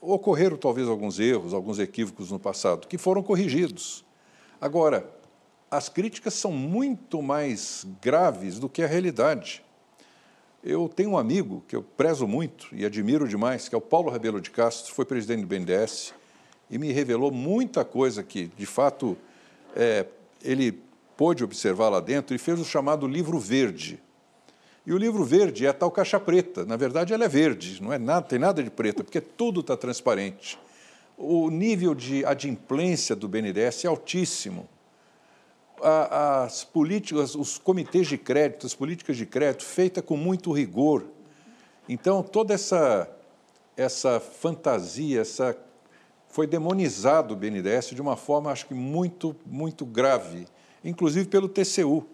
ocorreram 0.01 0.57
talvez 0.57 0.88
alguns 0.88 1.19
erros, 1.19 1.53
alguns 1.53 1.77
equívocos 1.77 2.31
no 2.31 2.39
passado, 2.39 2.88
que 2.88 2.97
foram 2.97 3.21
corrigidos. 3.21 4.03
Agora, 4.59 5.07
as 5.69 5.88
críticas 5.88 6.33
são 6.33 6.51
muito 6.51 7.21
mais 7.21 7.85
graves 8.01 8.57
do 8.57 8.67
que 8.67 8.81
a 8.81 8.88
realidade. 8.88 9.63
Eu 10.63 10.88
tenho 10.88 11.11
um 11.11 11.17
amigo 11.17 11.63
que 11.67 11.75
eu 11.75 11.81
prezo 11.81 12.27
muito 12.27 12.67
e 12.71 12.85
admiro 12.85 13.27
demais, 13.27 13.67
que 13.67 13.73
é 13.73 13.77
o 13.77 13.81
Paulo 13.81 14.11
Rabelo 14.11 14.39
de 14.39 14.51
Castro, 14.51 14.93
foi 14.93 15.03
presidente 15.05 15.41
do 15.41 15.47
BNDES 15.47 16.13
e 16.69 16.77
me 16.77 16.91
revelou 16.91 17.31
muita 17.31 17.83
coisa 17.83 18.21
que, 18.21 18.45
de 18.55 18.67
fato, 18.67 19.17
é, 19.75 20.05
ele 20.43 20.79
pôde 21.17 21.43
observar 21.43 21.89
lá 21.89 21.99
dentro 21.99 22.35
e 22.35 22.38
fez 22.38 22.59
o 22.59 22.63
chamado 22.63 23.07
livro 23.07 23.39
verde. 23.39 23.99
E 24.85 24.93
o 24.93 24.97
livro 24.99 25.23
verde 25.23 25.65
é 25.65 25.69
a 25.69 25.73
tal 25.73 25.89
caixa 25.89 26.19
preta. 26.19 26.63
Na 26.63 26.77
verdade, 26.77 27.11
ela 27.11 27.25
é 27.25 27.27
verde, 27.27 27.81
não 27.81 27.91
é 27.91 27.97
nada, 27.97 28.27
tem 28.27 28.38
nada 28.38 28.61
de 28.61 28.69
preta, 28.69 29.03
porque 29.03 29.19
tudo 29.19 29.61
está 29.61 29.75
transparente. 29.75 30.59
O 31.17 31.49
nível 31.49 31.95
de 31.95 32.23
adimplência 32.23 33.15
do 33.15 33.27
BNDES 33.27 33.85
é 33.85 33.88
altíssimo 33.88 34.69
as 35.83 36.63
políticas, 36.63 37.35
os 37.35 37.57
comitês 37.57 38.07
de 38.07 38.17
crédito, 38.17 38.65
as 38.65 38.73
políticas 38.73 39.17
de 39.17 39.25
crédito 39.25 39.63
feitas 39.63 40.03
com 40.03 40.15
muito 40.15 40.51
rigor. 40.51 41.05
Então, 41.87 42.21
toda 42.21 42.53
essa, 42.53 43.09
essa 43.75 44.19
fantasia, 44.19 45.21
essa, 45.21 45.57
foi 46.29 46.47
demonizado 46.47 47.33
o 47.33 47.37
BNDES 47.37 47.87
de 47.87 48.01
uma 48.01 48.15
forma, 48.15 48.51
acho 48.51 48.67
que 48.67 48.73
muito, 48.73 49.35
muito 49.45 49.85
grave, 49.85 50.47
inclusive 50.83 51.27
pelo 51.27 51.49
TCU, 51.49 52.05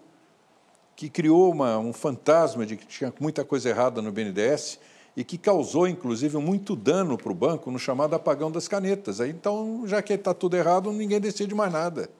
que 0.96 1.08
criou 1.08 1.52
uma, 1.52 1.78
um 1.78 1.92
fantasma 1.92 2.66
de 2.66 2.76
que 2.76 2.86
tinha 2.86 3.14
muita 3.20 3.44
coisa 3.44 3.68
errada 3.68 4.02
no 4.02 4.10
BNDES 4.10 4.80
e 5.16 5.22
que 5.22 5.38
causou, 5.38 5.86
inclusive, 5.86 6.36
muito 6.38 6.74
dano 6.74 7.16
para 7.16 7.30
o 7.30 7.34
banco 7.34 7.70
no 7.70 7.78
chamado 7.78 8.14
apagão 8.14 8.50
das 8.50 8.66
canetas. 8.66 9.20
Aí, 9.20 9.30
então, 9.30 9.82
já 9.86 10.02
que 10.02 10.12
está 10.12 10.32
tudo 10.32 10.56
errado, 10.56 10.92
ninguém 10.92 11.20
decide 11.20 11.54
mais 11.54 11.72
nada. 11.72 12.10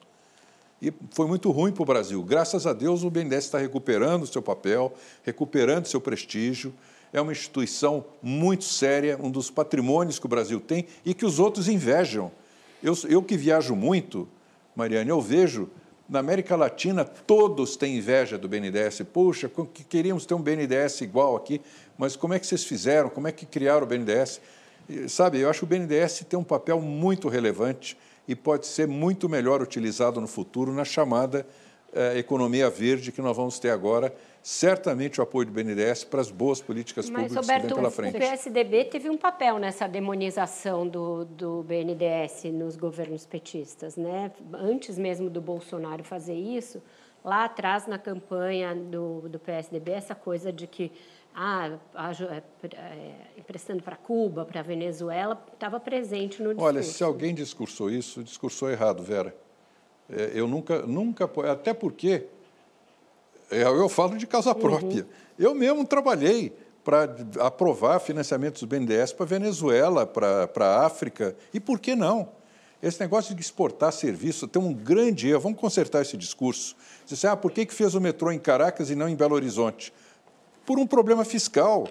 E 0.81 0.93
foi 1.11 1.27
muito 1.27 1.51
ruim 1.51 1.73
para 1.73 1.83
o 1.83 1.87
Brasil. 1.87 2.23
Graças 2.23 2.67
a 2.67 2.73
Deus, 2.73 3.03
o 3.03 3.11
BNDES 3.11 3.45
está 3.45 3.59
recuperando 3.59 4.27
seu 4.27 4.41
papel, 4.41 4.93
recuperando 5.25 5.87
seu 5.87 6.01
prestígio. 6.01 6.73
É 7.13 7.21
uma 7.21 7.33
instituição 7.33 8.05
muito 8.23 8.65
séria, 8.65 9.19
um 9.21 9.31
dos 9.31 9.51
patrimônios 9.51 10.19
que 10.19 10.27
o 10.27 10.29
Brasil 10.29 10.61
tem 10.61 10.87
e 11.05 11.15
que 11.15 11.27
os 11.27 11.41
outros 11.41 11.69
invejam. 11.69 12.31
Eu, 12.83 12.97
eu 13.09 13.23
que 13.23 13.37
viajo 13.37 13.75
muito, 13.75 14.29
Mariane, 14.77 15.11
eu 15.11 15.21
vejo 15.21 15.69
na 16.09 16.21
América 16.21 16.55
Latina 16.55 17.05
todos 17.05 17.77
têm 17.77 17.99
inveja 17.99 18.39
do 18.39 18.49
BNDES. 18.49 19.03
Puxa, 19.13 19.51
queríamos 19.89 20.25
ter 20.25 20.35
um 20.35 20.41
BNDES 20.41 21.01
igual 21.01 21.37
aqui, 21.37 21.61
mas 21.99 22.15
como 22.15 22.35
é 22.35 22.39
que 22.39 22.47
vocês 22.47 22.65
fizeram? 22.65 23.11
Como 23.11 23.27
é 23.27 23.33
que 23.33 23.45
criaram 23.45 23.83
o 23.83 23.87
BNDES? 23.87 24.41
Sabe, 25.09 25.41
eu 25.41 25.51
acho 25.51 25.61
que 25.61 25.65
o 25.65 25.69
BNDES 25.69 26.25
tem 26.29 26.39
um 26.39 26.45
papel 26.45 26.81
muito 26.81 27.29
relevante 27.29 27.97
e 28.29 28.37
pode 28.37 28.67
ser 28.67 28.87
muito 28.87 29.29
melhor 29.29 29.63
utilizado 29.63 30.21
no 30.21 30.29
futuro 30.29 30.73
na 30.73 30.85
chamada 30.85 31.47
eh, 31.91 32.19
economia 32.19 32.69
verde 32.69 33.11
que 33.11 33.23
nós 33.23 33.35
vamos 33.35 33.59
ter 33.59 33.71
agora. 33.71 34.15
Certamente 34.43 35.19
o 35.21 35.23
apoio 35.23 35.47
do 35.47 35.53
BNDES 35.53 36.05
para 36.05 36.21
as 36.21 36.31
boas 36.31 36.61
políticas 36.61 37.09
Mas, 37.09 37.23
públicas 37.23 37.47
Roberto, 37.47 37.63
que 37.63 37.69
vem 37.69 37.77
pela 37.77 37.91
frente. 37.91 38.17
o 38.17 38.19
PSDB 38.19 38.85
teve 38.85 39.09
um 39.09 39.17
papel 39.17 39.59
nessa 39.59 39.89
demonização 39.89 40.87
do, 40.87 41.25
do 41.25 41.63
BNDES 41.63 42.45
nos 42.53 42.77
governos 42.77 43.25
petistas. 43.25 43.97
Né? 43.97 44.31
Antes 44.53 44.99
mesmo 44.99 45.31
do 45.31 45.41
Bolsonaro 45.41 46.05
fazer 46.05 46.35
isso, 46.35 46.83
lá 47.25 47.45
atrás 47.45 47.87
na 47.87 47.99
campanha 47.99 48.75
do, 48.75 49.29
do 49.29 49.39
PSDB, 49.39 49.93
essa 49.93 50.15
coisa 50.15 50.53
de 50.53 50.67
que 50.67 50.93
ah, 51.35 51.79
é, 52.31 52.43
é, 52.77 53.15
emprestando 53.37 53.83
para 53.83 53.97
Cuba, 53.97 54.45
para 54.45 54.63
Venezuela, 54.63 55.41
estava 55.53 55.79
presente 55.79 56.43
no 56.43 56.49
discurso. 56.49 56.67
Olha, 56.67 56.83
se 56.83 57.03
alguém 57.05 57.35
discursou 57.35 57.91
isso, 57.91 58.23
discursou 58.23 58.71
errado, 58.71 59.03
Vera. 59.03 59.35
É, 60.11 60.33
eu 60.35 60.49
nunca, 60.49 60.83
nunca, 60.87 61.31
até 61.51 61.73
porque 61.75 62.27
eu 63.51 63.89
falo 63.89 64.17
de 64.17 64.27
causa 64.27 64.51
uhum. 64.51 64.61
própria. 64.61 65.03
Uhum. 65.03 65.09
Eu 65.39 65.55
mesmo 65.55 65.87
trabalhei 65.87 66.53
para 66.85 67.15
aprovar 67.41 68.01
financiamentos 68.01 68.63
do 68.63 68.67
BNDES 68.67 69.13
para 69.13 69.27
Venezuela, 69.27 70.07
para, 70.07 70.49
a 70.57 70.87
África, 70.87 71.37
e 71.53 71.61
por 71.61 71.79
que 71.79 71.95
não? 71.95 72.31
Esse 72.83 73.01
negócio 73.01 73.35
de 73.35 73.41
exportar 73.43 73.93
serviço 73.93 74.47
tem 74.47 74.63
um 74.63 74.73
grande 74.73 75.29
erro. 75.29 75.41
Vamos 75.41 75.61
consertar 75.61 76.01
esse 76.01 76.17
discurso. 76.17 76.77
Você 77.05 77.15
diz, 77.15 77.25
ah, 77.25 77.37
por 77.37 77.51
que, 77.51 77.67
que 77.67 77.75
fez 77.75 77.95
o 77.95 78.01
metrô 78.01 78.31
em 78.31 78.39
Caracas 78.39 78.89
e 78.89 78.95
não 78.95 79.09
em 79.09 79.17
Belo 79.17 79.35
Horizonte? 79.35 79.93
Por 80.69 80.79
um 80.79 80.87
problema 80.87 81.25
fiscal. 81.25 81.89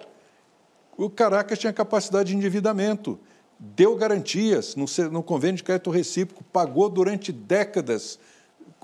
O 0.96 1.10
Caracas 1.10 1.58
tinha 1.58 1.72
capacidade 1.72 2.28
de 2.28 2.36
endividamento, 2.36 3.18
deu 3.58 3.96
garantias 3.96 4.76
no, 4.76 5.20
convênio 5.20 5.56
de 5.56 5.64
crédito 5.64 5.90
recíproco, 5.90 6.44
pagou 6.44 6.88
durante 6.88 7.32
décadas 7.32 8.20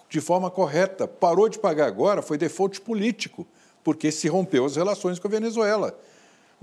de 0.09 0.21
forma 0.21 0.51
correta. 0.51 1.07
Parou 1.07 1.49
de 1.49 1.61
pagar 1.61 1.87
agora, 1.87 2.23
foi 2.23 2.37
default 2.37 2.81
político, 2.81 3.47
porque 3.85 4.11
se 4.11 4.27
rompeu 4.27 4.65
as 4.65 4.75
relações 4.75 5.21
com 5.21 5.29
a 5.29 5.31
Venezuela. 5.31 5.97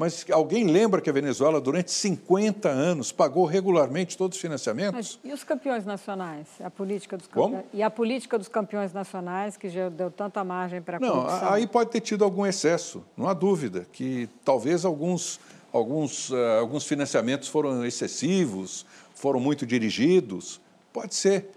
Mas 0.01 0.25
alguém 0.31 0.65
lembra 0.65 0.99
que 0.99 1.11
a 1.11 1.13
Venezuela, 1.13 1.61
durante 1.61 1.91
50 1.91 2.67
anos, 2.67 3.11
pagou 3.11 3.45
regularmente 3.45 4.17
todos 4.17 4.35
os 4.35 4.41
financiamentos? 4.41 5.19
Mas 5.23 5.31
e 5.31 5.31
os 5.31 5.43
campeões 5.43 5.85
nacionais? 5.85 6.47
A 6.59 6.71
política 6.71 7.15
dos 7.15 7.27
campeões, 7.27 7.65
E 7.71 7.83
a 7.83 7.89
política 7.91 8.35
dos 8.35 8.47
campeões 8.47 8.93
nacionais, 8.93 9.55
que 9.57 9.69
já 9.69 9.89
deu 9.89 10.09
tanta 10.09 10.43
margem 10.43 10.81
para 10.81 10.97
a 10.97 10.99
Não, 10.99 11.27
aí 11.53 11.67
pode 11.67 11.91
ter 11.91 12.01
tido 12.01 12.23
algum 12.23 12.47
excesso, 12.47 13.05
não 13.15 13.29
há 13.29 13.33
dúvida, 13.35 13.85
que 13.93 14.27
talvez 14.43 14.85
alguns, 14.85 15.39
alguns, 15.71 16.31
uh, 16.31 16.59
alguns 16.59 16.83
financiamentos 16.87 17.47
foram 17.47 17.85
excessivos, 17.85 18.87
foram 19.13 19.39
muito 19.39 19.67
dirigidos, 19.67 20.59
pode 20.91 21.13
ser. 21.13 21.51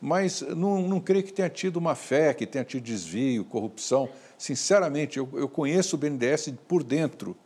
Mas 0.00 0.40
não, 0.40 0.80
não 0.80 1.00
creio 1.00 1.22
que 1.22 1.34
tenha 1.34 1.50
tido 1.50 1.76
uma 1.76 1.94
fé, 1.94 2.32
que 2.32 2.46
tenha 2.46 2.64
tido 2.64 2.82
desvio, 2.82 3.44
corrupção. 3.44 4.08
Sinceramente, 4.38 5.18
eu, 5.18 5.28
eu 5.34 5.50
conheço 5.50 5.96
o 5.96 5.98
BNDES 5.98 6.54
por 6.66 6.82
dentro. 6.82 7.36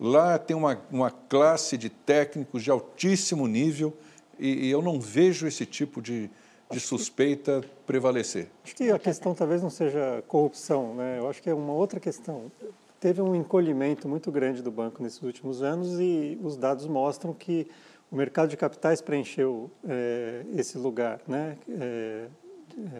Lá 0.00 0.38
tem 0.38 0.56
uma, 0.56 0.80
uma 0.90 1.10
classe 1.10 1.76
de 1.76 1.90
técnicos 1.90 2.62
de 2.62 2.70
altíssimo 2.70 3.46
nível 3.46 3.92
e, 4.38 4.66
e 4.66 4.70
eu 4.70 4.80
não 4.80 4.98
vejo 4.98 5.46
esse 5.46 5.66
tipo 5.66 6.00
de, 6.00 6.30
de 6.70 6.80
suspeita 6.80 7.62
prevalecer. 7.86 8.48
Acho 8.64 8.74
que 8.74 8.90
a 8.90 8.98
questão 8.98 9.34
talvez 9.34 9.62
não 9.62 9.68
seja 9.68 10.24
corrupção, 10.26 10.94
né? 10.94 11.18
eu 11.18 11.28
acho 11.28 11.42
que 11.42 11.50
é 11.50 11.54
uma 11.54 11.74
outra 11.74 12.00
questão. 12.00 12.50
Teve 12.98 13.20
um 13.20 13.34
encolhimento 13.34 14.08
muito 14.08 14.32
grande 14.32 14.62
do 14.62 14.70
banco 14.70 15.02
nesses 15.02 15.22
últimos 15.22 15.62
anos 15.62 16.00
e 16.00 16.38
os 16.42 16.56
dados 16.56 16.86
mostram 16.86 17.34
que 17.34 17.66
o 18.10 18.16
mercado 18.16 18.48
de 18.48 18.56
capitais 18.56 19.02
preencheu 19.02 19.70
é, 19.86 20.44
esse 20.56 20.78
lugar, 20.78 21.20
né? 21.28 21.58
É, 21.68 22.26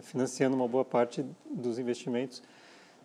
financiando 0.01 0.55
uma 0.55 0.67
boa 0.67 0.85
parte 0.85 1.25
dos 1.49 1.79
investimentos 1.79 2.43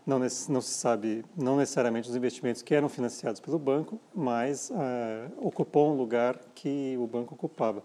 não, 0.06 0.20
não, 0.20 0.60
se 0.60 0.70
sabe, 0.70 1.24
não 1.36 1.56
necessariamente 1.56 2.08
os 2.08 2.14
investimentos 2.14 2.62
que 2.62 2.74
eram 2.74 2.88
financiados 2.88 3.40
pelo 3.40 3.58
banco, 3.58 4.00
mas 4.14 4.70
uh, 4.70 5.32
ocupou 5.38 5.92
um 5.92 5.96
lugar 5.96 6.38
que 6.54 6.96
o 6.98 7.06
banco 7.06 7.34
ocupava. 7.34 7.82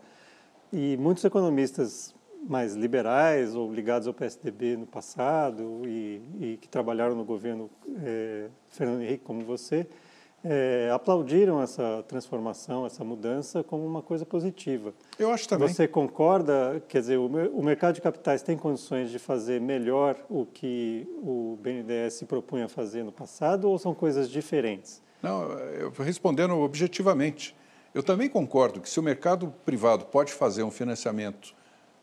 E 0.71 0.95
muitos 0.97 1.25
economistas 1.25 2.13
mais 2.47 2.75
liberais 2.75 3.55
ou 3.55 3.71
ligados 3.73 4.07
ao 4.07 4.13
PSDB 4.13 4.77
no 4.77 4.85
passado 4.85 5.81
e, 5.85 6.21
e 6.39 6.57
que 6.57 6.67
trabalharam 6.67 7.15
no 7.15 7.23
governo 7.23 7.69
é, 8.03 8.49
Fernando 8.69 9.01
Henrique, 9.01 9.23
como 9.23 9.43
você, 9.43 9.87
é, 10.43 10.89
aplaudiram 10.93 11.61
essa 11.61 12.03
transformação, 12.07 12.85
essa 12.85 13.03
mudança 13.03 13.63
como 13.63 13.85
uma 13.85 14.01
coisa 14.01 14.25
positiva. 14.25 14.93
Eu 15.17 15.31
acho 15.31 15.47
também. 15.47 15.67
Você 15.67 15.87
concorda? 15.87 16.81
Quer 16.87 17.01
dizer, 17.01 17.17
o, 17.17 17.25
o 17.25 17.63
mercado 17.63 17.95
de 17.95 18.01
capitais 18.01 18.41
tem 18.41 18.57
condições 18.57 19.11
de 19.11 19.19
fazer 19.19 19.61
melhor 19.61 20.17
o 20.29 20.45
que 20.45 21.07
o 21.17 21.57
BNDES 21.61 22.23
propunha 22.23 22.67
fazer 22.67 23.03
no 23.03 23.11
passado 23.11 23.69
ou 23.69 23.77
são 23.77 23.93
coisas 23.93 24.29
diferentes? 24.29 25.01
Não, 25.21 25.43
eu, 25.51 25.91
respondendo 25.99 26.57
objetivamente, 26.57 27.55
eu 27.93 28.01
também 28.01 28.27
concordo 28.27 28.81
que 28.81 28.89
se 28.89 28.99
o 28.99 29.03
mercado 29.03 29.53
privado 29.63 30.05
pode 30.05 30.33
fazer 30.33 30.63
um 30.63 30.71
financiamento 30.71 31.53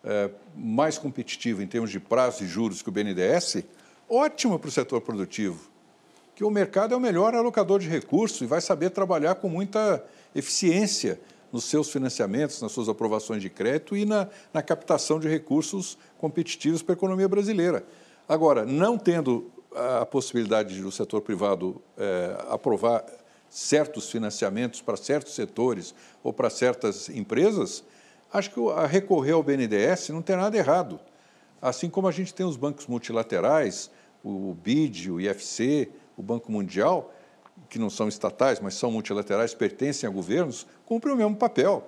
é, 0.04 0.30
mais 0.54 0.96
competitivo 0.96 1.60
em 1.60 1.66
termos 1.66 1.90
de 1.90 1.98
prazo 1.98 2.44
e 2.44 2.46
juros 2.46 2.82
que 2.82 2.88
o 2.88 2.92
BNDES, 2.92 3.64
ótimo 4.08 4.58
para 4.58 4.68
o 4.68 4.70
setor 4.70 5.00
produtivo 5.00 5.68
que 6.38 6.44
o 6.44 6.50
mercado 6.52 6.94
é 6.94 6.96
o 6.96 7.00
melhor 7.00 7.34
alocador 7.34 7.80
de 7.80 7.88
recursos 7.88 8.40
e 8.42 8.46
vai 8.46 8.60
saber 8.60 8.90
trabalhar 8.90 9.34
com 9.34 9.48
muita 9.48 10.04
eficiência 10.32 11.20
nos 11.50 11.64
seus 11.64 11.90
financiamentos, 11.90 12.62
nas 12.62 12.70
suas 12.70 12.88
aprovações 12.88 13.42
de 13.42 13.50
crédito 13.50 13.96
e 13.96 14.04
na, 14.04 14.28
na 14.54 14.62
captação 14.62 15.18
de 15.18 15.26
recursos 15.26 15.98
competitivos 16.16 16.80
para 16.80 16.92
a 16.92 16.96
economia 16.96 17.26
brasileira. 17.26 17.84
Agora, 18.28 18.64
não 18.64 18.96
tendo 18.96 19.50
a 19.74 20.06
possibilidade 20.06 20.80
do 20.80 20.92
setor 20.92 21.22
privado 21.22 21.82
é, 21.96 22.38
aprovar 22.48 23.04
certos 23.50 24.08
financiamentos 24.08 24.80
para 24.80 24.96
certos 24.96 25.34
setores 25.34 25.92
ou 26.22 26.32
para 26.32 26.48
certas 26.48 27.08
empresas, 27.08 27.82
acho 28.32 28.52
que 28.52 28.60
a 28.76 28.86
recorrer 28.86 29.32
ao 29.32 29.42
BNDES 29.42 30.10
não 30.10 30.22
tem 30.22 30.36
nada 30.36 30.56
errado. 30.56 31.00
Assim 31.60 31.90
como 31.90 32.06
a 32.06 32.12
gente 32.12 32.32
tem 32.32 32.46
os 32.46 32.56
bancos 32.56 32.86
multilaterais, 32.86 33.90
o 34.22 34.54
BID, 34.54 35.10
o 35.10 35.20
IFC, 35.20 35.90
o 36.18 36.22
Banco 36.22 36.50
Mundial, 36.50 37.14
que 37.70 37.78
não 37.78 37.88
são 37.88 38.08
estatais, 38.08 38.60
mas 38.60 38.74
são 38.74 38.90
multilaterais, 38.90 39.54
pertencem 39.54 40.08
a 40.08 40.12
governos, 40.12 40.66
cumprem 40.84 41.14
o 41.14 41.16
mesmo 41.16 41.36
papel. 41.36 41.86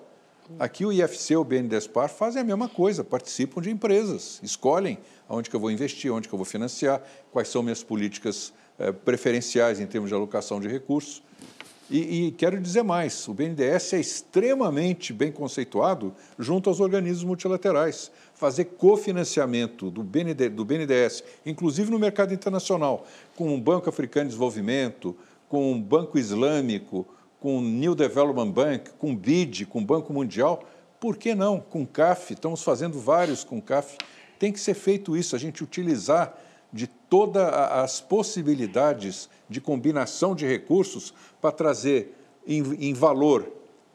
Aqui 0.58 0.84
o 0.84 0.92
IFC, 0.92 1.36
o 1.36 1.44
BNDESPAR 1.44 2.08
fazem 2.08 2.42
a 2.42 2.44
mesma 2.44 2.68
coisa, 2.68 3.04
participam 3.04 3.60
de 3.60 3.70
empresas, 3.70 4.40
escolhem 4.42 4.98
onde 5.28 5.48
que 5.48 5.54
eu 5.54 5.60
vou 5.60 5.70
investir, 5.70 6.12
onde 6.12 6.28
que 6.28 6.34
eu 6.34 6.38
vou 6.38 6.44
financiar, 6.44 7.02
quais 7.30 7.48
são 7.48 7.62
minhas 7.62 7.84
políticas 7.84 8.52
eh, 8.78 8.90
preferenciais 8.90 9.78
em 9.78 9.86
termos 9.86 10.10
de 10.10 10.14
alocação 10.14 10.60
de 10.60 10.66
recursos. 10.66 11.22
E, 11.90 12.26
e, 12.26 12.30
quero 12.30 12.60
dizer 12.60 12.84
mais: 12.84 13.26
o 13.26 13.34
BNDES 13.34 13.92
é 13.94 14.00
extremamente 14.00 15.12
bem 15.12 15.32
conceituado 15.32 16.14
junto 16.38 16.70
aos 16.70 16.78
organismos 16.78 17.24
multilaterais 17.24 18.12
fazer 18.32 18.66
cofinanciamento 18.66 19.90
do, 19.90 20.02
BND, 20.02 20.48
do 20.48 20.64
BNDES, 20.64 21.24
inclusive 21.44 21.90
no 21.90 21.98
mercado 21.98 22.32
internacional, 22.32 23.04
com 23.34 23.54
o 23.54 23.60
Banco 23.60 23.88
Africano 23.88 24.26
de 24.26 24.30
Desenvolvimento, 24.30 25.16
com 25.48 25.72
o 25.72 25.80
Banco 25.80 26.16
Islâmico, 26.16 27.06
com 27.40 27.58
o 27.58 27.60
New 27.60 27.94
Development 27.94 28.50
Bank, 28.50 28.90
com 28.96 29.12
o 29.12 29.16
BID, 29.16 29.66
com 29.66 29.80
o 29.80 29.84
Banco 29.84 30.12
Mundial, 30.12 30.64
por 31.00 31.16
que 31.16 31.34
não? 31.34 31.58
Com 31.58 31.82
o 31.82 31.86
CAF, 31.86 32.34
estamos 32.34 32.62
fazendo 32.62 33.00
vários 33.00 33.42
com 33.42 33.58
o 33.58 33.62
CAF. 33.62 33.96
Tem 34.38 34.52
que 34.52 34.60
ser 34.60 34.74
feito 34.74 35.16
isso, 35.16 35.34
a 35.34 35.38
gente 35.38 35.64
utilizar 35.64 36.38
de 36.72 36.86
todas 36.86 37.42
as 37.52 38.00
possibilidades 38.00 39.28
de 39.48 39.60
combinação 39.60 40.34
de 40.34 40.46
recursos 40.46 41.12
para 41.40 41.52
trazer 41.52 42.16
em, 42.46 42.90
em 42.90 42.94
valor 42.94 43.50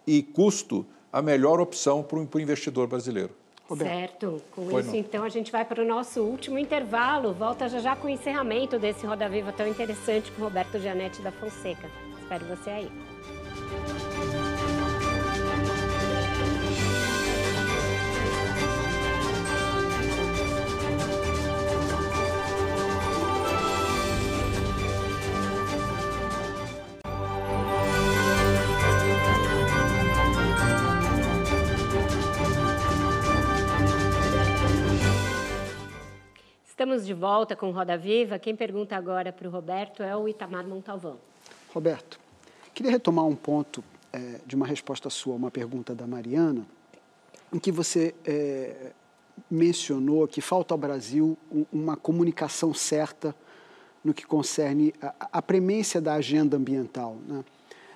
e 0.06 0.22
custo 0.22 0.86
a 1.12 1.22
melhor 1.22 1.60
opção 1.60 2.04
para 2.04 2.18
o 2.18 2.42
investidor 2.42 2.88
brasileiro. 2.88 3.32
Roberto. 3.68 3.90
Certo. 3.90 4.42
Com 4.52 4.70
Foi 4.70 4.82
isso, 4.82 4.92
não. 4.92 4.98
então, 4.98 5.24
a 5.24 5.30
gente 5.30 5.52
vai 5.52 5.66
para 5.66 5.82
o 5.82 5.88
nosso 5.88 6.22
último 6.22 6.60
intervalo. 6.60 7.34
Volta 7.34 7.68
já 7.68 7.80
já 7.80 7.96
com 7.96 8.08
o 8.08 8.10
encerramento 8.10 8.78
desse 8.78 9.06
Roda 9.06 9.28
Viva 9.28 9.52
tão 9.52 9.68
interessante 9.68 10.32
com 10.32 10.44
Roberto 10.44 10.80
Gianetti 10.80 11.22
da 11.22 11.32
Fonseca. 11.32 11.90
Espero 12.22 12.46
você 12.46 12.70
aí. 12.70 14.05
Estamos 36.96 37.08
de 37.08 37.14
volta 37.14 37.58
com 37.58 37.72
Roda 37.72 37.98
Viva. 37.98 38.40
Quem 38.40 38.56
pergunta 38.56 38.96
agora 38.96 39.30
para 39.34 39.46
o 39.46 39.52
Roberto 39.52 40.02
é 40.02 40.16
o 40.16 40.30
Itamar 40.30 40.66
Montalvão. 40.66 41.18
Roberto, 41.74 42.18
queria 42.74 42.90
retomar 42.90 43.26
um 43.26 43.36
ponto 43.36 43.84
é, 44.14 44.40
de 44.46 44.56
uma 44.56 44.66
resposta 44.66 45.10
sua 45.10 45.34
a 45.34 45.36
uma 45.36 45.52
pergunta 45.52 45.94
da 45.94 46.08
Mariana, 46.08 46.66
em 47.52 47.60
que 47.60 47.70
você 47.70 48.16
é, 48.24 48.94
mencionou 49.52 50.26
que 50.26 50.40
falta 50.40 50.74
ao 50.74 50.78
Brasil 50.78 51.38
uma 51.70 51.98
comunicação 51.98 52.74
certa 52.74 53.36
no 54.02 54.14
que 54.14 54.26
concerne 54.26 54.94
a, 55.02 55.14
a 55.34 55.42
premência 55.42 56.00
da 56.00 56.14
agenda 56.14 56.56
ambiental. 56.56 57.18
Né? 57.28 57.44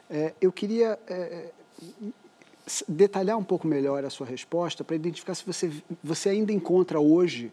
É, 0.09 0.33
eu 0.41 0.51
queria 0.51 0.99
é, 1.07 1.51
detalhar 2.85 3.37
um 3.37 3.45
pouco 3.45 3.65
melhor 3.65 4.03
a 4.03 4.09
sua 4.09 4.27
resposta 4.27 4.83
para 4.83 4.97
identificar 4.97 5.35
se 5.35 5.45
você, 5.45 5.71
você 6.03 6.27
ainda 6.27 6.51
encontra 6.51 6.99
hoje 6.99 7.49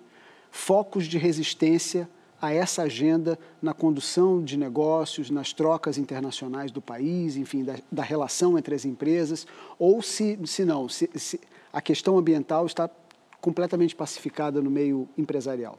focos 0.57 1.07
de 1.07 1.19
resistência 1.19 2.09
a 2.41 2.53
essa 2.53 2.83
agenda 2.83 3.39
na 3.61 3.75
condução 3.75 4.43
de 4.43 4.57
negócios, 4.57 5.31
nas 5.31 5.53
trocas 5.53 5.99
internacionais 5.99 6.71
do 6.71 6.81
país, 6.81 7.37
enfim, 7.37 7.63
da, 7.63 7.77
da 7.93 8.03
relação 8.03 8.59
entre 8.59 8.75
as 8.75 8.85
empresas, 8.85 9.47
ou 9.79 10.03
se, 10.03 10.39
se 10.47 10.65
não, 10.65 10.89
se, 10.89 11.09
se 11.15 11.41
a 11.73 11.81
questão 11.81 12.19
ambiental 12.19 12.67
está 12.67 12.91
completamente 13.41 13.95
pacificada 13.95 14.61
no 14.63 14.71
meio 14.71 15.09
empresarial? 15.17 15.79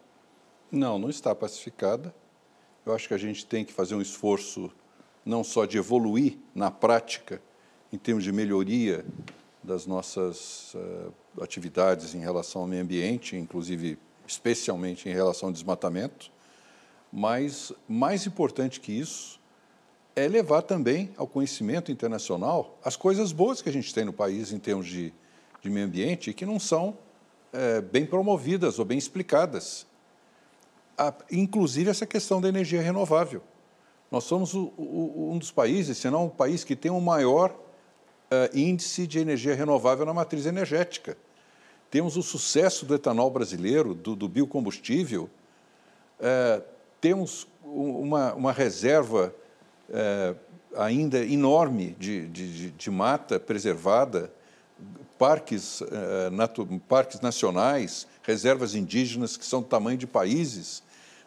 Não, 0.72 1.00
não 1.00 1.10
está 1.10 1.34
pacificada. 1.34 2.14
Eu 2.86 2.94
acho 2.94 3.08
que 3.08 3.14
a 3.14 3.18
gente 3.18 3.46
tem 3.46 3.66
que 3.66 3.74
fazer 3.74 3.96
um 3.96 4.02
esforço 4.02 4.72
não 5.26 5.44
só 5.44 5.66
de 5.66 5.78
evoluir 5.78 6.38
na 6.56 6.72
prática, 6.72 7.42
em 7.92 7.98
termos 7.98 8.24
de 8.24 8.32
melhoria 8.32 9.06
das 9.64 9.86
nossas 9.86 10.74
uh, 10.76 11.12
atividades 11.42 12.16
em 12.16 12.20
relação 12.20 12.62
ao 12.62 12.68
meio 12.68 12.84
ambiente, 12.84 13.36
inclusive 13.36 13.98
especialmente 14.28 15.10
em 15.10 15.14
relação 15.14 15.50
ao 15.50 15.54
desmatamento, 15.54 16.32
mas 17.12 17.72
mais 17.88 18.26
importante 18.26 18.80
que 18.80 18.92
isso 18.92 19.40
é 20.16 20.28
levar 20.28 20.64
também 20.64 21.12
ao 21.16 21.28
conhecimento 21.28 21.92
internacional 21.92 22.78
as 22.84 22.96
coisas 22.96 23.32
boas 23.32 23.62
que 23.62 23.70
a 23.70 23.72
gente 23.72 23.94
tem 23.94 24.04
no 24.04 24.14
país 24.14 24.52
em 24.52 24.60
termos 24.60 24.88
de, 24.88 25.14
de 25.62 25.70
meio 25.70 25.86
ambiente 25.86 26.32
e 26.32 26.34
que 26.34 26.46
não 26.46 26.60
são 26.60 26.98
é, 27.54 27.82
bem 27.82 28.06
promovidas 28.06 28.80
ou 28.80 28.86
bem 28.86 28.98
explicadas. 28.98 29.86
A, 30.98 31.14
inclusive 31.32 31.90
essa 31.90 32.06
questão 32.06 32.42
da 32.42 32.50
energia 32.50 32.82
renovável. 32.82 33.42
Nós 34.10 34.24
somos 34.24 34.54
o, 34.54 34.74
o, 34.78 35.32
um 35.34 35.38
dos 35.38 35.52
países, 35.52 35.98
se 35.98 36.10
não 36.10 36.26
o 36.26 36.30
país 36.30 36.64
que 36.64 36.76
tem 36.76 36.90
o 36.90 37.00
maior 37.00 37.52
uh, 37.52 38.58
índice 38.58 39.06
de 39.06 39.20
energia 39.20 39.54
renovável 39.54 40.06
na 40.06 40.14
matriz 40.14 40.46
energética. 40.46 41.18
Temos 41.90 42.18
o 42.18 42.24
sucesso 42.24 42.86
do 42.86 42.96
etanol 42.96 43.30
brasileiro, 43.32 43.94
do, 43.94 44.16
do 44.16 44.28
biocombustível. 44.28 45.30
É, 46.20 46.62
temos 47.00 47.48
uma, 47.64 48.34
uma 48.34 48.52
reserva 48.52 49.34
é, 49.90 50.36
ainda 50.76 51.24
enorme 51.24 51.96
de, 51.98 52.28
de, 52.28 52.72
de, 52.72 52.92
mata 52.92 53.40
preservada, 53.40 54.32
parques, 55.18 55.82
é, 55.82 56.30
natu, 56.30 56.68
parques 56.88 57.22
nacionais, 57.22 58.08
reservas 58.22 58.76
indígenas 58.76 59.38
que 59.38 59.46
são 59.46 59.62
do 59.62 59.68
tamanho 59.68 59.98
de 59.98 60.08
países. 60.08 60.84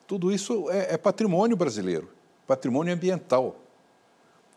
Tudo 0.07 0.31
isso 0.31 0.71
é, 0.71 0.95
é 0.95 0.99
patrimônio 0.99 1.57
brasileiro, 1.57 2.11
patrimônio 2.47 2.93
ambiental 2.93 3.57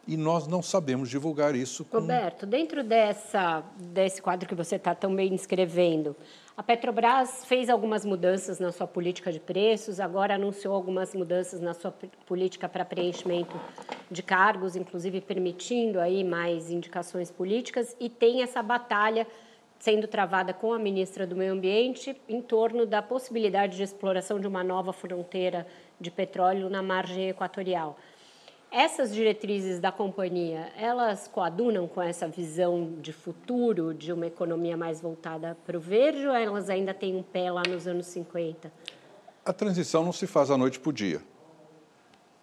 e 0.07 0.17
nós 0.17 0.47
não 0.47 0.61
sabemos 0.61 1.09
divulgar 1.09 1.55
isso. 1.55 1.85
Com... 1.85 1.99
Roberto, 1.99 2.45
dentro 2.45 2.83
dessa, 2.83 3.63
desse 3.77 4.21
quadro 4.21 4.47
que 4.47 4.55
você 4.55 4.75
está 4.75 4.93
também 4.93 5.33
escrevendo, 5.33 6.15
a 6.55 6.61
Petrobras 6.61 7.45
fez 7.45 7.69
algumas 7.69 8.05
mudanças 8.05 8.59
na 8.59 8.71
sua 8.71 8.85
política 8.85 9.31
de 9.31 9.39
preços, 9.39 9.99
agora 9.99 10.35
anunciou 10.35 10.75
algumas 10.75 11.15
mudanças 11.15 11.59
na 11.59 11.73
sua 11.73 11.91
política 12.25 12.69
para 12.69 12.85
preenchimento 12.85 13.59
de 14.11 14.21
cargos, 14.21 14.75
inclusive 14.75 15.21
permitindo 15.21 15.99
aí 15.99 16.23
mais 16.23 16.69
indicações 16.69 17.31
políticas, 17.31 17.95
e 17.99 18.09
tem 18.09 18.43
essa 18.43 18.61
batalha 18.61 19.25
sendo 19.79 20.07
travada 20.07 20.53
com 20.53 20.71
a 20.71 20.79
ministra 20.79 21.25
do 21.25 21.35
Meio 21.35 21.53
Ambiente 21.53 22.15
em 22.29 22.41
torno 22.41 22.85
da 22.85 23.01
possibilidade 23.01 23.75
de 23.75 23.83
exploração 23.83 24.39
de 24.39 24.47
uma 24.47 24.63
nova 24.63 24.93
fronteira 24.93 25.65
de 25.99 26.11
petróleo 26.11 26.69
na 26.69 26.81
margem 26.81 27.29
equatorial. 27.29 27.97
Essas 28.75 29.13
diretrizes 29.13 29.79
da 29.79 29.91
companhia, 29.91 30.71
elas 30.75 31.27
coadunam 31.27 31.87
com 31.87 32.01
essa 32.01 32.27
visão 32.27 32.95
de 32.99 33.13
futuro, 33.13 33.93
de 33.93 34.11
uma 34.11 34.25
economia 34.25 34.75
mais 34.75 34.99
voltada 34.99 35.55
para 35.63 35.77
o 35.77 35.79
verde, 35.79 36.27
ou 36.27 36.33
elas 36.33 36.71
ainda 36.71 36.91
têm 36.91 37.15
um 37.15 37.21
pé 37.21 37.51
lá 37.51 37.61
nos 37.69 37.85
anos 37.87 38.07
50? 38.07 38.73
A 39.45 39.53
transição 39.53 40.03
não 40.03 40.11
se 40.11 40.25
faz 40.25 40.49
da 40.49 40.57
noite 40.57 40.79
para 40.79 40.89
o 40.89 40.91
dia. 40.91 41.21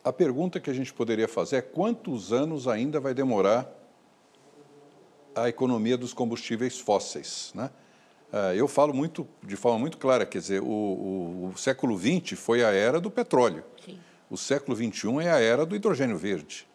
A 0.04 0.12
pergunta 0.12 0.60
que 0.60 0.70
a 0.70 0.72
gente 0.72 0.94
poderia 0.94 1.26
fazer 1.26 1.56
é 1.56 1.62
quantos 1.62 2.32
anos 2.32 2.68
ainda 2.68 3.00
vai 3.00 3.12
demorar 3.12 3.68
a 5.34 5.48
economia 5.48 5.98
dos 5.98 6.12
combustíveis 6.12 6.78
fósseis. 6.78 7.50
Né? 7.56 7.70
Ah, 8.32 8.54
eu 8.54 8.68
falo 8.68 8.94
muito, 8.94 9.26
de 9.42 9.56
forma 9.56 9.80
muito 9.80 9.98
clara, 9.98 10.24
quer 10.24 10.38
dizer, 10.38 10.62
o, 10.62 10.64
o, 10.64 11.50
o 11.52 11.58
século 11.58 11.98
XX 11.98 12.38
foi 12.38 12.64
a 12.64 12.70
era 12.70 13.00
do 13.00 13.10
petróleo. 13.10 13.64
Sim. 13.84 13.98
O 14.30 14.36
século 14.36 14.76
XXI 14.76 15.24
é 15.24 15.30
a 15.30 15.40
era 15.40 15.66
do 15.66 15.74
hidrogênio 15.74 16.16
verde. 16.16 16.66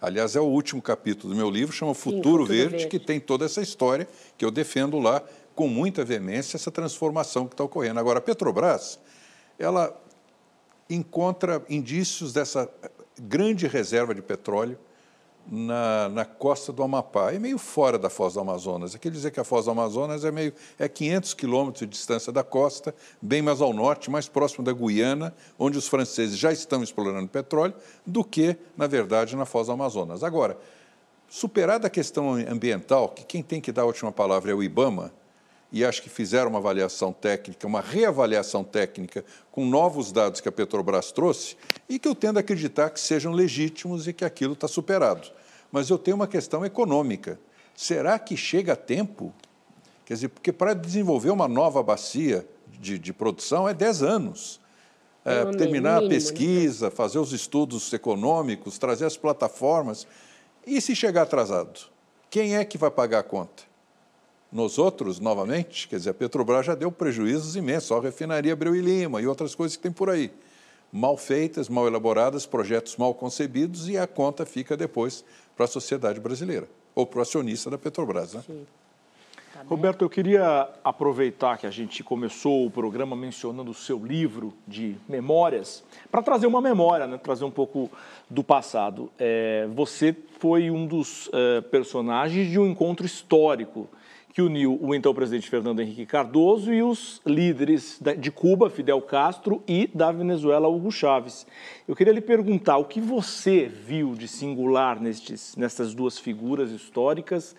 Aliás, 0.00 0.34
é 0.36 0.40
o 0.40 0.44
último 0.44 0.82
capítulo 0.82 1.32
do 1.32 1.36
meu 1.36 1.48
livro, 1.48 1.72
chama 1.72 1.94
Futuro, 1.94 2.16
Sim, 2.16 2.22
Futuro 2.22 2.46
verde, 2.46 2.70
verde, 2.70 2.88
que 2.88 2.98
tem 2.98 3.20
toda 3.20 3.44
essa 3.44 3.62
história 3.62 4.08
que 4.36 4.44
eu 4.44 4.50
defendo 4.50 4.98
lá 4.98 5.22
com 5.54 5.68
muita 5.68 6.04
veemência, 6.04 6.56
essa 6.56 6.70
transformação 6.70 7.46
que 7.46 7.54
está 7.54 7.64
ocorrendo. 7.64 7.98
Agora, 7.98 8.18
a 8.18 8.22
Petrobras, 8.22 8.98
ela 9.58 9.96
encontra 10.90 11.64
indícios 11.68 12.32
dessa 12.32 12.68
grande 13.20 13.66
reserva 13.66 14.14
de 14.14 14.22
petróleo 14.22 14.78
na, 15.50 16.08
na, 16.10 16.24
costa 16.24 16.72
do 16.72 16.82
Amapá, 16.82 17.32
é 17.32 17.38
meio 17.38 17.58
fora 17.58 17.98
da 17.98 18.10
Foz 18.10 18.34
do 18.34 18.40
Amazonas. 18.40 18.94
Aqui 18.94 19.08
dizer 19.08 19.30
que 19.30 19.40
a 19.40 19.44
Foz 19.44 19.64
do 19.64 19.70
Amazonas 19.70 20.24
é 20.24 20.30
meio 20.30 20.52
é 20.78 20.88
500 20.88 21.34
quilômetros 21.34 21.80
de 21.80 21.86
distância 21.86 22.30
da 22.32 22.44
costa, 22.44 22.94
bem 23.20 23.40
mais 23.40 23.60
ao 23.60 23.72
norte, 23.72 24.10
mais 24.10 24.28
próximo 24.28 24.64
da 24.64 24.72
Guiana, 24.72 25.34
onde 25.58 25.78
os 25.78 25.88
franceses 25.88 26.38
já 26.38 26.52
estão 26.52 26.82
explorando 26.82 27.28
petróleo, 27.28 27.74
do 28.06 28.22
que, 28.22 28.56
na 28.76 28.86
verdade, 28.86 29.34
na 29.36 29.46
Foz 29.46 29.68
do 29.68 29.72
Amazonas. 29.72 30.22
Agora, 30.22 30.58
superada 31.28 31.86
a 31.86 31.90
questão 31.90 32.34
ambiental, 32.34 33.08
que 33.08 33.24
quem 33.24 33.42
tem 33.42 33.60
que 33.60 33.72
dar 33.72 33.82
a 33.82 33.86
última 33.86 34.12
palavra 34.12 34.50
é 34.50 34.54
o 34.54 34.62
IBAMA, 34.62 35.12
e 35.70 35.84
acho 35.84 36.02
que 36.02 36.08
fizeram 36.08 36.48
uma 36.50 36.58
avaliação 36.58 37.12
técnica, 37.12 37.66
uma 37.66 37.80
reavaliação 37.80 38.64
técnica 38.64 39.24
com 39.52 39.66
novos 39.66 40.10
dados 40.10 40.40
que 40.40 40.48
a 40.48 40.52
Petrobras 40.52 41.12
trouxe 41.12 41.56
e 41.88 41.98
que 41.98 42.08
eu 42.08 42.14
tendo 42.14 42.38
a 42.38 42.40
acreditar 42.40 42.90
que 42.90 42.98
sejam 42.98 43.32
legítimos 43.32 44.08
e 44.08 44.12
que 44.12 44.24
aquilo 44.24 44.54
está 44.54 44.66
superado. 44.66 45.28
Mas 45.70 45.90
eu 45.90 45.98
tenho 45.98 46.16
uma 46.16 46.26
questão 46.26 46.64
econômica. 46.64 47.38
Será 47.76 48.18
que 48.18 48.36
chega 48.36 48.72
a 48.72 48.76
tempo? 48.76 49.32
Quer 50.06 50.14
dizer, 50.14 50.28
porque 50.28 50.52
para 50.52 50.72
desenvolver 50.72 51.30
uma 51.30 51.46
nova 51.46 51.82
bacia 51.82 52.46
de, 52.80 52.98
de 52.98 53.12
produção 53.12 53.68
é 53.68 53.74
10 53.74 54.02
anos. 54.02 54.60
É, 55.24 55.44
terminar 55.56 56.02
a 56.02 56.08
pesquisa, 56.08 56.86
né? 56.86 56.90
fazer 56.90 57.18
os 57.18 57.34
estudos 57.34 57.92
econômicos, 57.92 58.78
trazer 58.78 59.04
as 59.04 59.18
plataformas. 59.18 60.06
E 60.66 60.80
se 60.80 60.96
chegar 60.96 61.22
atrasado? 61.22 61.80
Quem 62.30 62.56
é 62.56 62.64
que 62.64 62.78
vai 62.78 62.90
pagar 62.90 63.18
a 63.18 63.22
conta? 63.22 63.67
Nos 64.50 64.78
outros, 64.78 65.20
novamente, 65.20 65.86
quer 65.86 65.96
dizer, 65.96 66.10
a 66.10 66.14
Petrobras 66.14 66.64
já 66.64 66.74
deu 66.74 66.90
prejuízos 66.90 67.54
imensos, 67.54 67.92
a 67.92 68.00
refinaria 68.00 68.54
Abreu 68.54 68.74
e 68.74 68.80
Lima 68.80 69.20
e 69.20 69.26
outras 69.26 69.54
coisas 69.54 69.76
que 69.76 69.82
tem 69.82 69.92
por 69.92 70.08
aí. 70.08 70.30
Mal 70.90 71.18
feitas, 71.18 71.68
mal 71.68 71.86
elaboradas, 71.86 72.46
projetos 72.46 72.96
mal 72.96 73.12
concebidos 73.12 73.90
e 73.90 73.98
a 73.98 74.06
conta 74.06 74.46
fica 74.46 74.74
depois 74.74 75.22
para 75.54 75.66
a 75.66 75.68
sociedade 75.68 76.18
brasileira, 76.18 76.66
ou 76.94 77.04
para 77.04 77.18
o 77.18 77.22
acionista 77.22 77.68
da 77.68 77.76
Petrobras. 77.76 78.32
Né? 78.32 78.42
Sim. 78.46 78.66
Tá 79.52 79.64
Roberto, 79.66 80.02
eu 80.02 80.08
queria 80.08 80.66
aproveitar 80.82 81.58
que 81.58 81.66
a 81.66 81.70
gente 81.70 82.02
começou 82.02 82.64
o 82.64 82.70
programa 82.70 83.14
mencionando 83.14 83.72
o 83.72 83.74
seu 83.74 83.98
livro 83.98 84.54
de 84.66 84.96
memórias, 85.06 85.84
para 86.10 86.22
trazer 86.22 86.46
uma 86.46 86.62
memória, 86.62 87.06
né? 87.06 87.18
trazer 87.18 87.44
um 87.44 87.50
pouco 87.50 87.90
do 88.30 88.42
passado. 88.42 89.10
É, 89.18 89.68
você 89.74 90.16
foi 90.38 90.70
um 90.70 90.86
dos 90.86 91.28
é, 91.34 91.60
personagens 91.60 92.50
de 92.50 92.58
um 92.58 92.66
encontro 92.66 93.04
histórico 93.04 93.88
que 94.32 94.42
uniu 94.42 94.78
o 94.80 94.94
então 94.94 95.14
presidente 95.14 95.48
Fernando 95.48 95.80
Henrique 95.80 96.06
Cardoso 96.06 96.72
e 96.72 96.82
os 96.82 97.20
líderes 97.26 98.00
de 98.18 98.30
Cuba, 98.30 98.70
Fidel 98.70 99.00
Castro, 99.02 99.62
e 99.66 99.88
da 99.92 100.12
Venezuela, 100.12 100.68
Hugo 100.68 100.92
Chávez. 100.92 101.46
Eu 101.86 101.96
queria 101.96 102.12
lhe 102.12 102.20
perguntar 102.20 102.76
o 102.76 102.84
que 102.84 103.00
você 103.00 103.66
viu 103.66 104.14
de 104.14 104.28
singular 104.28 105.00
nestes, 105.00 105.56
nessas 105.56 105.94
duas 105.94 106.18
figuras 106.18 106.70
históricas 106.70 107.56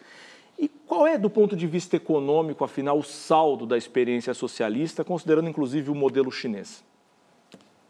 e 0.59 0.67
qual 0.67 1.07
é, 1.07 1.17
do 1.17 1.29
ponto 1.29 1.55
de 1.55 1.65
vista 1.65 1.95
econômico, 1.95 2.65
afinal, 2.65 2.97
o 2.99 3.03
saldo 3.03 3.65
da 3.65 3.77
experiência 3.77 4.33
socialista, 4.33 5.05
considerando 5.05 5.47
inclusive 5.47 5.89
o 5.89 5.95
modelo 5.95 6.29
chinês? 6.29 6.83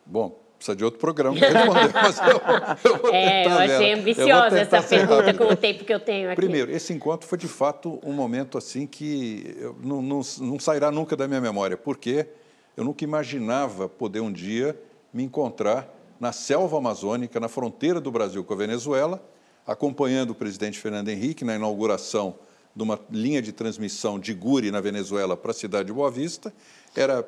Bom, 0.05 0.39
precisa 0.59 0.75
de 0.75 0.83
outro 0.83 0.99
programa 0.99 1.37
para 1.37 1.47
responder, 1.47 1.93
mas 1.93 2.19
eu, 2.19 2.91
eu 2.91 2.97
vou 2.97 3.13
É, 3.15 3.45
eu 3.45 3.51
achei 3.51 3.93
ambiciosa 3.93 4.59
essa 4.59 4.83
pergunta 4.83 5.33
com 5.33 5.45
o 5.45 5.55
tempo 5.55 5.85
que 5.85 5.93
eu 5.93 5.99
tenho 5.99 6.27
aqui. 6.27 6.35
Primeiro, 6.35 6.69
esse 6.69 6.91
encontro 6.91 7.27
foi 7.27 7.37
de 7.37 7.47
fato 7.47 7.97
um 8.03 8.11
momento 8.11 8.57
assim 8.57 8.85
que 8.85 9.55
não, 9.81 10.01
não, 10.01 10.21
não 10.41 10.59
sairá 10.59 10.91
nunca 10.91 11.15
da 11.15 11.27
minha 11.27 11.39
memória, 11.39 11.77
porque 11.77 12.27
eu 12.75 12.83
nunca 12.83 13.05
imaginava 13.05 13.87
poder 13.87 14.19
um 14.19 14.31
dia 14.31 14.77
me 15.13 15.23
encontrar 15.23 15.87
na 16.19 16.33
selva 16.33 16.77
amazônica, 16.77 17.39
na 17.39 17.47
fronteira 17.47 18.01
do 18.01 18.11
Brasil 18.11 18.43
com 18.43 18.53
a 18.53 18.57
Venezuela, 18.57 19.23
acompanhando 19.65 20.31
o 20.31 20.35
presidente 20.35 20.77
Fernando 20.77 21.07
Henrique 21.07 21.45
na 21.45 21.55
inauguração 21.55 22.35
de 22.75 22.83
uma 22.83 22.99
linha 23.09 23.41
de 23.41 23.53
transmissão 23.53 24.19
de 24.19 24.33
Guri, 24.33 24.71
na 24.71 24.81
Venezuela, 24.81 25.37
para 25.37 25.51
a 25.51 25.53
cidade 25.53 25.87
de 25.87 25.93
Boa 25.93 26.11
Vista. 26.11 26.53
Era 26.95 27.25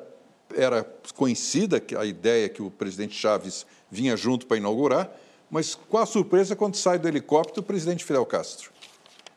era 0.56 0.84
conhecida 1.14 1.82
a 1.98 2.04
ideia 2.04 2.48
que 2.48 2.62
o 2.62 2.70
presidente 2.70 3.14
Chaves 3.14 3.66
vinha 3.90 4.16
junto 4.16 4.46
para 4.46 4.56
inaugurar, 4.56 5.10
mas 5.50 5.74
qual 5.74 6.02
a 6.02 6.06
surpresa 6.06 6.56
quando 6.56 6.76
sai 6.76 6.98
do 6.98 7.06
helicóptero 7.06 7.60
o 7.60 7.64
presidente 7.64 8.04
Fidel 8.04 8.24
Castro? 8.24 8.70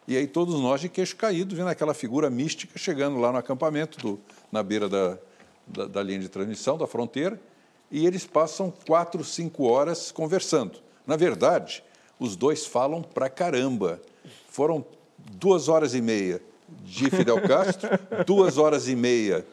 E 0.07 0.15
aí 0.15 0.27
todos 0.27 0.59
nós 0.61 0.79
de 0.79 0.87
queixo 0.87 1.15
caído, 1.15 1.55
vendo 1.55 1.67
aquela 1.67 1.93
figura 1.93 2.29
mística 2.29 2.77
chegando 2.77 3.19
lá 3.19 3.31
no 3.31 3.37
acampamento, 3.37 3.97
do, 3.99 4.19
na 4.51 4.61
beira 4.61 4.87
da, 4.87 5.17
da, 5.65 5.85
da 5.85 6.03
linha 6.03 6.19
de 6.19 6.29
transmissão, 6.29 6.77
da 6.77 6.85
fronteira, 6.85 7.39
e 7.91 8.05
eles 8.05 8.25
passam 8.25 8.73
quatro, 8.87 9.23
cinco 9.23 9.63
horas 9.63 10.11
conversando. 10.11 10.79
Na 11.05 11.15
verdade, 11.15 11.83
os 12.19 12.35
dois 12.35 12.65
falam 12.65 13.01
pra 13.01 13.29
caramba. 13.29 14.01
Foram 14.47 14.85
duas 15.17 15.67
horas 15.67 15.93
e 15.93 16.01
meia 16.01 16.41
de 16.83 17.09
Fidel 17.09 17.41
Castro, 17.41 17.89
duas 18.25 18.57
horas 18.57 18.87
e 18.87 18.95
meia 18.95 19.45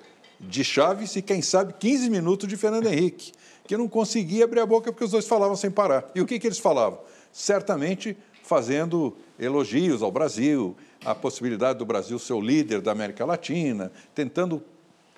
de 0.43 0.65
Chaves 0.65 1.15
e, 1.17 1.23
quem 1.23 1.41
sabe, 1.41 1.73
15 1.75 2.11
minutos 2.11 2.49
de 2.49 2.57
Fernando 2.57 2.87
Henrique, 2.87 3.33
que 3.67 3.77
não 3.77 3.89
conseguia 3.89 4.45
abrir 4.45 4.61
a 4.61 4.67
boca 4.67 4.93
porque 4.93 5.05
os 5.05 5.13
dois 5.13 5.27
falavam 5.27 5.57
sem 5.57 5.71
parar. 5.71 6.11
E 6.15 6.21
o 6.21 6.27
que, 6.27 6.39
que 6.39 6.47
eles 6.47 6.59
falavam? 6.59 6.99
Certamente 7.33 8.17
fazendo 8.43 9.17
elogios 9.39 10.03
ao 10.03 10.11
Brasil, 10.11 10.77
a 11.05 11.15
possibilidade 11.15 11.79
do 11.79 11.87
Brasil 11.87 12.19
ser 12.19 12.33
o 12.33 12.41
líder 12.41 12.81
da 12.81 12.93
América 12.93 13.25
Latina, 13.25 13.91
tentando 14.15 14.63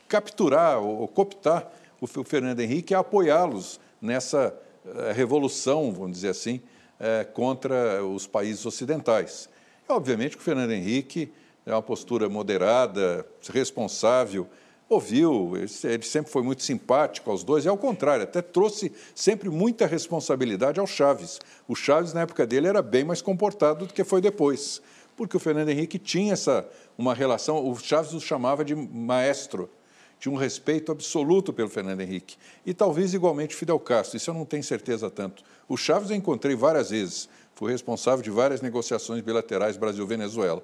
capturar 0.06 0.78
ou 0.78 1.08
cooptar 1.08 1.72
o 2.00 2.06
Fernando 2.06 2.60
Henrique 2.60 2.92
e 2.92 2.94
apoiá-los 2.94 3.80
nessa 4.00 4.54
eh, 4.86 5.12
revolução, 5.12 5.92
vamos 5.92 6.12
dizer 6.12 6.28
assim, 6.28 6.60
eh, 7.00 7.24
contra 7.32 8.04
os 8.04 8.26
países 8.26 8.64
ocidentais. 8.66 9.48
Obviamente 9.88 10.36
que 10.36 10.42
o 10.42 10.44
Fernando 10.44 10.72
Henrique 10.72 11.32
é 11.64 11.72
uma 11.72 11.82
postura 11.82 12.28
moderada, 12.28 13.26
responsável, 13.50 14.46
ouviu, 14.88 15.52
ele 15.56 16.02
sempre 16.02 16.30
foi 16.30 16.42
muito 16.42 16.62
simpático 16.62 17.30
aos 17.30 17.42
dois, 17.42 17.64
e 17.64 17.68
ao 17.68 17.76
contrário, 17.76 18.24
até 18.24 18.42
trouxe 18.42 18.92
sempre 19.14 19.48
muita 19.48 19.86
responsabilidade 19.86 20.78
ao 20.78 20.86
Chaves. 20.86 21.40
O 21.66 21.74
Chaves, 21.74 22.12
na 22.12 22.22
época 22.22 22.46
dele, 22.46 22.68
era 22.68 22.82
bem 22.82 23.04
mais 23.04 23.22
comportado 23.22 23.86
do 23.86 23.94
que 23.94 24.04
foi 24.04 24.20
depois, 24.20 24.82
porque 25.16 25.36
o 25.36 25.40
Fernando 25.40 25.68
Henrique 25.70 25.98
tinha 25.98 26.34
essa, 26.34 26.68
uma 26.98 27.14
relação, 27.14 27.66
o 27.66 27.76
Chaves 27.76 28.12
o 28.12 28.20
chamava 28.20 28.64
de 28.64 28.74
maestro, 28.74 29.70
tinha 30.18 30.32
um 30.32 30.38
respeito 30.38 30.92
absoluto 30.92 31.52
pelo 31.52 31.68
Fernando 31.68 32.00
Henrique, 32.00 32.36
e 32.64 32.72
talvez 32.72 33.14
igualmente 33.14 33.54
Fidel 33.54 33.78
Castro, 33.80 34.16
isso 34.16 34.30
eu 34.30 34.34
não 34.34 34.44
tenho 34.44 34.62
certeza 34.62 35.10
tanto. 35.10 35.42
O 35.68 35.76
Chaves 35.76 36.10
eu 36.10 36.16
encontrei 36.16 36.54
várias 36.54 36.90
vezes, 36.90 37.28
fui 37.54 37.72
responsável 37.72 38.22
de 38.22 38.30
várias 38.30 38.60
negociações 38.60 39.22
bilaterais 39.22 39.76
Brasil-Venezuela. 39.76 40.62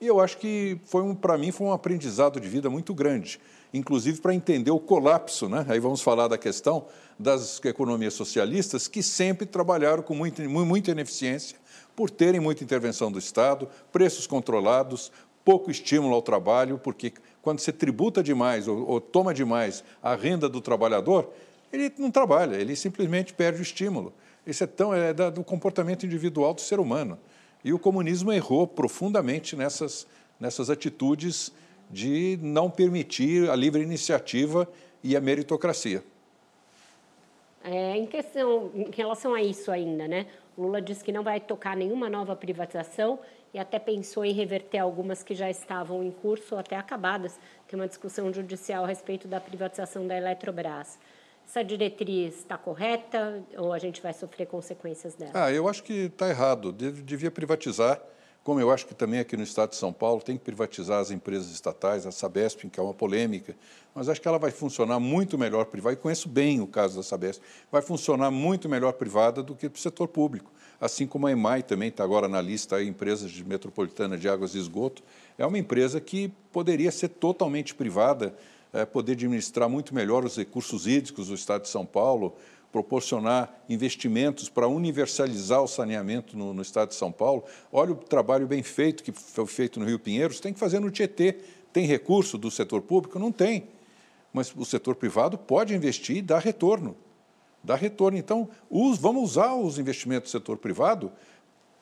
E 0.00 0.06
eu 0.06 0.20
acho 0.20 0.38
que 0.38 0.80
foi 0.84 1.02
um, 1.02 1.14
para 1.14 1.36
mim 1.36 1.50
foi 1.50 1.66
um 1.66 1.72
aprendizado 1.72 2.40
de 2.40 2.48
vida 2.48 2.70
muito 2.70 2.94
grande, 2.94 3.40
inclusive 3.72 4.20
para 4.20 4.34
entender 4.34 4.70
o 4.70 4.78
colapso, 4.78 5.48
né? 5.48 5.64
Aí 5.68 5.78
vamos 5.78 6.00
falar 6.00 6.28
da 6.28 6.38
questão 6.38 6.86
das 7.18 7.60
economias 7.64 8.14
socialistas 8.14 8.88
que 8.88 9.02
sempre 9.02 9.46
trabalharam 9.46 10.02
com 10.02 10.14
muita, 10.14 10.46
muita 10.48 10.90
ineficiência 10.90 11.58
por 11.94 12.10
terem 12.10 12.40
muita 12.40 12.62
intervenção 12.62 13.10
do 13.10 13.18
Estado, 13.18 13.68
preços 13.90 14.26
controlados, 14.26 15.10
pouco 15.44 15.70
estímulo 15.70 16.14
ao 16.14 16.22
trabalho, 16.22 16.78
porque 16.78 17.12
quando 17.42 17.58
você 17.58 17.72
tributa 17.72 18.22
demais 18.22 18.68
ou, 18.68 18.86
ou 18.86 19.00
toma 19.00 19.34
demais 19.34 19.82
a 20.02 20.14
renda 20.14 20.48
do 20.48 20.60
trabalhador, 20.60 21.32
ele 21.72 21.92
não 21.98 22.10
trabalha, 22.10 22.56
ele 22.56 22.76
simplesmente 22.76 23.34
perde 23.34 23.60
o 23.60 23.62
estímulo. 23.62 24.12
Isso 24.46 24.64
é 24.64 24.66
tão 24.66 24.94
é 24.94 25.12
do 25.12 25.44
comportamento 25.44 26.06
individual 26.06 26.54
do 26.54 26.60
ser 26.60 26.78
humano. 26.80 27.18
E 27.64 27.72
o 27.72 27.78
comunismo 27.78 28.32
errou 28.32 28.66
profundamente 28.66 29.56
nessas, 29.56 30.06
nessas 30.38 30.70
atitudes 30.70 31.52
de 31.90 32.38
não 32.42 32.70
permitir 32.70 33.48
a 33.50 33.56
livre 33.56 33.82
iniciativa 33.82 34.68
e 35.02 35.16
a 35.16 35.20
meritocracia. 35.20 36.02
É, 37.64 37.96
em 37.96 38.06
questão, 38.06 38.70
em 38.74 38.90
relação 38.90 39.34
a 39.34 39.42
isso 39.42 39.70
ainda, 39.70 40.06
né? 40.06 40.26
Lula 40.56 40.80
disse 40.80 41.04
que 41.04 41.12
não 41.12 41.22
vai 41.22 41.38
tocar 41.38 41.76
nenhuma 41.76 42.08
nova 42.08 42.34
privatização 42.34 43.18
e 43.52 43.58
até 43.58 43.78
pensou 43.78 44.24
em 44.24 44.32
reverter 44.32 44.78
algumas 44.78 45.22
que 45.22 45.34
já 45.34 45.48
estavam 45.48 46.02
em 46.02 46.10
curso 46.10 46.54
ou 46.54 46.60
até 46.60 46.76
acabadas. 46.76 47.38
Tem 47.66 47.78
uma 47.78 47.88
discussão 47.88 48.32
judicial 48.32 48.84
a 48.84 48.86
respeito 48.86 49.28
da 49.28 49.40
privatização 49.40 50.06
da 50.06 50.16
Eletrobras. 50.16 50.98
Essa 51.46 51.64
diretriz 51.64 52.40
está 52.40 52.58
correta 52.58 53.42
ou 53.56 53.72
a 53.72 53.78
gente 53.78 54.02
vai 54.02 54.12
sofrer 54.12 54.46
consequências 54.46 55.14
dela? 55.14 55.32
Ah, 55.34 55.50
eu 55.50 55.66
acho 55.66 55.82
que 55.82 56.06
está 56.06 56.28
errado. 56.28 56.72
Devia 56.72 57.30
privatizar, 57.30 58.02
como 58.48 58.58
eu 58.60 58.70
acho 58.70 58.86
que 58.86 58.94
também 58.94 59.20
aqui 59.20 59.36
no 59.36 59.42
Estado 59.42 59.68
de 59.68 59.76
São 59.76 59.92
Paulo 59.92 60.22
tem 60.22 60.38
que 60.38 60.42
privatizar 60.42 61.00
as 61.00 61.10
empresas 61.10 61.52
estatais, 61.52 62.06
a 62.06 62.10
Sabesp, 62.10 62.66
que 62.70 62.80
é 62.80 62.82
uma 62.82 62.94
polêmica, 62.94 63.54
mas 63.94 64.08
acho 64.08 64.22
que 64.22 64.26
ela 64.26 64.38
vai 64.38 64.50
funcionar 64.50 64.98
muito 64.98 65.36
melhor 65.36 65.66
privada, 65.66 65.92
e 65.92 65.96
conheço 65.98 66.30
bem 66.30 66.58
o 66.58 66.66
caso 66.66 66.96
da 66.96 67.02
Sabesp, 67.02 67.42
vai 67.70 67.82
funcionar 67.82 68.30
muito 68.30 68.66
melhor 68.66 68.94
privada 68.94 69.42
do 69.42 69.54
que 69.54 69.68
para 69.68 69.76
o 69.76 69.78
setor 69.78 70.08
público. 70.08 70.50
Assim 70.80 71.06
como 71.06 71.26
a 71.26 71.30
EMAI 71.30 71.62
também 71.62 71.90
está 71.90 72.02
agora 72.02 72.26
na 72.26 72.40
lista, 72.40 72.76
aí, 72.76 72.88
empresas 72.88 73.30
de 73.30 73.44
metropolitana 73.44 74.16
de 74.16 74.30
águas 74.30 74.54
e 74.54 74.58
esgoto, 74.58 75.02
é 75.36 75.44
uma 75.44 75.58
empresa 75.58 76.00
que 76.00 76.32
poderia 76.50 76.90
ser 76.90 77.08
totalmente 77.10 77.74
privada, 77.74 78.34
é, 78.72 78.86
poder 78.86 79.12
administrar 79.12 79.68
muito 79.68 79.94
melhor 79.94 80.24
os 80.24 80.38
recursos 80.38 80.86
hídricos 80.86 81.28
do 81.28 81.34
Estado 81.34 81.64
de 81.64 81.68
São 81.68 81.84
Paulo, 81.84 82.34
proporcionar 82.72 83.64
investimentos 83.68 84.48
para 84.48 84.68
universalizar 84.68 85.62
o 85.62 85.68
saneamento 85.68 86.36
no, 86.36 86.52
no, 86.52 86.62
Estado 86.62 86.90
de 86.90 86.94
São 86.94 87.10
Paulo. 87.10 87.44
Olha 87.72 87.92
o 87.92 87.96
trabalho 87.96 88.46
bem 88.46 88.62
feito 88.62 89.02
que 89.02 89.12
foi 89.12 89.46
feito 89.46 89.80
no 89.80 89.86
Rio 89.86 89.98
Pinheiros, 89.98 90.40
tem 90.40 90.52
que 90.52 90.60
fazer 90.60 90.80
no 90.80 90.90
Tietê. 90.90 91.36
Tem 91.72 91.86
recurso 91.86 92.36
do 92.36 92.50
setor 92.50 92.82
público? 92.82 93.18
Não 93.18 93.32
tem. 93.32 93.68
Mas 94.32 94.54
o 94.54 94.64
setor 94.64 94.94
privado 94.94 95.38
pode 95.38 95.74
investir 95.74 96.16
e 96.16 96.22
dar 96.22 96.40
retorno. 96.40 96.96
Dá 97.62 97.74
retorno. 97.74 98.16
Então, 98.18 98.48
us, 98.70 98.98
vamos 98.98 99.22
usar 99.22 99.54
os 99.54 99.78
investimentos 99.78 100.30
do 100.30 100.32
setor 100.32 100.58
privado 100.58 101.12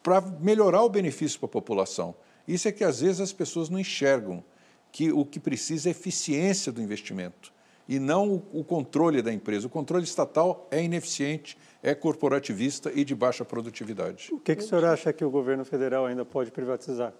para 0.03 0.21
melhorar 0.21 0.83
o 0.83 0.89
benefício 0.89 1.39
para 1.39 1.49
a 1.49 1.53
população. 1.53 2.15
Isso 2.47 2.69
é 2.69 2.73
que 2.73 2.85
às 2.85 3.01
vezes 3.01 3.21
as 3.21 3.33
pessoas 3.33 3.69
não 3.69 3.79
enxergam 3.79 4.43
que 4.93 5.13
o 5.13 5.25
que 5.25 5.41
precisa 5.41 5.89
é 5.89 5.91
eficiência 5.91 6.73
do 6.73 6.81
investimento 6.81 7.56
e 7.89 7.99
não 7.99 8.43
o 8.53 8.65
controle 8.65 9.23
da 9.23 9.33
empresa. 9.33 9.67
O 9.67 9.71
controle 9.71 10.05
estatal 10.05 10.67
é 10.71 10.83
ineficiente, 10.83 11.57
é 11.83 11.95
corporativista 11.95 12.91
e 12.95 13.05
de 13.05 13.15
baixa 13.15 13.45
produtividade. 13.45 14.29
O 14.33 14.41
que, 14.41 14.57
que 14.57 14.63
o 14.63 14.67
senhor 14.67 14.85
acha 14.85 15.13
que 15.13 15.25
o 15.25 15.31
governo 15.31 15.65
federal 15.65 16.07
ainda 16.07 16.25
pode 16.25 16.51
privatizar? 16.51 17.13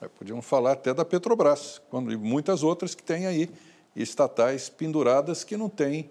É, 0.00 0.08
podíamos 0.08 0.46
falar 0.46 0.72
até 0.72 0.94
da 0.94 1.04
Petrobras, 1.04 1.80
quando, 1.90 2.10
e 2.10 2.16
muitas 2.16 2.62
outras 2.62 2.94
que 2.94 3.02
têm 3.02 3.26
aí 3.26 3.50
estatais 3.94 4.70
penduradas 4.70 5.44
que 5.44 5.56
não 5.56 5.68
têm 5.68 6.10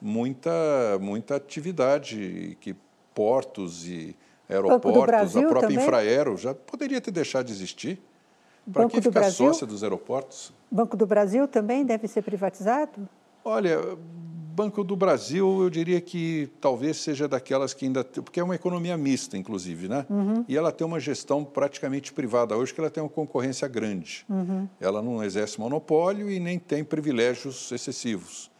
muita, 0.00 0.98
muita 1.00 1.36
atividade, 1.36 2.58
que 2.60 2.76
portos 3.14 3.86
e 3.86 4.14
aeroportos, 4.48 5.36
a 5.36 5.40
própria 5.40 5.60
também? 5.60 5.78
Infraero 5.78 6.36
já 6.36 6.54
poderia 6.54 7.00
ter 7.00 7.10
deixado 7.10 7.46
de 7.46 7.52
existir. 7.52 7.98
Para 8.70 8.88
que 8.88 9.00
ficar 9.00 9.20
Brasil? 9.20 9.46
sócia 9.46 9.66
dos 9.66 9.82
aeroportos? 9.82 10.52
Banco 10.70 10.96
do 10.96 11.06
Brasil 11.06 11.48
também 11.48 11.84
deve 11.84 12.06
ser 12.06 12.22
privatizado? 12.22 13.08
Olha, 13.44 13.96
Banco 14.54 14.84
do 14.84 14.94
Brasil, 14.94 15.62
eu 15.62 15.70
diria 15.70 15.98
que 15.98 16.50
talvez 16.60 16.98
seja 16.98 17.26
daquelas 17.26 17.72
que 17.72 17.86
ainda. 17.86 18.04
Porque 18.04 18.38
é 18.38 18.44
uma 18.44 18.54
economia 18.54 18.96
mista, 18.98 19.36
inclusive, 19.36 19.88
né? 19.88 20.04
Uhum. 20.10 20.44
E 20.46 20.56
ela 20.56 20.70
tem 20.70 20.86
uma 20.86 21.00
gestão 21.00 21.42
praticamente 21.42 22.12
privada 22.12 22.54
hoje, 22.54 22.74
que 22.74 22.80
ela 22.80 22.90
tem 22.90 23.02
uma 23.02 23.08
concorrência 23.08 23.66
grande. 23.66 24.26
Uhum. 24.28 24.68
Ela 24.78 25.00
não 25.00 25.24
exerce 25.24 25.58
monopólio 25.58 26.30
e 26.30 26.38
nem 26.38 26.58
tem 26.58 26.84
privilégios 26.84 27.72
excessivos. 27.72 28.50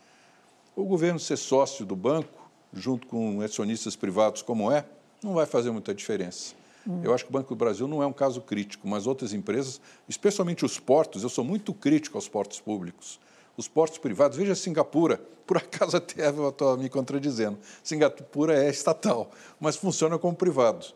O 0.74 0.84
governo 0.84 1.20
ser 1.20 1.36
sócio 1.36 1.84
do 1.84 1.94
banco, 1.94 2.50
junto 2.72 3.06
com 3.06 3.42
acionistas 3.42 3.94
privados 3.94 4.40
como 4.40 4.72
é, 4.72 4.86
não 5.22 5.34
vai 5.34 5.44
fazer 5.44 5.70
muita 5.70 5.94
diferença. 5.94 6.54
Hum. 6.86 7.00
Eu 7.02 7.14
acho 7.14 7.24
que 7.24 7.30
o 7.30 7.32
Banco 7.32 7.54
do 7.54 7.58
Brasil 7.58 7.86
não 7.86 8.02
é 8.02 8.06
um 8.06 8.12
caso 8.12 8.40
crítico, 8.40 8.88
mas 8.88 9.06
outras 9.06 9.32
empresas, 9.32 9.80
especialmente 10.08 10.64
os 10.64 10.78
portos, 10.78 11.22
eu 11.22 11.28
sou 11.28 11.44
muito 11.44 11.72
crítico 11.72 12.16
aos 12.16 12.28
portos 12.28 12.60
públicos. 12.60 13.20
Os 13.56 13.68
portos 13.68 13.98
privados, 13.98 14.36
veja 14.36 14.54
Singapura, 14.54 15.20
por 15.46 15.56
acaso 15.56 15.96
até 15.96 16.28
eu 16.28 16.48
estou 16.48 16.76
me 16.76 16.88
contradizendo, 16.88 17.58
Singapura 17.82 18.64
é 18.64 18.70
estatal, 18.70 19.30
mas 19.60 19.76
funciona 19.76 20.18
como 20.18 20.34
privado. 20.34 20.86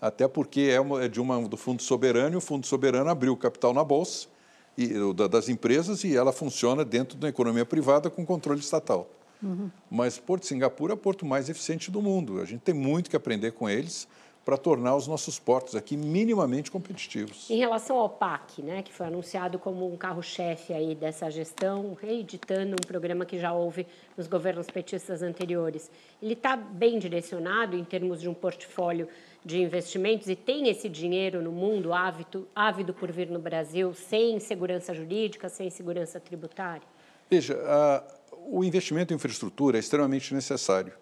Até 0.00 0.28
porque 0.28 0.70
é, 0.70 1.04
é 1.04 1.08
de 1.08 1.20
uma, 1.20 1.40
do 1.48 1.56
Fundo 1.56 1.82
Soberano, 1.82 2.34
e 2.34 2.36
o 2.36 2.40
Fundo 2.40 2.66
Soberano 2.66 3.08
abriu 3.08 3.34
capital 3.36 3.72
na 3.72 3.82
Bolsa 3.82 4.28
e, 4.76 4.92
das 5.30 5.48
empresas 5.48 6.04
e 6.04 6.14
ela 6.14 6.32
funciona 6.32 6.84
dentro 6.84 7.16
da 7.16 7.28
economia 7.28 7.64
privada 7.64 8.10
com 8.10 8.24
controle 8.26 8.60
estatal. 8.60 9.08
Uhum. 9.42 9.70
Mas 9.90 10.18
Porto 10.18 10.42
de 10.42 10.48
Singapura 10.48 10.92
é 10.92 10.94
o 10.94 10.98
porto 10.98 11.24
mais 11.24 11.48
eficiente 11.48 11.90
do 11.90 12.00
mundo. 12.00 12.40
A 12.40 12.44
gente 12.44 12.60
tem 12.60 12.74
muito 12.74 13.10
que 13.10 13.16
aprender 13.16 13.52
com 13.52 13.68
eles 13.68 14.08
para 14.44 14.58
tornar 14.58 14.94
os 14.94 15.06
nossos 15.06 15.38
portos 15.38 15.74
aqui 15.74 15.96
minimamente 15.96 16.70
competitivos. 16.70 17.48
Em 17.48 17.56
relação 17.56 17.96
ao 17.96 18.10
PAC, 18.10 18.60
né, 18.62 18.82
que 18.82 18.92
foi 18.92 19.06
anunciado 19.06 19.58
como 19.58 19.90
um 19.90 19.96
carro-chefe 19.96 20.74
aí 20.74 20.94
dessa 20.94 21.30
gestão, 21.30 21.96
reeditando 22.00 22.74
um 22.74 22.86
programa 22.86 23.24
que 23.24 23.38
já 23.38 23.52
houve 23.52 23.86
nos 24.16 24.26
governos 24.26 24.66
petistas 24.66 25.22
anteriores, 25.22 25.90
ele 26.22 26.34
está 26.34 26.56
bem 26.56 26.98
direcionado 26.98 27.76
em 27.76 27.84
termos 27.84 28.20
de 28.20 28.28
um 28.28 28.34
portfólio 28.34 29.08
de 29.42 29.62
investimentos 29.62 30.28
e 30.28 30.36
tem 30.36 30.68
esse 30.68 30.88
dinheiro 30.88 31.42
no 31.42 31.52
mundo 31.52 31.92
ávido, 31.92 32.46
ávido 32.54 32.92
por 32.92 33.10
vir 33.10 33.30
no 33.30 33.38
Brasil 33.38 33.94
sem 33.94 34.40
segurança 34.40 34.92
jurídica, 34.92 35.48
sem 35.48 35.70
segurança 35.70 36.20
tributária? 36.20 36.86
Veja, 37.30 37.58
a, 37.66 38.04
o 38.46 38.62
investimento 38.62 39.12
em 39.12 39.16
infraestrutura 39.16 39.78
é 39.78 39.80
extremamente 39.80 40.34
necessário. 40.34 40.92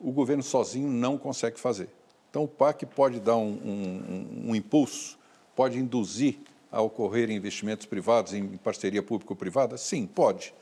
O 0.00 0.10
governo 0.10 0.42
sozinho 0.42 0.88
não 0.88 1.16
consegue 1.18 1.58
fazer. 1.58 1.88
Então, 2.30 2.44
o 2.44 2.48
PAC 2.48 2.86
pode 2.86 3.18
dar 3.18 3.36
um, 3.36 3.50
um, 3.50 4.50
um 4.50 4.54
impulso, 4.54 5.18
pode 5.54 5.76
induzir 5.78 6.38
a 6.70 6.80
ocorrer 6.80 7.28
investimentos 7.30 7.84
privados 7.84 8.32
em 8.32 8.56
parceria 8.56 9.02
público-privada? 9.02 9.76
Sim, 9.76 10.06
pode. 10.06 10.54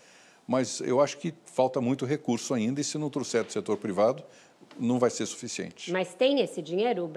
Mas 0.47 0.81
eu 0.81 0.99
acho 0.99 1.19
que 1.19 1.35
falta 1.45 1.79
muito 1.79 2.07
recurso 2.07 2.55
ainda 2.55 2.81
e 2.81 2.85
se 2.85 2.97
não 2.97 3.11
trouxer 3.11 3.45
do 3.45 3.53
setor 3.53 3.77
privado, 3.77 4.25
não 4.81 4.99
vai 4.99 5.11
ser 5.11 5.27
suficiente. 5.27 5.93
Mas 5.93 6.15
tem 6.15 6.41
esse 6.41 6.63
dinheiro? 6.63 7.11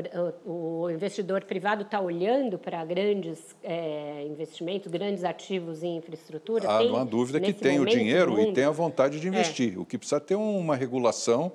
O, 0.45 0.89
investidor 0.89 1.43
privado 1.45 1.83
está 1.83 2.01
olhando 2.01 2.57
para 2.57 2.83
grandes 2.83 3.39
é, 3.63 4.25
investimentos, 4.25 4.91
grandes 4.91 5.23
ativos 5.23 5.81
em 5.83 5.95
infraestrutura? 5.95 6.69
Ah, 6.69 6.79
tem, 6.79 6.89
não 6.89 6.97
há 6.97 7.03
dúvida 7.05 7.39
que 7.39 7.53
tem 7.53 7.79
o 7.79 7.85
dinheiro 7.85 8.39
e 8.41 8.51
tem 8.51 8.65
a 8.65 8.71
vontade 8.71 9.19
de 9.19 9.27
investir. 9.27 9.75
É. 9.75 9.79
O 9.79 9.85
que 9.85 9.97
precisa 9.97 10.19
ter 10.19 10.35
uma 10.35 10.75
regulação 10.75 11.53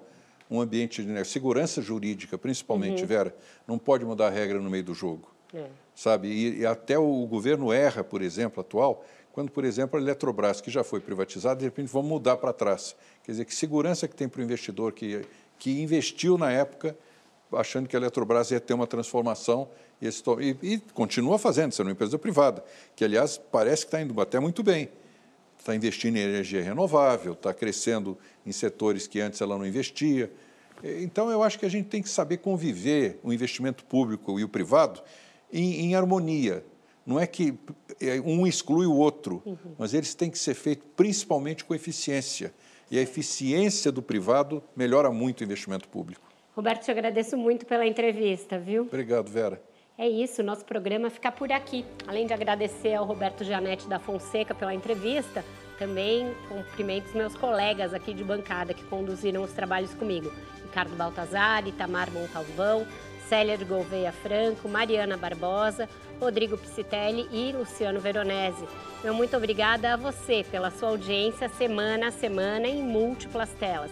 um 0.50 0.60
ambiente 0.60 1.02
de 1.02 1.08
né, 1.08 1.24
segurança 1.24 1.82
jurídica, 1.82 2.38
principalmente, 2.38 3.02
uhum. 3.02 3.08
Vera, 3.08 3.36
não 3.66 3.78
pode 3.78 4.04
mudar 4.04 4.28
a 4.28 4.30
regra 4.30 4.60
no 4.60 4.70
meio 4.70 4.84
do 4.84 4.94
jogo. 4.94 5.30
É. 5.52 5.66
Sabe? 5.94 6.28
E, 6.28 6.60
e, 6.60 6.66
até 6.66 6.98
o 6.98 7.26
governo 7.26 7.72
erra, 7.72 8.04
por 8.04 8.22
exemplo, 8.22 8.60
atual, 8.60 9.04
quando, 9.32 9.50
por 9.50 9.64
exemplo, 9.64 9.98
a 9.98 10.02
Eletrobras, 10.02 10.60
que 10.60 10.70
já 10.70 10.82
foi 10.82 11.00
privatizada, 11.00 11.56
de 11.56 11.64
repente 11.64 11.88
vamos 11.88 12.08
mudar 12.08 12.36
para 12.36 12.52
trás. 12.52 12.96
Quer 13.24 13.32
dizer, 13.32 13.44
que 13.44 13.54
segurança 13.54 14.08
que 14.08 14.14
tem 14.14 14.28
para 14.28 14.40
o 14.40 14.44
investidor 14.44 14.92
que, 14.92 15.22
que 15.58 15.82
investiu 15.82 16.38
na 16.38 16.50
época, 16.50 16.96
achando 17.52 17.88
que 17.88 17.96
a 17.96 17.98
Eletrobras 17.98 18.50
ia 18.50 18.60
ter 18.60 18.74
uma 18.74 18.86
transformação 18.86 19.68
e, 20.00 20.08
e, 20.08 20.74
e 20.74 20.78
continua 20.92 21.38
fazendo, 21.38 21.72
sendo 21.72 21.86
uma 21.86 21.92
empresa 21.92 22.18
privada, 22.18 22.64
que, 22.94 23.04
aliás, 23.04 23.38
parece 23.38 23.82
que 23.82 23.88
está 23.88 24.00
indo 24.00 24.18
até 24.20 24.38
muito 24.40 24.62
bem 24.62 24.88
está 25.66 25.74
investindo 25.74 26.16
em 26.16 26.20
energia 26.20 26.62
renovável, 26.62 27.32
está 27.32 27.52
crescendo 27.52 28.16
em 28.46 28.52
setores 28.52 29.08
que 29.08 29.20
antes 29.20 29.40
ela 29.40 29.58
não 29.58 29.66
investia. 29.66 30.32
Então, 30.82 31.28
eu 31.30 31.42
acho 31.42 31.58
que 31.58 31.66
a 31.66 31.68
gente 31.68 31.88
tem 31.88 32.00
que 32.00 32.08
saber 32.08 32.36
conviver 32.36 33.18
o 33.22 33.32
investimento 33.32 33.84
público 33.84 34.38
e 34.38 34.44
o 34.44 34.48
privado 34.48 35.02
em, 35.52 35.86
em 35.86 35.94
harmonia. 35.96 36.64
Não 37.04 37.18
é 37.18 37.26
que 37.26 37.54
é, 38.00 38.20
um 38.20 38.46
exclui 38.46 38.86
o 38.86 38.94
outro, 38.94 39.42
uhum. 39.44 39.56
mas 39.78 39.92
eles 39.92 40.14
têm 40.14 40.30
que 40.30 40.38
ser 40.38 40.54
feitos 40.54 40.86
principalmente 40.96 41.64
com 41.64 41.74
eficiência. 41.74 42.54
E 42.88 42.98
a 42.98 43.02
eficiência 43.02 43.90
do 43.90 44.02
privado 44.02 44.62
melhora 44.76 45.10
muito 45.10 45.40
o 45.40 45.44
investimento 45.44 45.88
público. 45.88 46.22
Roberto, 46.54 46.84
te 46.84 46.90
agradeço 46.90 47.36
muito 47.36 47.66
pela 47.66 47.86
entrevista, 47.86 48.58
viu? 48.58 48.82
Obrigado, 48.82 49.28
Vera. 49.28 49.60
É 49.98 50.06
isso, 50.06 50.42
nosso 50.42 50.62
programa 50.62 51.08
fica 51.08 51.32
por 51.32 51.50
aqui. 51.50 51.82
Além 52.06 52.26
de 52.26 52.34
agradecer 52.34 52.94
ao 52.94 53.06
Roberto 53.06 53.42
Janete 53.42 53.88
da 53.88 53.98
Fonseca 53.98 54.54
pela 54.54 54.74
entrevista, 54.74 55.42
também 55.78 56.34
cumprimento 56.50 57.06
os 57.06 57.14
meus 57.14 57.34
colegas 57.34 57.94
aqui 57.94 58.12
de 58.12 58.22
bancada 58.22 58.74
que 58.74 58.84
conduziram 58.84 59.42
os 59.42 59.52
trabalhos 59.52 59.94
comigo. 59.94 60.30
Ricardo 60.64 60.94
Baltazar, 60.94 61.66
Itamar 61.66 62.10
Montalvão, 62.10 62.86
Célia 63.26 63.56
de 63.56 63.64
Gouveia 63.64 64.12
Franco, 64.12 64.68
Mariana 64.68 65.16
Barbosa, 65.16 65.88
Rodrigo 66.20 66.58
Piscitelli 66.58 67.26
e 67.32 67.52
Luciano 67.52 67.98
Veronese. 67.98 68.68
Meu 69.02 69.14
muito 69.14 69.34
obrigada 69.34 69.94
a 69.94 69.96
você 69.96 70.44
pela 70.50 70.70
sua 70.70 70.90
audiência 70.90 71.48
semana 71.48 72.08
a 72.08 72.12
semana 72.12 72.68
em 72.68 72.82
múltiplas 72.82 73.48
telas. 73.58 73.90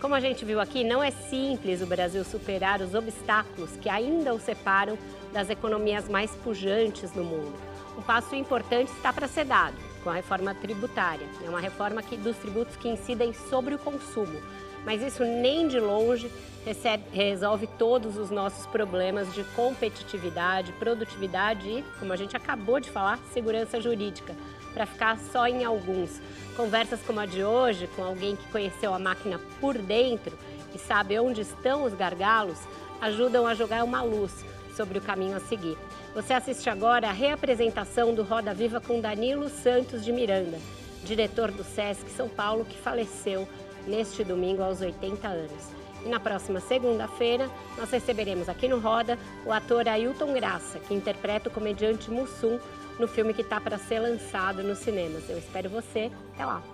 Como 0.00 0.14
a 0.14 0.20
gente 0.20 0.44
viu 0.44 0.60
aqui, 0.60 0.82
não 0.82 1.00
é 1.00 1.12
simples 1.12 1.80
o 1.82 1.86
Brasil 1.86 2.24
superar 2.24 2.80
os 2.80 2.92
obstáculos 2.92 3.76
que 3.76 3.88
ainda 3.88 4.34
o 4.34 4.40
separam 4.40 4.98
das 5.32 5.50
economias 5.50 6.08
mais 6.08 6.30
pujantes 6.36 7.10
do 7.10 7.24
mundo. 7.24 7.54
Um 7.96 8.02
passo 8.02 8.34
importante 8.34 8.90
está 8.92 9.12
para 9.12 9.28
ser 9.28 9.44
dado 9.44 9.76
com 10.02 10.10
a 10.10 10.14
reforma 10.14 10.54
tributária. 10.54 11.26
É 11.44 11.48
uma 11.48 11.60
reforma 11.60 12.02
que, 12.02 12.16
dos 12.16 12.36
tributos 12.36 12.76
que 12.76 12.88
incidem 12.88 13.32
sobre 13.32 13.74
o 13.74 13.78
consumo. 13.78 14.40
Mas 14.84 15.00
isso 15.00 15.24
nem 15.24 15.68
de 15.68 15.78
longe 15.78 16.30
recebe, 16.64 17.04
resolve 17.12 17.68
todos 17.78 18.16
os 18.16 18.30
nossos 18.30 18.66
problemas 18.66 19.32
de 19.32 19.44
competitividade, 19.54 20.72
produtividade 20.72 21.68
e, 21.68 21.84
como 21.98 22.12
a 22.12 22.16
gente 22.16 22.36
acabou 22.36 22.80
de 22.80 22.90
falar, 22.90 23.18
segurança 23.32 23.80
jurídica, 23.80 24.34
para 24.74 24.86
ficar 24.86 25.18
só 25.18 25.46
em 25.46 25.64
alguns. 25.64 26.20
Conversas 26.56 27.00
como 27.02 27.20
a 27.20 27.26
de 27.26 27.44
hoje, 27.44 27.88
com 27.94 28.02
alguém 28.02 28.34
que 28.34 28.50
conheceu 28.50 28.92
a 28.92 28.98
máquina 28.98 29.40
por 29.60 29.78
dentro 29.78 30.36
e 30.74 30.78
sabe 30.78 31.18
onde 31.18 31.42
estão 31.42 31.84
os 31.84 31.94
gargalos, 31.94 32.58
ajudam 33.00 33.46
a 33.46 33.54
jogar 33.54 33.84
uma 33.84 34.02
luz 34.02 34.44
sobre 34.76 34.98
o 34.98 35.02
caminho 35.02 35.36
a 35.36 35.40
seguir. 35.40 35.76
Você 36.14 36.32
assiste 36.32 36.68
agora 36.68 37.08
a 37.08 37.12
reapresentação 37.12 38.14
do 38.14 38.22
Roda 38.22 38.54
Viva 38.54 38.80
com 38.80 39.00
Danilo 39.00 39.48
Santos 39.48 40.04
de 40.04 40.12
Miranda, 40.12 40.58
diretor 41.04 41.50
do 41.50 41.64
SESC 41.64 42.08
São 42.10 42.28
Paulo, 42.28 42.64
que 42.64 42.76
faleceu 42.76 43.48
neste 43.86 44.24
domingo 44.24 44.62
aos 44.62 44.80
80 44.80 45.28
anos. 45.28 45.82
E 46.04 46.08
na 46.08 46.18
próxima 46.18 46.60
segunda-feira, 46.60 47.48
nós 47.76 47.90
receberemos 47.90 48.48
aqui 48.48 48.66
no 48.66 48.78
Roda 48.78 49.18
o 49.46 49.52
ator 49.52 49.88
Ailton 49.88 50.32
Graça, 50.32 50.78
que 50.80 50.94
interpreta 50.94 51.48
o 51.48 51.52
comediante 51.52 52.10
Mussum 52.10 52.58
no 52.98 53.06
filme 53.06 53.32
que 53.32 53.42
está 53.42 53.60
para 53.60 53.78
ser 53.78 54.00
lançado 54.00 54.62
nos 54.62 54.78
cinemas. 54.78 55.28
Eu 55.28 55.38
espero 55.38 55.70
você. 55.70 56.10
Até 56.34 56.44
lá! 56.44 56.71